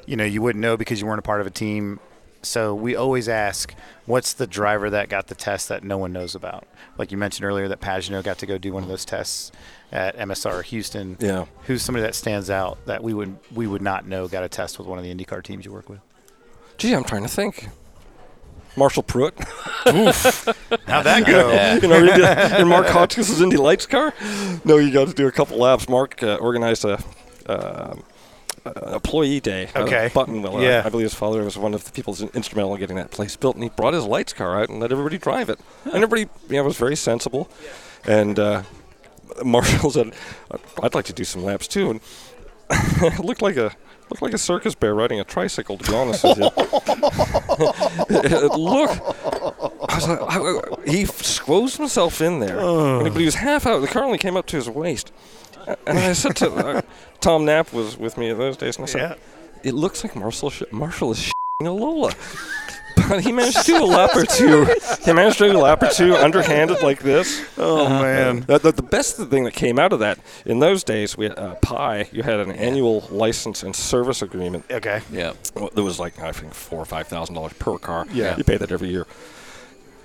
you 0.07 0.17
know 0.17 0.25
you 0.25 0.41
wouldn't 0.41 0.63
know 0.63 0.77
because 0.77 1.01
you 1.01 1.07
weren't 1.07 1.19
a 1.19 1.23
part 1.23 1.41
of 1.41 1.47
a 1.47 1.51
team. 1.51 1.99
So 2.43 2.75
we 2.75 2.97
always 2.97 3.29
ask, 3.29 3.75
what's 4.07 4.33
the 4.33 4.47
driver 4.47 4.89
that 4.91 5.09
got 5.09 5.27
the 5.27 5.35
test 5.35 5.69
that 5.69 5.85
no 5.85 5.99
one 5.99 6.13
knows 6.13 6.35
about? 6.35 6.67
Like 6.97 7.13
you 7.13 7.19
mentioned 7.19 7.45
earlier, 7.45 7.69
that 7.69 7.81
Pagenaud 7.81 8.25
got 8.25 8.39
to 8.39 8.47
go 8.47 8.57
do 8.57 8.73
one 8.73 8.83
of 8.83 8.89
those 8.89 9.05
tests 9.05 9.53
at 9.93 10.17
MSR 10.17 10.63
Houston. 10.65 11.17
Yeah. 11.21 11.47
Who's 11.65 11.83
somebody 11.83 12.03
that 12.03 12.15
stands 12.15 12.49
out 12.49 12.85
that 12.87 13.03
we 13.03 13.13
would 13.13 13.37
we 13.55 13.67
would 13.67 13.83
not 13.83 14.07
know 14.07 14.27
got 14.27 14.43
a 14.43 14.49
test 14.49 14.79
with 14.79 14.87
one 14.87 14.99
of 14.99 15.05
the 15.05 15.15
IndyCar 15.15 15.43
teams 15.43 15.65
you 15.65 15.73
work 15.73 15.89
with? 15.89 16.01
Gee, 16.79 16.95
I'm 16.95 17.05
trying 17.05 17.23
to 17.23 17.29
think. 17.29 17.69
Marshall 18.77 19.03
Pruett. 19.03 19.37
How'd 20.87 21.05
that 21.05 21.27
go? 21.27 21.51
Yeah. 21.53 21.75
you 21.75 21.89
know, 21.89 21.99
you 21.99 22.63
in 22.63 22.69
Mark 22.69 22.87
Hotchkis's 22.87 23.43
Indy 23.43 23.57
Lights 23.57 23.85
car. 23.85 24.15
No, 24.65 24.79
you 24.79 24.93
got 24.93 25.09
to 25.09 25.15
do 25.15 25.27
a 25.27 25.33
couple 25.33 25.59
laps. 25.59 25.89
Mark 25.89 26.23
uh, 26.23 26.37
organized 26.37 26.85
a. 26.85 27.03
Um, 27.47 28.05
uh, 28.67 28.95
employee 28.95 29.41
day 29.41 29.69
out 29.75 29.77
of 29.77 29.83
Okay. 29.89 30.09
Yeah. 30.63 30.83
I, 30.85 30.87
I 30.87 30.89
believe 30.91 31.05
his 31.05 31.15
father 31.15 31.43
was 31.43 31.57
one 31.57 31.73
of 31.75 31.85
the 31.85 31.93
people 31.93 32.17
instrumental 32.35 32.75
in 32.75 32.81
getting 32.81 32.97
that 32.97 33.11
place 33.11 33.37
built, 33.37 33.57
and 33.57 33.63
he 33.63 33.71
brought 33.71 33.95
his 33.95 34.05
lights 34.05 34.33
car 34.33 34.61
out 34.61 34.69
and 34.69 34.81
let 34.81 34.93
everybody 34.93 35.19
drive 35.19 35.49
it. 35.49 35.59
And 35.85 35.95
everybody, 35.97 36.29
you 36.49 36.57
know, 36.57 36.65
was 36.65 36.77
very 36.77 36.97
sensible. 36.97 37.51
And 38.07 38.39
uh, 38.39 38.63
Marshall 39.45 39.91
said, 39.91 40.13
"I'd 40.83 40.95
like 40.95 41.05
to 41.07 41.13
do 41.13 41.25
some 41.25 41.43
laps 41.45 41.67
too." 41.69 41.91
And 41.91 42.01
it 42.71 43.25
looked 43.25 43.43
like 43.43 43.57
a 43.57 43.73
looked 44.11 44.23
like 44.23 44.35
a 44.35 44.39
circus 44.39 44.75
bear 44.75 44.95
riding 44.95 45.21
a 45.21 45.25
tricycle. 45.25 45.79
To 45.79 45.91
be 45.91 45.97
honest 45.97 46.25
with 46.25 46.39
you, 46.39 46.45
it 48.11 48.53
looked. 48.59 49.01
I 49.89 49.95
was 49.97 50.09
like, 50.09 50.21
I- 50.21 50.39
I- 50.39 50.91
he 50.91 51.05
squozed 51.05 51.77
himself 51.79 52.21
in 52.21 52.41
there, 52.41 52.59
and 52.59 53.05
but 53.13 53.19
he 53.19 53.25
was 53.25 53.37
half 53.37 53.67
out. 53.67 53.81
The 53.81 53.89
car 53.89 54.05
only 54.05 54.19
came 54.19 54.37
up 54.37 54.47
to 54.47 54.57
his 54.57 54.69
waist. 54.69 55.13
And 55.87 55.99
I 55.99 56.13
said 56.13 56.37
to 56.37 56.51
uh, 56.51 56.83
Tom 57.21 57.45
Knapp 57.45 57.73
was 57.73 57.97
with 57.97 58.17
me 58.19 58.31
in 58.31 58.39
those 58.39 58.57
days, 58.57 58.77
and 58.77 58.85
I 58.85 58.87
said, 58.89 59.19
"It 59.63 59.75
looks 59.75 60.03
like 60.05 60.15
Marshall 60.17 60.51
sh- 60.51 60.63
Marshall 60.71 61.13
is 61.13 61.19
sh**ing 61.21 61.67
a 61.67 61.73
Lola." 61.73 62.13
But 63.09 63.23
he 63.23 63.33
managed 63.33 63.57
to 63.59 63.65
do 63.65 63.83
a 63.83 63.87
lap 63.87 64.11
or 64.15 64.25
two. 64.25 64.67
He 65.05 65.13
managed 65.13 65.39
to 65.39 65.51
do 65.51 65.57
a 65.57 65.59
lap 65.59 65.83
or 65.83 65.89
two 65.89 66.15
underhanded 66.15 66.83
like 66.83 67.01
this. 67.03 67.43
Oh 67.57 67.89
man. 67.89 68.41
The, 68.43 68.59
the, 68.59 68.73
the 68.73 68.83
best 68.83 69.17
thing 69.17 69.45
that 69.45 69.55
came 69.55 69.79
out 69.79 69.93
of 69.93 69.99
that 70.01 70.19
in 70.45 70.59
those 70.61 70.85
days, 70.85 71.17
we 71.17 71.25
had, 71.27 71.39
uh, 71.39 71.55
Pi, 71.57 72.09
you 72.13 72.23
had 72.23 72.41
an 72.41 72.53
annual 72.53 73.01
license 73.11 73.63
and 73.63 73.75
service 73.75 74.23
agreement. 74.23 74.65
Okay. 74.71 75.01
Yeah. 75.11 75.33
Well, 75.55 75.71
There 75.75 75.83
was 75.83 75.99
like 75.99 76.21
I 76.21 76.31
think 76.33 76.53
four 76.55 76.79
or 76.81 76.85
five 76.85 77.09
thousand 77.09 77.35
dollars 77.37 77.53
per 77.55 77.79
car. 77.79 78.07
Yeah. 78.13 78.37
you 78.37 78.45
pay 78.45 78.59
that 78.59 78.71
every 78.71 78.89
year. 78.91 79.07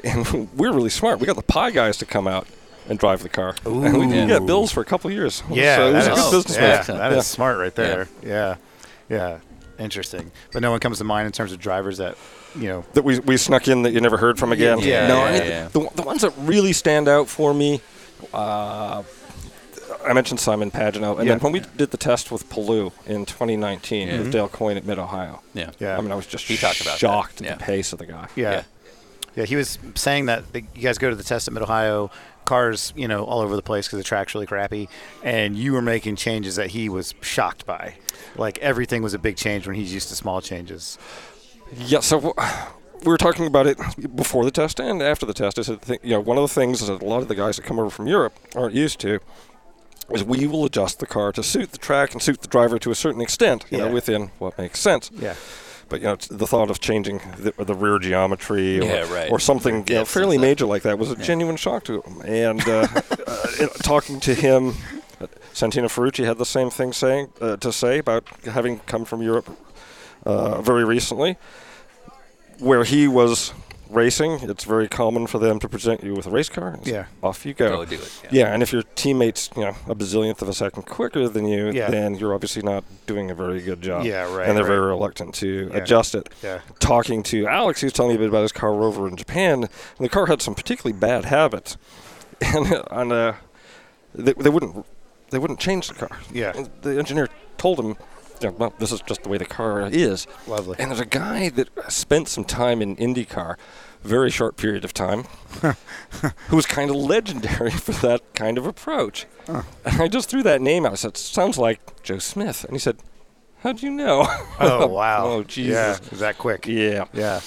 And 0.03 0.49
we're 0.55 0.71
really 0.73 0.89
smart. 0.89 1.19
We 1.19 1.27
got 1.27 1.35
the 1.35 1.43
Pi 1.43 1.71
guys 1.71 1.97
to 1.97 2.05
come 2.05 2.27
out 2.27 2.47
and 2.89 2.99
drive 2.99 3.23
the 3.23 3.29
car. 3.29 3.55
And 3.65 3.97
we 4.11 4.19
Ooh. 4.21 4.27
got 4.27 4.45
bills 4.45 4.71
for 4.71 4.81
a 4.81 4.85
couple 4.85 5.09
of 5.09 5.15
years. 5.15 5.41
Yeah, 5.49 5.75
so 5.77 5.89
it 5.89 5.93
was 5.93 6.05
a 6.07 6.09
good 6.11 6.31
business 6.45 6.57
yeah, 6.57 6.77
move. 6.77 6.87
that 6.99 7.11
is 7.11 7.15
Yeah. 7.17 7.21
smart 7.21 7.57
right 7.59 7.75
there. 7.75 8.07
Yeah. 8.23 8.55
yeah, 9.09 9.39
Interesting. 9.79 10.31
But 10.53 10.61
no 10.61 10.71
one 10.71 10.79
comes 10.79 10.99
to 10.99 11.03
mind 11.03 11.25
in 11.25 11.31
terms 11.31 11.51
of 11.51 11.59
drivers 11.59 11.97
that 11.97 12.17
you 12.55 12.67
know. 12.69 12.85
that 12.93 13.03
we, 13.03 13.19
we 13.19 13.35
snuck 13.37 13.67
in 13.67 13.81
that 13.83 13.91
you 13.91 13.99
never 13.99 14.15
heard 14.17 14.39
from 14.39 14.51
again. 14.53 14.79
Yeah, 14.79 15.07
no, 15.07 15.15
yeah, 15.17 15.23
I 15.25 15.31
mean, 15.39 15.41
yeah. 15.49 15.67
The, 15.67 15.89
the 15.95 16.03
ones 16.03 16.21
that 16.21 16.31
really 16.37 16.71
stand 16.71 17.09
out 17.09 17.27
for 17.27 17.53
me, 17.53 17.81
uh, 18.33 19.03
I 20.05 20.13
mentioned 20.13 20.39
Simon 20.39 20.71
Pagenaud, 20.71 21.17
and 21.19 21.27
Yeah. 21.27 21.33
then 21.35 21.39
when 21.39 21.51
we 21.51 21.59
did 21.77 21.91
the 21.91 21.97
test 21.97 22.31
with 22.31 22.47
Palou 22.49 22.91
in 23.05 23.25
2019 23.25 24.07
Yeah. 24.07 24.17
with 24.19 24.31
Dale 24.31 24.47
Coyne 24.47 24.77
at 24.77 24.85
Mid 24.85 24.99
Ohio, 24.99 25.41
Yeah. 25.53 25.71
Yeah. 25.79 25.97
I 25.97 26.01
mean, 26.01 26.11
I 26.11 26.15
was 26.15 26.25
just 26.27 26.45
He 26.45 26.55
talked 26.57 26.79
about 26.81 26.91
that. 26.93 26.99
shocked 26.99 27.41
Yeah. 27.41 27.53
at 27.53 27.59
the 27.59 27.65
pace 27.65 27.91
of 27.91 27.99
the 27.99 28.05
guy. 28.05 28.27
Yeah. 28.35 28.51
Yeah. 28.51 28.63
yeah. 29.35 29.45
he 29.45 29.55
was 29.57 29.77
saying 29.95 30.27
that 30.27 30.53
the, 30.53 30.61
you 30.75 30.81
guys 30.81 30.97
go 30.97 31.09
to 31.09 31.15
the 31.15 31.23
test 31.23 31.47
at 31.49 31.53
Mid 31.53 31.63
Ohio, 31.63 32.09
cars, 32.45 32.93
you 32.95 33.07
know, 33.07 33.23
all 33.25 33.41
over 33.41 33.55
the 33.55 33.61
place 33.61 33.87
because 33.87 33.97
the 33.97 34.03
track's 34.03 34.33
really 34.33 34.45
crappy, 34.47 34.87
and 35.23 35.55
you 35.57 35.73
were 35.73 35.81
making 35.81 36.15
changes 36.15 36.55
that 36.55 36.67
he 36.71 36.89
was 36.89 37.13
shocked 37.21 37.65
by. 37.65 37.95
Like 38.35 38.57
everything 38.59 39.01
was 39.03 39.13
a 39.13 39.19
big 39.19 39.37
change 39.37 39.67
when 39.67 39.75
he's 39.75 39.93
used 39.93 40.09
to 40.09 40.15
small 40.15 40.41
changes. 40.41 40.97
Yeah, 41.75 41.99
so 42.01 42.33
we 43.03 43.07
were 43.07 43.17
talking 43.17 43.47
about 43.47 43.67
it 43.67 43.77
before 44.15 44.45
the 44.45 44.51
test 44.51 44.79
and 44.79 45.01
after 45.01 45.25
the 45.25 45.33
test. 45.33 45.57
I 45.59 45.63
said, 45.63 45.79
you 46.03 46.11
know, 46.11 46.19
one 46.19 46.37
of 46.37 46.43
the 46.43 46.53
things 46.53 46.85
that 46.85 47.01
a 47.01 47.05
lot 47.05 47.21
of 47.21 47.27
the 47.27 47.35
guys 47.35 47.55
that 47.57 47.65
come 47.65 47.79
over 47.79 47.89
from 47.89 48.07
Europe 48.07 48.33
aren't 48.55 48.73
used 48.75 48.99
to 49.01 49.19
is 50.11 50.23
we 50.23 50.45
will 50.45 50.65
adjust 50.65 50.99
the 50.99 51.07
car 51.07 51.31
to 51.31 51.41
suit 51.41 51.71
the 51.71 51.77
track 51.79 52.13
and 52.13 52.21
suit 52.21 52.39
the 52.41 52.47
driver 52.47 52.77
to 52.77 52.91
a 52.91 52.95
certain 52.95 53.21
extent, 53.21 53.65
you 53.71 53.77
Yeah. 53.79 53.85
know, 53.87 53.93
within 53.93 54.29
what 54.37 54.55
makes 54.57 54.79
sense. 54.79 55.09
Yeah. 55.13 55.33
But 55.87 56.01
you 56.01 56.07
know, 56.07 56.15
the 56.15 56.47
thought 56.47 56.69
of 56.71 56.79
changing 56.79 57.21
the, 57.37 57.53
the 57.63 57.75
rear 57.75 57.99
geometry 57.99 58.79
or, 58.79 58.83
Yeah, 58.83 59.13
right. 59.13 59.31
or 59.31 59.39
something 59.39 59.85
you 59.87 59.95
know, 59.95 60.05
fairly 60.05 60.37
major 60.37 60.65
like 60.65 60.81
that 60.83 60.97
was 60.97 61.11
a 61.11 61.15
genuine 61.15 61.57
shock 61.57 61.83
to 61.85 62.01
him. 62.01 62.21
And 62.21 62.67
uh, 62.67 62.87
uh, 63.27 63.67
talking 63.83 64.19
to 64.21 64.33
him, 64.33 64.69
uh, 65.21 65.27
Santino 65.53 65.85
Ferrucci 65.85 66.25
had 66.25 66.37
the 66.37 66.45
same 66.45 66.69
thing 66.69 66.91
saying 66.91 67.29
uh, 67.39 67.57
to 67.57 67.71
say 67.71 67.99
about 67.99 68.25
having 68.45 68.79
come 68.79 69.05
from 69.05 69.21
Europe 69.21 69.49
uh, 70.25 70.61
very 70.61 70.83
recently, 70.83 71.37
where 72.59 72.83
he 72.83 73.07
was 73.07 73.53
racing. 73.89 74.39
It's 74.49 74.63
very 74.63 74.87
common 74.87 75.27
for 75.27 75.39
them 75.39 75.59
to 75.59 75.69
present 75.69 76.03
you 76.03 76.13
with 76.13 76.25
a 76.27 76.29
race 76.29 76.49
car. 76.49 76.69
and 76.69 76.85
Yeah. 76.87 77.05
off 77.23 77.45
you 77.45 77.53
go. 77.53 77.69
Go 77.69 77.85
do 77.85 77.95
it, 77.95 78.21
yeah. 78.23 78.29
Yeah, 78.31 78.53
and 78.53 78.61
if 78.63 78.71
your 78.73 78.83
teammate's 78.95 79.49
you 79.55 79.63
know 79.63 79.75
a 79.87 79.95
bazillionth 79.95 80.41
of 80.41 80.49
a 80.49 80.53
second 80.53 80.83
quicker 80.83 81.27
than 81.29 81.45
you, 81.47 81.71
Yeah. 81.71 81.89
then 81.89 82.15
you're 82.15 82.33
obviously 82.33 82.61
not 82.61 82.83
doing 83.05 83.29
a 83.31 83.35
very 83.35 83.61
good 83.61 83.81
job. 83.81 84.05
Yeah, 84.05 84.23
right, 84.35 84.47
And 84.47 84.57
they're 84.57 84.63
right. 84.63 84.69
very 84.75 84.87
reluctant 84.87 85.33
to 85.35 85.69
Yeah. 85.71 85.77
adjust 85.77 86.15
it. 86.15 86.29
Yeah. 86.43 86.59
Talking 86.79 87.23
to 87.23 87.47
Alex, 87.47 87.81
he 87.81 87.85
was 87.85 87.93
telling 87.93 88.09
me 88.11 88.15
a 88.15 88.19
bit 88.19 88.29
about 88.29 88.41
his 88.43 88.51
car 88.51 88.73
rover 88.73 89.07
in 89.07 89.15
Japan, 89.15 89.63
and 89.63 89.69
the 90.05 90.09
car 90.09 90.25
had 90.27 90.41
some 90.41 90.55
particularly 90.55 90.97
bad 90.97 91.25
habits, 91.25 91.77
and 92.41 92.81
and 92.91 93.11
uh, 93.13 93.33
they, 94.13 94.33
they 94.33 94.49
wouldn't 94.49 94.85
they 95.31 95.39
wouldn't 95.39 95.59
change 95.59 95.87
the 95.87 95.93
car. 95.95 96.17
Yeah. 96.33 96.53
And 96.55 96.69
the 96.81 96.97
engineer 96.97 97.27
told 97.57 97.79
him. 97.79 97.95
"Yeah, 98.41 98.49
well, 98.49 98.73
this 98.79 98.91
is 98.91 99.01
just 99.01 99.23
the 99.23 99.29
way 99.29 99.37
the 99.37 99.45
car 99.45 99.87
is. 99.87 100.27
Lovely. 100.47 100.75
And 100.79 100.91
there's 100.91 100.99
a 100.99 101.05
guy 101.05 101.49
that 101.49 101.69
spent 101.91 102.27
some 102.27 102.43
time 102.43 102.81
in 102.81 102.95
IndyCar, 102.97 103.55
very 104.03 104.29
short 104.29 104.57
period 104.57 104.85
of 104.85 104.93
time, 104.93 105.23
who 106.47 106.55
was 106.55 106.65
kind 106.65 106.89
of 106.89 106.95
legendary 106.95 107.71
for 107.85 107.91
that 107.93 108.33
kind 108.33 108.57
of 108.57 108.65
approach. 108.65 109.25
And 109.47 110.01
I 110.01 110.07
just 110.07 110.29
threw 110.29 110.43
that 110.43 110.61
name 110.61 110.85
out. 110.85 110.93
I 110.93 110.95
said, 110.95 111.17
"Sounds 111.17 111.57
like 111.57 112.03
Joe 112.03 112.19
Smith." 112.19 112.63
And 112.63 112.73
he 112.73 112.79
said, 112.79 112.97
"How'd 113.59 113.81
you 113.81 113.89
know?" 113.91 114.25
Oh 114.59 114.87
wow. 114.99 115.25
oh 115.25 115.43
Jesus. 115.43 115.99
Yeah. 116.01 116.13
Is 116.13 116.19
that 116.19 116.37
quick? 116.37 116.67
Yeah. 116.67 117.05
Yeah. 117.13 117.41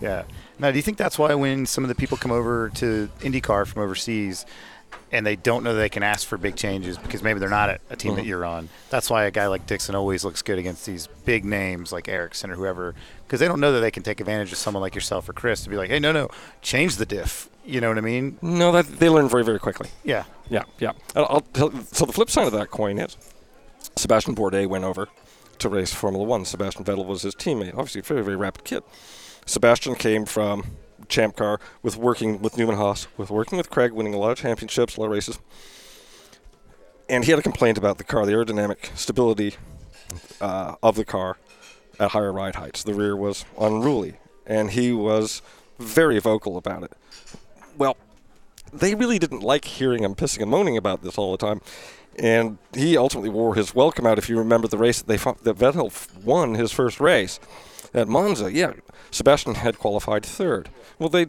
Yeah. 0.00 0.24
Now, 0.60 0.70
do 0.72 0.76
you 0.76 0.82
think 0.82 0.98
that's 0.98 1.18
why 1.18 1.34
when 1.34 1.66
some 1.66 1.84
of 1.84 1.88
the 1.88 1.94
people 1.94 2.16
come 2.16 2.32
over 2.32 2.68
to 2.76 3.08
IndyCar 3.20 3.66
from 3.66 3.82
overseas 3.82 4.44
and 5.10 5.24
they 5.26 5.36
don't 5.36 5.64
know 5.64 5.74
they 5.74 5.88
can 5.88 6.02
ask 6.02 6.26
for 6.26 6.36
big 6.36 6.54
changes 6.56 6.98
because 6.98 7.22
maybe 7.22 7.40
they're 7.40 7.48
not 7.48 7.70
at 7.70 7.80
a 7.90 7.96
team 7.96 8.14
that 8.14 8.20
Mm-hmm. 8.22 8.28
you're 8.28 8.44
on, 8.44 8.68
that's 8.90 9.08
why 9.08 9.24
a 9.24 9.30
guy 9.30 9.46
like 9.46 9.66
Dixon 9.66 9.94
always 9.94 10.24
looks 10.24 10.42
good 10.42 10.58
against 10.58 10.84
these 10.86 11.06
big 11.24 11.44
names 11.44 11.92
like 11.92 12.08
Ericsson 12.08 12.50
or 12.50 12.54
whoever 12.56 12.94
because 13.24 13.40
they 13.40 13.48
don't 13.48 13.60
know 13.60 13.72
that 13.72 13.80
they 13.80 13.90
can 13.90 14.02
take 14.02 14.20
advantage 14.20 14.52
of 14.52 14.58
someone 14.58 14.80
like 14.82 14.94
yourself 14.94 15.28
or 15.28 15.32
Chris 15.32 15.62
to 15.64 15.70
be 15.70 15.76
like, 15.76 15.90
hey, 15.90 15.98
no, 15.98 16.12
no, 16.12 16.28
change 16.62 16.96
the 16.96 17.06
diff. 17.06 17.48
You 17.64 17.80
know 17.82 17.88
what 17.88 17.98
I 17.98 18.02
mean? 18.02 18.38
No, 18.40 18.72
that 18.72 18.86
they 18.98 19.08
learn 19.10 19.28
very, 19.28 19.44
very 19.44 19.58
quickly. 19.58 19.90
Yeah. 20.04 20.24
Yeah, 20.48 20.64
yeah. 20.78 20.92
I'll 21.14 21.42
tell, 21.52 21.70
so 21.92 22.06
the 22.06 22.12
flip 22.14 22.30
side 22.30 22.46
of 22.46 22.52
that 22.54 22.70
coin 22.70 22.98
is 22.98 23.16
Sébastien 23.96 24.34
Bourdais 24.34 24.66
went 24.66 24.84
over 24.84 25.08
to 25.58 25.68
race 25.68 25.92
Formula 25.92 26.24
One. 26.24 26.44
Sebastian 26.46 26.84
Vettel 26.84 27.04
was 27.04 27.22
his 27.22 27.34
teammate. 27.34 27.70
Obviously, 27.74 28.00
a 28.00 28.04
very, 28.04 28.22
very 28.22 28.36
rapid 28.36 28.64
kid. 28.64 28.82
Sébastien 29.44 29.98
came 29.98 30.24
from 30.24 30.64
Champ 31.08 31.36
Car 31.36 31.60
with 31.82 31.96
working 31.96 32.40
with 32.40 32.56
Newman 32.56 32.76
Haas, 32.76 33.08
with 33.16 33.30
working 33.30 33.58
with 33.58 33.70
Craig, 33.70 33.92
winning 33.92 34.14
a 34.14 34.18
lot 34.18 34.30
of 34.30 34.38
championships, 34.38 34.96
a 34.96 35.00
lot 35.00 35.06
of 35.06 35.12
races. 35.12 35.38
And 37.08 37.24
he 37.24 37.30
had 37.30 37.38
a 37.38 37.42
complaint 37.42 37.78
about 37.78 37.98
the 37.98 38.04
car, 38.04 38.26
the 38.26 38.32
aerodynamic 38.32 38.96
stability 38.96 39.54
uh, 40.40 40.74
of 40.82 40.96
the 40.96 41.04
car 41.04 41.38
at 41.98 42.10
higher 42.10 42.32
ride 42.32 42.56
heights. 42.56 42.82
The 42.82 42.94
rear 42.94 43.16
was 43.16 43.44
unruly, 43.58 44.16
and 44.46 44.70
he 44.70 44.92
was 44.92 45.42
very 45.78 46.18
vocal 46.18 46.56
about 46.56 46.82
it. 46.82 46.92
Well, 47.76 47.96
they 48.72 48.94
really 48.94 49.18
didn't 49.18 49.42
like 49.42 49.64
hearing 49.64 50.04
him 50.04 50.14
pissing 50.14 50.42
and 50.42 50.50
moaning 50.50 50.76
about 50.76 51.02
this 51.02 51.16
all 51.16 51.32
the 51.32 51.38
time. 51.38 51.60
And 52.18 52.58
he 52.74 52.96
ultimately 52.96 53.30
wore 53.30 53.54
his 53.54 53.74
welcome 53.74 54.04
out. 54.04 54.18
If 54.18 54.28
you 54.28 54.36
remember 54.38 54.66
the 54.66 54.76
race 54.76 54.98
that 54.98 55.06
they 55.06 55.16
fought, 55.16 55.44
that 55.44 55.56
Vettel 55.56 55.92
won 56.24 56.54
his 56.54 56.72
first 56.72 57.00
race 57.00 57.38
at 57.94 58.08
Monza, 58.08 58.52
yeah, 58.52 58.72
Sébastien 59.10 59.54
had 59.54 59.78
qualified 59.78 60.26
third. 60.26 60.68
Well, 60.98 61.08
they 61.08 61.26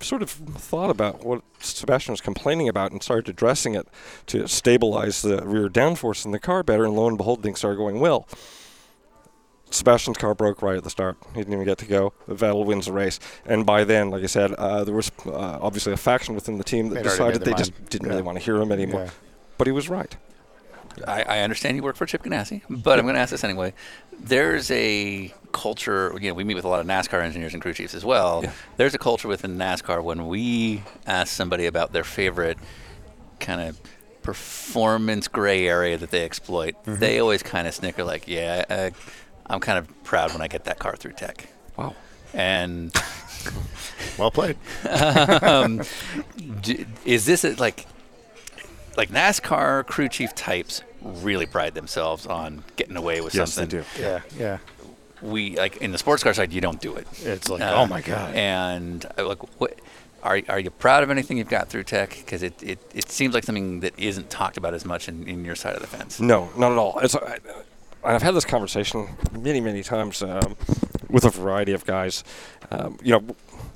sort 0.00 0.22
of 0.22 0.30
thought 0.30 0.90
about 0.90 1.24
what 1.24 1.42
Sébastien 1.60 2.10
was 2.10 2.20
complaining 2.20 2.68
about 2.68 2.92
and 2.92 3.02
started 3.02 3.28
addressing 3.28 3.74
it 3.74 3.86
to 4.26 4.46
stabilize 4.48 5.22
the 5.22 5.44
rear 5.46 5.68
downforce 5.68 6.24
in 6.24 6.30
the 6.32 6.38
car 6.38 6.62
better. 6.62 6.84
And 6.84 6.94
lo 6.94 7.08
and 7.08 7.16
behold, 7.18 7.42
things 7.42 7.58
started 7.58 7.76
going 7.76 8.00
well. 8.00 8.26
Sébastien's 9.70 10.18
car 10.18 10.34
broke 10.36 10.62
right 10.62 10.76
at 10.76 10.84
the 10.84 10.90
start. 10.90 11.16
He 11.34 11.40
didn't 11.40 11.52
even 11.54 11.64
get 11.64 11.78
to 11.78 11.86
go. 11.86 12.12
Vettel 12.28 12.64
wins 12.64 12.86
the 12.86 12.92
race, 12.92 13.18
and 13.44 13.66
by 13.66 13.82
then, 13.82 14.08
like 14.10 14.22
I 14.22 14.26
said, 14.26 14.52
uh, 14.52 14.84
there 14.84 14.94
was 14.94 15.10
uh, 15.26 15.30
obviously 15.60 15.92
a 15.92 15.96
faction 15.96 16.36
within 16.36 16.58
the 16.58 16.64
team 16.64 16.90
that 16.90 16.94
They'd 16.96 17.00
made 17.04 17.10
decided 17.10 17.40
their 17.42 17.54
they 17.54 17.58
just 17.58 17.72
mind. 17.72 17.88
didn't 17.90 18.06
Yeah. 18.06 18.10
really 18.10 18.22
want 18.22 18.38
to 18.38 18.44
hear 18.44 18.56
him 18.56 18.70
anymore. 18.70 19.04
Yeah. 19.04 19.10
But 19.58 19.66
he 19.66 19.72
was 19.72 19.88
right. 19.88 20.16
I, 21.08 21.22
I 21.24 21.38
understand 21.40 21.76
you 21.76 21.82
work 21.82 21.96
for 21.96 22.06
Chip 22.06 22.22
Ganassi, 22.22 22.62
but 22.70 23.00
I'm 23.00 23.04
going 23.04 23.16
to 23.16 23.20
ask 23.20 23.32
this 23.32 23.42
anyway. 23.42 23.74
There's 24.16 24.70
a 24.70 25.34
culture, 25.54 26.14
you 26.20 26.28
know, 26.28 26.34
we 26.34 26.44
meet 26.44 26.54
with 26.56 26.64
a 26.66 26.68
lot 26.68 26.80
of 26.80 26.86
NASCAR 26.86 27.22
engineers 27.22 27.54
and 27.54 27.62
crew 27.62 27.72
chiefs 27.72 27.94
as 27.94 28.04
well. 28.04 28.40
Yeah. 28.42 28.52
There's 28.76 28.92
a 28.94 28.98
culture 28.98 29.28
within 29.28 29.56
NASCAR 29.56 30.02
when 30.04 30.26
we 30.26 30.82
ask 31.06 31.32
somebody 31.32 31.64
about 31.64 31.92
their 31.94 32.04
favorite 32.04 32.58
kind 33.40 33.60
of 33.62 33.80
performance 34.22 35.28
gray 35.28 35.66
area 35.66 35.96
that 35.96 36.10
they 36.10 36.24
exploit, 36.24 36.74
Mm-hmm. 36.84 36.98
they 37.00 37.18
always 37.20 37.42
kind 37.42 37.66
of 37.66 37.74
snicker 37.74 38.04
like, 38.04 38.26
yeah, 38.28 38.64
uh, 38.68 38.90
I'm 39.46 39.60
kind 39.60 39.78
of 39.78 40.04
proud 40.04 40.32
when 40.32 40.42
I 40.42 40.48
get 40.48 40.64
that 40.64 40.78
car 40.78 40.96
through 40.96 41.12
tech. 41.12 41.48
Wow. 41.76 41.94
And 42.34 42.92
Well 44.18 44.30
played. 44.30 44.56
um, 45.42 45.82
d- 46.62 46.86
is 47.04 47.26
this 47.26 47.44
a, 47.44 47.54
like 47.54 47.86
like 48.96 49.10
NASCAR 49.10 49.84
crew 49.86 50.08
chief 50.08 50.34
types 50.34 50.82
really 51.02 51.46
pride 51.46 51.74
themselves 51.74 52.26
on 52.26 52.64
getting 52.76 52.96
away 52.96 53.20
with 53.20 53.34
Yes, 53.34 53.54
they 53.56 53.66
do. 53.66 53.84
Yeah, 53.98 54.20
yeah. 54.38 54.58
We 55.24 55.56
like 55.56 55.78
in 55.78 55.90
the 55.92 55.98
sports 55.98 56.22
car 56.22 56.34
side, 56.34 56.52
you 56.52 56.60
don't 56.60 56.80
do 56.80 56.94
it. 56.96 57.06
It's 57.24 57.48
like, 57.48 57.62
Uh, 57.62 57.72
oh 57.76 57.86
my 57.86 58.00
god. 58.00 58.34
And 58.34 59.04
uh, 59.18 59.26
like, 59.26 59.60
what 59.60 59.78
are 60.22 60.40
are 60.48 60.58
you 60.60 60.70
proud 60.70 61.02
of 61.02 61.10
anything 61.10 61.38
you've 61.38 61.48
got 61.48 61.68
through 61.68 61.84
tech? 61.84 62.10
Because 62.10 62.42
it, 62.42 62.62
it 62.62 62.78
it 62.94 63.10
seems 63.10 63.34
like 63.34 63.44
something 63.44 63.80
that 63.80 63.98
isn't 63.98 64.28
talked 64.30 64.56
about 64.56 64.74
as 64.74 64.84
much 64.84 65.08
in, 65.08 65.26
in 65.26 65.44
your 65.44 65.54
side 65.54 65.74
of 65.74 65.80
the 65.80 65.86
fence. 65.86 66.20
No, 66.20 66.50
not 66.56 66.72
at 66.72 66.78
all. 66.78 66.98
It's, 67.00 67.14
I, 67.16 67.38
I've 68.04 68.22
had 68.22 68.34
this 68.34 68.44
conversation 68.44 69.08
many, 69.32 69.60
many 69.62 69.82
times 69.82 70.22
um, 70.22 70.56
with 71.08 71.24
a 71.24 71.30
variety 71.30 71.72
of 71.72 71.86
guys. 71.86 72.22
Um, 72.70 72.98
you 73.02 73.12
know, 73.12 73.24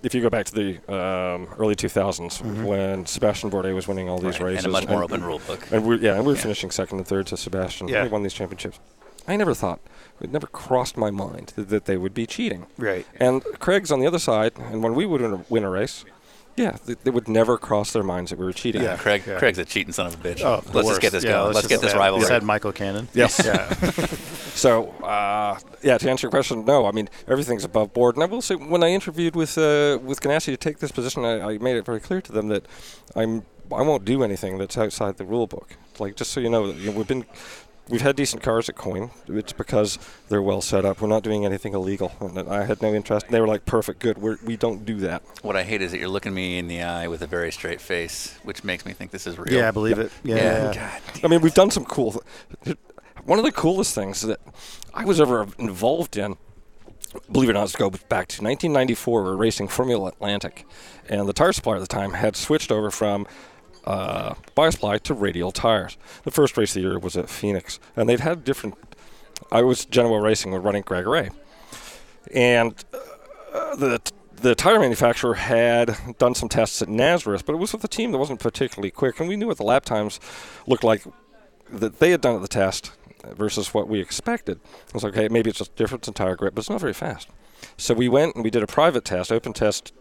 if 0.02 0.14
you 0.14 0.20
go 0.20 0.28
back 0.28 0.44
to 0.46 0.54
the 0.54 0.76
um, 0.92 1.48
early 1.58 1.74
2000s 1.74 2.42
when 2.62 3.04
Sébastien 3.06 3.50
Bourdais 3.50 3.74
was 3.74 3.88
winning 3.88 4.08
all 4.10 4.18
these 4.18 4.38
Right, 4.38 4.48
races, 4.52 4.64
and 4.66 4.74
a 4.74 4.78
much 4.80 4.86
more 4.88 5.02
open 5.02 5.24
rule 5.24 5.40
book. 5.46 5.66
And 5.72 5.86
we're, 5.86 5.96
yeah, 5.96 6.14
and 6.16 6.26
we 6.26 6.32
were 6.32 6.36
Yeah. 6.36 6.42
finishing 6.42 6.70
second 6.70 6.98
and 6.98 7.06
third 7.08 7.26
to 7.28 7.36
Sébastien. 7.36 7.88
Yeah. 7.88 8.02
He 8.04 8.08
won 8.10 8.22
these 8.22 8.34
championships. 8.34 8.78
I 9.26 9.36
never 9.36 9.54
thought, 9.54 9.80
it 10.20 10.30
never 10.32 10.46
crossed 10.46 10.96
my 10.96 11.10
mind 11.10 11.52
that, 11.56 11.68
that 11.68 11.84
they 11.84 11.96
would 11.96 12.14
be 12.14 12.26
cheating. 12.26 12.66
Right. 12.76 13.06
And 13.20 13.42
Craig's 13.58 13.90
on 13.92 14.00
the 14.00 14.06
other 14.06 14.18
side, 14.18 14.52
and 14.58 14.82
when 14.82 14.94
we 14.94 15.06
would 15.06 15.20
win 15.20 15.32
a, 15.32 15.44
win 15.48 15.64
a 15.64 15.70
race, 15.70 16.04
yeah, 16.56 16.76
they, 16.86 16.94
they 17.04 17.10
would 17.10 17.28
never 17.28 17.56
cross 17.56 17.92
their 17.92 18.02
minds 18.02 18.30
that 18.30 18.38
we 18.38 18.44
were 18.44 18.52
cheating. 18.52 18.82
Yeah. 18.82 18.96
Craig, 18.96 19.22
Yeah. 19.26 19.38
Craig's 19.38 19.58
a 19.58 19.64
cheating 19.64 19.92
son 19.92 20.06
of 20.06 20.14
a 20.14 20.16
bitch. 20.16 20.42
Oh, 20.42 20.62
let's 20.72 20.88
just 20.88 21.00
get 21.00 21.12
this 21.12 21.22
Yeah, 21.22 21.32
going. 21.32 21.54
Let's, 21.54 21.58
just 21.60 21.68
get 21.68 21.80
this 21.80 21.92
say- 21.92 21.98
rivalry. 21.98 22.24
Said 22.26 22.42
Michael 22.42 22.72
Cannon. 22.72 23.08
Yes. 23.14 23.40
Yeah. 23.44 24.06
So, 24.58 24.88
uh, 25.04 25.56
yeah, 25.84 25.98
to 25.98 26.10
answer 26.10 26.24
your 26.26 26.32
question, 26.32 26.64
no. 26.64 26.86
I 26.86 26.90
mean, 26.90 27.08
everything's 27.28 27.62
above 27.62 27.92
board. 27.92 28.16
And 28.16 28.24
I 28.24 28.26
will 28.26 28.42
say, 28.42 28.56
when 28.56 28.82
I 28.82 28.88
interviewed 28.88 29.36
with 29.36 29.56
uh, 29.56 30.00
with 30.02 30.20
Ganassi 30.20 30.46
to 30.46 30.56
take 30.56 30.80
this 30.80 30.90
position, 30.90 31.24
I, 31.24 31.40
I 31.52 31.58
made 31.58 31.76
it 31.76 31.84
very 31.86 32.00
clear 32.00 32.20
to 32.22 32.32
them 32.32 32.48
that 32.48 32.66
I'm 33.14 33.44
I 33.72 33.82
won't 33.82 34.04
do 34.04 34.24
anything 34.24 34.58
that's 34.58 34.76
outside 34.76 35.16
the 35.16 35.24
rule 35.24 35.46
book. 35.46 35.76
Like, 36.00 36.16
just 36.16 36.32
so 36.32 36.40
you 36.40 36.50
know, 36.50 36.66
that 36.72 36.76
you 36.76 36.90
know, 36.90 36.96
we've 36.98 37.06
been 37.06 37.24
we've 37.88 38.00
had 38.00 38.16
decent 38.16 38.42
cars 38.42 38.68
at 38.68 38.76
Coyne. 38.76 39.10
It's 39.28 39.52
because 39.52 39.98
they're 40.28 40.42
well 40.42 40.60
set 40.60 40.84
up. 40.84 41.00
We're 41.00 41.08
not 41.08 41.22
doing 41.22 41.44
anything 41.44 41.74
illegal. 41.74 42.12
I 42.48 42.64
had 42.64 42.82
no 42.82 42.94
interest. 42.94 43.28
They 43.28 43.40
were 43.40 43.46
like, 43.46 43.64
perfect, 43.64 44.00
good. 44.00 44.18
We're, 44.18 44.38
we 44.44 44.56
don't 44.56 44.84
do 44.84 44.96
that. 45.00 45.22
What 45.42 45.56
I 45.56 45.62
hate 45.62 45.82
is 45.82 45.92
that 45.92 45.98
you're 45.98 46.08
looking 46.08 46.34
me 46.34 46.58
in 46.58 46.68
the 46.68 46.82
eye 46.82 47.08
with 47.08 47.22
a 47.22 47.26
very 47.26 47.52
straight 47.52 47.80
face, 47.80 48.38
which 48.42 48.64
makes 48.64 48.84
me 48.84 48.92
think 48.92 49.10
this 49.10 49.26
is 49.26 49.38
real. 49.38 49.52
Yeah, 49.52 49.68
I 49.68 49.70
believe 49.70 49.98
it. 49.98 50.12
Yeah. 50.22 50.36
Yeah. 50.36 50.74
God. 50.74 51.24
I 51.24 51.28
mean, 51.28 51.40
we've 51.40 51.54
done 51.54 51.70
some 51.70 51.84
cool. 51.84 52.22
One 53.24 53.38
of 53.38 53.44
the 53.44 53.52
coolest 53.52 53.94
things 53.94 54.22
that 54.22 54.40
I 54.94 55.04
was 55.04 55.20
ever 55.20 55.46
involved 55.58 56.16
in, 56.16 56.36
believe 57.30 57.48
it 57.48 57.52
or 57.52 57.54
not, 57.54 57.60
let's 57.62 57.76
go 57.76 57.90
back 57.90 58.28
to 58.28 58.42
1994. 58.42 59.22
We 59.22 59.28
were 59.28 59.36
racing 59.36 59.68
Formula 59.68 60.08
Atlantic, 60.08 60.66
and 61.08 61.28
the 61.28 61.32
tire 61.32 61.52
supplier 61.52 61.76
at 61.76 61.80
the 61.80 61.86
time 61.86 62.12
had 62.12 62.36
switched 62.36 62.72
over 62.72 62.90
from 62.90 63.26
uh, 63.84 64.34
bias-ply 64.54 64.98
to 64.98 65.14
Radial 65.14 65.52
tires. 65.52 65.96
The 66.24 66.30
first 66.30 66.56
race 66.56 66.70
of 66.70 66.82
the 66.82 66.88
year 66.88 66.98
was 66.98 67.16
at 67.16 67.28
Phoenix, 67.28 67.80
and 67.96 68.08
they'd 68.08 68.20
had 68.20 68.44
different. 68.44 68.76
I 69.50 69.62
was 69.62 69.84
Genoa 69.84 70.20
Racing, 70.20 70.52
we're 70.52 70.60
running 70.60 70.82
Greg 70.82 71.06
Ray, 71.06 71.30
and 72.34 72.74
uh, 73.52 73.76
the 73.76 74.00
the 74.40 74.54
tire 74.54 74.78
manufacturer 74.78 75.34
had 75.34 75.96
done 76.18 76.34
some 76.34 76.48
tests 76.48 76.80
at 76.80 76.88
Nazareth, 76.88 77.44
but 77.44 77.54
it 77.54 77.58
was 77.58 77.72
with 77.72 77.82
a 77.82 77.88
team 77.88 78.12
that 78.12 78.18
wasn't 78.18 78.40
particularly 78.40 78.90
quick, 78.90 79.18
and 79.18 79.28
we 79.28 79.36
knew 79.36 79.48
what 79.48 79.56
the 79.56 79.64
lap 79.64 79.84
times 79.84 80.20
looked 80.66 80.84
like 80.84 81.02
that 81.70 81.98
they 81.98 82.10
had 82.10 82.20
done 82.20 82.36
at 82.36 82.42
the 82.42 82.48
test 82.48 82.92
versus 83.24 83.74
what 83.74 83.88
we 83.88 84.00
expected. 84.00 84.60
I 84.64 84.90
was 84.94 85.02
like, 85.02 85.16
okay, 85.16 85.28
maybe 85.28 85.50
it's 85.50 85.58
just 85.58 85.74
difference 85.76 86.06
in 86.08 86.14
tire 86.14 86.36
grip, 86.36 86.54
but 86.54 86.60
it's 86.60 86.70
not 86.70 86.80
very 86.80 86.92
fast. 86.92 87.28
So 87.76 87.94
we 87.94 88.08
went 88.08 88.36
and 88.36 88.44
we 88.44 88.50
did 88.50 88.62
a 88.62 88.66
private 88.66 89.04
test, 89.04 89.32
open 89.32 89.52
test 89.52 89.92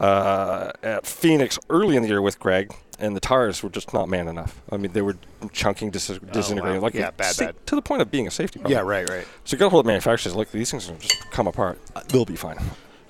uh, 0.00 0.70
at 0.82 1.06
Phoenix 1.06 1.58
early 1.68 1.96
in 1.96 2.02
the 2.02 2.08
year 2.08 2.22
with 2.22 2.38
Greg, 2.38 2.72
and 2.98 3.14
the 3.16 3.20
tires 3.20 3.62
were 3.62 3.70
just 3.70 3.92
not 3.94 4.08
man 4.08 4.28
enough. 4.28 4.60
I 4.70 4.76
mean, 4.76 4.92
they 4.92 5.02
were 5.02 5.16
chunking, 5.52 5.90
dis- 5.90 6.18
disintegrating, 6.32 6.80
like 6.80 6.94
Oh, 6.94 6.98
Yeah, 6.98 7.10
bad, 7.10 7.34
sa- 7.34 7.46
bad. 7.46 7.66
to 7.66 7.74
the 7.76 7.82
point 7.82 8.02
of 8.02 8.10
being 8.10 8.26
a 8.26 8.30
safety 8.30 8.58
problem. 8.60 8.72
Yeah, 8.76 8.88
right, 8.88 9.08
right. 9.08 9.26
So 9.44 9.54
you 9.54 9.58
got 9.58 9.66
a 9.66 9.70
hold 9.70 9.84
of 9.84 9.86
manufacturers, 9.86 10.34
look, 10.34 10.50
these 10.50 10.70
things 10.70 10.88
will 10.90 10.96
just 10.98 11.30
come 11.30 11.46
apart. 11.46 11.78
Uh, 11.94 12.02
They'll 12.08 12.24
be 12.24 12.36
fine. 12.36 12.56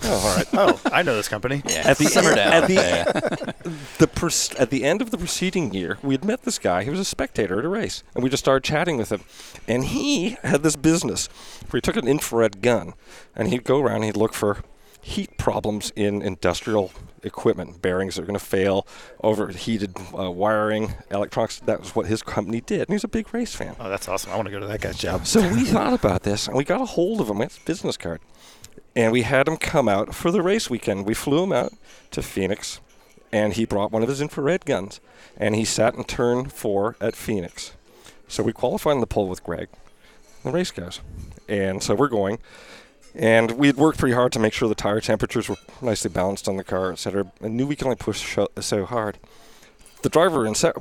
Oh, 0.06 0.10
all 0.12 0.36
right. 0.36 0.46
Oh, 0.52 0.80
I 0.92 1.02
know 1.02 1.14
this 1.16 1.28
company. 1.28 1.62
Yeah. 1.66 1.82
At 1.88 1.96
the 1.98 2.04
Simmer 2.06 2.28
end- 2.30 2.36
down. 2.36 2.52
at 2.52 2.66
the- 2.68 2.74
Yeah. 2.74 3.72
the 3.98 4.06
pers- 4.06 4.52
at 4.56 4.70
the 4.70 4.84
end 4.84 5.00
of 5.00 5.10
the 5.10 5.16
preceding 5.18 5.72
year, 5.72 5.98
we 6.02 6.14
had 6.14 6.24
met 6.24 6.42
this 6.42 6.58
guy. 6.58 6.84
He 6.84 6.90
was 6.90 7.00
a 7.00 7.04
spectator 7.04 7.58
at 7.58 7.64
a 7.64 7.68
race, 7.68 8.02
and 8.14 8.22
we 8.22 8.28
just 8.28 8.42
started 8.44 8.64
chatting 8.64 8.96
with 8.98 9.10
him. 9.10 9.22
And 9.66 9.84
he 9.86 10.36
had 10.42 10.62
this 10.62 10.76
business 10.76 11.28
where 11.70 11.78
he 11.78 11.80
took 11.80 11.96
an 11.96 12.06
infrared 12.08 12.60
gun, 12.60 12.92
and 13.34 13.48
he'd 13.48 13.64
go 13.64 13.80
around 13.80 13.96
and 13.96 14.04
he'd 14.04 14.16
look 14.16 14.34
for 14.34 14.58
heat 15.04 15.36
problems 15.36 15.92
in 15.94 16.22
industrial 16.22 16.90
equipment, 17.22 17.82
bearings 17.82 18.16
that 18.16 18.22
are 18.22 18.26
going 18.26 18.38
to 18.38 18.44
fail, 18.44 18.86
overheated 19.22 19.94
uh, 20.18 20.30
wiring, 20.30 20.94
electronics. 21.10 21.60
That 21.60 21.80
was 21.80 21.94
what 21.94 22.06
his 22.06 22.22
company 22.22 22.62
did. 22.62 22.88
And 22.88 22.90
he's 22.90 23.04
a 23.04 23.08
big 23.08 23.32
race 23.34 23.54
fan. 23.54 23.76
Oh, 23.78 23.90
that's 23.90 24.08
awesome. 24.08 24.32
I 24.32 24.36
want 24.36 24.46
to 24.46 24.52
go 24.52 24.60
to 24.60 24.66
that 24.66 24.80
guy's 24.80 24.96
job. 24.96 25.26
So 25.26 25.40
we 25.52 25.64
thought 25.64 25.92
about 25.92 26.22
this, 26.22 26.48
and 26.48 26.56
we 26.56 26.64
got 26.64 26.80
a 26.80 26.86
hold 26.86 27.20
of 27.20 27.28
him. 27.28 27.40
His 27.40 27.58
business 27.58 27.98
card, 27.98 28.20
and 28.96 29.12
we 29.12 29.22
had 29.22 29.46
him 29.46 29.58
come 29.58 29.88
out 29.88 30.14
for 30.14 30.30
the 30.30 30.42
race 30.42 30.70
weekend. 30.70 31.04
We 31.04 31.14
flew 31.14 31.42
him 31.42 31.52
out 31.52 31.74
to 32.12 32.22
Phoenix, 32.22 32.80
and 33.30 33.52
he 33.52 33.66
brought 33.66 33.92
one 33.92 34.02
of 34.02 34.08
his 34.08 34.22
infrared 34.22 34.64
guns, 34.64 35.00
and 35.36 35.54
he 35.54 35.66
sat 35.66 35.94
in 35.94 36.04
turn 36.04 36.48
four 36.48 36.96
at 36.98 37.14
Phoenix. 37.14 37.72
So 38.26 38.42
we 38.42 38.54
qualified 38.54 38.94
in 38.94 39.00
the 39.00 39.06
pole 39.06 39.28
with 39.28 39.44
Greg. 39.44 39.68
The 40.44 40.50
race 40.50 40.70
goes, 40.70 41.00
and 41.46 41.82
so 41.82 41.94
we're 41.94 42.08
going, 42.08 42.38
and 43.14 43.52
we 43.52 43.66
had 43.68 43.76
worked 43.76 43.98
pretty 43.98 44.14
hard 44.14 44.32
to 44.32 44.38
make 44.38 44.52
sure 44.52 44.68
the 44.68 44.74
tire 44.74 45.00
temperatures 45.00 45.48
were 45.48 45.56
nicely 45.80 46.10
balanced 46.10 46.48
on 46.48 46.56
the 46.56 46.64
car, 46.64 46.92
et 46.92 46.98
cetera. 46.98 47.30
I 47.42 47.48
knew 47.48 47.66
we 47.66 47.76
could 47.76 47.86
only 47.86 47.96
push 47.96 48.36
so 48.60 48.84
hard. 48.84 49.18
The 50.02 50.08
driver 50.08 50.46
in 50.46 50.54
se- 50.54 50.72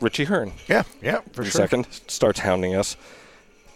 Richie 0.00 0.24
Hearn 0.24 0.52
Yeah, 0.68 0.82
yeah, 1.02 1.20
for 1.32 1.42
sure. 1.44 1.50
second 1.50 1.86
starts 2.06 2.40
hounding 2.40 2.74
us, 2.74 2.96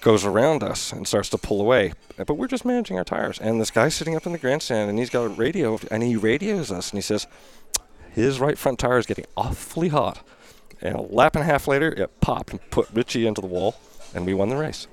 goes 0.01 0.25
around 0.25 0.63
us 0.63 0.93
and 0.93 1.07
starts 1.07 1.29
to 1.31 1.39
pull 1.39 1.61
away. 1.61 1.93
But 2.17 2.35
we're 2.35 2.49
just 2.49 2.65
managing 2.65 2.99
our 2.99 3.05
tires. 3.05 3.39
And 3.39 3.61
this 3.61 3.71
guy's 3.71 3.95
sitting 3.95 4.17
up 4.17 4.27
in 4.27 4.33
the 4.33 4.39
grandstand 4.39 4.91
and 4.91 4.99
he's 4.99 5.11
got 5.11 5.23
a 5.25 5.29
radio 5.29 5.79
and 5.91 6.03
he 6.03 6.17
radios 6.17 6.71
us 6.73 6.91
and 6.91 6.99
he 6.99 7.03
says, 7.03 7.27
his 8.13 8.39
right 8.41 8.59
front 8.59 8.79
tire 8.79 8.99
is 8.99 9.07
getting 9.07 9.25
awfully 9.37 9.89
hot. 9.89 10.23
And 10.83 10.97
a 10.97 11.01
lap 11.01 11.35
and 11.37 11.43
a 11.43 11.47
half 11.47 11.67
later, 11.69 11.93
it 11.93 12.21
popped 12.21 12.51
and 12.51 12.61
put 12.71 12.89
Richie 12.93 13.27
into 13.27 13.41
the 13.41 13.47
wall, 13.47 13.77
and 14.15 14.27
we 14.27 14.35
won 14.35 14.49
the 14.49 14.57
race. 14.57 14.89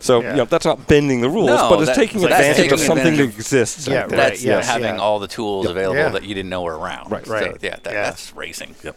So 0.00 0.20
Yeah. 0.20 0.30
you 0.32 0.36
know 0.38 0.44
that's 0.44 0.66
not 0.66 0.86
bending 0.86 1.22
the 1.22 1.30
rules, 1.30 1.46
No, 1.48 1.70
but 1.70 1.78
it's 1.80 1.86
that- 1.88 1.96
taking 1.96 2.20
that's 2.20 2.32
advantage 2.34 2.56
taking 2.56 2.72
of 2.74 2.80
something 2.80 3.06
advantage 3.06 3.30
that 3.30 3.36
exists. 3.40 3.86
Yeah, 3.88 4.00
right, 4.02 4.10
That's 4.10 4.44
yes, 4.44 4.66
having 4.66 4.96
yeah. 4.96 5.00
all 5.00 5.18
the 5.18 5.28
tools 5.28 5.64
Yep. 5.66 5.70
available 5.70 6.00
Yeah. 6.00 6.08
that 6.10 6.24
you 6.24 6.34
didn't 6.34 6.50
know 6.50 6.62
were 6.62 6.76
around. 6.78 7.10
Right. 7.10 7.24
So, 7.26 7.32
Right. 7.32 7.56
yeah, 7.62 7.76
that, 7.82 7.92
Yeah. 7.92 8.02
that's 8.02 8.34
racing. 8.36 8.74
Yep. 8.84 8.96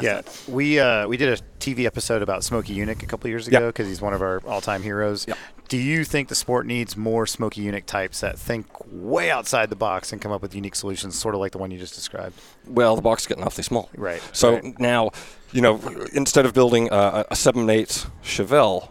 Yeah, 0.00 0.20
we 0.46 0.78
uh, 0.78 1.08
we 1.08 1.16
did 1.16 1.28
a 1.28 1.42
TV 1.60 1.84
episode 1.86 2.22
about 2.22 2.44
Smokey 2.44 2.74
Yunick 2.76 3.02
a 3.02 3.06
couple 3.06 3.28
years 3.30 3.48
ago 3.48 3.66
because 3.68 3.88
he's 3.88 4.00
one 4.00 4.12
of 4.12 4.22
our 4.22 4.40
all-time 4.46 4.82
heroes. 4.82 5.24
Yeah. 5.26 5.34
Do 5.68 5.76
you 5.76 6.04
think 6.04 6.28
the 6.28 6.34
sport 6.36 6.66
needs 6.66 6.96
more 6.96 7.26
Smokey 7.26 7.62
Yunick 7.64 7.84
types 7.86 8.20
that 8.20 8.38
think 8.38 8.66
way 8.92 9.30
outside 9.30 9.70
the 9.70 9.76
box 9.76 10.12
and 10.12 10.20
come 10.20 10.30
up 10.30 10.40
with 10.40 10.54
unique 10.54 10.74
solutions, 10.76 11.18
sort 11.18 11.34
of 11.34 11.40
like 11.40 11.52
the 11.52 11.58
one 11.58 11.70
you 11.70 11.78
just 11.78 11.94
described? 11.94 12.34
Well, 12.66 12.96
the 12.96 13.02
box 13.02 13.22
is 13.22 13.26
getting 13.26 13.44
awfully 13.44 13.64
small. 13.64 13.88
Right, 13.96 14.22
So 14.32 14.54
right. 14.54 14.78
now, 14.80 15.10
you 15.52 15.62
know, 15.62 15.80
instead 16.12 16.46
of 16.46 16.54
building 16.54 16.88
a, 16.92 17.24
a 17.30 17.36
7 17.36 17.68
8 17.68 18.06
Chevelle, 18.22 18.88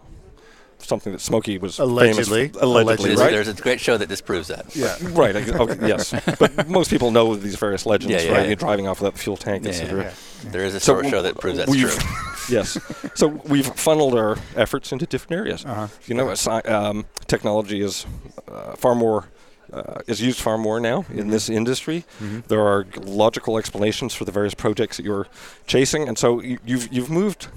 something 0.80 1.12
that 1.14 1.20
Smokey 1.20 1.58
was 1.58 1.80
Allegedly. 1.80 2.48
famous 2.50 2.62
allegedly, 2.62 3.10
There's, 3.10 3.20
right? 3.20 3.32
there's 3.32 3.48
a 3.48 3.54
great 3.54 3.80
show 3.80 3.98
that 3.98 4.08
disproves 4.10 4.48
that. 4.48 4.76
Yeah. 4.76 4.96
Right. 5.12 5.36
Okay, 5.36 5.88
yes. 5.88 6.14
But 6.40 6.68
most 6.70 6.90
people 6.90 7.12
know 7.12 7.36
these 7.36 7.56
various 7.56 7.86
legends, 7.86 8.12
Yeah, 8.14 8.22
yeah, 8.22 8.32
right? 8.32 8.42
yeah. 8.42 8.48
You're 8.48 8.56
driving 8.56 8.88
off 8.88 9.00
without 9.02 9.14
the 9.14 9.20
fuel 9.20 9.38
tank, 9.38 9.64
Yeah, 9.64 9.70
etc. 9.72 10.04
yeah. 10.04 10.52
There 10.52 10.64
is 10.66 10.76
a 10.76 10.80
So 10.80 11.02
show 11.04 11.22
that 11.22 11.38
proves 11.40 11.58
that's 11.58 11.76
true. 11.76 11.90
yes. 12.50 12.78
So 13.16 13.28
we've 13.28 13.68
funneled 13.76 14.16
our 14.16 14.38
efforts 14.56 14.92
into 14.92 15.06
different 15.06 15.40
areas. 15.40 15.66
Uh-huh. 15.66 15.88
You 16.06 16.16
know, 16.16 16.30
sci- 16.32 16.62
um, 16.68 17.06
technology 17.28 17.82
is 17.82 18.06
uh, 18.48 18.76
far 18.76 18.96
more. 18.96 19.26
Uh, 19.74 20.00
is 20.08 20.22
used 20.22 20.40
far 20.40 20.58
more 20.58 20.80
now 20.80 21.02
Mm-hmm. 21.02 21.20
in 21.20 21.28
this 21.28 21.50
industry. 21.50 22.06
There 22.48 22.62
are 22.62 22.86
logical 23.04 23.58
explanations 23.58 24.14
for 24.14 24.24
the 24.24 24.32
various 24.32 24.54
projects 24.54 24.96
that 24.96 25.04
you're 25.06 25.28
chasing, 25.66 26.08
and 26.08 26.18
so 26.18 26.40
you, 26.42 26.58
you've 26.66 26.88
you've 26.94 27.10
moved. 27.12 27.50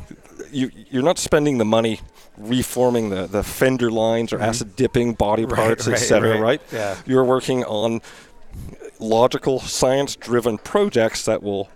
You 0.51 0.73
you're 0.91 1.05
not 1.05 1.19
spending 1.19 1.59
the 1.59 1.65
money 1.65 2.01
reforming 2.41 3.11
the, 3.11 3.27
the 3.27 3.43
fender 3.43 3.91
lines 3.91 4.33
or 4.33 4.41
acid 4.41 4.77
dipping 4.77 5.15
body 5.15 5.45
Mm-hmm. 5.45 5.53
Right, 5.53 5.67
parts, 5.67 5.87
right, 5.87 5.97
etc. 5.97 6.33
right. 6.33 6.41
Right? 6.41 6.63
Yeah. 6.73 6.97
You're 7.07 7.25
working 7.25 7.65
on 7.65 8.01
logical, 8.99 9.61
science-driven 9.61 10.59
projects 10.59 11.25
that 11.25 11.43
will 11.43 11.69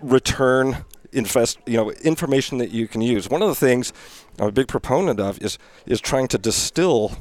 return 0.00 0.84
invest 1.12 1.58
you 1.64 1.76
know 1.76 1.90
information 1.92 2.58
that 2.58 2.70
you 2.70 2.88
can 2.88 3.00
use 3.00 3.30
one 3.30 3.40
of 3.40 3.48
the 3.48 3.54
things 3.54 3.92
i'm 4.40 4.48
a 4.48 4.52
big 4.52 4.66
proponent 4.66 5.20
of 5.20 5.40
is 5.40 5.58
is 5.86 6.00
trying 6.00 6.26
to 6.26 6.36
distill 6.36 7.12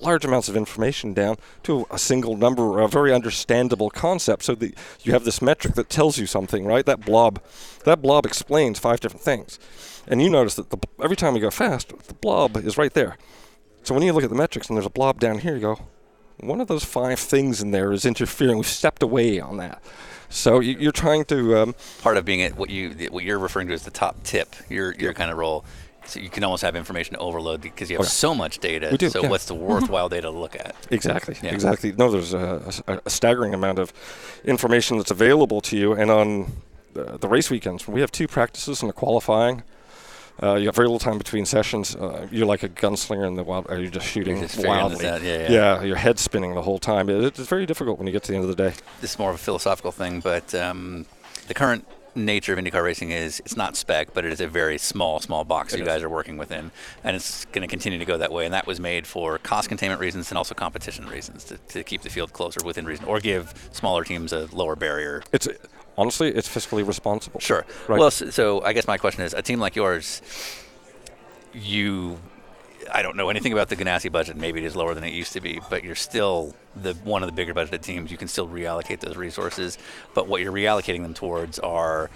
large 0.00 0.24
amounts 0.24 0.48
of 0.48 0.56
information 0.56 1.14
down 1.14 1.36
to 1.62 1.86
a 1.90 1.98
single 1.98 2.36
number 2.36 2.62
or 2.62 2.80
a 2.80 2.88
very 2.88 3.12
understandable 3.12 3.90
concept 3.90 4.44
so 4.44 4.54
that 4.54 4.74
you 5.02 5.12
have 5.12 5.24
this 5.24 5.42
metric 5.42 5.74
that 5.74 5.88
tells 5.88 6.18
you 6.18 6.26
something 6.26 6.64
right? 6.64 6.86
That 6.86 7.04
blob 7.04 7.42
that 7.84 8.02
blob 8.02 8.26
explains 8.26 8.78
five 8.78 9.00
different 9.00 9.24
things. 9.24 9.58
And 10.06 10.22
you 10.22 10.30
notice 10.30 10.54
that 10.54 10.70
the, 10.70 10.78
every 11.02 11.16
time 11.16 11.34
we 11.34 11.40
go 11.40 11.50
fast 11.50 11.92
the 12.06 12.14
blob 12.14 12.56
is 12.56 12.78
right 12.78 12.92
there. 12.94 13.16
So 13.82 13.94
when 13.94 14.02
you 14.02 14.12
look 14.12 14.24
at 14.24 14.30
the 14.30 14.36
metrics 14.36 14.68
and 14.68 14.76
there's 14.76 14.86
a 14.86 14.90
blob 14.90 15.20
down 15.20 15.38
here 15.38 15.54
you 15.54 15.60
go 15.60 15.80
one 16.40 16.60
of 16.60 16.68
those 16.68 16.84
five 16.84 17.18
things 17.18 17.60
in 17.60 17.72
there 17.72 17.92
is 17.92 18.04
interfering. 18.04 18.56
We've 18.56 18.66
stepped 18.66 19.02
away 19.02 19.40
on 19.40 19.56
that. 19.56 19.82
So 20.28 20.60
you, 20.60 20.76
you're 20.78 20.92
trying 20.92 21.24
to 21.26 21.58
um, 21.58 21.74
Part 22.02 22.16
of 22.16 22.24
being 22.24 22.40
it, 22.40 22.56
what 22.56 22.70
you 22.70 22.90
what 23.10 23.24
you're 23.24 23.38
referring 23.38 23.68
to 23.68 23.74
as 23.74 23.84
the 23.84 23.90
top 23.90 24.22
tip, 24.24 24.54
your 24.68 24.94
your 24.94 25.14
kind 25.14 25.30
of 25.30 25.38
role. 25.38 25.64
So 26.08 26.20
you 26.20 26.30
can 26.30 26.42
almost 26.42 26.62
have 26.62 26.74
information 26.74 27.16
overload 27.16 27.60
because 27.60 27.90
you 27.90 27.96
have 27.96 28.06
Okay. 28.06 28.10
so 28.10 28.34
much 28.34 28.58
data. 28.60 28.88
We 28.90 28.96
do, 28.96 29.10
so 29.10 29.22
yeah. 29.22 29.28
what's 29.28 29.44
the 29.44 29.54
worthwhile 29.54 30.08
data 30.08 30.22
to 30.22 30.30
look 30.30 30.56
at? 30.56 30.74
Exactly. 30.90 31.36
Yeah. 31.42 31.52
Exactly. 31.52 31.92
No, 31.92 32.10
there's 32.10 32.32
a, 32.32 32.62
a- 32.86 33.00
a 33.04 33.10
staggering 33.10 33.52
amount 33.52 33.78
of 33.78 33.92
information 34.44 34.96
that's 34.96 35.10
available 35.10 35.60
to 35.62 35.76
you, 35.76 35.92
and 35.92 36.10
on 36.10 36.52
the, 36.94 37.18
the 37.18 37.28
race 37.28 37.50
weekends, 37.50 37.86
we 37.86 38.00
have 38.00 38.10
two 38.10 38.26
practices 38.26 38.80
and 38.82 38.90
a 38.90 38.94
qualifying. 38.94 39.62
Uh, 40.42 40.54
you 40.54 40.66
have 40.66 40.76
very 40.76 40.86
little 40.86 41.00
time 41.00 41.18
between 41.18 41.44
sessions. 41.44 41.96
Uh, 41.96 42.26
you're 42.30 42.46
like 42.46 42.62
a 42.62 42.68
gunslinger 42.68 43.26
in 43.26 43.34
the 43.34 43.42
wild. 43.42 43.68
Are 43.68 43.76
you're 43.78 43.90
just 43.90 44.06
shooting 44.06 44.40
just 44.40 44.64
wildly. 44.64 45.04
out, 45.06 45.20
yeah, 45.20 45.50
yeah. 45.50 45.82
your 45.82 45.96
head 45.96 46.18
spinning 46.18 46.54
the 46.54 46.62
whole 46.62 46.78
time. 46.78 47.10
It, 47.10 47.24
it's 47.24 47.40
very 47.48 47.66
difficult 47.66 47.98
when 47.98 48.06
you 48.06 48.12
get 48.12 48.22
to 48.22 48.32
the 48.32 48.36
end 48.38 48.48
of 48.48 48.56
the 48.56 48.70
day. 48.70 48.74
This 49.00 49.12
is 49.12 49.18
more 49.18 49.30
of 49.30 49.34
a 49.34 49.38
philosophical 49.38 49.90
thing, 49.92 50.20
but 50.20 50.54
um, 50.54 51.06
the 51.48 51.54
current 51.54 51.84
nature 52.18 52.52
of 52.52 52.58
IndyCar 52.58 52.82
racing 52.82 53.10
is 53.10 53.40
it's 53.40 53.56
not 53.56 53.76
spec, 53.76 54.12
but 54.12 54.24
it 54.24 54.32
is 54.32 54.40
a 54.40 54.46
very 54.48 54.78
small, 54.78 55.20
small 55.20 55.44
box 55.44 55.74
you 55.74 55.84
guys 55.84 56.02
are 56.02 56.08
working 56.08 56.36
within, 56.36 56.70
and 57.04 57.16
it's 57.16 57.44
going 57.46 57.62
to 57.62 57.68
continue 57.68 57.98
to 57.98 58.04
go 58.04 58.18
that 58.18 58.32
way. 58.32 58.44
And 58.44 58.54
that 58.54 58.66
was 58.66 58.80
made 58.80 59.06
for 59.06 59.38
cost 59.38 59.68
containment 59.68 60.00
reasons 60.00 60.30
and 60.30 60.38
also 60.38 60.54
competition 60.54 61.06
reasons 61.06 61.44
to, 61.44 61.58
to 61.58 61.84
keep 61.84 62.02
the 62.02 62.10
field 62.10 62.32
closer 62.32 62.60
within 62.64 62.84
reason, 62.84 63.04
or 63.06 63.20
give 63.20 63.70
smaller 63.72 64.04
teams 64.04 64.32
a 64.32 64.48
lower 64.52 64.76
barrier. 64.76 65.22
It's 65.32 65.48
honestly, 65.96 66.28
it's 66.28 66.48
fiscally 66.48 66.86
responsible. 66.86 67.40
Sure. 67.40 67.64
Right. 67.88 67.98
Well, 67.98 68.10
so, 68.10 68.30
so 68.30 68.62
I 68.62 68.72
guess 68.72 68.86
my 68.86 68.98
question 68.98 69.22
is, 69.24 69.34
a 69.34 69.42
team 69.42 69.60
like 69.60 69.76
yours, 69.76 70.22
you, 71.52 72.18
I 72.92 73.02
don't 73.02 73.16
know 73.16 73.28
anything 73.30 73.52
about 73.52 73.68
the 73.68 73.76
Ganassi 73.76 74.10
budget. 74.10 74.36
Maybe 74.36 74.60
it 74.60 74.66
is 74.66 74.74
lower 74.76 74.94
than 74.94 75.04
it 75.04 75.12
used 75.12 75.32
to 75.34 75.40
be, 75.40 75.60
but 75.70 75.84
you're 75.84 75.94
still 75.94 76.54
the 76.76 76.94
one 77.04 77.22
of 77.22 77.28
the 77.28 77.32
bigger 77.34 77.54
budgeted 77.54 77.82
teams. 77.82 78.10
You 78.10 78.16
can 78.16 78.28
still 78.28 78.48
reallocate 78.48 79.00
those 79.00 79.16
resources, 79.16 79.78
but 80.14 80.28
what 80.28 80.40
you're 80.42 80.52
reallocating 80.52 81.02
them 81.02 81.14
towards 81.14 81.58
are. 81.58 82.10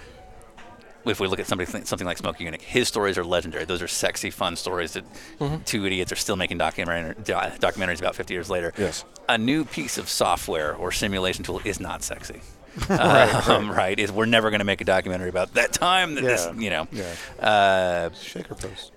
If 1.04 1.18
we 1.18 1.26
look 1.26 1.40
at 1.40 1.48
somebody 1.48 1.68
something 1.84 2.06
like 2.06 2.16
Smokey 2.18 2.44
Yunick, 2.44 2.60
his 2.62 2.86
stories 2.86 3.18
are 3.18 3.24
legendary. 3.24 3.64
Those 3.64 3.82
are 3.82 3.88
sexy, 3.88 4.30
fun 4.30 4.54
stories 4.54 4.92
that 4.92 5.04
Mm-hmm. 5.40 5.64
two 5.64 5.84
idiots 5.84 6.12
are 6.12 6.16
still 6.16 6.36
making 6.36 6.58
documentary, 6.58 7.16
documentaries 7.24 7.98
about 7.98 8.14
50 8.14 8.32
years 8.32 8.48
later. 8.48 8.72
Yes. 8.78 9.04
A 9.28 9.36
new 9.36 9.64
piece 9.64 9.98
of 9.98 10.08
software 10.08 10.76
or 10.76 10.92
simulation 10.92 11.42
tool 11.42 11.60
is 11.64 11.80
not 11.80 12.04
sexy. 12.04 12.40
um, 12.88 13.68
right, 13.72 13.98
Is 13.98 14.12
we're 14.12 14.26
never 14.26 14.50
going 14.50 14.60
to 14.60 14.64
make 14.64 14.80
a 14.80 14.84
documentary 14.84 15.28
about 15.28 15.54
that 15.54 15.72
time 15.72 16.14
that 16.14 16.22
this, 16.22 16.48
you 16.56 16.70
know. 16.70 16.86
Yeah. 16.92 17.12
Uh, 17.44 18.10
Shaker 18.14 18.54
post. 18.54 18.92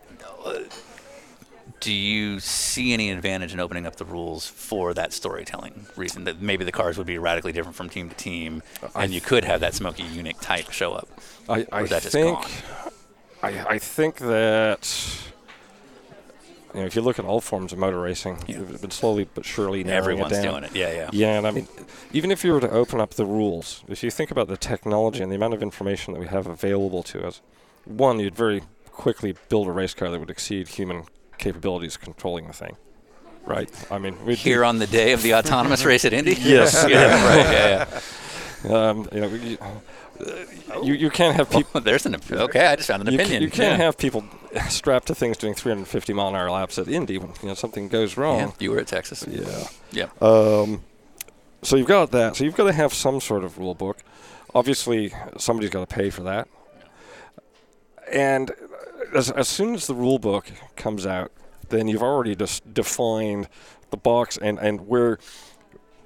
Do 1.80 1.94
you 1.94 2.40
see 2.40 2.94
any 2.94 3.12
advantage 3.12 3.54
in 3.54 3.60
opening 3.60 3.86
up 3.86 3.98
the 3.98 4.06
rules 4.06 4.48
for 4.48 4.94
that 4.96 5.14
storytelling 5.14 5.86
reason 5.96 6.24
that 6.24 6.42
maybe 6.42 6.64
the 6.66 6.72
cars 6.72 6.98
would 6.98 7.06
be 7.06 7.18
radically 7.20 7.52
different 7.52 7.76
from 7.76 7.90
team 7.90 8.10
to 8.10 8.16
team, 8.16 8.64
and 8.96 9.14
you 9.14 9.22
could 9.22 9.44
have 9.44 9.60
that 9.60 9.74
Smokey 9.76 10.04
Yunick 10.04 10.40
type 10.42 10.72
show 10.72 10.94
up? 10.94 11.08
I, 11.48 11.66
I 11.72 11.82
is 11.84 11.90
that 11.92 12.02
just 12.02 12.14
think? 12.14 12.40
I, 13.44 13.74
I 13.76 13.78
think 13.80 14.18
that 14.18 15.22
you 16.74 16.80
know 16.80 16.86
if 16.88 16.96
you 16.96 17.02
look 17.04 17.20
at 17.20 17.26
all 17.26 17.40
forms 17.40 17.72
of 17.72 17.78
motor 17.78 18.00
racing, 18.00 18.40
Yeah. 18.48 18.60
they've 18.60 18.82
been 18.82 18.90
slowly 18.92 19.28
but 19.36 19.46
surely 19.46 19.84
narrowing 19.84 19.98
Everyone's 20.20 20.32
it 20.40 20.42
down. 20.42 20.54
doing 20.54 20.64
it. 20.64 20.76
Yeah, 20.76 20.92
yeah. 20.92 21.10
Yeah, 21.14 21.38
and 21.38 21.46
I 21.46 21.52
mean, 21.52 21.68
even 22.14 22.32
if 22.32 22.44
you 22.44 22.52
were 22.54 22.62
to 22.62 22.70
open 22.72 23.00
up 23.00 23.12
the 23.12 23.26
rules, 23.26 23.84
if 23.88 24.02
you 24.04 24.10
think 24.10 24.32
about 24.32 24.48
the 24.48 24.58
technology 24.58 25.22
and 25.22 25.32
the 25.32 25.36
amount 25.36 25.54
of 25.54 25.62
information 25.62 26.14
that 26.14 26.20
we 26.20 26.28
have 26.28 26.48
available 26.48 27.04
to 27.04 27.28
us, 27.28 27.42
one, 27.86 28.20
you'd 28.20 28.36
very 28.36 28.64
quickly 28.92 29.36
build 29.50 29.68
a 29.68 29.72
race 29.72 29.94
car 29.94 30.10
that 30.10 30.20
would 30.20 30.30
exceed 30.32 30.70
human 30.70 31.04
capabilities 31.38 31.98
controlling 31.98 32.48
the 32.48 32.54
thing. 32.54 32.78
Right? 33.46 33.70
I 33.92 34.00
mean, 34.00 34.16
Here 34.36 34.64
on 34.66 34.80
the 34.80 34.88
day 34.88 35.12
of 35.14 35.22
the 35.22 35.36
autonomous 35.36 35.86
race 35.86 36.04
at 36.06 36.14
Indy. 36.14 36.34
Yes. 36.40 36.86
yeah, 36.90 37.26
right. 37.28 38.02
Yeah, 38.64 38.70
um, 38.90 39.08
you 39.14 39.22
know, 39.22 39.28
you, 39.28 39.58
uh, 39.62 40.82
you, 40.82 40.94
you 40.96 41.10
can't 41.12 41.36
have 41.36 41.50
people. 41.52 41.70
yeah. 41.82 41.86
There's 41.86 42.06
an 42.08 42.16
op- 42.16 42.32
okay. 42.32 42.66
I 42.66 42.76
just 42.76 42.88
found 42.88 43.08
an 43.08 43.14
You, 43.14 43.20
opinion. 43.20 43.44
you 43.44 43.50
can't 43.52 43.78
yeah. 43.78 43.86
have 43.86 43.98
people 44.00 44.24
strapped 44.70 45.08
to 45.08 45.16
things 45.16 45.38
doing 45.38 45.54
350 45.54 46.14
mile 46.14 46.30
an 46.30 46.36
hour 46.36 46.50
laps 46.50 46.80
at 46.80 46.88
Indy 46.88 47.18
when 47.20 47.34
you 47.44 47.50
know 47.50 47.54
something 47.54 47.88
goes 47.88 48.16
Yeah, 48.18 48.24
wrong. 48.24 48.54
you 48.60 48.72
were 48.72 48.80
at 48.80 48.88
Texas. 48.88 49.24
Yeah. 49.30 49.68
Yeah. 49.92 50.08
Um, 50.22 50.82
so 51.62 51.76
you've 51.76 51.88
got 51.88 52.12
that. 52.12 52.36
So 52.38 52.44
you've 52.46 52.56
got 52.56 52.66
to 52.66 52.74
have 52.74 52.94
some 52.94 53.20
sort 53.22 53.44
of 53.44 53.60
rule 53.60 53.76
book. 53.76 53.98
Obviously, 54.56 55.14
somebody's 55.38 55.70
got 55.70 55.88
to 55.88 55.94
pay 55.96 56.10
for 56.10 56.22
that. 56.24 56.48
And 58.12 58.52
as, 59.16 59.32
as 59.32 59.48
soon 59.48 59.76
as 59.76 59.88
the 59.88 59.96
rule 59.96 60.20
book 60.20 60.52
comes 60.76 61.06
out, 61.06 61.32
then 61.70 61.88
you've 61.88 62.04
already 62.04 62.36
just 62.36 62.74
defined 62.74 63.48
the 63.90 63.98
box 63.98 64.38
and, 64.38 64.60
and 64.60 64.88
where, 64.88 65.18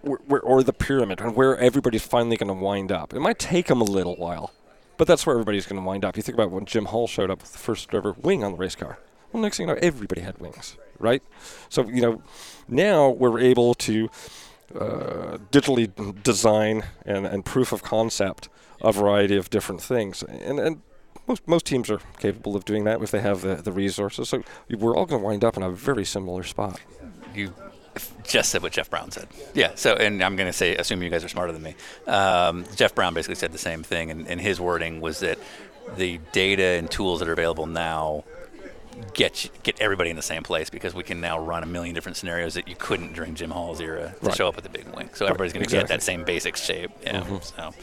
where, 0.01 0.41
or 0.41 0.63
the 0.63 0.73
pyramid, 0.73 1.19
and 1.19 1.35
where 1.35 1.57
everybody's 1.57 2.05
finally 2.05 2.37
going 2.37 2.47
to 2.47 2.53
wind 2.53 2.91
up. 2.91 3.13
It 3.13 3.19
might 3.19 3.39
take 3.39 3.67
them 3.67 3.81
a 3.81 3.85
little 3.85 4.15
while, 4.15 4.53
but 4.97 5.07
that's 5.07 5.25
where 5.25 5.35
everybody's 5.35 5.65
going 5.65 5.81
to 5.81 5.85
wind 5.85 6.05
up. 6.05 6.15
You 6.15 6.23
think 6.23 6.35
about 6.35 6.51
when 6.51 6.65
Jim 6.65 6.85
Hall 6.85 7.07
showed 7.07 7.29
up 7.29 7.41
with 7.41 7.51
the 7.51 7.57
first 7.57 7.93
ever 7.93 8.13
wing 8.13 8.43
on 8.43 8.53
the 8.53 8.57
race 8.57 8.75
car. 8.75 8.99
Well, 9.31 9.43
next 9.43 9.57
thing 9.57 9.67
you 9.67 9.75
know, 9.75 9.79
everybody 9.81 10.21
had 10.21 10.37
wings, 10.39 10.77
right? 10.97 11.21
So, 11.69 11.87
you 11.87 12.01
know, 12.01 12.23
now 12.67 13.09
we're 13.09 13.39
able 13.39 13.75
to 13.75 14.09
uh, 14.73 15.37
digitally 15.51 16.23
design 16.23 16.83
and, 17.05 17.25
and 17.25 17.45
proof 17.45 17.71
of 17.71 17.83
concept 17.83 18.49
a 18.81 18.91
variety 18.91 19.35
of 19.35 19.49
different 19.49 19.81
things. 19.81 20.23
And, 20.23 20.59
and 20.59 20.81
most, 21.29 21.47
most 21.47 21.65
teams 21.65 21.89
are 21.89 22.01
capable 22.19 22.55
of 22.57 22.65
doing 22.65 22.83
that 22.83 23.01
if 23.01 23.11
they 23.11 23.21
have 23.21 23.41
the, 23.41 23.55
the 23.55 23.71
resources. 23.71 24.27
So 24.27 24.43
we're 24.69 24.95
all 24.97 25.05
going 25.05 25.21
to 25.21 25.25
wind 25.25 25.45
up 25.45 25.55
in 25.55 25.63
a 25.63 25.71
very 25.71 26.03
similar 26.03 26.43
spot. 26.43 26.81
you 27.33 27.53
just 28.23 28.49
said 28.51 28.61
what 28.61 28.71
Jeff 28.71 28.89
Brown 28.89 29.11
said. 29.11 29.27
Yeah. 29.53 29.71
So, 29.75 29.93
and 29.93 30.23
I'm 30.23 30.35
going 30.35 30.47
to 30.49 30.53
say, 30.53 30.75
assume 30.75 31.01
you 31.03 31.09
guys 31.09 31.23
are 31.23 31.29
smarter 31.29 31.51
than 31.53 31.63
me. 31.63 31.75
Um, 32.07 32.65
Jeff 32.75 32.93
Brown 32.95 33.13
basically 33.13 33.35
said 33.35 33.51
the 33.51 33.57
same 33.57 33.83
thing, 33.83 34.11
and, 34.11 34.27
and 34.27 34.39
his 34.41 34.59
wording 34.59 35.01
was 35.01 35.19
that 35.19 35.39
the 35.97 36.19
data 36.33 36.63
and 36.63 36.89
tools 36.89 37.19
that 37.19 37.27
are 37.29 37.33
available 37.33 37.65
now 37.65 38.23
get 39.13 39.49
get 39.63 39.79
everybody 39.81 40.09
in 40.09 40.15
the 40.17 40.21
same 40.21 40.43
place 40.43 40.69
because 40.69 40.93
we 40.93 41.03
can 41.03 41.21
now 41.21 41.39
run 41.39 41.63
a 41.63 41.65
million 41.65 41.95
different 41.95 42.17
scenarios 42.17 42.53
that 42.55 42.67
you 42.67 42.75
couldn't 42.75 43.13
during 43.13 43.33
Jim 43.33 43.49
Hall's 43.49 43.79
era 43.81 44.13
to 44.21 44.27
Right. 44.27 44.35
show 44.35 44.47
up 44.47 44.55
with 44.55 44.65
a 44.65 44.69
big 44.69 44.85
wing. 44.95 45.09
So 45.13 45.25
everybody's 45.25 45.53
going 45.53 45.65
to 45.65 45.71
get 45.71 45.87
that 45.87 46.03
same 46.03 46.23
basic 46.25 46.57
shape. 46.57 46.91
Yeah. 47.03 47.39
So, 47.39 47.73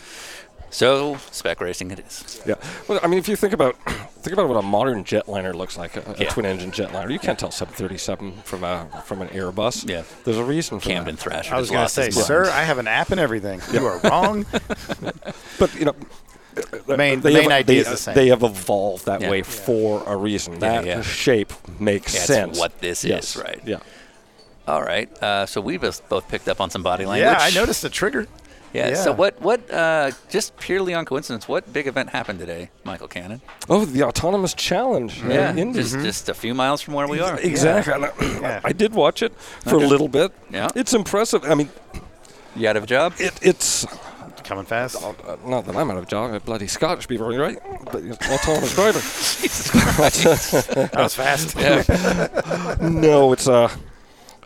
so 0.71 1.17
spec 1.31 1.61
racing 1.61 1.91
it 1.91 2.01
is. 2.01 2.41
Yeah. 2.47 2.55
Well, 2.89 3.01
I 3.03 3.07
mean, 3.07 3.19
if 3.19 3.29
you 3.29 3.37
think 3.37 3.53
about 3.53 3.77
think 4.23 4.33
about 4.33 4.49
what 4.49 4.57
a 4.57 4.63
modern 4.63 5.05
jetliner 5.05 5.55
looks 5.55 5.77
like, 5.79 5.97
a, 5.97 6.01
a 6.13 6.17
Yeah. 6.19 6.29
twin-engine 6.31 6.73
jetliner, 6.73 7.11
you 7.11 7.19
can't 7.19 7.39
tell 7.39 7.51
737 7.51 8.43
from 8.43 8.65
a 8.65 8.87
from 9.07 9.23
an 9.23 9.29
Airbus. 9.29 9.89
Yeah. 9.89 10.03
There's 10.25 10.37
a 10.37 10.45
reason 10.45 10.81
for 10.81 10.89
Camden 10.89 11.15
that. 11.17 11.21
Thrasher. 11.23 11.55
I 11.55 11.59
was 11.59 11.71
going 11.71 11.87
to 11.87 11.93
say, 11.93 12.11
sir, 12.11 12.45
I 12.51 12.63
have 12.65 12.79
an 12.79 12.89
app 12.89 13.11
and 13.11 13.21
everything. 13.21 13.61
You 13.73 13.87
are 13.87 13.99
wrong. 14.01 14.45
But 15.59 15.75
you 15.75 15.87
know, 15.87 15.95
Main- 16.87 17.21
they 17.21 17.33
main 17.33 17.43
have, 17.45 17.53
idea 17.53 17.65
they, 17.65 17.81
is 17.81 17.89
the 17.89 17.97
same. 17.97 18.15
They 18.15 18.29
have 18.29 18.43
evolved 18.43 19.07
that 19.07 19.21
Yeah. 19.23 19.31
way 19.31 19.39
Yeah. 19.39 19.43
for 19.45 20.03
a 20.07 20.17
reason. 20.17 20.55
Yeah, 20.55 20.59
that 20.59 20.85
yeah. 20.87 21.03
shape 21.03 21.53
makes 21.81 22.13
That's 22.13 22.27
sense. 22.27 22.59
what 22.59 22.79
this 22.81 23.05
is, 23.05 23.37
right. 23.37 23.61
Yeah. 23.65 23.79
All 24.69 24.83
right. 24.83 25.11
Uh, 25.23 25.47
so 25.47 25.61
we 25.61 25.77
both 25.79 26.07
both 26.09 26.29
picked 26.29 26.49
up 26.49 26.61
on 26.61 26.71
some 26.71 26.83
body 26.83 27.07
language. 27.07 27.25
Yeah, 27.31 27.39
I 27.41 27.51
noticed 27.51 27.83
the 27.83 27.89
trigger. 27.89 28.27
Yeah. 28.73 28.89
Yeah. 28.89 28.95
So 28.97 29.13
what? 29.13 29.41
What? 29.41 29.71
Uh, 29.71 30.11
just 30.29 30.57
purely 30.59 30.93
on 30.95 31.05
coincidence, 31.05 31.49
what 31.49 31.73
big 31.73 31.87
event 31.87 32.11
happened 32.11 32.39
today, 32.39 32.71
Michael 32.85 33.09
Cannon? 33.09 33.41
Oh, 33.71 33.85
the 33.85 34.03
autonomous 34.03 34.53
challenge. 34.55 35.23
in 35.23 35.31
Yeah. 35.31 35.57
Indy. 35.57 35.81
Just 35.81 35.95
just 36.01 36.29
a 36.29 36.35
few 36.35 36.55
miles 36.55 36.83
from 36.83 36.95
where 36.95 37.07
we 37.09 37.21
are. 37.21 37.39
Exactly. 37.41 37.93
And 37.95 38.05
I- 38.07 38.13
Yeah. 38.43 38.61
I 38.65 38.73
did 38.73 38.93
watch 38.95 39.23
it 39.23 39.33
for 39.65 39.77
Okay. 39.77 39.85
a 39.85 39.89
little 39.89 40.09
bit. 40.09 40.33
Yeah. 40.51 40.69
It's 40.75 40.93
impressive. 40.95 41.45
I 41.45 41.55
mean, 41.55 41.71
You 42.57 42.69
out 42.69 42.77
of 42.77 42.85
a 42.85 42.87
job? 42.87 43.15
it, 43.19 43.39
it's 43.43 43.87
Coming 44.45 44.65
fast. 44.67 45.03
uh, 45.03 45.13
not 45.45 45.65
that 45.67 45.75
I'm 45.77 45.91
out 45.91 45.97
of 45.97 46.05
a 46.05 46.07
job. 46.07 46.33
I'm 46.33 46.41
bloody 46.41 46.69
Scottish 46.69 47.09
people, 47.09 47.37
right? 47.37 47.59
But 47.93 48.05
it's 48.05 48.31
autonomous 48.31 48.75
driving. 48.79 49.03
Jesus 49.03 49.71
Christ. 49.71 50.23
That 50.75 50.95
was 50.97 51.15
fast. 51.17 51.57
Yeah. 51.57 51.83
no, 52.81 53.33
it's 53.33 53.49
uh, 53.49 53.69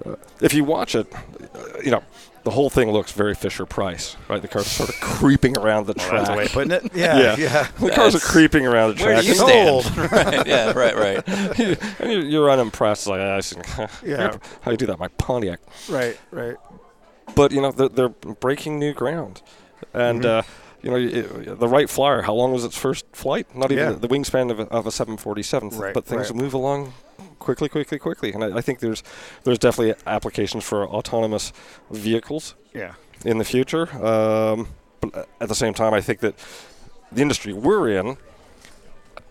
uh, 0.07 0.15
if 0.41 0.55
you 0.55 0.65
watch 0.65 0.95
it, 0.95 1.07
uh, 1.13 1.59
you 1.85 1.91
know, 1.91 2.03
the 2.45 2.51
whole 2.51 2.71
thing 2.71 2.91
looks 2.91 3.13
very 3.13 3.35
Fisher 3.35 3.67
Price, 3.67 4.17
right? 4.29 4.41
The 4.41 4.49
car's 4.49 4.67
sort 4.67 4.89
of 4.89 4.95
creeping 5.01 5.57
around 5.59 5.87
the 5.87 5.95
track. 5.95 6.11
That's 6.13 6.29
the 6.31 6.37
way 6.37 6.45
of 6.45 6.53
putting 6.53 6.71
it. 6.73 6.91
Yeah, 6.95 7.19
yeah, 7.19 7.37
yeah. 7.37 7.67
The 7.79 7.91
cars 7.91 8.15
are 8.15 8.21
creeping 8.21 8.67
around 8.67 8.91
the 8.91 8.95
track. 8.97 9.15
Where 9.15 9.23
do 9.23 9.29
you 9.29 9.35
stand? 9.35 9.97
right. 10.13 10.47
Yeah. 10.47 10.73
Right. 10.73 10.97
Right. 10.97 11.29
and 12.01 12.11
you're, 12.13 12.25
you're 12.25 12.51
unimpressed. 12.51 13.07
Like, 13.07 13.21
I 13.21 13.41
see, 13.41 13.57
Yeah. 14.05 14.37
how 14.63 14.71
do 14.71 14.71
you 14.71 14.77
do 14.77 14.87
that? 14.87 14.99
My 14.99 15.09
Pontiac. 15.09 15.61
Right, 15.89 16.19
right. 16.31 16.57
But 17.35 17.53
you 17.53 17.61
know, 17.61 17.73
they're, 17.73 17.89
they're 17.89 18.09
breaking 18.09 18.79
new 18.79 18.93
ground, 18.93 19.43
and 19.95 20.23
Mm-hmm. 20.23 20.39
uh, 20.39 20.43
you 20.83 20.91
know, 20.91 20.97
it, 20.97 21.59
the 21.61 21.69
Wright 21.69 21.91
Flyer. 21.91 22.23
How 22.23 22.33
long 22.33 22.53
was 22.53 22.65
its 22.65 22.77
first 22.77 23.05
flight? 23.13 23.55
Not 23.55 23.71
even 23.71 23.85
Yeah. 23.85 23.99
the 23.99 24.09
wingspan 24.09 24.51
of 24.51 24.61
a, 24.61 24.63
of 24.69 24.87
a 24.87 24.91
747. 24.91 25.69
Right, 25.71 25.93
but 25.93 26.07
things 26.07 26.31
right. 26.31 26.41
move 26.41 26.55
along 26.55 26.95
quickly, 27.39 27.69
quickly, 27.69 27.99
quickly. 27.99 28.33
And 28.33 28.45
I, 28.45 28.59
I 28.59 28.61
think 28.61 28.79
there's 28.81 29.03
there's 29.45 29.59
definitely 29.59 29.95
applications 30.07 30.65
for 30.65 30.87
autonomous 30.87 31.53
vehicles 31.91 32.55
Yeah. 32.75 32.95
in 33.25 33.39
the 33.39 33.45
future. 33.45 33.89
Um, 34.05 34.69
but 35.01 35.29
at 35.41 35.49
the 35.49 35.55
same 35.55 35.75
time, 35.75 35.95
I 35.95 36.01
think 36.01 36.21
that 36.21 36.35
the 37.13 37.23
industry 37.23 37.53
we're 37.53 37.89
in, 37.89 38.17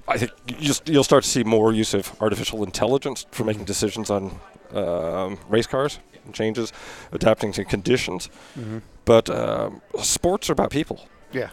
I 0.08 0.18
think 0.18 0.32
you 0.48 0.56
just, 0.68 0.90
you'll 0.90 1.04
start 1.04 1.24
to 1.24 1.30
see 1.30 1.44
more 1.44 1.72
use 1.72 1.94
of 1.94 2.12
artificial 2.20 2.64
intelligence 2.64 3.26
for 3.32 3.44
making 3.44 3.66
decisions 3.66 4.10
on 4.10 4.40
um, 4.74 5.38
race 5.48 5.68
cars, 5.68 6.00
and 6.26 6.34
changes, 6.34 6.74
adapting 7.12 7.52
to 7.54 7.64
conditions. 7.66 8.30
But 9.06 9.30
um, 9.30 9.82
sports 10.02 10.50
are 10.50 10.54
about 10.54 10.72
people, 10.72 11.08
Yeah. 11.32 11.50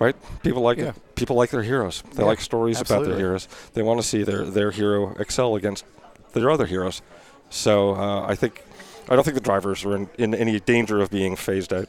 Right? 0.00 0.16
People 0.42 0.62
like 0.62 0.78
Yeah. 0.78 0.92
people 1.14 1.36
like 1.36 1.50
their 1.50 1.62
heroes. 1.62 2.02
They 2.14 2.22
Yeah, 2.22 2.28
like 2.28 2.40
stories 2.40 2.80
about 2.80 3.04
their 3.04 3.16
heroes. 3.16 3.46
They 3.74 3.82
want 3.82 4.00
to 4.00 4.06
see 4.06 4.22
their 4.24 4.44
their 4.44 4.70
hero 4.70 5.14
excel 5.18 5.54
against 5.56 5.84
their 6.32 6.50
other 6.50 6.66
heroes. 6.66 7.02
So 7.50 7.94
uh, 7.94 8.26
I 8.26 8.34
think 8.34 8.64
I 9.08 9.14
don't 9.14 9.24
think 9.24 9.34
the 9.34 9.40
drivers 9.40 9.84
are 9.84 9.94
in, 9.96 10.08
in 10.18 10.34
any 10.34 10.58
danger 10.60 11.00
of 11.00 11.10
being 11.10 11.36
phased 11.36 11.72
out. 11.72 11.88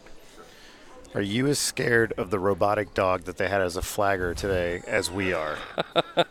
Are 1.13 1.21
you 1.21 1.47
as 1.47 1.59
scared 1.59 2.13
of 2.17 2.29
the 2.29 2.39
robotic 2.39 2.93
dog 2.93 3.23
that 3.25 3.35
they 3.35 3.49
had 3.49 3.61
as 3.61 3.75
a 3.75 3.81
flagger 3.81 4.33
today 4.33 4.81
as 4.87 5.11
we 5.11 5.33
are? 5.33 5.57
that, 6.15 6.29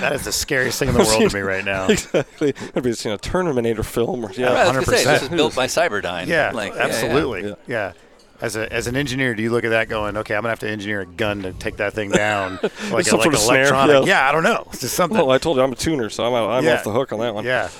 that 0.00 0.12
is 0.12 0.22
the 0.24 0.30
scariest 0.30 0.78
thing 0.78 0.90
in 0.90 0.94
the 0.94 1.02
world 1.02 1.28
to 1.28 1.36
me 1.36 1.40
right 1.42 1.64
now. 1.64 1.88
exactly. 1.88 2.54
I've 2.76 2.84
been 2.84 2.94
seeing 2.94 3.16
a 3.16 3.18
Terminator 3.18 3.82
film. 3.82 4.24
Or, 4.24 4.30
yeah. 4.32 4.52
I 4.52 4.68
was 4.68 4.86
gonna 4.86 4.98
say, 4.98 5.04
this 5.04 5.22
is 5.24 5.28
built 5.40 5.56
by 5.56 5.66
Cyberdyne. 5.66 6.28
Yeah, 6.28 6.52
Like, 6.52 6.72
yeah, 6.72 6.78
yeah. 6.78 6.84
absolutely. 6.84 7.48
Yeah. 7.48 7.54
Yeah, 7.66 7.92
As 8.40 8.54
a 8.56 8.70
as 8.72 8.86
an 8.86 8.96
engineer, 8.96 9.34
do 9.34 9.42
you 9.42 9.50
look 9.50 9.64
at 9.64 9.70
that 9.70 9.88
going, 9.88 10.16
okay, 10.18 10.34
I'm 10.34 10.40
gonna 10.42 10.50
have 10.50 10.58
to 10.60 10.68
engineer 10.68 11.00
a 11.00 11.06
gun 11.06 11.42
to 11.42 11.52
take 11.54 11.76
that 11.78 11.94
thing 11.94 12.10
down, 12.10 12.58
like 12.90 13.10
a, 13.10 13.16
like 13.16 13.26
of 13.32 13.38
snare, 13.38 13.60
electronic? 13.68 14.06
yeah. 14.06 14.22
Yeah, 14.22 14.28
I 14.28 14.32
don't 14.32 14.42
know. 14.42 14.64
It's 14.72 14.80
just 14.82 14.94
something. 14.94 15.16
Well, 15.16 15.30
I 15.30 15.38
told 15.38 15.56
you 15.56 15.62
I'm 15.62 15.72
a 15.72 15.76
tuner, 15.76 16.10
so 16.10 16.24
I'm, 16.26 16.34
I'm 16.50 16.64
Yeah. 16.64 16.74
off 16.74 16.84
the 16.84 16.92
hook 16.92 17.12
on 17.12 17.20
that 17.20 17.34
one. 17.34 17.44
Yeah, 17.44 17.70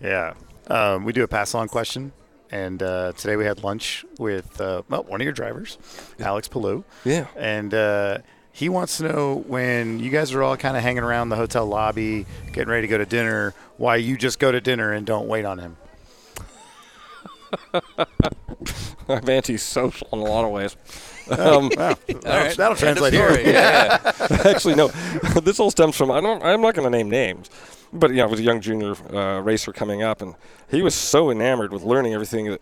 yeah. 0.00 0.34
Um, 0.68 1.04
we 1.04 1.12
do 1.12 1.22
a 1.24 1.28
pass 1.28 1.52
along 1.54 1.68
question, 1.68 2.12
and 2.50 2.82
uh, 2.82 3.12
today 3.16 3.36
we 3.36 3.44
had 3.44 3.64
lunch 3.64 4.04
with 4.18 4.60
uh, 4.60 4.82
well, 4.88 5.02
one 5.04 5.20
of 5.20 5.24
your 5.24 5.32
drivers, 5.32 5.76
Alex 6.20 6.46
Palou. 6.48 6.84
Yeah. 7.04 7.26
and 7.36 7.72
uh, 7.74 8.18
he 8.52 8.68
wants 8.68 8.96
to 8.98 9.08
know 9.12 9.44
when 9.46 9.98
you 10.00 10.10
guys 10.10 10.32
are 10.32 10.42
all 10.42 10.56
kind 10.56 10.76
of 10.76 10.82
hanging 10.82 11.02
around 11.02 11.28
the 11.30 11.36
hotel 11.36 11.66
lobby, 11.66 12.26
getting 12.52 12.68
ready 12.68 12.86
to 12.86 12.90
go 12.90 12.96
to 12.98 13.04
dinner, 13.06 13.54
why 13.76 13.96
you 13.96 14.16
just 14.16 14.38
go 14.38 14.50
to 14.52 14.60
dinner 14.60 14.92
and 14.92 15.04
don't 15.06 15.26
wait 15.26 15.44
on 15.44 15.58
him. 15.58 15.76
I'm 19.08 19.28
antisocial 19.28 20.08
in 20.12 20.18
a 20.20 20.24
lot 20.24 20.44
of 20.44 20.50
ways. 20.50 20.76
Um, 21.30 21.70
Wow, 21.76 21.96
that'll 22.24 22.58
End 22.58 22.70
of 22.70 22.78
translate 22.78 23.12
here. 23.12 23.40
Yeah, 23.40 24.00
yeah. 24.04 24.42
actually, 24.44 24.74
no. 24.74 24.88
this 25.42 25.58
all 25.58 25.70
stems 25.70 25.96
from 25.96 26.10
I 26.10 26.20
don't. 26.20 26.42
I'm 26.42 26.60
not 26.60 26.74
going 26.74 26.90
to 26.90 26.96
name 26.96 27.10
names, 27.10 27.50
but 27.92 28.10
you 28.10 28.16
know, 28.18 28.26
it 28.26 28.30
was 28.30 28.40
a 28.40 28.44
young 28.44 28.60
junior 28.60 28.94
uh, 29.14 29.40
racer 29.40 29.72
coming 29.72 30.02
up, 30.02 30.22
and 30.22 30.34
he 30.70 30.82
was 30.82 30.94
so 30.94 31.30
enamored 31.30 31.72
with 31.72 31.82
learning 31.82 32.14
everything 32.14 32.50
that 32.50 32.60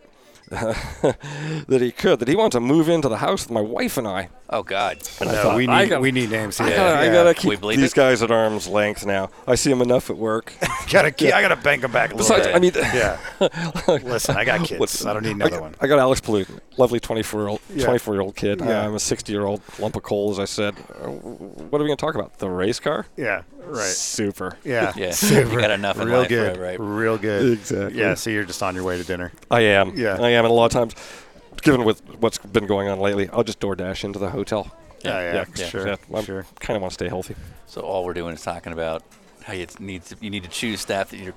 that 0.51 1.81
he 1.81 1.91
could 1.91 2.19
that 2.21 2.29
he 2.29 2.37
wanted 2.37 2.53
to 2.53 2.61
move 2.61 2.89
into 2.89 3.09
the 3.09 3.17
house 3.19 3.45
with 3.45 3.51
my 3.51 3.61
wife 3.61 3.97
and 3.97 4.07
I. 4.07 4.29
Oh 4.51 4.63
God. 4.63 4.99
And 5.21 5.31
I 5.31 5.33
No, 5.35 5.43
thought, 5.43 5.57
we 5.57 5.67
I 5.69 5.83
need 5.83 5.89
gotta- 5.89 6.01
we 6.03 6.13
need 6.13 6.31
names 6.31 6.61
I 6.61 6.67
here. 6.69 6.77
gotta, 6.77 6.99
I 7.01 7.05
Yeah. 7.07 7.13
gotta 7.13 7.35
keep 7.35 7.61
these 7.63 7.93
it. 7.93 7.95
guys 7.95 8.23
at 8.23 8.31
arm's 8.31 8.69
length 8.69 9.07
now. 9.07 9.31
I 9.47 9.55
see 9.55 9.71
them 9.71 9.81
enough 9.83 10.11
at 10.11 10.17
work. 10.17 10.53
gotta 10.91 11.11
keep, 11.11 11.33
I 11.33 11.41
gotta 11.41 11.57
bank 11.57 11.83
them 11.83 11.93
back 11.93 12.13
a 12.13 12.17
little 12.17 12.37
bit. 12.37 12.55
I 12.55 12.59
mean, 12.59 12.73
yeah. 12.75 13.19
Listen, 13.89 14.37
I 14.37 14.45
got 14.45 14.65
kids. 14.65 14.79
What's- 14.79 15.05
I 15.07 15.13
don't 15.15 15.23
need 15.23 15.31
I 15.31 15.33
another 15.33 15.51
got, 15.53 15.61
one. 15.63 15.75
I 15.81 15.87
got 15.87 15.99
Alex 15.99 16.21
Palou, 16.21 16.45
lovely 16.77 17.01
24 17.01 17.41
year 17.41 17.49
old, 17.49 17.61
24 17.81 18.15
year 18.15 18.21
old 18.21 18.37
kid. 18.37 18.61
Yeah. 18.61 18.85
I'm 18.87 18.95
a 18.95 19.01
60 19.01 19.33
year 19.33 19.45
old 19.47 19.61
lump 19.79 19.97
of 19.97 20.03
coal, 20.03 20.31
as 20.31 20.39
I 20.39 20.45
said. 20.45 20.75
Uh, 21.03 21.09
What 21.09 21.81
are 21.81 21.85
we 21.85 21.89
going 21.89 21.97
to 21.97 22.05
talk 22.07 22.15
about? 22.15 22.39
The 22.39 22.49
race 22.51 22.79
car? 22.81 23.07
Yeah, 23.17 23.43
right. 23.67 23.85
Super. 23.85 24.57
Yeah, 24.65 24.93
Yeah, 24.97 25.11
super. 25.13 25.51
you 25.53 25.61
got 25.61 25.71
enough 25.71 25.99
in 26.01 26.09
Real 26.09 26.21
life, 26.21 26.29
good, 26.29 26.57
right, 26.57 26.79
right. 26.79 26.81
real 26.81 27.19
good. 27.19 27.53
Exactly. 27.59 27.99
Yeah, 27.99 28.15
so 28.15 28.31
you're 28.31 28.45
just 28.45 28.63
on 28.63 28.75
your 28.75 28.85
way 28.85 28.97
to 28.97 29.05
dinner. 29.05 29.33
I 29.51 29.61
am. 29.63 29.97
Yeah. 29.97 30.17
I 30.21 30.31
am. 30.31 30.45
And 30.45 30.53
a 30.53 30.55
lot 30.55 30.67
of 30.67 30.73
times, 30.73 30.95
given 31.63 31.85
with 31.85 32.01
what's 32.21 32.39
been 32.39 32.67
going 32.67 32.89
on 32.89 32.99
lately, 33.01 33.29
I'll 33.31 33.45
just 33.45 33.61
DoorDash 33.61 34.05
into 34.05 34.19
the 34.19 34.31
hotel. 34.31 34.75
Yeah, 35.05 35.21
yeah, 35.35 35.45
yeah, 35.57 35.67
sure, 35.67 35.87
yeah. 35.87 35.97
I 36.15 36.23
sure. 36.23 36.47
kind 36.61 36.77
of 36.77 36.83
want 36.83 36.93
to 36.93 36.95
stay 36.95 37.09
healthy. 37.09 37.37
So 37.67 37.83
all 37.83 38.05
we're 38.05 38.15
doing 38.15 38.35
is 38.35 38.43
talking 38.43 38.73
about 38.73 39.03
how 39.43 39.53
you 39.53 39.67
need 39.79 40.03
to 40.07 40.17
you 40.21 40.31
need 40.31 40.45
to 40.45 40.49
choose 40.49 40.81
staff 40.81 41.11
that 41.11 41.19
you're 41.19 41.35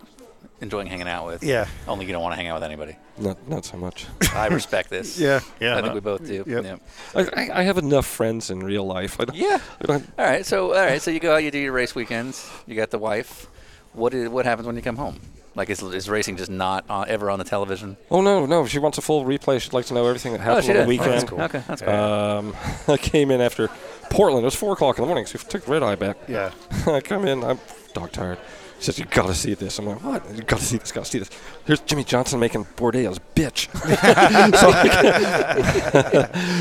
enjoying 0.62 0.88
hanging 0.88 1.08
out 1.08 1.26
with. 1.28 1.44
Yeah. 1.44 1.68
Only 1.88 2.06
you 2.06 2.12
don't 2.12 2.22
want 2.22 2.34
to 2.34 2.38
hang 2.38 2.48
out 2.48 2.56
with 2.56 2.64
anybody. 2.64 2.96
Not, 3.18 3.48
not 3.48 3.66
so 3.66 3.78
much. 3.78 4.06
I 4.34 4.48
respect 4.48 4.90
this. 4.90 5.20
Yeah, 5.28 5.40
yeah. 5.60 5.78
I 5.78 5.82
think 5.82 5.94
we 5.94 6.00
both 6.00 6.26
do. 6.26 6.44
Yep. 6.48 6.64
Yeah. 6.64 6.78
I, 7.16 7.22
I, 7.22 7.60
I 7.60 7.64
have 7.64 7.78
enough 7.78 8.06
friends 8.06 8.50
in 8.50 8.60
real 8.62 8.86
life. 8.86 9.20
I 9.20 9.26
don't, 9.26 9.36
Yeah. 9.36 9.60
I 9.82 9.86
don't, 9.86 10.08
All 10.18 10.26
right. 10.26 10.46
So 10.46 10.74
all 10.74 10.86
right. 10.86 11.02
So 11.02 11.12
you 11.12 11.20
go 11.20 11.34
out, 11.36 11.44
you 11.44 11.52
do 11.52 11.60
your 11.60 11.74
race 11.74 11.96
weekends. 11.96 12.50
You 12.66 12.76
got 12.76 12.92
the 12.92 13.00
wife. 13.00 13.48
What 13.94 14.14
is, 14.14 14.30
what 14.30 14.46
happens 14.46 14.68
when 14.68 14.76
you 14.76 14.82
come 14.82 14.98
home? 14.98 15.20
Like 15.56 15.72
is, 15.72 15.82
is 15.82 16.08
racing 16.08 16.38
just 16.38 16.52
not 16.52 16.86
on, 16.88 17.10
ever 17.10 17.32
on 17.32 17.40
the 17.40 17.46
television? 17.46 17.98
oh 18.12 18.22
no, 18.22 18.46
no. 18.46 18.68
She 18.68 18.78
wants 18.78 19.00
a 19.00 19.02
full 19.02 19.26
replay. 19.26 19.60
She'd 19.60 19.74
like 19.74 19.86
to 19.88 19.96
know 19.96 20.06
everything 20.06 20.34
that 20.34 20.42
happened 20.42 20.66
she 20.66 20.72
on 20.72 20.76
the 20.78 20.82
did. 20.84 20.88
weekend. 20.88 21.10
Oh, 21.10 21.12
that's 21.14 21.24
cool. 21.30 21.42
Okay, 21.42 21.64
that's 21.68 21.82
cool. 21.82 21.94
Um, 21.94 22.56
I 22.88 22.98
came 22.98 23.32
in 23.32 23.42
after 23.42 23.68
Portland. 24.12 24.44
It 24.44 24.46
was 24.46 24.54
four 24.56 24.74
o'clock 24.74 25.00
in 25.00 25.02
the 25.02 25.08
morning, 25.08 25.26
so 25.26 25.40
we 25.44 25.50
took 25.50 25.66
the 25.66 25.72
red 25.72 25.82
eye 25.82 25.96
back. 25.96 26.18
Yeah. 26.28 26.52
I 26.86 27.02
come 27.02 27.26
in. 27.26 27.44
I'm 27.44 27.60
dog 27.94 28.12
tired. 28.12 28.38
She 28.80 28.86
says, 28.86 29.00
"You 29.00 29.06
got 29.06 29.26
to 29.28 29.34
see 29.34 29.54
this." 29.56 29.80
I'm 29.80 29.86
like, 29.88 30.04
"What? 30.04 30.36
You 30.36 30.44
got 30.44 30.60
to 30.60 30.66
see 30.66 30.78
this. 30.78 30.92
Got 30.92 31.06
to 31.06 31.10
see 31.12 31.20
this." 31.20 31.30
Here's 31.66 31.80
Jimmie 31.82 32.04
Johnson 32.04 32.40
making 32.40 32.68
Bordeaux, 32.76 33.16
bitch. 33.36 33.68
so, 34.56 34.72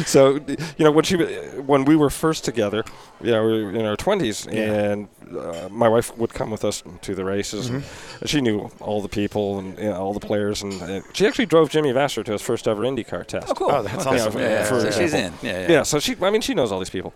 so, 0.04 0.34
you 0.78 0.84
know, 0.84 0.90
when 0.90 1.04
she, 1.04 1.16
when 1.60 1.84
we 1.84 1.96
were 1.96 2.10
first 2.10 2.44
together, 2.44 2.84
you 3.20 3.30
know, 3.32 3.44
we 3.46 3.64
were 3.64 3.72
in 3.72 3.84
our 3.84 3.96
twenties, 3.96 4.46
and 4.46 5.08
uh, 5.36 5.68
my 5.70 5.88
wife 5.88 6.16
would 6.16 6.32
come 6.32 6.50
with 6.50 6.64
us 6.64 6.82
to 7.02 7.14
the 7.14 7.24
races. 7.24 7.68
and 7.68 7.84
she 8.24 8.40
knew 8.40 8.70
all 8.80 9.02
the 9.02 9.08
people 9.08 9.58
and 9.58 9.76
you 9.78 9.84
know, 9.84 9.94
all 9.96 10.14
the 10.14 10.20
players, 10.26 10.62
and 10.62 10.80
uh, 10.82 11.00
she 11.12 11.26
actually 11.26 11.46
drove 11.46 11.68
Jimmy 11.70 11.92
Vasser 11.92 12.24
to 12.24 12.32
his 12.32 12.42
first 12.42 12.66
ever 12.66 12.82
IndyCar 12.82 13.26
test. 13.26 13.48
Oh, 13.50 13.54
cool. 13.54 13.70
Oh, 13.70 13.82
that's 13.82 14.06
Okay. 14.06 14.20
awesome. 14.20 14.40
Yeah, 14.40 14.48
yeah, 14.48 14.64
For 14.64 14.80
so 14.80 14.90
she's 14.90 15.12
in. 15.14 15.32
Yeah, 15.42 15.60
yeah. 15.60 15.72
Yeah, 15.72 15.82
so 15.82 15.98
she, 15.98 16.16
I 16.22 16.30
mean, 16.30 16.40
she 16.40 16.54
knows 16.54 16.72
all 16.72 16.78
these 16.78 16.90
people. 16.90 17.12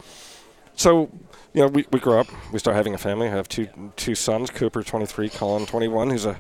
So, 0.77 1.11
you 1.53 1.61
know, 1.63 1.67
we, 1.69 1.85
we 1.93 2.01
grow 2.01 2.21
up, 2.21 2.29
we 2.53 2.59
start 2.59 2.77
having 2.77 2.95
a 2.95 2.99
family. 2.99 3.27
I 3.29 3.31
have 3.31 3.49
two 3.49 3.69
two 3.97 4.15
sons, 4.15 4.51
Cooper, 4.51 4.83
23, 4.83 5.29
Colin, 5.31 5.67
21, 5.67 6.11
who's 6.11 6.27
a 6.27 6.39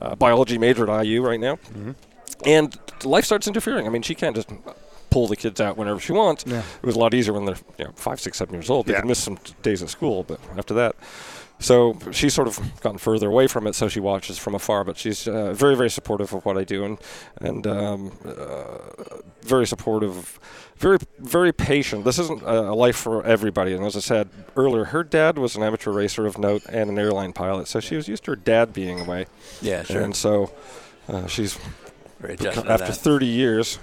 uh, 0.00 0.14
biology 0.16 0.58
major 0.58 0.90
at 0.90 1.02
IU 1.06 1.22
right 1.24 1.40
now. 1.40 1.56
Mm-hmm. 1.56 1.92
And 2.44 2.76
life 3.04 3.24
starts 3.24 3.46
interfering. 3.46 3.86
I 3.86 3.90
mean, 3.90 4.02
she 4.02 4.14
can't 4.14 4.36
just 4.36 4.48
pull 5.10 5.26
the 5.26 5.36
kids 5.36 5.60
out 5.60 5.76
whenever 5.76 5.98
she 6.00 6.12
wants. 6.12 6.44
Yeah. 6.46 6.62
It 6.82 6.86
was 6.86 6.94
a 6.94 6.98
lot 6.98 7.14
easier 7.14 7.32
when 7.32 7.44
they're 7.46 7.56
you 7.78 7.86
know, 7.86 7.92
five, 7.96 8.20
six, 8.20 8.36
seven 8.38 8.54
years 8.54 8.68
old. 8.70 8.86
They 8.86 8.92
Yeah. 8.92 9.00
could 9.00 9.08
miss 9.08 9.18
some 9.22 9.38
days 9.62 9.82
at 9.82 9.88
school, 9.88 10.22
but 10.22 10.38
after 10.56 10.74
that. 10.74 10.94
So 11.60 11.98
she's 12.12 12.34
sort 12.34 12.46
of 12.46 12.80
gotten 12.80 12.98
further 12.98 13.28
away 13.28 13.48
from 13.48 13.66
it, 13.66 13.74
so 13.74 13.88
she 13.88 13.98
watches 14.00 14.38
from 14.38 14.54
afar. 14.54 14.84
But 14.84 14.96
she's 14.96 15.26
uh, 15.26 15.52
very, 15.52 15.74
very 15.76 15.90
supportive 15.90 16.32
of 16.32 16.44
what 16.44 16.56
I 16.56 16.64
do, 16.64 16.84
and 16.84 16.98
and 17.40 17.66
um, 17.66 18.12
uh, 18.24 18.78
very 19.42 19.66
supportive, 19.66 20.38
very, 20.76 20.98
very 21.18 21.52
patient. 21.52 22.04
This 22.04 22.18
isn't 22.18 22.42
a 22.42 22.74
life 22.74 22.96
for 22.96 23.24
everybody. 23.24 23.72
And 23.74 23.84
as 23.84 23.96
I 23.96 24.00
said 24.00 24.28
earlier, 24.56 24.84
her 24.84 25.02
dad 25.02 25.36
was 25.38 25.56
an 25.56 25.62
amateur 25.62 25.90
racer 25.90 26.26
of 26.26 26.38
note 26.38 26.62
and 26.68 26.90
an 26.90 26.98
airline 26.98 27.32
pilot, 27.32 27.66
so 27.66 27.80
she 27.80 27.96
was 27.96 28.06
used 28.08 28.24
to 28.24 28.32
her 28.32 28.36
dad 28.36 28.72
being 28.72 29.00
away. 29.00 29.26
Yeah, 29.60 29.82
sure. 29.82 30.02
And 30.02 30.14
so 30.14 30.52
uh, 31.08 31.26
she's 31.26 31.58
to 32.20 32.46
after 32.46 32.62
that. 32.62 32.96
30 32.96 33.26
years 33.26 33.78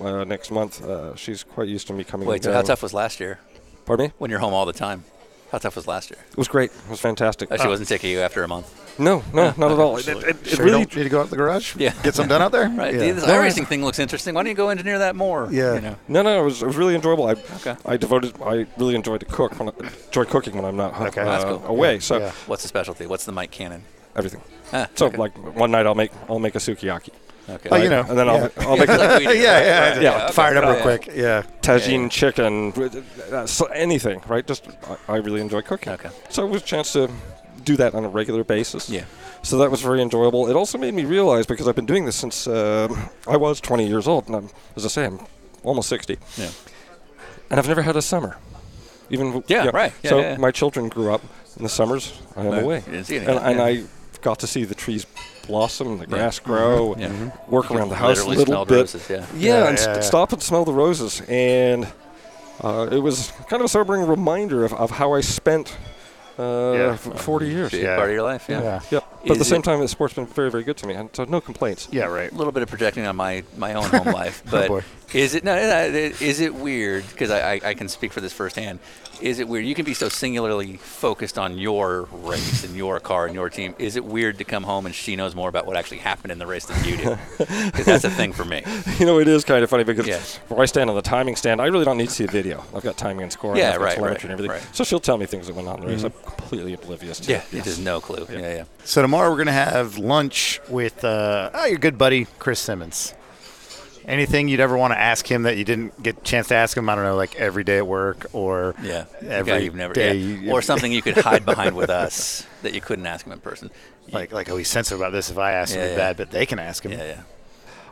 uh, 0.00 0.24
next 0.24 0.50
month, 0.50 0.84
uh, 0.84 1.16
she's 1.16 1.42
quite 1.42 1.68
used 1.68 1.86
to 1.88 1.92
me 1.92 2.04
coming. 2.04 2.28
Wait, 2.28 2.44
so 2.44 2.52
how 2.52 2.62
tough 2.62 2.82
was 2.82 2.94
last 2.94 3.18
year? 3.20 3.40
Pardon 3.84 4.06
me? 4.06 4.12
when 4.18 4.30
you're 4.30 4.40
home 4.40 4.52
all 4.52 4.66
the 4.66 4.72
time? 4.72 5.04
How 5.52 5.58
tough 5.58 5.76
was 5.76 5.86
last 5.86 6.10
year? 6.10 6.18
It 6.30 6.36
was 6.36 6.48
great. 6.48 6.70
It 6.72 6.90
was 6.90 7.00
fantastic. 7.00 7.48
She 7.60 7.66
wasn't 7.68 7.88
sick 7.88 8.02
of 8.02 8.10
you 8.10 8.18
after 8.20 8.42
a 8.42 8.48
month. 8.48 8.82
No, 8.98 9.22
no, 9.32 9.52
not 9.58 9.70
at 9.72 9.78
all. 9.78 9.98
It, 9.98 10.08
it, 10.08 10.16
it 10.24 10.46
Sure 10.46 10.58
you 10.66 10.72
really. 10.72 10.84
don't 10.84 10.96
need 10.96 11.02
to 11.04 11.08
go 11.10 11.20
out 11.20 11.24
to 11.24 11.30
the 11.30 11.36
garage? 11.36 11.76
Yeah. 11.76 11.92
Get 12.02 12.14
some 12.14 12.28
done 12.28 12.40
out 12.42 12.50
there? 12.50 12.68
Right. 12.68 12.94
Yeah. 12.94 13.12
This 13.12 13.26
No, 13.26 13.34
iRacing 13.34 13.62
I- 13.62 13.64
thing 13.66 13.84
looks 13.84 13.98
interesting. 13.98 14.34
Why 14.34 14.42
don't 14.42 14.48
you 14.50 14.54
go 14.56 14.70
engineer 14.70 14.98
that 15.00 15.14
more? 15.14 15.48
Yeah. 15.52 15.74
You 15.74 15.80
know? 15.82 15.96
No, 16.08 16.22
no, 16.22 16.40
it 16.40 16.44
was, 16.44 16.62
it 16.62 16.66
was 16.66 16.76
really 16.76 16.94
enjoyable. 16.94 17.26
I, 17.28 17.32
Okay. 17.56 17.76
I 17.84 17.96
devoted. 17.98 18.34
I 18.42 18.66
really 18.78 18.94
enjoyed 18.94 19.20
to 19.20 19.26
cook. 19.26 19.58
When 19.60 19.68
I, 19.68 19.72
enjoy 20.06 20.24
cooking 20.24 20.54
when 20.56 20.64
I'm 20.64 20.76
not 20.76 20.98
Okay. 21.08 21.20
uh, 21.20 21.24
That's 21.26 21.44
cool. 21.44 21.62
away. 21.66 22.00
So 22.00 22.18
Yeah. 22.18 22.30
What's 22.46 22.62
the 22.62 22.68
specialty? 22.68 23.06
What's 23.06 23.24
the 23.26 23.32
Mike 23.32 23.50
Cannon? 23.50 23.82
everything. 24.16 24.40
Ah, 24.72 24.88
So 24.94 25.06
okay. 25.06 25.18
like 25.18 25.36
one 25.56 25.70
night 25.70 25.84
I'll 25.86 25.94
make 25.94 26.10
I'll 26.28 26.38
make 26.38 26.54
a 26.54 26.58
sukiyaki. 26.58 27.10
Okay. 27.48 27.68
Oh, 27.70 27.76
you 27.76 27.88
know. 27.88 28.04
and 28.08 28.18
then. 28.18 28.28
I'll 28.28 28.50
I'll 28.58 28.76
make 28.76 28.88
a 28.88 28.96
Like 28.96 29.18
we 29.20 29.24
yeah, 29.42 29.60
yeah, 29.60 29.88
right, 29.92 30.02
yeah. 30.02 30.24
okay. 30.24 30.32
Fire 30.32 30.56
it 30.56 30.56
up 30.58 30.64
Oh, 30.64 30.68
real 30.68 30.76
yeah. 30.76 30.82
quick. 30.82 31.16
Yeah. 31.16 31.42
tagine 31.62 32.10
chicken, 32.10 32.72
so 33.46 33.66
anything, 33.66 34.20
right? 34.26 34.44
Just 34.46 34.66
I, 35.08 35.14
I 35.14 35.16
really 35.18 35.40
enjoy 35.40 35.62
cooking. 35.62 35.92
Okay. 35.92 36.10
So 36.28 36.44
it 36.46 36.50
was 36.50 36.62
a 36.62 36.64
chance 36.64 36.92
to 36.94 37.08
do 37.64 37.76
that 37.76 37.94
on 37.94 38.04
a 38.04 38.08
regular 38.08 38.42
basis. 38.44 38.90
Yeah. 38.90 39.04
So 39.42 39.58
that 39.58 39.70
was 39.70 39.80
very 39.80 40.02
enjoyable. 40.02 40.48
It 40.50 40.56
also 40.56 40.76
made 40.78 40.94
me 40.94 41.04
realize 41.04 41.46
because 41.46 41.68
I've 41.68 41.76
been 41.76 41.86
doing 41.86 42.04
this 42.04 42.16
since 42.16 42.48
uh, 42.48 42.88
I 43.28 43.36
was 43.36 43.60
20 43.60 43.86
years 43.86 44.08
old, 44.08 44.26
and 44.26 44.34
I'm, 44.36 44.50
as 44.74 44.84
I 44.84 44.88
say, 44.88 45.04
I'm 45.04 45.20
almost 45.62 45.88
60, 45.88 46.18
Yeah. 46.36 46.50
and 47.50 47.60
I've 47.60 47.68
never 47.68 47.82
had 47.82 47.96
a 47.96 48.02
summer. 48.02 48.38
Even 49.08 49.26
w- 49.26 49.44
Yeah, 49.46 49.58
you 49.60 49.64
know, 49.66 49.70
right. 49.72 49.92
Yeah, 50.02 50.10
so 50.10 50.18
yeah, 50.18 50.30
yeah. 50.32 50.36
my 50.38 50.50
children 50.50 50.88
grew 50.88 51.12
up 51.12 51.22
in 51.56 51.62
the 51.62 51.68
summers. 51.68 52.12
I 52.36 52.40
am 52.40 52.46
Right. 52.50 52.62
away, 52.62 52.76
You 52.86 52.92
didn't 52.92 53.04
see 53.06 53.16
any 53.18 53.26
and, 53.26 53.38
and 53.38 53.58
yeah. 53.58 53.64
I 53.64 53.84
got 54.20 54.40
to 54.40 54.46
see 54.48 54.64
the 54.64 54.74
trees 54.74 55.06
blossom, 55.46 55.88
and 55.92 56.00
the 56.00 56.06
grass 56.06 56.38
grow, 56.38 56.94
Yeah. 56.98 57.06
and 57.06 57.32
work 57.48 57.70
around 57.70 57.88
the 57.90 57.94
house 57.96 58.20
a 58.22 58.28
little 58.28 58.64
bit. 58.64 58.74
roses, 58.74 59.08
yeah. 59.08 59.16
Yeah, 59.16 59.24
Yeah, 59.62 59.68
and 59.68 59.78
yeah, 59.78 59.84
st- 59.92 60.04
stop 60.04 60.32
and 60.32 60.42
smell 60.42 60.64
the 60.64 60.72
roses. 60.72 61.22
And 61.28 61.86
uh, 62.62 62.88
it 62.90 62.98
was 62.98 63.32
kind 63.48 63.60
of 63.60 63.66
a 63.66 63.68
sobering 63.68 64.06
reminder 64.06 64.64
of, 64.64 64.72
of 64.74 64.90
how 64.90 65.12
I 65.14 65.20
spent 65.22 65.76
uh, 66.38 66.72
Yeah. 66.74 66.96
40 66.96 67.46
years. 67.48 67.72
Yeah. 67.72 67.96
part 67.96 68.08
of 68.10 68.14
your 68.14 68.22
life. 68.24 68.46
Yeah. 68.48 68.80
Yeah. 68.90 69.00
Yep. 69.26 69.28
But 69.28 69.34
at 69.34 69.38
the 69.40 69.44
same 69.44 69.62
time, 69.62 69.80
the 69.80 69.88
sport's 69.88 70.14
been 70.14 70.26
very, 70.26 70.50
very 70.50 70.62
good 70.62 70.76
to 70.78 70.86
me, 70.86 70.94
and 70.94 71.10
so 71.12 71.24
no 71.24 71.40
complaints. 71.40 71.88
Yeah, 71.90 72.04
right. 72.04 72.30
A 72.30 72.34
little 72.34 72.52
bit 72.52 72.62
of 72.62 72.68
projecting 72.68 73.06
on 73.06 73.16
my, 73.16 73.42
my 73.56 73.74
own 73.74 73.84
home 73.90 74.06
life, 74.14 74.42
but 74.50 74.68
boy. 74.68 74.82
is 75.12 75.34
it 75.34 75.42
no? 75.44 75.54
no, 75.56 75.82
Is 76.20 76.40
it 76.40 76.54
weird? 76.54 77.04
Because 77.08 77.30
I, 77.30 77.54
I 77.54 77.60
I 77.70 77.74
can 77.74 77.88
speak 77.88 78.12
for 78.12 78.20
this 78.20 78.32
firsthand. 78.32 78.78
Is 79.22 79.38
it 79.38 79.48
weird? 79.48 79.64
You 79.64 79.74
can 79.74 79.86
be 79.86 79.94
so 79.94 80.10
singularly 80.10 80.76
focused 80.76 81.38
on 81.38 81.56
your 81.56 82.02
race 82.12 82.64
and 82.64 82.76
your 82.76 83.00
car 83.00 83.24
and 83.24 83.34
your 83.34 83.48
team. 83.48 83.74
Is 83.78 83.96
it 83.96 84.04
weird 84.04 84.36
to 84.38 84.44
come 84.44 84.62
home 84.62 84.84
and 84.84 84.94
she 84.94 85.16
knows 85.16 85.34
more 85.34 85.48
about 85.48 85.64
what 85.66 85.74
actually 85.74 85.98
happened 85.98 86.32
in 86.32 86.38
the 86.38 86.46
race 86.46 86.66
than 86.66 86.84
you 86.84 86.98
do? 86.98 87.16
Because 87.38 87.86
that's 87.86 88.04
a 88.04 88.10
thing 88.10 88.32
for 88.34 88.44
me. 88.44 88.62
You 88.98 89.04
know, 89.06 89.18
it 89.18 89.26
is 89.28 89.42
kind 89.44 89.62
of 89.64 89.68
funny 89.70 89.84
because 89.84 90.06
Yeah. 90.06 90.20
where 90.48 90.60
I 90.60 90.66
stand 90.66 90.88
on 90.90 90.96
the 90.96 91.02
timing 91.02 91.34
stand, 91.36 91.60
I 91.62 91.66
really 91.66 91.84
don't 91.86 91.96
need 91.96 92.08
to 92.08 92.14
see 92.14 92.24
a 92.24 92.28
video. 92.28 92.62
I've 92.74 92.82
got 92.82 92.96
timing 92.98 93.22
and 93.24 93.32
scoring, 93.32 93.58
Yeah, 93.58 93.74
I've 93.74 93.80
right, 93.80 93.98
right, 93.98 94.22
and 94.22 94.32
everything. 94.32 94.50
right. 94.50 94.60
Mm-hmm. 94.62 94.74
So 94.74 94.84
she'll 94.84 95.00
tell 95.00 95.16
me 95.18 95.24
things 95.26 95.46
that 95.46 95.56
went 95.56 95.66
on 95.68 95.76
in 95.78 95.80
the 95.86 95.86
race. 95.92 96.02
I'm 96.04 96.12
completely 96.12 96.74
oblivious 96.74 97.20
to. 97.20 97.32
Yeah, 97.32 97.42
it 97.52 97.64
has 97.64 97.78
no 97.78 98.00
clue. 98.02 98.26
Yeah, 98.30 98.38
yeah. 98.54 98.64
So 98.84 99.00
tomorrow 99.02 99.15
we're 99.18 99.36
gonna 99.36 99.52
have 99.52 99.98
lunch 99.98 100.60
with 100.68 101.04
uh, 101.04 101.50
oh, 101.54 101.66
your 101.66 101.78
good 101.78 101.98
buddy 101.98 102.26
Chris 102.38 102.60
Simmons. 102.60 103.14
Anything 104.06 104.46
you'd 104.46 104.60
ever 104.60 104.76
want 104.76 104.92
to 104.92 104.98
ask 105.00 105.28
him 105.28 105.42
that 105.42 105.56
you 105.56 105.64
didn't 105.64 106.00
get 106.00 106.18
a 106.18 106.20
chance 106.20 106.46
to 106.48 106.54
ask 106.54 106.76
him? 106.76 106.88
I 106.88 106.94
don't 106.94 107.02
know, 107.02 107.16
like 107.16 107.34
every 107.36 107.64
day 107.64 107.78
at 107.78 107.86
work 107.88 108.26
or 108.32 108.76
Yeah, 108.80 109.06
the 109.20 109.30
every 109.32 109.52
guy 109.52 109.58
you've 109.58 109.74
never, 109.74 109.94
day 109.94 110.14
yeah. 110.16 110.38
you- 110.42 110.52
or 110.52 110.62
something 110.62 110.92
you 110.92 111.02
could 111.02 111.16
hide 111.16 111.44
behind 111.44 111.74
with 111.74 111.90
us 112.04 112.46
that 112.62 112.72
you 112.72 112.80
couldn't 112.80 113.06
ask 113.06 113.26
him 113.26 113.32
in 113.32 113.40
person. 113.40 113.70
like 114.12 114.30
like 114.32 114.48
oh 114.48 114.56
he's 114.56 114.68
sensitive 114.68 115.00
about 115.00 115.10
this 115.12 115.28
if 115.30 115.38
I 115.38 115.52
ask 115.52 115.74
him 115.74 115.80
Yeah, 115.80 115.86
it's 115.86 115.92
yeah. 115.92 115.96
bad, 115.98 116.16
but 116.16 116.30
they 116.30 116.46
can 116.46 116.60
ask 116.60 116.84
him. 116.84 116.92
Yeah, 116.92 117.04
yeah. 117.04 117.22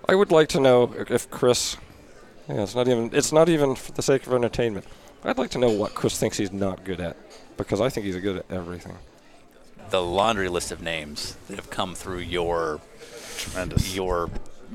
I 0.08 0.14
would 0.14 0.30
like 0.30 0.48
to 0.50 0.60
know 0.60 0.94
if 1.10 1.28
Chris. 1.30 1.76
Yeah, 2.48 2.62
it's 2.62 2.74
not 2.76 2.86
even. 2.86 3.10
It's 3.12 3.32
not 3.32 3.48
even 3.48 3.74
for 3.74 3.90
the 3.92 4.02
sake 4.02 4.26
of 4.26 4.32
entertainment. 4.34 4.84
I'd 5.24 5.38
like 5.38 5.50
to 5.52 5.58
know 5.58 5.70
what 5.70 5.94
Chris 5.94 6.18
thinks 6.18 6.36
he's 6.36 6.52
not 6.52 6.84
good 6.84 7.00
at, 7.00 7.16
because 7.56 7.80
I 7.80 7.88
think 7.88 8.04
he's 8.06 8.16
good 8.18 8.36
at 8.36 8.44
everything. 8.50 8.96
The 9.90 10.02
laundry 10.02 10.48
list 10.48 10.72
of 10.72 10.82
names 10.82 11.36
that 11.48 11.56
have 11.56 11.70
come 11.70 11.94
through 11.94 12.18
your 12.18 12.80
Tremendous. 13.36 13.94
your 13.94 14.30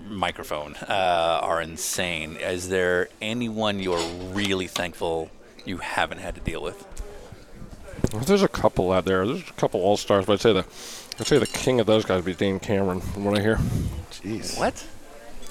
microphone 0.08 0.76
uh, 0.88 1.40
are 1.42 1.62
insane. 1.62 2.36
Is 2.38 2.70
there 2.70 3.10
anyone 3.22 3.80
you're 3.80 4.00
really 4.34 4.68
thankful 4.68 5.30
you 5.66 5.78
haven't 5.78 6.20
had 6.20 6.36
to 6.36 6.42
deal 6.42 6.62
with? 6.62 6.86
There's 8.26 8.44
a 8.44 8.48
couple 8.48 8.92
out 8.92 9.06
there. 9.06 9.26
There's 9.28 9.42
a 9.42 9.54
couple 9.54 9.82
all 9.82 9.98
stars, 9.98 10.26
but 10.26 10.34
I'd 10.34 10.40
say 10.42 10.54
the, 10.54 10.60
I'd 11.20 11.28
say 11.28 11.38
the 11.38 11.48
king 11.48 11.80
of 11.80 11.86
those 11.86 12.06
guys 12.06 12.18
would 12.18 12.26
be 12.26 12.34
Dean 12.34 12.60
Cameron. 12.60 13.02
From 13.02 13.26
what 13.26 13.38
I 13.38 13.42
hear, 13.42 13.58
Jeez. 14.12 14.58
What? 14.58 14.86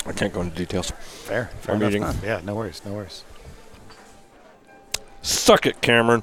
I 0.07 0.13
can't 0.13 0.33
go 0.33 0.41
into 0.41 0.57
details. 0.57 0.91
Fair. 0.91 1.51
Fair 1.61 1.75
I'm 1.75 1.83
enough. 1.83 2.17
Yeah, 2.25 2.41
no 2.45 2.55
worries, 2.55 2.81
no 2.87 2.93
worries. 2.95 3.23
Suck 5.23 5.67
it, 5.67 5.81
Cameron. 5.83 6.23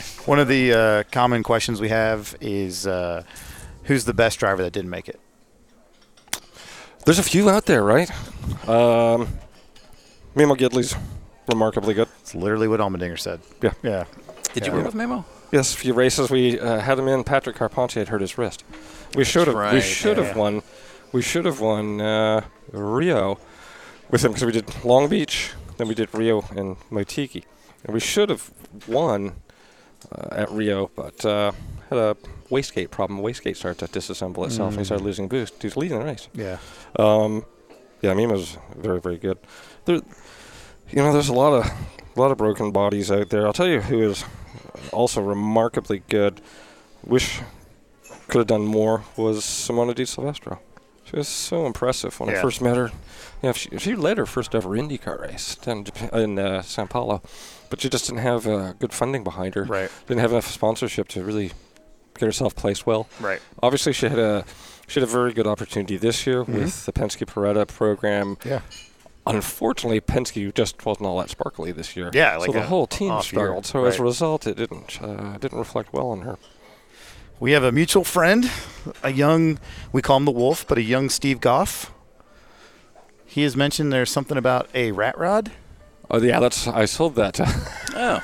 One 0.26 0.38
of 0.38 0.48
the 0.48 0.72
uh, 0.72 1.02
common 1.10 1.42
questions 1.42 1.80
we 1.80 1.88
have 1.88 2.36
is 2.40 2.86
uh, 2.86 3.24
who's 3.84 4.04
the 4.04 4.14
best 4.14 4.38
driver 4.38 4.62
that 4.62 4.72
didn't 4.72 4.90
make 4.90 5.08
it? 5.08 5.20
There's 7.04 7.18
a 7.18 7.22
few 7.22 7.48
out 7.48 7.66
there, 7.66 7.82
right? 7.82 8.10
Um, 8.68 9.28
Memo 10.34 10.54
Gidley's 10.54 10.94
remarkably 11.48 11.94
good. 11.94 12.08
It's 12.20 12.34
literally 12.34 12.68
what 12.68 12.80
Allmendinger 12.80 13.18
said. 13.18 13.40
Yeah. 13.62 13.72
Yeah. 13.82 14.04
Did 14.52 14.66
you 14.66 14.72
Yeah. 14.72 14.76
work 14.76 14.86
with 14.86 14.94
Memo? 14.94 15.24
Yes, 15.52 15.74
a 15.74 15.76
few 15.76 15.94
races 15.94 16.30
we 16.30 16.60
uh, 16.60 16.78
had 16.80 16.98
him 16.98 17.08
in. 17.08 17.24
Patrick 17.24 17.56
Carpentier 17.56 18.02
had 18.02 18.08
hurt 18.08 18.20
his 18.20 18.38
wrist. 18.38 18.64
We 19.14 19.24
should 19.24 19.48
have. 19.48 19.56
we 19.56 19.62
right, 19.62 19.82
should 19.82 20.16
yeah. 20.18 20.24
have 20.24 20.36
won. 20.36 20.62
We 21.12 21.22
should 21.22 21.44
have 21.44 21.60
won 21.60 22.00
uh, 22.00 22.42
Rio 22.70 23.38
with 24.10 24.24
him 24.24 24.30
because 24.32 24.44
we 24.44 24.52
did 24.52 24.84
Long 24.84 25.08
Beach, 25.08 25.52
then 25.76 25.88
we 25.88 25.94
did 25.94 26.14
Rio 26.14 26.44
and 26.54 26.76
Motegi, 26.90 27.42
and 27.84 27.94
we 27.94 27.98
should 28.00 28.28
have 28.28 28.50
won 28.86 29.32
at 30.30 30.50
Rio, 30.50 30.90
but 30.94 31.24
uh, 31.24 31.52
had 31.88 31.98
a 31.98 32.16
wastegate 32.50 32.90
problem. 32.90 33.20
Wastegate 33.20 33.56
started 33.56 33.86
to 33.86 33.98
disassemble 33.98 34.46
itself, 34.46 34.70
and 34.72 34.80
he 34.80 34.84
started 34.84 35.04
losing 35.04 35.28
boost. 35.28 35.60
He 35.60 35.66
was 35.66 35.76
leading 35.76 35.98
the 35.98 36.04
race. 36.04 36.28
Yeah. 36.34 36.58
Um, 36.96 37.44
yeah, 38.00 38.14
Memo's 38.14 38.56
very, 38.76 39.00
very 39.00 39.18
good. 39.18 39.38
There, 39.84 39.96
you 39.96 40.96
know, 40.96 41.12
there's 41.12 41.28
a 41.28 41.34
lot 41.34 41.52
of 41.52 41.66
a 42.16 42.20
lot 42.20 42.30
of 42.30 42.38
broken 42.38 42.70
bodies 42.72 43.10
out 43.10 43.30
there. 43.30 43.46
I'll 43.46 43.52
tell 43.52 43.68
you 43.68 43.80
who 43.80 44.02
is 44.02 44.24
also 44.92 45.20
remarkably 45.20 46.02
good. 46.08 46.40
Wish 47.04 47.40
could 48.28 48.38
have 48.38 48.46
done 48.46 48.64
more 48.64 49.04
was 49.16 49.44
Simona 49.44 49.94
de 49.94 50.06
Silvestro. 50.06 50.60
She 51.04 51.16
was 51.16 51.28
so 51.28 51.66
impressive 51.66 52.18
when 52.20 52.30
I 52.30 52.40
first 52.40 52.60
met 52.62 52.76
her. 52.76 52.92
You 53.42 53.48
know, 53.48 53.52
she, 53.52 53.76
she 53.78 53.96
led 53.96 54.18
her 54.18 54.26
first 54.26 54.54
ever 54.54 54.68
IndyCar 54.68 55.20
race 55.20 55.56
in, 55.66 55.86
in 56.12 56.38
uh, 56.38 56.62
Sao 56.62 56.86
Paulo, 56.86 57.20
but 57.70 57.80
she 57.80 57.88
just 57.88 58.06
didn't 58.06 58.20
have 58.20 58.46
uh, 58.46 58.74
good 58.74 58.92
funding 58.92 59.24
behind 59.24 59.54
her. 59.54 59.64
Right. 59.64 59.90
Didn't 60.06 60.20
have 60.20 60.32
enough 60.32 60.48
sponsorship 60.48 61.08
to 61.08 61.24
really 61.24 61.52
get 62.18 62.26
herself 62.26 62.54
placed 62.54 62.86
well. 62.86 63.08
Right. 63.20 63.40
Obviously, 63.62 63.92
she 63.92 64.08
had 64.08 64.18
a 64.18 64.44
she 64.86 65.00
had 65.00 65.08
a 65.08 65.12
very 65.12 65.32
good 65.32 65.46
opportunity 65.46 65.96
this 65.96 66.26
year 66.26 66.42
with 66.42 66.84
the 66.84 66.92
Penske 66.92 67.26
Paretta 67.26 67.66
program. 67.66 68.36
Yeah. 68.44 68.60
Unfortunately, 69.26 70.00
Penske 70.00 70.52
just 70.52 70.84
wasn't 70.84 71.06
all 71.06 71.18
that 71.18 71.30
sparkly 71.30 71.72
this 71.72 71.94
year. 71.94 72.10
Yeah, 72.12 72.34
so 72.34 72.40
like 72.40 72.52
the 72.52 72.62
whole 72.62 72.86
team 72.86 73.12
off 73.12 73.32
year, 73.32 73.40
struggled. 73.40 73.66
So 73.66 73.84
as 73.84 73.98
a 73.98 74.02
result, 74.02 74.46
it 74.46 74.56
didn't 74.56 75.00
uh, 75.00 75.38
didn't 75.38 75.58
reflect 75.58 75.92
well 75.92 76.08
on 76.08 76.22
her. 76.22 76.38
We 77.38 77.52
have 77.52 77.62
a 77.62 77.72
mutual 77.72 78.04
friend, 78.04 78.50
a 79.02 79.10
young, 79.10 79.58
we 79.92 80.02
call 80.02 80.18
him 80.18 80.26
the 80.26 80.30
Wolf, 80.30 80.66
but 80.68 80.76
a 80.76 80.82
young 80.82 81.08
Steve 81.08 81.40
Goff. 81.40 81.90
He 83.24 83.44
has 83.44 83.56
mentioned 83.56 83.92
there's 83.92 84.10
something 84.10 84.36
about 84.36 84.68
a 84.74 84.92
rat 84.92 85.16
rod. 85.16 85.50
Oh 86.10 86.20
yeah, 86.20 86.40
that's 86.40 86.66
I 86.66 86.84
sold 86.86 87.14
that. 87.16 87.38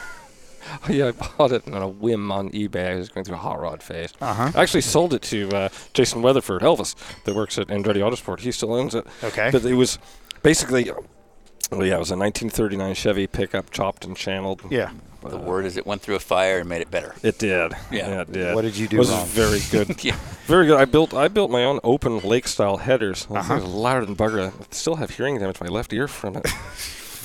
Oh, 0.89 0.93
yeah, 0.93 1.09
I 1.09 1.13
bought 1.13 1.53
it 1.53 1.67
on 1.73 1.81
a 1.81 1.89
whim 1.89 2.31
on 2.33 2.51
eBay. 2.51 2.93
I 2.93 2.97
was 2.97 3.09
going 3.09 3.25
through 3.25 3.37
a 3.37 3.39
hot 3.39 3.61
rod 3.61 3.83
phase. 3.83 4.13
Uh-huh. 4.21 4.51
I 4.55 4.63
actually 4.63 4.81
sold 4.81 5.15
it 5.15 5.23
to 5.23 5.49
uh, 5.51 5.69
Jason 5.95 6.23
Weatherford, 6.23 6.61
Elvis, 6.63 6.95
that 7.25 7.35
works 7.35 7.57
at 7.59 7.69
Andretti 7.69 7.99
Autosport. 7.99 8.41
He 8.41 8.51
still 8.51 8.75
owns 8.75 8.95
it. 8.95 9.07
Okay. 9.23 9.51
But 9.53 9.65
it 9.65 9.75
was 9.75 9.99
basically, 10.43 10.91
well, 11.71 11.85
yeah, 11.87 11.97
it 11.97 12.01
was 12.01 12.11
a 12.11 12.17
1939 12.19 12.95
Chevy 12.95 13.27
pickup, 13.29 13.71
chopped 13.71 14.05
and 14.05 14.17
channeled. 14.17 14.63
Yeah. 14.69 14.91
the 15.23 15.39
word 15.39 15.67
is 15.67 15.77
it 15.77 15.87
went 15.87 16.03
through 16.03 16.17
a 16.17 16.21
fire 16.21 16.59
and 16.59 16.69
made 16.69 16.83
it 16.83 16.91
better. 16.91 17.15
It 17.23 17.39
did. 17.39 17.73
Yeah. 17.93 18.23
it 18.23 18.33
did. 18.33 18.55
What 18.55 18.63
did 18.63 18.77
you 18.77 18.89
do 18.89 18.97
It 18.97 18.99
was 18.99 19.11
wrong? 19.11 19.27
very 19.29 19.61
good. 19.71 20.05
Yeah. 20.05 20.19
Very 20.47 20.67
good. 20.67 20.79
I 20.81 20.85
built 20.85 21.15
I 21.15 21.29
built 21.29 21.51
my 21.51 21.63
own 21.65 21.79
open 21.85 22.19
lake 22.21 22.49
style 22.49 22.79
headers. 22.79 23.27
Uh-huh. 23.31 23.55
It 23.55 23.63
was 23.63 23.73
louder 23.73 24.05
than 24.05 24.17
bugger. 24.17 24.49
I 24.53 24.53
still 24.73 24.97
have 24.97 25.11
hearing 25.11 25.39
damage 25.39 25.61
in 25.61 25.67
my 25.69 25.73
left 25.73 25.93
ear 25.93 26.09
from 26.09 26.37
it. 26.37 26.47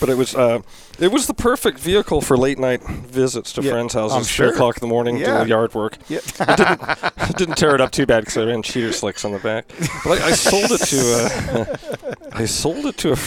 but 0.01 0.09
it 0.09 0.17
was 0.17 0.35
uh, 0.35 0.59
it 0.99 1.11
was 1.13 1.27
the 1.27 1.33
perfect 1.33 1.79
vehicle 1.79 2.19
for 2.19 2.35
late 2.35 2.59
night 2.59 2.83
visits 2.83 3.53
to 3.53 3.61
Yeah, 3.61 3.71
friends' 3.71 3.93
houses. 3.93 4.17
I'm 4.17 4.23
three 4.23 4.49
o'clock 4.49 4.75
in 4.75 4.81
the 4.81 4.87
morning 4.93 5.15
Yeah. 5.17 5.37
doing 5.37 5.47
yard 5.47 5.73
work. 5.73 5.97
Yeah. 6.09 6.19
It 6.41 7.37
didn't 7.37 7.55
tear 7.55 7.73
it 7.75 7.79
up 7.79 7.91
too 7.91 8.05
bad 8.05 8.21
because 8.21 8.37
I 8.37 8.43
ran 8.43 8.61
cheater 8.63 8.91
slicks 8.91 9.23
on 9.23 9.31
the 9.31 9.39
back. 9.39 9.65
But 10.03 10.21
I, 10.21 10.27
I 10.27 10.31
sold 10.33 10.71
it 10.71 10.81
to 10.87 10.99
uh, 11.15 12.15
I 12.33 12.45
sold 12.45 12.85
it 12.85 12.97
to 12.97 13.13
a 13.13 13.17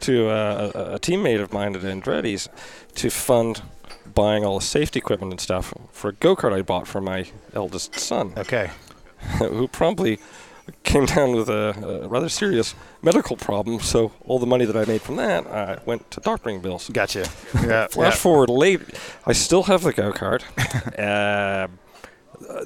to 0.00 0.28
uh, 0.28 0.72
a, 0.74 0.80
a 0.96 0.98
teammate 0.98 1.40
of 1.40 1.52
mine 1.54 1.74
at 1.74 1.82
Andretti's 1.82 2.48
to 2.96 3.08
fund 3.10 3.62
buying 4.14 4.44
all 4.44 4.58
the 4.58 4.64
safety 4.64 4.98
equipment 4.98 5.32
and 5.32 5.40
stuff 5.40 5.72
for 5.92 6.08
a 6.10 6.12
go 6.12 6.34
kart 6.36 6.52
I 6.52 6.62
bought 6.62 6.86
for 6.88 7.00
my 7.00 7.26
eldest 7.54 7.98
son 7.98 8.32
Okay. 8.36 8.70
who 9.38 9.68
promptly 9.68 10.18
came 10.82 11.06
down 11.06 11.34
with 11.34 11.48
a, 11.48 12.02
a 12.04 12.08
rather 12.08 12.28
serious 12.28 12.74
medical 13.02 13.36
problem. 13.36 13.80
So 13.80 14.12
all 14.24 14.38
the 14.38 14.46
money 14.46 14.64
that 14.64 14.76
I 14.76 14.84
made 14.84 15.02
from 15.02 15.16
that, 15.16 15.46
I 15.46 15.78
went 15.84 16.10
to 16.12 16.20
doctoring 16.20 16.60
bills. 16.60 16.88
Gotcha. 16.92 17.28
Yeah. 17.68 17.86
Flash 17.88 18.16
forward 18.16 18.48
late, 18.48 18.80
I 19.26 19.32
still 19.32 19.64
have 19.64 19.82
the 19.82 19.92
go 19.92 20.12
kart. 20.12 20.42
uh, 20.98 21.68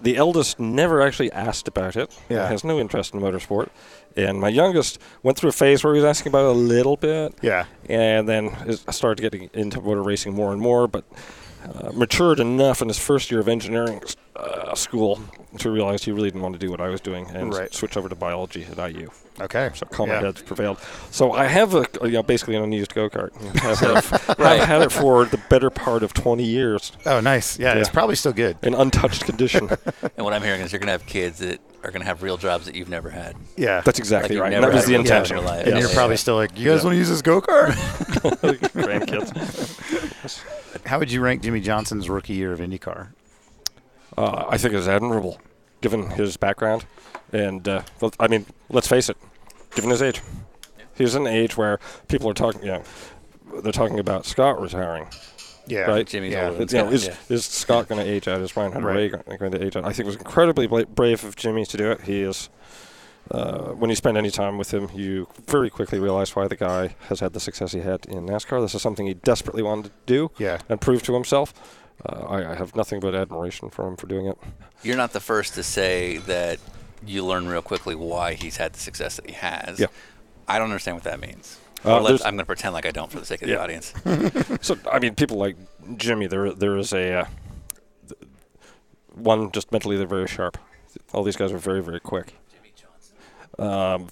the 0.00 0.16
eldest 0.16 0.60
never 0.60 1.02
actually 1.02 1.32
asked 1.32 1.66
about 1.66 1.96
it. 1.96 2.16
Yeah. 2.28 2.46
Has 2.46 2.62
no 2.62 2.78
interest 2.78 3.14
in 3.14 3.20
motorsport. 3.20 3.68
And 4.16 4.40
my 4.40 4.48
youngest 4.48 4.98
went 5.22 5.38
through 5.38 5.50
a 5.50 5.52
phase 5.52 5.82
where 5.82 5.94
he 5.94 6.00
was 6.00 6.04
asking 6.04 6.30
about 6.30 6.50
it 6.50 6.56
a 6.56 6.58
little 6.58 6.96
bit. 6.96 7.34
Yeah. 7.42 7.64
And 7.88 8.28
then 8.28 8.76
started 8.92 9.22
getting 9.22 9.50
into 9.54 9.80
motor 9.80 10.02
racing 10.02 10.34
more 10.34 10.52
and 10.52 10.60
more, 10.60 10.86
but 10.86 11.04
uh, 11.64 11.90
matured 11.92 12.40
enough 12.40 12.82
in 12.82 12.88
his 12.88 12.98
first 12.98 13.30
year 13.30 13.40
of 13.40 13.48
engineering 13.48 14.02
uh, 14.36 14.74
school 14.74 15.20
to 15.58 15.70
realize 15.70 16.04
he 16.04 16.12
really 16.12 16.28
didn't 16.30 16.42
want 16.42 16.54
to 16.54 16.58
do 16.58 16.70
what 16.70 16.80
I 16.80 16.88
was 16.88 17.00
doing 17.00 17.26
and 17.34 17.52
Right. 17.54 17.72
switch 17.72 17.96
over 17.96 18.08
to 18.08 18.14
biology 18.14 18.64
at 18.64 18.78
IU. 18.78 19.10
Okay. 19.40 19.70
So 19.74 19.86
calmer 19.86 20.12
Yeah. 20.14 20.20
heads 20.20 20.42
prevailed. 20.42 20.78
So 21.10 21.32
I 21.32 21.46
have 21.46 21.74
a 21.74 21.86
you 22.02 22.10
know 22.12 22.22
basically 22.22 22.54
an 22.54 22.62
unused 22.62 22.94
go 22.94 23.08
kart. 23.08 23.30
I've, 23.64 23.78
had- 24.08 24.40
I've 24.40 24.68
had 24.68 24.82
it 24.82 24.92
for 24.92 25.24
the 25.24 25.38
better 25.48 25.70
part 25.70 26.02
of 26.02 26.12
20 26.12 26.44
years 26.44 26.92
Oh, 27.06 27.20
nice. 27.20 27.58
Yeah, 27.58 27.74
it's 27.74 27.88
probably 27.88 28.14
still 28.16 28.32
good. 28.34 28.58
in 28.62 28.74
untouched 28.74 29.24
condition. 29.24 29.68
And 30.16 30.24
what 30.24 30.34
I'm 30.34 30.42
hearing 30.42 30.60
is 30.60 30.70
you're 30.72 30.78
going 30.80 30.88
to 30.88 30.92
have 30.92 31.06
kids 31.06 31.38
that 31.38 31.60
are 31.82 31.90
going 31.90 32.00
to 32.02 32.06
have 32.06 32.22
real 32.22 32.36
jobs 32.36 32.66
that 32.66 32.74
you've 32.74 32.88
never 32.90 33.08
had. 33.08 33.34
Yeah. 33.56 33.80
That's 33.80 33.98
exactly 33.98 34.34
you've 34.36 34.42
right. 34.42 34.52
And 34.52 34.62
that 34.62 34.72
was 34.72 34.84
the 34.84 34.94
intention. 34.94 35.38
in 35.38 35.42
your 35.42 35.50
life. 35.50 35.60
and 35.66 35.74
Yeah, 35.74 35.78
you're 35.80 35.88
yeah, 35.88 35.94
probably 35.94 36.16
still 36.16 36.34
like, 36.36 36.56
you 36.58 36.68
guys 36.68 36.80
Yeah. 36.80 36.84
want 36.84 36.94
to 36.94 36.98
use 36.98 37.08
this 37.08 37.22
go 37.22 37.40
kart? 37.40 37.72
Grandkids. 38.72 40.42
How 40.86 40.98
would 40.98 41.10
you 41.10 41.20
rank 41.22 41.42
Jimmie 41.42 41.60
Johnson's 41.60 42.08
rookie 42.10 42.34
year 42.34 42.52
of 42.52 42.60
IndyCar? 42.60 43.08
Uh, 44.16 44.44
I 44.48 44.58
think 44.58 44.74
it's 44.74 44.86
admirable, 44.86 45.40
given 45.80 46.10
his 46.10 46.36
background, 46.36 46.84
and 47.32 47.66
uh, 47.68 47.82
I 48.20 48.28
mean, 48.28 48.46
let's 48.68 48.88
face 48.88 49.08
it, 49.08 49.16
given 49.74 49.90
his 49.90 50.02
age, 50.02 50.20
he's 50.96 51.14
in 51.14 51.26
an 51.26 51.32
age 51.32 51.56
where 51.56 51.78
people 52.08 52.28
are 52.30 52.34
talking. 52.34 52.62
You 52.62 52.72
know, 52.72 52.82
they're 53.62 53.72
talking 53.72 53.98
about 53.98 54.26
Scott 54.26 54.60
retiring. 54.60 55.06
Yeah. 55.66 55.82
Right. 55.82 56.06
Jimmie's 56.06 56.32
Yeah. 56.32 56.46
older 56.46 56.54
than 56.54 56.62
It's, 56.64 56.72
you 56.72 56.78
know, 56.82 56.90
is, 56.90 57.06
yeah. 57.06 57.14
is 57.28 57.44
Scott 57.44 57.88
going 57.88 58.04
to 58.04 58.10
age 58.10 58.26
out? 58.26 58.40
Is 58.40 58.56
Ryan 58.56 58.72
Hunter 58.72 58.88
Right. 58.88 59.12
Reay 59.12 59.38
going 59.38 59.52
to 59.52 59.64
age 59.64 59.76
out? 59.76 59.84
I 59.84 59.88
think 59.88 60.00
it 60.00 60.06
was 60.06 60.16
incredibly 60.16 60.66
brave 60.66 61.22
of 61.24 61.36
Jimmie 61.36 61.64
to 61.66 61.76
do 61.76 61.90
it. 61.92 62.00
He 62.02 62.22
is. 62.22 62.48
Uh, 63.30 63.68
when 63.68 63.88
you 63.88 63.94
spend 63.94 64.18
any 64.18 64.30
time 64.30 64.58
with 64.58 64.74
him, 64.74 64.88
you 64.92 65.28
very 65.46 65.70
quickly 65.70 66.00
realize 66.00 66.34
why 66.34 66.48
the 66.48 66.56
guy 66.56 66.96
has 67.08 67.20
had 67.20 67.32
the 67.32 67.38
success 67.40 67.70
he 67.72 67.78
had 67.80 68.04
in 68.06 68.26
NASCAR. 68.26 68.60
This 68.60 68.74
is 68.74 68.82
something 68.82 69.06
he 69.06 69.14
desperately 69.14 69.62
wanted 69.62 69.84
to 69.84 69.90
do 70.06 70.30
Yeah. 70.38 70.58
and 70.68 70.80
prove 70.80 71.04
to 71.04 71.14
himself. 71.14 71.54
Uh, 72.04 72.24
I, 72.28 72.50
I 72.52 72.54
have 72.56 72.74
nothing 72.74 72.98
but 72.98 73.14
admiration 73.14 73.70
for 73.70 73.86
him 73.86 73.96
for 73.96 74.08
doing 74.08 74.26
it. 74.26 74.36
You're 74.82 74.96
not 74.96 75.12
the 75.12 75.20
first 75.20 75.54
to 75.54 75.62
say 75.62 76.16
that 76.18 76.58
you 77.06 77.24
learn 77.24 77.48
real 77.48 77.62
quickly 77.62 77.94
why 77.94 78.34
he's 78.34 78.56
had 78.56 78.72
the 78.72 78.78
success 78.80 79.16
that 79.16 79.26
he 79.26 79.32
has. 79.32 79.80
Yeah. 79.80 79.86
I 80.48 80.58
don't 80.58 80.68
understand 80.68 80.96
what 80.96 81.04
that 81.04 81.20
means. 81.20 81.58
Uh, 81.84 81.96
I'm 81.96 82.18
going 82.18 82.38
to 82.38 82.44
pretend 82.44 82.74
like 82.74 82.86
I 82.86 82.92
don't 82.92 83.10
for 83.10 83.18
the 83.18 83.26
sake 83.26 83.42
of 83.42 83.48
the 83.48 83.60
audience. 83.60 83.92
So 84.62 84.76
I 84.90 85.00
mean, 85.00 85.14
people 85.16 85.36
like 85.36 85.56
Jimmie, 85.96 86.28
there 86.28 86.52
there 86.52 86.76
is 86.76 86.92
a 86.92 87.20
uh, 87.20 87.24
one 89.14 89.50
just 89.50 89.72
mentally 89.72 89.96
they're 89.96 90.06
very 90.06 90.28
sharp. 90.28 90.58
All 91.12 91.24
these 91.24 91.36
guys 91.36 91.52
are 91.52 91.58
very 91.58 91.82
very 91.82 91.98
quick. 91.98 92.34
Um, 93.58 94.08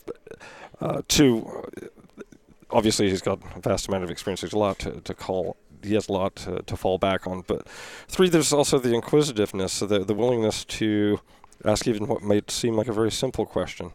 uh, 0.81 1.03
two, 1.09 1.69
obviously 2.71 3.09
he's 3.09 3.23
got 3.23 3.39
a 3.55 3.61
vast 3.61 3.89
amount 3.89 4.05
of 4.05 4.11
experience. 4.11 4.41
There's 4.41 4.53
a 4.53 4.59
lot 4.59 4.79
to, 4.81 5.01
to 5.01 5.15
call. 5.15 5.57
He 5.83 5.95
has 5.95 6.09
a 6.09 6.13
lot 6.13 6.37
to, 6.37 6.63
to 6.63 6.77
fall 6.77 6.99
back 6.99 7.27
on. 7.27 7.43
But 7.47 7.67
three, 8.09 8.29
there's 8.29 8.53
also 8.53 8.79
the 8.79 8.95
inquisitiveness, 8.95 9.75
so 9.75 9.87
the 9.87 10.01
the 10.01 10.15
willingness 10.15 10.65
to 10.65 11.21
ask 11.65 11.87
even 11.87 12.07
what 12.07 12.23
might 12.23 12.51
seem 12.51 12.77
like 12.77 12.89
a 12.89 12.93
very 12.93 13.11
simple 13.11 13.47
question. 13.47 13.93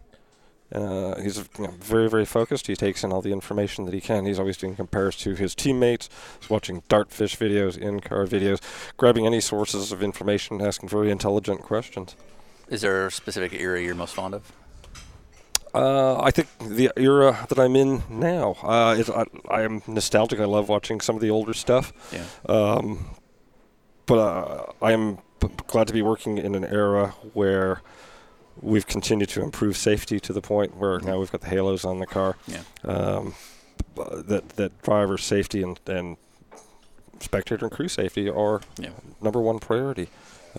Uh, 0.74 1.20
he's 1.22 1.38
you 1.38 1.66
know, 1.66 1.74
very, 1.80 2.10
very 2.10 2.26
focused. 2.26 2.68
He 2.68 2.76
takes 2.76 3.04
in 3.04 3.12
all 3.14 3.22
the 3.22 3.32
information 3.32 3.86
that 3.86 3.94
he 3.94 4.02
can. 4.02 4.26
He's 4.26 4.40
always 4.40 4.58
doing 4.58 4.76
compares 4.76 5.16
to 5.18 5.36
his 5.36 5.54
teammates. 5.54 6.10
He's 6.40 6.50
watching 6.50 6.82
dartfish 6.90 7.38
videos, 7.38 7.78
in-car 7.78 8.26
videos, 8.26 8.62
grabbing 8.98 9.28
any 9.28 9.42
sources 9.42 9.92
of 9.92 10.02
information, 10.02 10.62
asking 10.62 10.90
very 10.90 11.12
intelligent 11.12 11.62
questions. 11.62 12.16
Is 12.68 12.82
there 12.82 13.06
a 13.06 13.12
specific 13.12 13.54
era 13.54 13.82
you're 13.82 13.96
most 13.96 14.16
fond 14.16 14.34
of? 14.34 14.52
Uh, 15.74 16.20
I 16.22 16.32
think 16.32 16.48
the 16.60 16.90
era 16.98 17.46
that 17.50 17.60
I'm 17.60 17.76
in 17.76 18.04
now 18.10 18.56
uh, 18.64 18.96
is 18.98 19.10
I, 19.10 19.26
I 19.50 19.62
am 19.64 19.84
nostalgic. 19.88 20.40
I 20.40 20.46
love 20.46 20.68
watching 20.70 21.02
some 21.02 21.16
of 21.16 21.22
the 21.22 21.30
older 21.30 21.54
stuff. 21.54 21.94
Yeah. 22.12 22.26
Um, 22.48 23.06
but 24.06 24.18
uh, 24.18 24.72
I 24.82 24.94
am 24.94 25.20
glad 25.68 25.88
to 25.88 25.94
be 25.94 26.02
working 26.02 26.38
in 26.38 26.56
an 26.56 26.66
era 26.66 27.14
where 27.34 27.82
we've 28.62 28.88
continued 28.88 29.30
to 29.30 29.42
improve 29.42 29.76
safety 29.78 30.20
to 30.22 30.32
the 30.34 30.42
point 30.42 30.78
where 30.78 31.00
now 31.02 31.20
we've 31.20 31.32
got 31.32 31.42
the 31.42 31.50
halos 31.50 31.84
on 31.86 32.00
the 32.00 32.06
car. 32.08 32.36
Yeah. 32.48 32.62
Um, 32.84 33.36
that 33.96 34.50
that 34.56 34.82
driver 34.82 35.18
safety 35.18 35.62
and, 35.64 35.80
and 35.88 36.18
spectator 37.20 37.66
and 37.66 37.72
crew 37.72 37.88
safety 37.88 38.30
are 38.30 38.62
Yeah. 38.78 38.90
number 39.22 39.40
one 39.42 39.60
priority. 39.60 40.10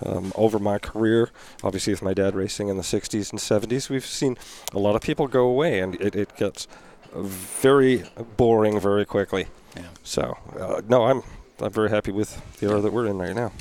Um, 0.04 0.32
over 0.34 0.58
my 0.58 0.78
career, 0.78 1.30
obviously 1.64 1.92
with 1.94 2.02
my 2.02 2.12
dad 2.12 2.34
racing 2.34 2.68
in 2.68 2.76
the 2.76 2.82
60s 2.82 3.30
and 3.30 3.40
70s, 3.40 3.88
we've 3.88 4.04
seen 4.04 4.36
a 4.74 4.78
lot 4.78 4.94
of 4.94 5.00
people 5.00 5.26
go 5.26 5.46
away, 5.46 5.80
and 5.80 5.94
it, 5.94 6.14
it 6.14 6.36
gets 6.36 6.68
very 7.14 8.04
boring 8.36 8.78
very 8.78 9.06
quickly. 9.06 9.46
Yeah. 9.74 9.84
So, 10.02 10.36
uh, 10.58 10.82
no, 10.86 11.04
I'm 11.06 11.22
I'm 11.60 11.72
very 11.72 11.88
happy 11.88 12.12
with 12.12 12.42
the 12.58 12.66
era 12.68 12.80
that 12.82 12.92
we're 12.92 13.06
in 13.06 13.16
right 13.16 13.34
now. 13.34 13.52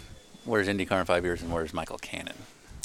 Where's 0.45 0.67
IndyCar 0.67 0.99
in 0.99 1.05
five 1.05 1.23
years 1.23 1.41
and 1.41 1.51
where's 1.51 1.73
Michael 1.73 1.97
Cannon? 1.97 2.35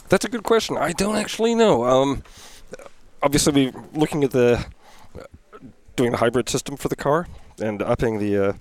That's 0.08 0.24
a 0.24 0.28
good 0.28 0.42
question. 0.42 0.76
I 0.76 0.92
don't 0.92 1.16
actually 1.16 1.54
know. 1.54 1.84
Um, 1.84 2.22
obviously, 3.22 3.70
we're 3.70 3.82
looking 3.92 4.24
at 4.24 4.30
the 4.30 4.66
doing 5.94 6.12
the 6.12 6.18
hybrid 6.18 6.48
system 6.48 6.76
for 6.76 6.88
the 6.88 6.96
car 6.96 7.28
and 7.60 7.82
upping 7.82 8.18
the 8.18 8.48
uh, 8.48 8.52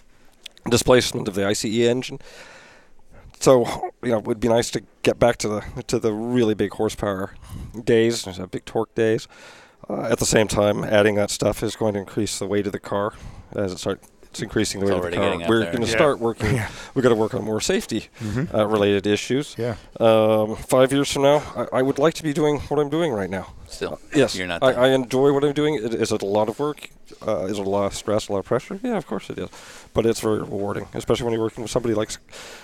displacement 0.70 1.28
of 1.28 1.36
the 1.36 1.48
ICE 1.48 1.64
engine. 1.66 2.20
So, 3.40 3.92
you 4.04 4.10
know, 4.10 4.20
it 4.20 4.26
would 4.26 4.42
be 4.42 4.50
nice 4.50 4.70
to 4.72 4.84
get 5.02 5.18
back 5.18 5.38
to 5.38 5.48
the 5.48 5.84
to 5.88 5.98
the 5.98 6.12
really 6.12 6.54
big 6.54 6.74
horsepower 6.74 7.34
days, 7.82 8.28
uh, 8.28 8.46
big 8.48 8.66
torque 8.66 8.94
days. 8.96 9.28
Uh, 9.90 10.02
at 10.04 10.20
the 10.20 10.26
same 10.26 10.48
time, 10.48 10.84
adding 10.84 11.16
that 11.16 11.32
stuff 11.32 11.64
is 11.64 11.76
going 11.76 11.94
to 11.94 12.00
increase 12.00 12.38
the 12.38 12.46
weight 12.46 12.68
of 12.68 12.74
the 12.74 12.80
car 12.80 13.14
as 13.54 13.72
it 13.72 13.80
starts. 13.80 14.08
It's 14.31 14.41
increasing 14.43 14.80
the 14.81 14.85
It's 14.85 14.93
weight 14.93 15.14
of 15.15 15.19
the 15.39 15.39
car. 15.39 15.49
We're 15.49 15.64
going 15.65 15.81
to 15.81 15.88
Yeah. 15.88 15.95
start 15.95 16.19
working. 16.19 16.61
We've 16.93 17.01
got 17.01 17.10
to 17.10 17.15
work 17.15 17.34
on 17.34 17.43
more 17.43 17.60
safety 17.61 18.10
uh, 18.53 18.68
related 18.68 19.07
issues. 19.07 19.56
Yeah. 19.57 19.76
Um, 19.99 20.56
five 20.56 20.93
years 20.93 21.11
from 21.11 21.23
now, 21.23 21.41
I, 21.56 21.80
I 21.80 21.81
would 21.81 21.97
like 21.97 22.14
to 22.15 22.23
be 22.23 22.31
doing 22.31 22.60
what 22.69 22.80
I'm 22.80 22.89
doing 22.89 23.11
right 23.11 23.30
now. 23.30 23.53
Still, 23.68 23.99
Yes, 24.15 24.35
you're 24.35 24.47
not. 24.47 24.64
I. 24.64 24.73
I 24.73 24.88
enjoy 24.89 25.31
what 25.31 25.43
I'm 25.43 25.53
doing. 25.53 25.76
It, 25.76 25.93
is 25.93 26.11
it 26.11 26.22
a 26.22 26.26
lot 26.26 26.47
of 26.49 26.60
work? 26.60 26.89
Uh, 27.27 27.45
is 27.45 27.57
it 27.60 27.65
a 27.65 27.69
lot 27.69 27.85
of 27.88 27.93
stress, 27.95 28.27
a 28.27 28.31
lot 28.34 28.39
of 28.39 28.45
pressure? 28.45 28.80
Yeah, 28.84 28.97
of 28.97 29.06
course 29.07 29.30
it 29.31 29.38
is. 29.39 29.49
But 29.93 30.06
it's 30.06 30.19
very 30.19 30.39
rewarding, 30.39 30.88
especially 30.93 31.26
when 31.26 31.34
you're 31.34 31.41
working 31.41 31.64
with 31.64 31.72
somebody 31.72 31.93
like 31.95 32.11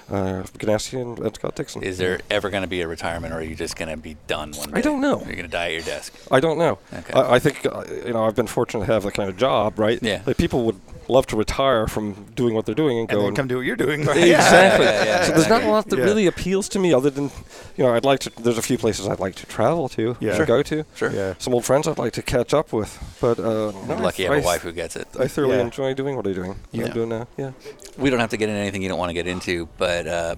uh, 0.09 0.43
Ganassi 0.59 0.99
and, 1.01 1.17
and 1.19 1.35
Scott 1.35 1.55
Dixon. 1.55 1.83
Is 1.83 1.97
there 1.97 2.19
ever 2.31 2.49
going 2.51 2.61
to 2.63 2.67
be 2.69 2.81
a 2.81 2.87
retirement, 2.87 3.33
or 3.33 3.37
are 3.37 3.41
you 3.43 3.55
just 3.55 3.75
going 3.75 3.89
to 3.89 3.97
be 3.97 4.17
done 4.27 4.51
one 4.53 4.71
day? 4.71 4.77
I 4.79 4.81
don't 4.81 5.01
know. 5.01 5.17
You're 5.25 5.35
going 5.35 5.45
to 5.45 5.47
die 5.47 5.67
at 5.67 5.73
your 5.73 5.81
desk. 5.81 6.13
I 6.31 6.39
don't 6.39 6.57
know. 6.57 6.77
Okay. 6.93 7.13
I, 7.13 7.35
I 7.35 7.39
think 7.39 7.65
uh, 7.65 7.83
you 8.05 8.13
know 8.13 8.23
I've 8.25 8.35
been 8.35 8.47
fortunate 8.47 8.85
to 8.85 8.93
have 8.93 9.03
the 9.03 9.11
kind 9.11 9.29
of 9.29 9.37
job, 9.37 9.77
right? 9.79 9.99
Yeah. 10.01 10.21
Like 10.25 10.37
people 10.37 10.63
would 10.65 10.79
love 11.07 11.27
to 11.27 11.35
retire 11.35 11.54
from 11.55 12.13
doing 12.35 12.53
what 12.53 12.65
they're 12.65 12.75
doing 12.75 12.97
and, 12.99 13.09
And 13.09 13.17
go 13.17 13.19
then 13.19 13.27
and 13.29 13.37
come 13.37 13.47
do 13.47 13.57
what 13.57 13.65
you're 13.65 13.75
doing. 13.75 14.01
Exactly. 14.01 14.85
Yeah, 14.85 15.03
yeah, 15.05 15.23
so 15.25 15.31
there's 15.33 15.49
not 15.49 15.63
a 15.63 15.67
lot 15.69 15.87
that 15.89 15.99
Yeah. 15.99 16.05
really 16.05 16.27
appeals 16.27 16.67
to 16.69 16.79
me, 16.79 16.93
other 16.93 17.09
than 17.09 17.31
you 17.77 17.83
know 17.83 17.93
I'd 17.95 18.03
like 18.05 18.19
to. 18.21 18.29
There's 18.41 18.57
a 18.57 18.61
few 18.61 18.77
places 18.77 19.07
I'd 19.07 19.19
like 19.19 19.35
to 19.35 19.45
travel 19.45 19.87
to, 19.89 20.17
Yeah. 20.19 20.35
Sure. 20.35 20.45
go 20.45 20.63
to. 20.63 20.83
Sure. 20.95 21.11
Yeah. 21.11 21.33
Some 21.39 21.53
old 21.53 21.65
friends 21.65 21.87
I'd 21.87 21.97
like 21.97 22.13
to 22.13 22.21
catch 22.21 22.53
up 22.53 22.73
with, 22.73 22.91
but 23.21 23.39
uh, 23.39 23.43
no, 23.43 23.83
You're 23.87 23.97
lucky 23.99 24.23
you 24.23 24.31
I, 24.31 24.35
have 24.35 24.43
a 24.43 24.45
wife 24.45 24.61
who 24.63 24.71
gets 24.71 24.95
it. 24.95 25.07
I 25.19 25.27
thoroughly 25.27 25.55
Yeah. 25.57 25.61
enjoy 25.63 25.93
doing 25.93 26.15
what 26.15 26.27
I'm 26.27 26.33
doing. 26.33 26.55
Yeah. 26.71 26.85
I'm 26.85 26.93
doing 26.93 27.09
now. 27.09 27.27
Yeah. 27.37 27.51
we 27.97 28.09
don't 28.09 28.19
have 28.19 28.31
to 28.31 28.37
get 28.37 28.49
into 28.49 28.59
anything 28.61 28.81
you 28.81 28.89
don't 28.89 28.99
want 28.99 29.09
to 29.09 29.13
get 29.13 29.27
into, 29.27 29.67
but 29.77 30.05
uh, 30.07 30.35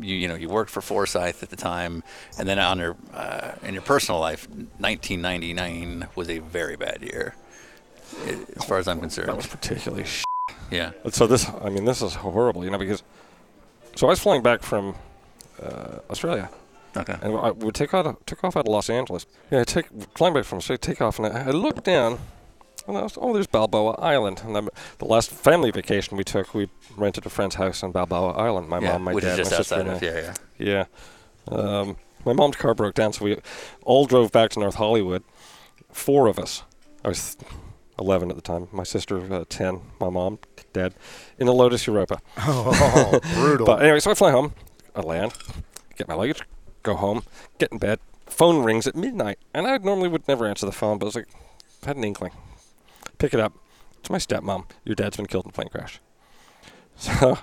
you 0.00 0.14
you 0.16 0.28
know 0.28 0.34
you 0.34 0.48
worked 0.48 0.70
for 0.70 0.80
Forsythe 0.80 1.42
at 1.42 1.50
the 1.50 1.56
time, 1.56 2.02
and 2.38 2.48
then 2.48 2.58
on 2.58 2.78
your 2.78 2.96
uh, 3.14 3.52
in 3.62 3.74
your 3.74 3.82
personal 3.82 4.18
life, 4.20 4.48
1999 4.78 6.08
was 6.16 6.28
a 6.30 6.38
very 6.40 6.76
bad 6.76 7.02
year, 7.02 7.34
as 8.56 8.64
far 8.64 8.78
as 8.78 8.88
I'm 8.88 9.00
concerned. 9.00 9.28
That 9.28 9.36
was 9.36 9.46
particularly. 9.46 10.04
Sh- 10.04 10.24
Yeah, 10.74 10.92
so 11.10 11.26
this, 11.26 11.48
I 11.48 11.68
mean, 11.70 11.84
this 11.84 12.02
is 12.02 12.14
horrible, 12.14 12.64
you 12.64 12.70
know, 12.70 12.78
because 12.78 13.02
so 13.94 14.06
I 14.06 14.10
was 14.10 14.20
flying 14.20 14.42
back 14.42 14.62
from 14.62 14.94
uh, 15.62 15.98
Australia, 16.10 16.50
okay. 16.96 17.16
and 17.22 17.36
I 17.36 17.50
would 17.50 17.74
take 17.74 17.94
out 17.94 18.26
took 18.26 18.42
off 18.42 18.56
out 18.56 18.66
of 18.66 18.72
Los 18.72 18.90
Angeles. 18.90 19.26
Yeah, 19.50 19.60
I 19.60 19.64
take 19.64 19.86
flying 20.16 20.34
back 20.34 20.44
from 20.44 20.58
Australia, 20.58 20.78
take 20.78 21.00
off, 21.00 21.18
and 21.18 21.26
I, 21.28 21.48
I 21.48 21.50
looked 21.50 21.84
down. 21.84 22.18
And 22.86 22.98
I 22.98 23.02
was, 23.02 23.16
oh, 23.18 23.32
there's 23.32 23.46
Balboa 23.46 23.92
Island. 23.92 24.42
And 24.44 24.58
I'm, 24.58 24.68
the 24.98 25.06
last 25.06 25.30
family 25.30 25.70
vacation 25.70 26.18
we 26.18 26.24
took, 26.24 26.52
we 26.52 26.68
rented 26.98 27.24
a 27.24 27.30
friend's 27.30 27.54
house 27.54 27.82
on 27.82 27.92
Balboa 27.92 28.32
Island. 28.32 28.68
My 28.68 28.78
yeah, 28.78 28.92
mom, 28.92 29.04
my 29.04 29.14
which 29.14 29.24
dad, 29.24 29.38
is 29.38 29.48
just 29.48 29.52
my 29.52 29.56
sister, 29.56 29.74
outside 29.76 29.86
and 29.86 29.96
of 29.96 30.02
yeah, 30.02 30.34
yeah. 30.58 30.84
Yeah. 31.48 31.56
Um, 31.56 31.96
my 32.26 32.34
mom's 32.34 32.56
car 32.56 32.74
broke 32.74 32.94
down, 32.94 33.14
so 33.14 33.24
we 33.24 33.38
all 33.84 34.04
drove 34.04 34.32
back 34.32 34.50
to 34.50 34.60
North 34.60 34.74
Hollywood. 34.74 35.22
Four 35.92 36.26
of 36.26 36.38
us. 36.38 36.62
I 37.02 37.08
was 37.08 37.38
11 37.98 38.30
at 38.30 38.36
the 38.36 38.42
time. 38.42 38.68
My 38.72 38.82
sister, 38.82 39.32
uh, 39.32 39.44
10. 39.48 39.80
My 40.00 40.10
mom, 40.10 40.38
dad, 40.72 40.94
in 41.38 41.48
a 41.48 41.52
Lotus 41.52 41.86
Europa. 41.86 42.20
Oh, 42.38 43.20
brutal. 43.34 43.66
But 43.66 43.82
anyway, 43.82 44.00
so 44.00 44.10
I 44.10 44.14
fly 44.14 44.30
home. 44.30 44.52
I 44.94 45.00
land, 45.00 45.32
get 45.96 46.06
my 46.06 46.14
luggage, 46.14 46.42
go 46.84 46.94
home, 46.94 47.24
get 47.58 47.72
in 47.72 47.78
bed, 47.78 47.98
phone 48.26 48.62
rings 48.62 48.86
at 48.86 48.94
midnight, 48.94 49.38
and 49.52 49.66
I 49.66 49.76
normally 49.78 50.08
would 50.08 50.28
never 50.28 50.46
answer 50.46 50.66
the 50.66 50.72
phone, 50.72 50.98
but 50.98 51.06
I 51.06 51.08
was 51.08 51.14
like, 51.16 51.28
I 51.82 51.86
had 51.88 51.96
an 51.96 52.04
inkling. 52.04 52.30
Pick 53.18 53.34
it 53.34 53.40
up. 53.40 53.54
It's 53.98 54.10
my 54.10 54.18
stepmom. 54.18 54.66
Your 54.84 54.94
dad's 54.94 55.16
been 55.16 55.26
killed 55.26 55.46
in 55.46 55.50
a 55.50 55.52
plane 55.52 55.68
crash. 55.68 56.00
So 56.96 57.38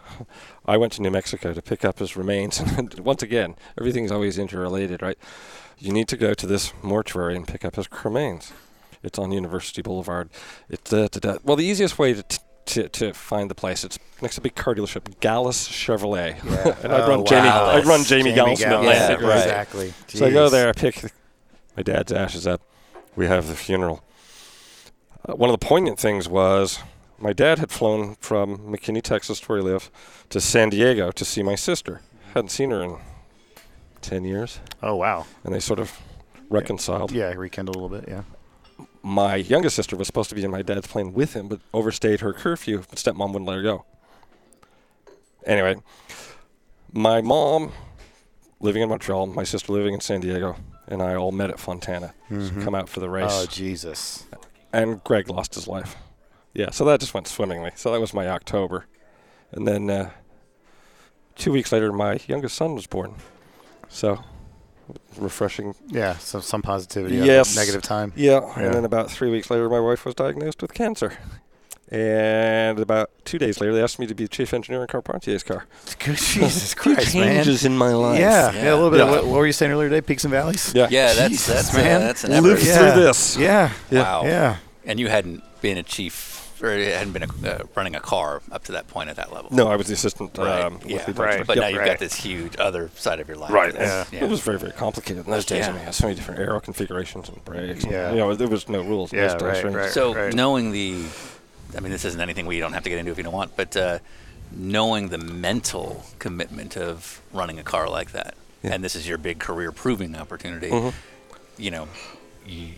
I 0.65 0.77
went 0.77 0.93
to 0.93 1.01
New 1.01 1.11
Mexico 1.11 1.53
to 1.53 1.61
pick 1.61 1.83
up 1.83 1.99
his 1.99 2.15
remains. 2.15 2.61
And 2.77 2.97
once 2.99 3.21
again, 3.21 3.55
everything's 3.77 4.11
always 4.11 4.37
interrelated, 4.37 5.01
right? 5.01 5.17
You 5.77 5.91
need 5.91 6.07
to 6.07 6.15
go 6.15 6.33
to 6.33 6.47
this 6.47 6.71
mortuary 6.81 7.35
and 7.35 7.45
pick 7.45 7.65
up 7.65 7.75
his 7.75 7.89
remains. 8.05 8.53
It's 9.03 9.17
on 9.19 9.31
University 9.31 9.81
Boulevard. 9.81 10.29
It's 10.69 10.91
uh, 10.93 11.07
well, 11.43 11.55
the 11.57 11.65
easiest 11.65 11.97
way 11.97 12.13
to, 12.13 12.23
t- 12.23 12.37
to 12.65 12.89
to 12.89 13.13
find 13.13 13.49
the 13.49 13.55
place. 13.55 13.83
It's 13.83 13.97
next 14.21 14.35
to 14.35 14.41
a 14.41 14.43
big 14.43 14.55
car 14.55 14.75
dealership, 14.75 15.19
Galles 15.19 15.67
Chevrolet. 15.67 16.39
and 16.83 16.93
I'd 16.93 17.01
Oh, 17.01 17.07
run 17.09 17.25
Jamie. 17.25 17.47
wow. 17.47 17.65
I'd 17.67 17.85
run 17.85 18.03
Jamie, 18.03 18.33
Galles 18.33 18.61
from 18.61 18.69
Galles. 18.69 18.87
Atlantic, 18.87 19.21
Yeah, 19.21 19.27
right? 19.27 19.37
Exactly. 19.43 19.93
So 20.07 20.25
I 20.27 20.31
go 20.31 20.49
there, 20.49 20.69
I 20.69 20.73
pick 20.73 20.95
the, 20.95 21.09
my 21.75 21.83
dad's 21.83 22.11
ashes 22.11 22.45
up. 22.45 22.61
We 23.15 23.25
have 23.27 23.47
the 23.47 23.55
funeral. 23.55 24.03
Uh, 25.27 25.33
one 25.35 25.49
of 25.49 25.59
the 25.59 25.65
poignant 25.65 25.99
things 25.99 26.27
was 26.29 26.79
my 27.19 27.33
dad 27.33 27.59
had 27.59 27.71
flown 27.71 28.15
from 28.19 28.57
McKinney, 28.59 29.01
Texas, 29.03 29.47
where 29.47 29.59
he 29.59 29.63
lived, 29.63 29.89
to 30.29 30.39
San 30.41 30.69
Diego 30.69 31.11
to 31.11 31.25
see 31.25 31.43
my 31.43 31.55
sister. 31.55 32.01
Hadn't 32.33 32.49
seen 32.49 32.71
her 32.71 32.81
in 32.81 32.97
10 34.01 34.23
years, 34.23 34.59
Oh 34.81 34.95
wow. 34.95 35.25
and 35.43 35.53
they 35.53 35.59
sort 35.59 35.79
of 35.79 35.99
reconciled. 36.49 37.11
Yeah, 37.11 37.33
rekindled 37.33 37.75
a 37.75 37.79
little 37.79 37.95
bit. 37.99 38.07
Yeah. 38.09 38.23
My 39.03 39.35
youngest 39.35 39.75
sister 39.75 39.95
was 39.95 40.07
supposed 40.07 40.29
to 40.29 40.35
be 40.35 40.43
in 40.43 40.51
my 40.51 40.61
dad's 40.61 40.87
plane 40.87 41.13
with 41.13 41.33
him, 41.33 41.47
but 41.47 41.59
overstayed 41.73 42.19
her 42.21 42.33
curfew. 42.33 42.83
But 42.89 42.99
stepmom 42.99 43.29
wouldn't 43.33 43.45
let 43.47 43.55
her 43.57 43.63
go. 43.63 43.85
Anyway, 45.45 45.77
my 46.93 47.21
mom 47.21 47.71
living 48.59 48.83
in 48.83 48.89
Montreal, 48.89 49.25
my 49.27 49.43
sister 49.43 49.73
living 49.73 49.95
in 49.95 50.01
San 50.01 50.21
Diego, 50.21 50.55
and 50.87 51.01
I 51.01 51.15
all 51.15 51.31
met 51.31 51.49
at 51.49 51.59
Fontana. 51.59 52.13
So 52.29 52.51
come 52.63 52.75
out 52.75 52.87
for 52.89 52.99
the 52.99 53.09
race. 53.09 53.31
Oh 53.31 53.45
Jesus. 53.47 54.25
and 54.71 55.03
Greg 55.03 55.29
lost 55.29 55.55
his 55.55 55.67
life. 55.67 55.95
Yeah, 56.53 56.69
so 56.69 56.85
that 56.85 56.99
just 56.99 57.13
went 57.13 57.27
swimmingly. 57.27 57.71
So 57.75 57.91
that 57.91 57.99
was 57.99 58.13
my 58.13 58.27
October, 58.27 58.85
and 59.51 59.67
then 59.67 59.89
uh, 59.89 60.11
two 61.35 61.51
weeks 61.51 61.71
later, 61.71 61.91
my 61.91 62.19
youngest 62.27 62.55
son 62.55 62.75
was 62.75 62.85
born. 62.87 63.15
So 63.89 64.19
refreshing. 65.17 65.75
Yeah. 65.87 66.17
So 66.17 66.39
some 66.39 66.61
positivity. 66.61 67.19
of 67.19 67.25
Yes. 67.25 67.55
Negative 67.55 67.81
time. 67.81 68.13
Yeah, 68.15 68.41
Yeah. 68.41 68.63
and 68.65 68.73
then 68.73 68.85
about 68.85 69.09
three 69.11 69.29
weeks 69.31 69.49
later, 69.49 69.69
my 69.69 69.79
wife 69.79 70.05
was 70.05 70.15
diagnosed 70.15 70.61
with 70.61 70.73
cancer. 70.73 71.13
And 71.89 72.79
about 72.79 73.09
two 73.25 73.37
days 73.37 73.59
later, 73.59 73.73
they 73.73 73.83
asked 73.83 73.99
me 73.99 74.07
to 74.07 74.15
be 74.15 74.25
chief 74.25 74.53
engineer 74.53 74.81
in 74.81 74.87
Carpentier's 74.87 75.43
car. 75.43 75.65
Good 75.99 76.15
Jesus 76.17 76.73
Christ, 76.73 77.13
man. 77.15 77.45
in 77.45 77.77
my 77.77 77.91
life. 77.93 78.17
Yeah, 78.17 78.53
yeah, 78.53 78.73
a 78.73 78.75
little 78.75 78.89
bit. 78.91 78.99
Yeah. 78.99 79.03
Of 79.05 79.09
what, 79.09 79.25
what 79.25 79.37
were 79.39 79.45
you 79.45 79.51
saying 79.51 79.73
earlier 79.73 79.89
today? 79.89 79.99
Peaks 79.99 80.23
and 80.23 80.31
valleys. 80.31 80.71
Yeah. 80.73 80.87
Yeah, 80.89 81.11
that's 81.13 81.29
Jesus, 81.31 81.47
that's 81.47 81.73
man. 81.75 82.01
Uh, 82.01 82.05
that's 82.05 82.23
an 82.23 82.31
Live 82.31 82.45
effort. 82.45 82.63
Yeah. 82.65 82.93
through 82.93 83.03
this. 83.03 83.35
Yeah. 83.37 83.71
Wow. 83.91 84.23
Yeah. 84.23 84.57
And 84.85 85.01
you 85.01 85.09
hadn't 85.09 85.43
been 85.61 85.77
a 85.77 85.83
chief, 85.83 86.30
or 86.63 86.77
you 86.77 86.91
hadn't 86.91 87.13
been 87.13 87.23
a, 87.23 87.47
uh, 87.49 87.63
running 87.75 87.95
a 87.95 87.99
car 87.99 88.41
up 88.51 88.63
to 88.65 88.71
that 88.73 88.87
point 88.87 89.09
at 89.09 89.15
that 89.15 89.33
level. 89.33 89.49
No, 89.53 89.67
I 89.67 89.75
was 89.75 89.87
the 89.87 89.93
assistant. 89.93 90.37
Right. 90.37 90.61
Um, 90.61 90.79
yeah. 90.85 90.97
with 91.05 91.15
the 91.15 91.21
Right. 91.21 91.45
But 91.45 91.55
Yep. 91.57 91.61
now 91.63 91.67
you've 91.69 91.79
right. 91.79 91.85
got 91.87 91.99
this 91.99 92.13
huge 92.15 92.55
other 92.59 92.89
side 92.95 93.19
of 93.19 93.27
your 93.27 93.37
life. 93.37 93.51
Right. 93.51 93.73
That's- 93.73 94.11
Yeah. 94.11 94.23
It 94.25 94.29
was 94.29 94.41
very, 94.41 94.57
very 94.59 94.71
complicated 94.73 95.25
in 95.25 95.31
those 95.31 95.45
days. 95.45 95.65
I 95.67 95.71
mean, 95.71 95.81
I 95.81 95.83
had 95.85 95.95
so 95.95 96.05
many 96.05 96.15
different 96.15 96.39
aero 96.39 96.59
configurations 96.59 97.29
and 97.29 97.43
brakes. 97.45 97.83
and, 97.83 97.91
Yeah. 97.91 98.11
you 98.11 98.17
know, 98.17 98.33
there 98.35 98.47
was 98.47 98.67
no 98.69 98.81
rules. 98.81 99.11
Yeah, 99.13 99.27
those 99.35 99.63
right, 99.63 99.73
right. 99.73 99.91
So 99.91 100.29
knowing 100.29 100.71
the, 100.71 101.03
I 101.75 101.79
mean, 101.79 101.91
this 101.91 102.05
isn't 102.05 102.19
anything 102.21 102.45
we 102.45 102.59
don't 102.59 102.73
have 102.73 102.83
to 102.83 102.89
get 102.89 102.99
into 102.99 103.11
if 103.11 103.17
you 103.17 103.23
don't 103.23 103.33
want, 103.33 103.55
but 103.55 103.75
uh, 103.77 103.99
knowing 104.51 105.09
the 105.09 105.17
mental 105.17 106.03
commitment 106.19 106.75
of 106.77 107.21
running 107.31 107.57
a 107.59 107.63
car 107.63 107.89
like 107.89 108.11
that, 108.11 108.35
Yeah. 108.63 108.73
and 108.73 108.83
this 108.83 108.95
is 108.95 109.07
your 109.07 109.17
big 109.17 109.39
career 109.39 109.71
proving 109.71 110.15
opportunity. 110.15 110.69
Mhm. 110.69 110.93
You 111.57 111.71
know, 111.71 111.87
you, 112.45 112.69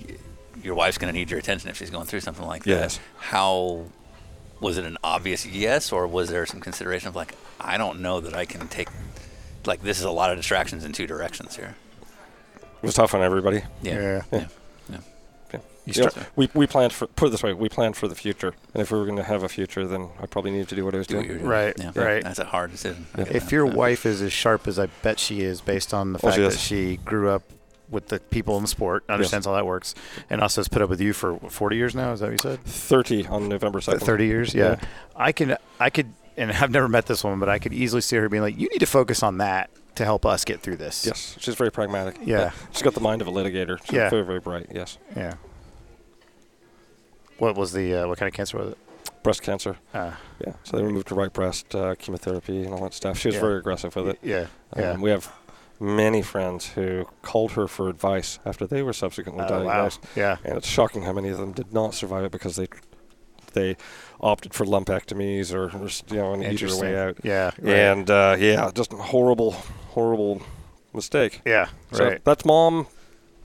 your 0.62 0.76
wife's 0.76 0.98
going 0.98 1.12
to 1.14 1.18
need 1.18 1.30
your 1.32 1.40
attention 1.40 1.70
if 1.70 1.78
she's 1.78 1.90
going 1.90 2.06
through 2.06 2.20
something 2.22 2.46
like 2.46 2.66
Yes. 2.66 2.98
that. 2.98 3.04
How 3.18 3.86
was 4.60 4.78
it 4.78 4.86
an 4.86 4.98
obvious 5.04 5.46
yes, 5.46 5.92
or 5.92 6.08
was 6.08 6.30
there 6.30 6.46
some 6.46 6.60
consideration 6.62 7.08
of 7.10 7.16
like, 7.16 7.36
I 7.60 7.78
don't 7.78 8.02
know 8.02 8.20
that 8.22 8.34
I 8.34 8.46
can 8.46 8.68
take, 8.68 8.88
like, 9.66 9.82
this 9.82 9.98
is 10.00 10.06
a 10.06 10.12
lot 10.12 10.32
of 10.32 10.38
distractions 10.38 10.86
in 10.86 10.94
two 10.94 11.08
directions 11.08 11.56
here. 11.56 11.76
It 12.82 12.86
was 12.86 12.96
tough 12.96 13.14
on 13.14 13.22
everybody. 13.22 13.64
Yeah. 13.82 13.94
Yeah. 13.94 14.02
yeah. 14.02 14.22
yeah. 14.32 14.48
Yeah. 15.54 15.60
You 15.86 15.94
You 15.96 16.02
know, 16.04 16.10
we, 16.36 16.50
we 16.54 16.66
planned 16.68 16.94
for 16.94 17.08
put 17.08 17.28
it 17.28 17.32
this 17.32 17.44
way 17.44 17.52
we 17.54 17.68
planned 17.70 17.96
for 17.98 18.08
the 18.08 18.16
future 18.16 18.54
and 18.74 18.82
if 18.82 18.90
we 18.92 18.98
were 18.98 19.04
going 19.06 19.18
to 19.18 19.24
have 19.24 19.44
a 19.44 19.50
future 19.50 19.86
then 19.86 20.10
I 20.22 20.26
probably 20.28 20.52
needed 20.52 20.70
to 20.70 20.76
do 20.76 20.86
what 20.86 20.96
I 20.96 20.98
was 21.00 21.08
Do 21.08 21.16
doing 21.16 21.28
doing. 21.28 21.46
Right, 21.46 21.74
Yeah. 21.78 21.92
right. 21.96 22.24
That's 22.24 22.40
a 22.40 22.46
hard 22.46 22.72
decision. 22.72 23.06
I 23.16 23.22
If 23.24 23.52
your 23.52 23.68
Yeah. 23.68 23.74
wife 23.74 24.06
is 24.06 24.22
as 24.22 24.32
sharp 24.34 24.68
as 24.68 24.80
I 24.80 24.86
bet 25.02 25.20
she 25.20 25.42
is, 25.42 25.60
based 25.62 25.94
on 25.94 26.14
the 26.14 26.20
Oh, 26.20 26.28
fact 26.28 26.36
she 26.36 26.42
that 26.42 26.48
is. 26.54 26.60
she 26.62 26.98
grew 26.98 27.30
up 27.30 27.44
with 27.90 28.08
the 28.08 28.20
people 28.20 28.56
in 28.58 28.64
the 28.64 28.68
sport, 28.68 29.04
understands 29.10 29.46
how 29.46 29.54
that 29.54 29.66
works, 29.66 29.94
and 30.30 30.42
also 30.42 30.62
has 30.62 30.68
put 30.68 30.82
up 30.82 30.90
with 30.90 31.02
you 31.02 31.14
for 31.14 31.34
what, 31.34 31.52
40 31.52 31.76
years 31.76 31.94
now. 31.96 32.12
Is 32.14 32.20
that 32.22 32.28
what 32.28 32.32
you 32.32 32.38
said? 32.38 32.64
30 32.64 33.28
on 33.28 33.50
November 33.50 33.80
2nd 33.80 34.00
30 34.02 34.26
years. 34.26 34.54
Yeah. 34.56 34.80
I 35.16 35.32
can. 35.32 35.58
I 35.80 35.90
could. 35.90 36.14
And 36.36 36.52
I've 36.52 36.72
never 36.72 36.88
met 36.88 37.06
this 37.06 37.24
woman, 37.24 37.40
but 37.40 37.50
I 37.50 37.60
could 37.60 37.74
easily 37.74 38.02
see 38.02 38.16
her 38.16 38.28
being 38.30 38.42
like, 38.42 38.58
"You 38.58 38.68
need 38.70 38.80
to 38.80 38.88
focus 38.88 39.22
on 39.22 39.38
that 39.38 39.70
to 39.96 40.04
help 40.06 40.26
us 40.26 40.44
get 40.44 40.62
through 40.62 40.78
this." 40.78 41.06
yes 41.06 41.38
she's 41.40 41.54
very 41.54 41.72
pragmatic 41.72 42.18
Yeah. 42.24 42.50
she's 42.72 42.82
got 42.82 42.96
the 42.96 43.00
mind 43.00 43.22
of 43.22 43.28
a 43.28 43.32
litigator 43.32 43.78
she's 43.84 43.94
Yeah. 43.94 44.10
very 44.10 44.24
very 44.26 44.40
bright 44.40 44.66
yes 44.74 44.98
Yeah. 45.16 45.36
What 47.38 47.56
was 47.56 47.72
the? 47.74 47.94
Uh, 47.96 48.08
what 48.08 48.18
kind 48.18 48.28
of 48.28 48.34
cancer 48.34 48.58
was 48.58 48.72
it? 48.72 48.78
breast 49.22 49.42
cancer 49.42 49.78
Uh, 49.94 50.12
yeah 50.46 50.52
so 50.64 50.76
they 50.76 50.84
removed 50.84 51.08
her 51.10 51.16
right 51.16 51.32
breast 51.32 51.74
uh, 51.76 51.96
chemotherapy 51.96 52.64
and 52.64 52.74
all 52.74 52.82
that 52.84 52.94
stuff 52.94 53.18
she 53.18 53.30
was 53.30 53.36
Yeah. 53.36 53.42
very 53.42 53.58
aggressive 53.60 53.96
with 53.96 54.08
it 54.10 54.20
yeah. 54.22 54.48
Um, 54.74 54.82
Yeah. 54.82 54.98
we 54.98 55.10
have 55.12 55.32
many 55.80 56.22
friends 56.22 56.68
who 56.74 57.06
called 57.22 57.52
her 57.54 57.68
for 57.68 57.90
advice 57.90 58.40
after 58.46 58.66
they 58.66 58.82
were 58.82 58.94
subsequently 58.94 59.44
Oh, 59.48 59.64
wow. 59.64 59.64
diagnosed 59.64 60.00
Yeah. 60.16 60.38
and 60.46 60.58
it's 60.58 60.68
shocking 60.68 61.04
how 61.04 61.14
many 61.14 61.30
of 61.30 61.38
them 61.38 61.52
did 61.52 61.74
not 61.74 61.94
survive 61.94 62.24
it 62.24 62.32
because 62.32 62.56
they 62.56 62.68
they 63.54 63.78
opted 64.20 64.54
for 64.54 64.66
lumpectomies 64.66 65.54
or, 65.54 65.70
you 66.12 66.20
know 66.22 66.34
an 66.34 66.44
easier 66.44 66.76
way 66.76 66.98
out 66.98 67.18
Yeah. 67.24 67.52
Right. 67.60 67.76
and 67.76 68.10
uh, 68.10 68.36
yeah, 68.40 68.72
just 68.74 68.92
horrible, 68.94 69.52
horrible 69.92 70.42
mistake. 70.94 71.42
yeah. 71.46 71.68
So 71.92 72.06
Right. 72.06 72.24
that's 72.26 72.46
mom, 72.46 72.88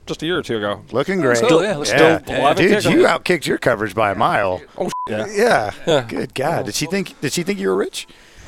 just 0.07 0.23
a 0.23 0.25
year 0.25 0.39
or 0.39 0.41
two 0.41 0.57
ago. 0.57 0.81
Looking 0.91 1.21
great. 1.21 1.37
Still- 1.37 1.61
yeah, 1.61 1.77
yeah. 1.77 1.83
still 1.83 2.33
and 2.47 2.57
Dude, 2.57 2.85
you 2.85 3.03
outkicked 3.05 3.45
your 3.45 3.59
coverage 3.59 3.93
by 3.93 4.09
a 4.11 4.15
mile. 4.15 4.61
Oh 4.77 4.89
yeah, 5.07 5.27
Yeah. 5.31 5.71
Yeah. 5.85 6.05
Good 6.07 6.33
God. 6.33 6.65
Did 6.65 6.73
she 6.75 6.85
think? 6.87 7.19
Did 7.21 7.31
she 7.33 7.43
think 7.43 7.59
you 7.59 7.67
were 7.67 7.75
rich? 7.75 8.07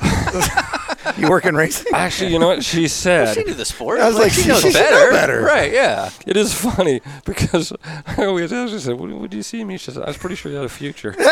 you 1.16 1.28
work 1.28 1.46
in 1.46 1.54
racing? 1.56 1.86
actually, 1.94 2.32
you 2.32 2.38
know 2.38 2.48
what 2.48 2.64
she 2.64 2.88
said? 2.88 3.34
She 3.34 3.44
knew 3.44 3.54
the 3.54 3.64
sport. 3.64 4.00
I 4.00 4.08
was 4.08 4.16
like, 4.16 4.32
she 4.32 4.42
she- 4.42 4.48
knows 4.48 4.62
she 4.62 4.72
should 4.72 4.80
know 4.80 4.90
better. 4.90 5.10
better. 5.12 5.42
Right? 5.42 5.72
Yeah. 5.72 6.10
It 6.26 6.36
is 6.36 6.54
funny 6.54 7.00
because 7.24 7.72
I 8.06 8.24
always 8.26 8.52
ask 8.52 8.72
her, 8.72 8.78
said, 8.80 8.98
"Would 8.98 9.12
would 9.12 9.34
you 9.34 9.42
see 9.42 9.64
me?" 9.64 9.76
She 9.78 9.90
said, 9.90 10.02
"I 10.02 10.06
was 10.06 10.16
pretty 10.16 10.36
sure 10.36 10.50
you 10.50 10.58
had 10.58 10.66
a 10.66 10.68
future." 10.68 11.14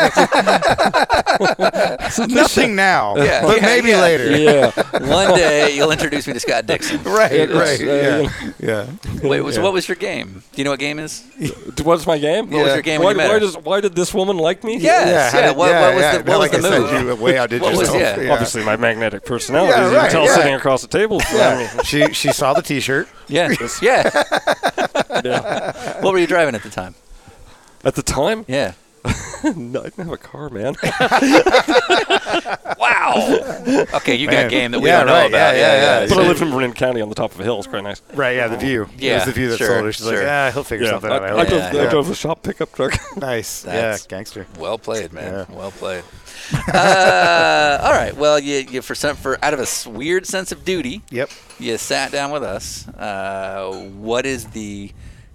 Nothing 2.27 2.75
now, 2.75 3.15
Yeah, 3.17 3.41
but 3.43 3.57
yeah, 3.57 3.65
maybe 3.65 3.89
yeah. 3.89 4.01
later. 4.01 4.37
yeah, 4.37 4.71
One 5.09 5.35
day 5.35 5.75
you'll 5.75 5.91
introduce 5.91 6.27
me 6.27 6.33
to 6.33 6.39
Scott 6.39 6.65
Dixon. 6.65 7.01
Right. 7.03 7.31
It- 7.31 7.49
right. 7.51 7.79
it's, 7.79 7.81
uh, 7.81 8.51
yeah. 8.59 8.87
Yeah. 9.21 9.27
Wait, 9.27 9.41
so 9.41 9.49
Yeah. 9.59 9.63
what 9.63 9.73
was 9.73 9.87
your 9.87 9.95
game? 9.95 10.43
Do 10.53 10.61
you 10.61 10.65
know 10.65 10.71
what 10.71 10.79
game 10.79 10.99
is? 10.99 11.23
what's 11.83 12.05
my 12.05 12.17
game? 12.17 12.49
What 12.49 12.63
was 12.65 12.73
your 12.73 12.81
game 12.81 13.01
when 13.01 13.17
Why, 13.17 13.23
met 13.23 13.27
why 13.29 13.33
her? 13.35 13.39
does 13.39 13.57
why 13.57 13.81
did 13.81 13.95
this 13.95 14.13
woman 14.13 14.37
like 14.37 14.63
me? 14.63 14.77
Yes, 14.77 15.33
how 15.33 15.39
yeah. 15.39 15.47
did- 15.47 15.57
What, 15.57 15.71
what 15.71 15.95
was 15.95 16.03
the 16.03 16.31
what 16.31 16.39
was 16.39 16.39
like 16.39 16.51
the 16.51 16.69
move? 16.69 16.91
you 17.19 17.23
way 17.23 17.37
outdid 17.37 17.61
What 17.61 17.71
was- 17.77 17.93
yourself. 17.93 18.23
yeah. 18.23 18.31
Obviously, 18.31 18.63
my 18.63 18.75
magnetic 18.75 19.25
personality. 19.25 19.60
Yeah, 19.65 19.89
you 19.89 19.95
right, 19.95 20.01
can 20.03 20.11
tell 20.11 20.25
yeah. 20.25 20.35
sitting 20.35 20.53
across 20.53 20.81
the 20.81 20.87
table 20.87 21.19
from 21.19 21.35
me. 21.37 21.39
Yeah. 21.41 21.81
she 21.83 22.13
she 22.13 22.31
saw 22.31 22.53
the 22.53 22.61
T-shirt. 22.61 23.07
Yeah, 23.27 23.53
yeah. 23.81 24.09
Yeah. 25.23 26.01
What 26.01 26.13
were 26.13 26.19
you 26.19 26.25
driving 26.27 26.55
at 26.55 26.63
the 26.63 26.69
time? 26.69 26.95
At 27.83 27.95
the 27.95 28.01
time, 28.01 28.45
Yeah. 28.47 28.73
no, 29.55 29.81
I 29.81 29.83
didn't 29.85 30.05
have 30.05 30.11
a 30.13 30.17
car, 30.17 30.49
man. 30.49 30.75
Wow. 32.77 33.13
Okay, 33.95 34.15
you 34.15 34.25
got 34.27 34.33
Man. 34.33 34.49
game 34.49 34.71
that 34.71 34.79
we 34.79 34.87
Yeah, 34.89 34.97
don't 34.99 35.07
know 35.07 35.13
right, 35.13 35.29
about. 35.29 35.55
yeah, 35.55 35.73
yeah, 35.73 35.99
yeah. 36.01 36.07
but 36.07 36.17
I 36.17 36.27
lived 36.27 36.41
in 36.41 36.49
Marin 36.49 36.73
County 36.73 37.01
on 37.01 37.09
the 37.09 37.15
top 37.15 37.31
of 37.33 37.39
a 37.39 37.43
hill. 37.43 37.59
It's 37.59 37.67
quite 37.67 37.83
nice. 37.83 38.01
Right. 38.13 38.35
Yeah. 38.35 38.47
The 38.47 38.57
view. 38.57 38.83
it 38.83 38.89
Yeah, 39.01 39.15
was 39.15 39.25
the 39.25 39.31
view 39.33 39.49
that 39.49 39.57
sure, 39.57 39.67
sold 39.67 39.85
her. 39.85 39.91
She's 39.93 40.05
sure. 40.05 40.15
like, 40.15 40.23
yeah, 40.23 40.51
he'll 40.51 40.63
figure 40.63 40.85
Yeah, 40.85 40.91
something 40.93 41.11
I, 41.11 41.15
out. 41.15 41.23
I 41.23 41.27
I 41.27 41.31
like 41.33 41.49
drove, 41.49 41.61
it. 41.61 41.65
I 41.65 41.83
Yeah. 41.83 41.89
drove 41.89 42.07
the 42.07 42.15
shop 42.15 42.41
pickup 42.43 42.73
truck. 42.73 42.93
Nice. 43.17 43.63
That's- 43.63 44.01
yeah. 44.03 44.07
Gangster. 44.09 44.47
Well 44.57 44.77
played, 44.79 45.13
man. 45.13 45.45
Yeah. 45.49 45.55
Well 45.55 45.71
played. 45.71 46.03
uh, 46.73 47.79
all 47.83 47.91
right. 47.93 48.15
Well, 48.15 48.39
you, 48.39 48.57
you 48.69 48.81
for 48.81 48.95
some 48.95 49.15
for 49.15 49.43
out 49.43 49.53
of 49.53 49.59
a 49.59 49.63
s- 49.63 49.85
weird 49.85 50.25
sense 50.25 50.51
of 50.51 50.65
duty, 50.65 51.01
Yep. 51.11 51.29
you 51.59 51.77
sat 51.77 52.11
down 52.11 52.31
with 52.31 52.43
us. 52.43 52.87
Uh, 52.87 53.89
what 53.97 54.25
is 54.25 54.47
the 54.47 54.91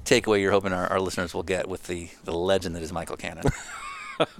takeaway 0.07 0.41
you're 0.41 0.53
hoping 0.53 0.73
our, 0.73 0.87
our 0.87 1.01
listeners 1.01 1.35
will 1.35 1.43
get 1.43 1.69
with 1.69 1.87
the, 1.87 2.09
the 2.25 2.33
legend 2.33 2.75
that 2.77 2.83
is 2.83 2.93
Michael 2.93 3.17
Cannon? 3.17 3.45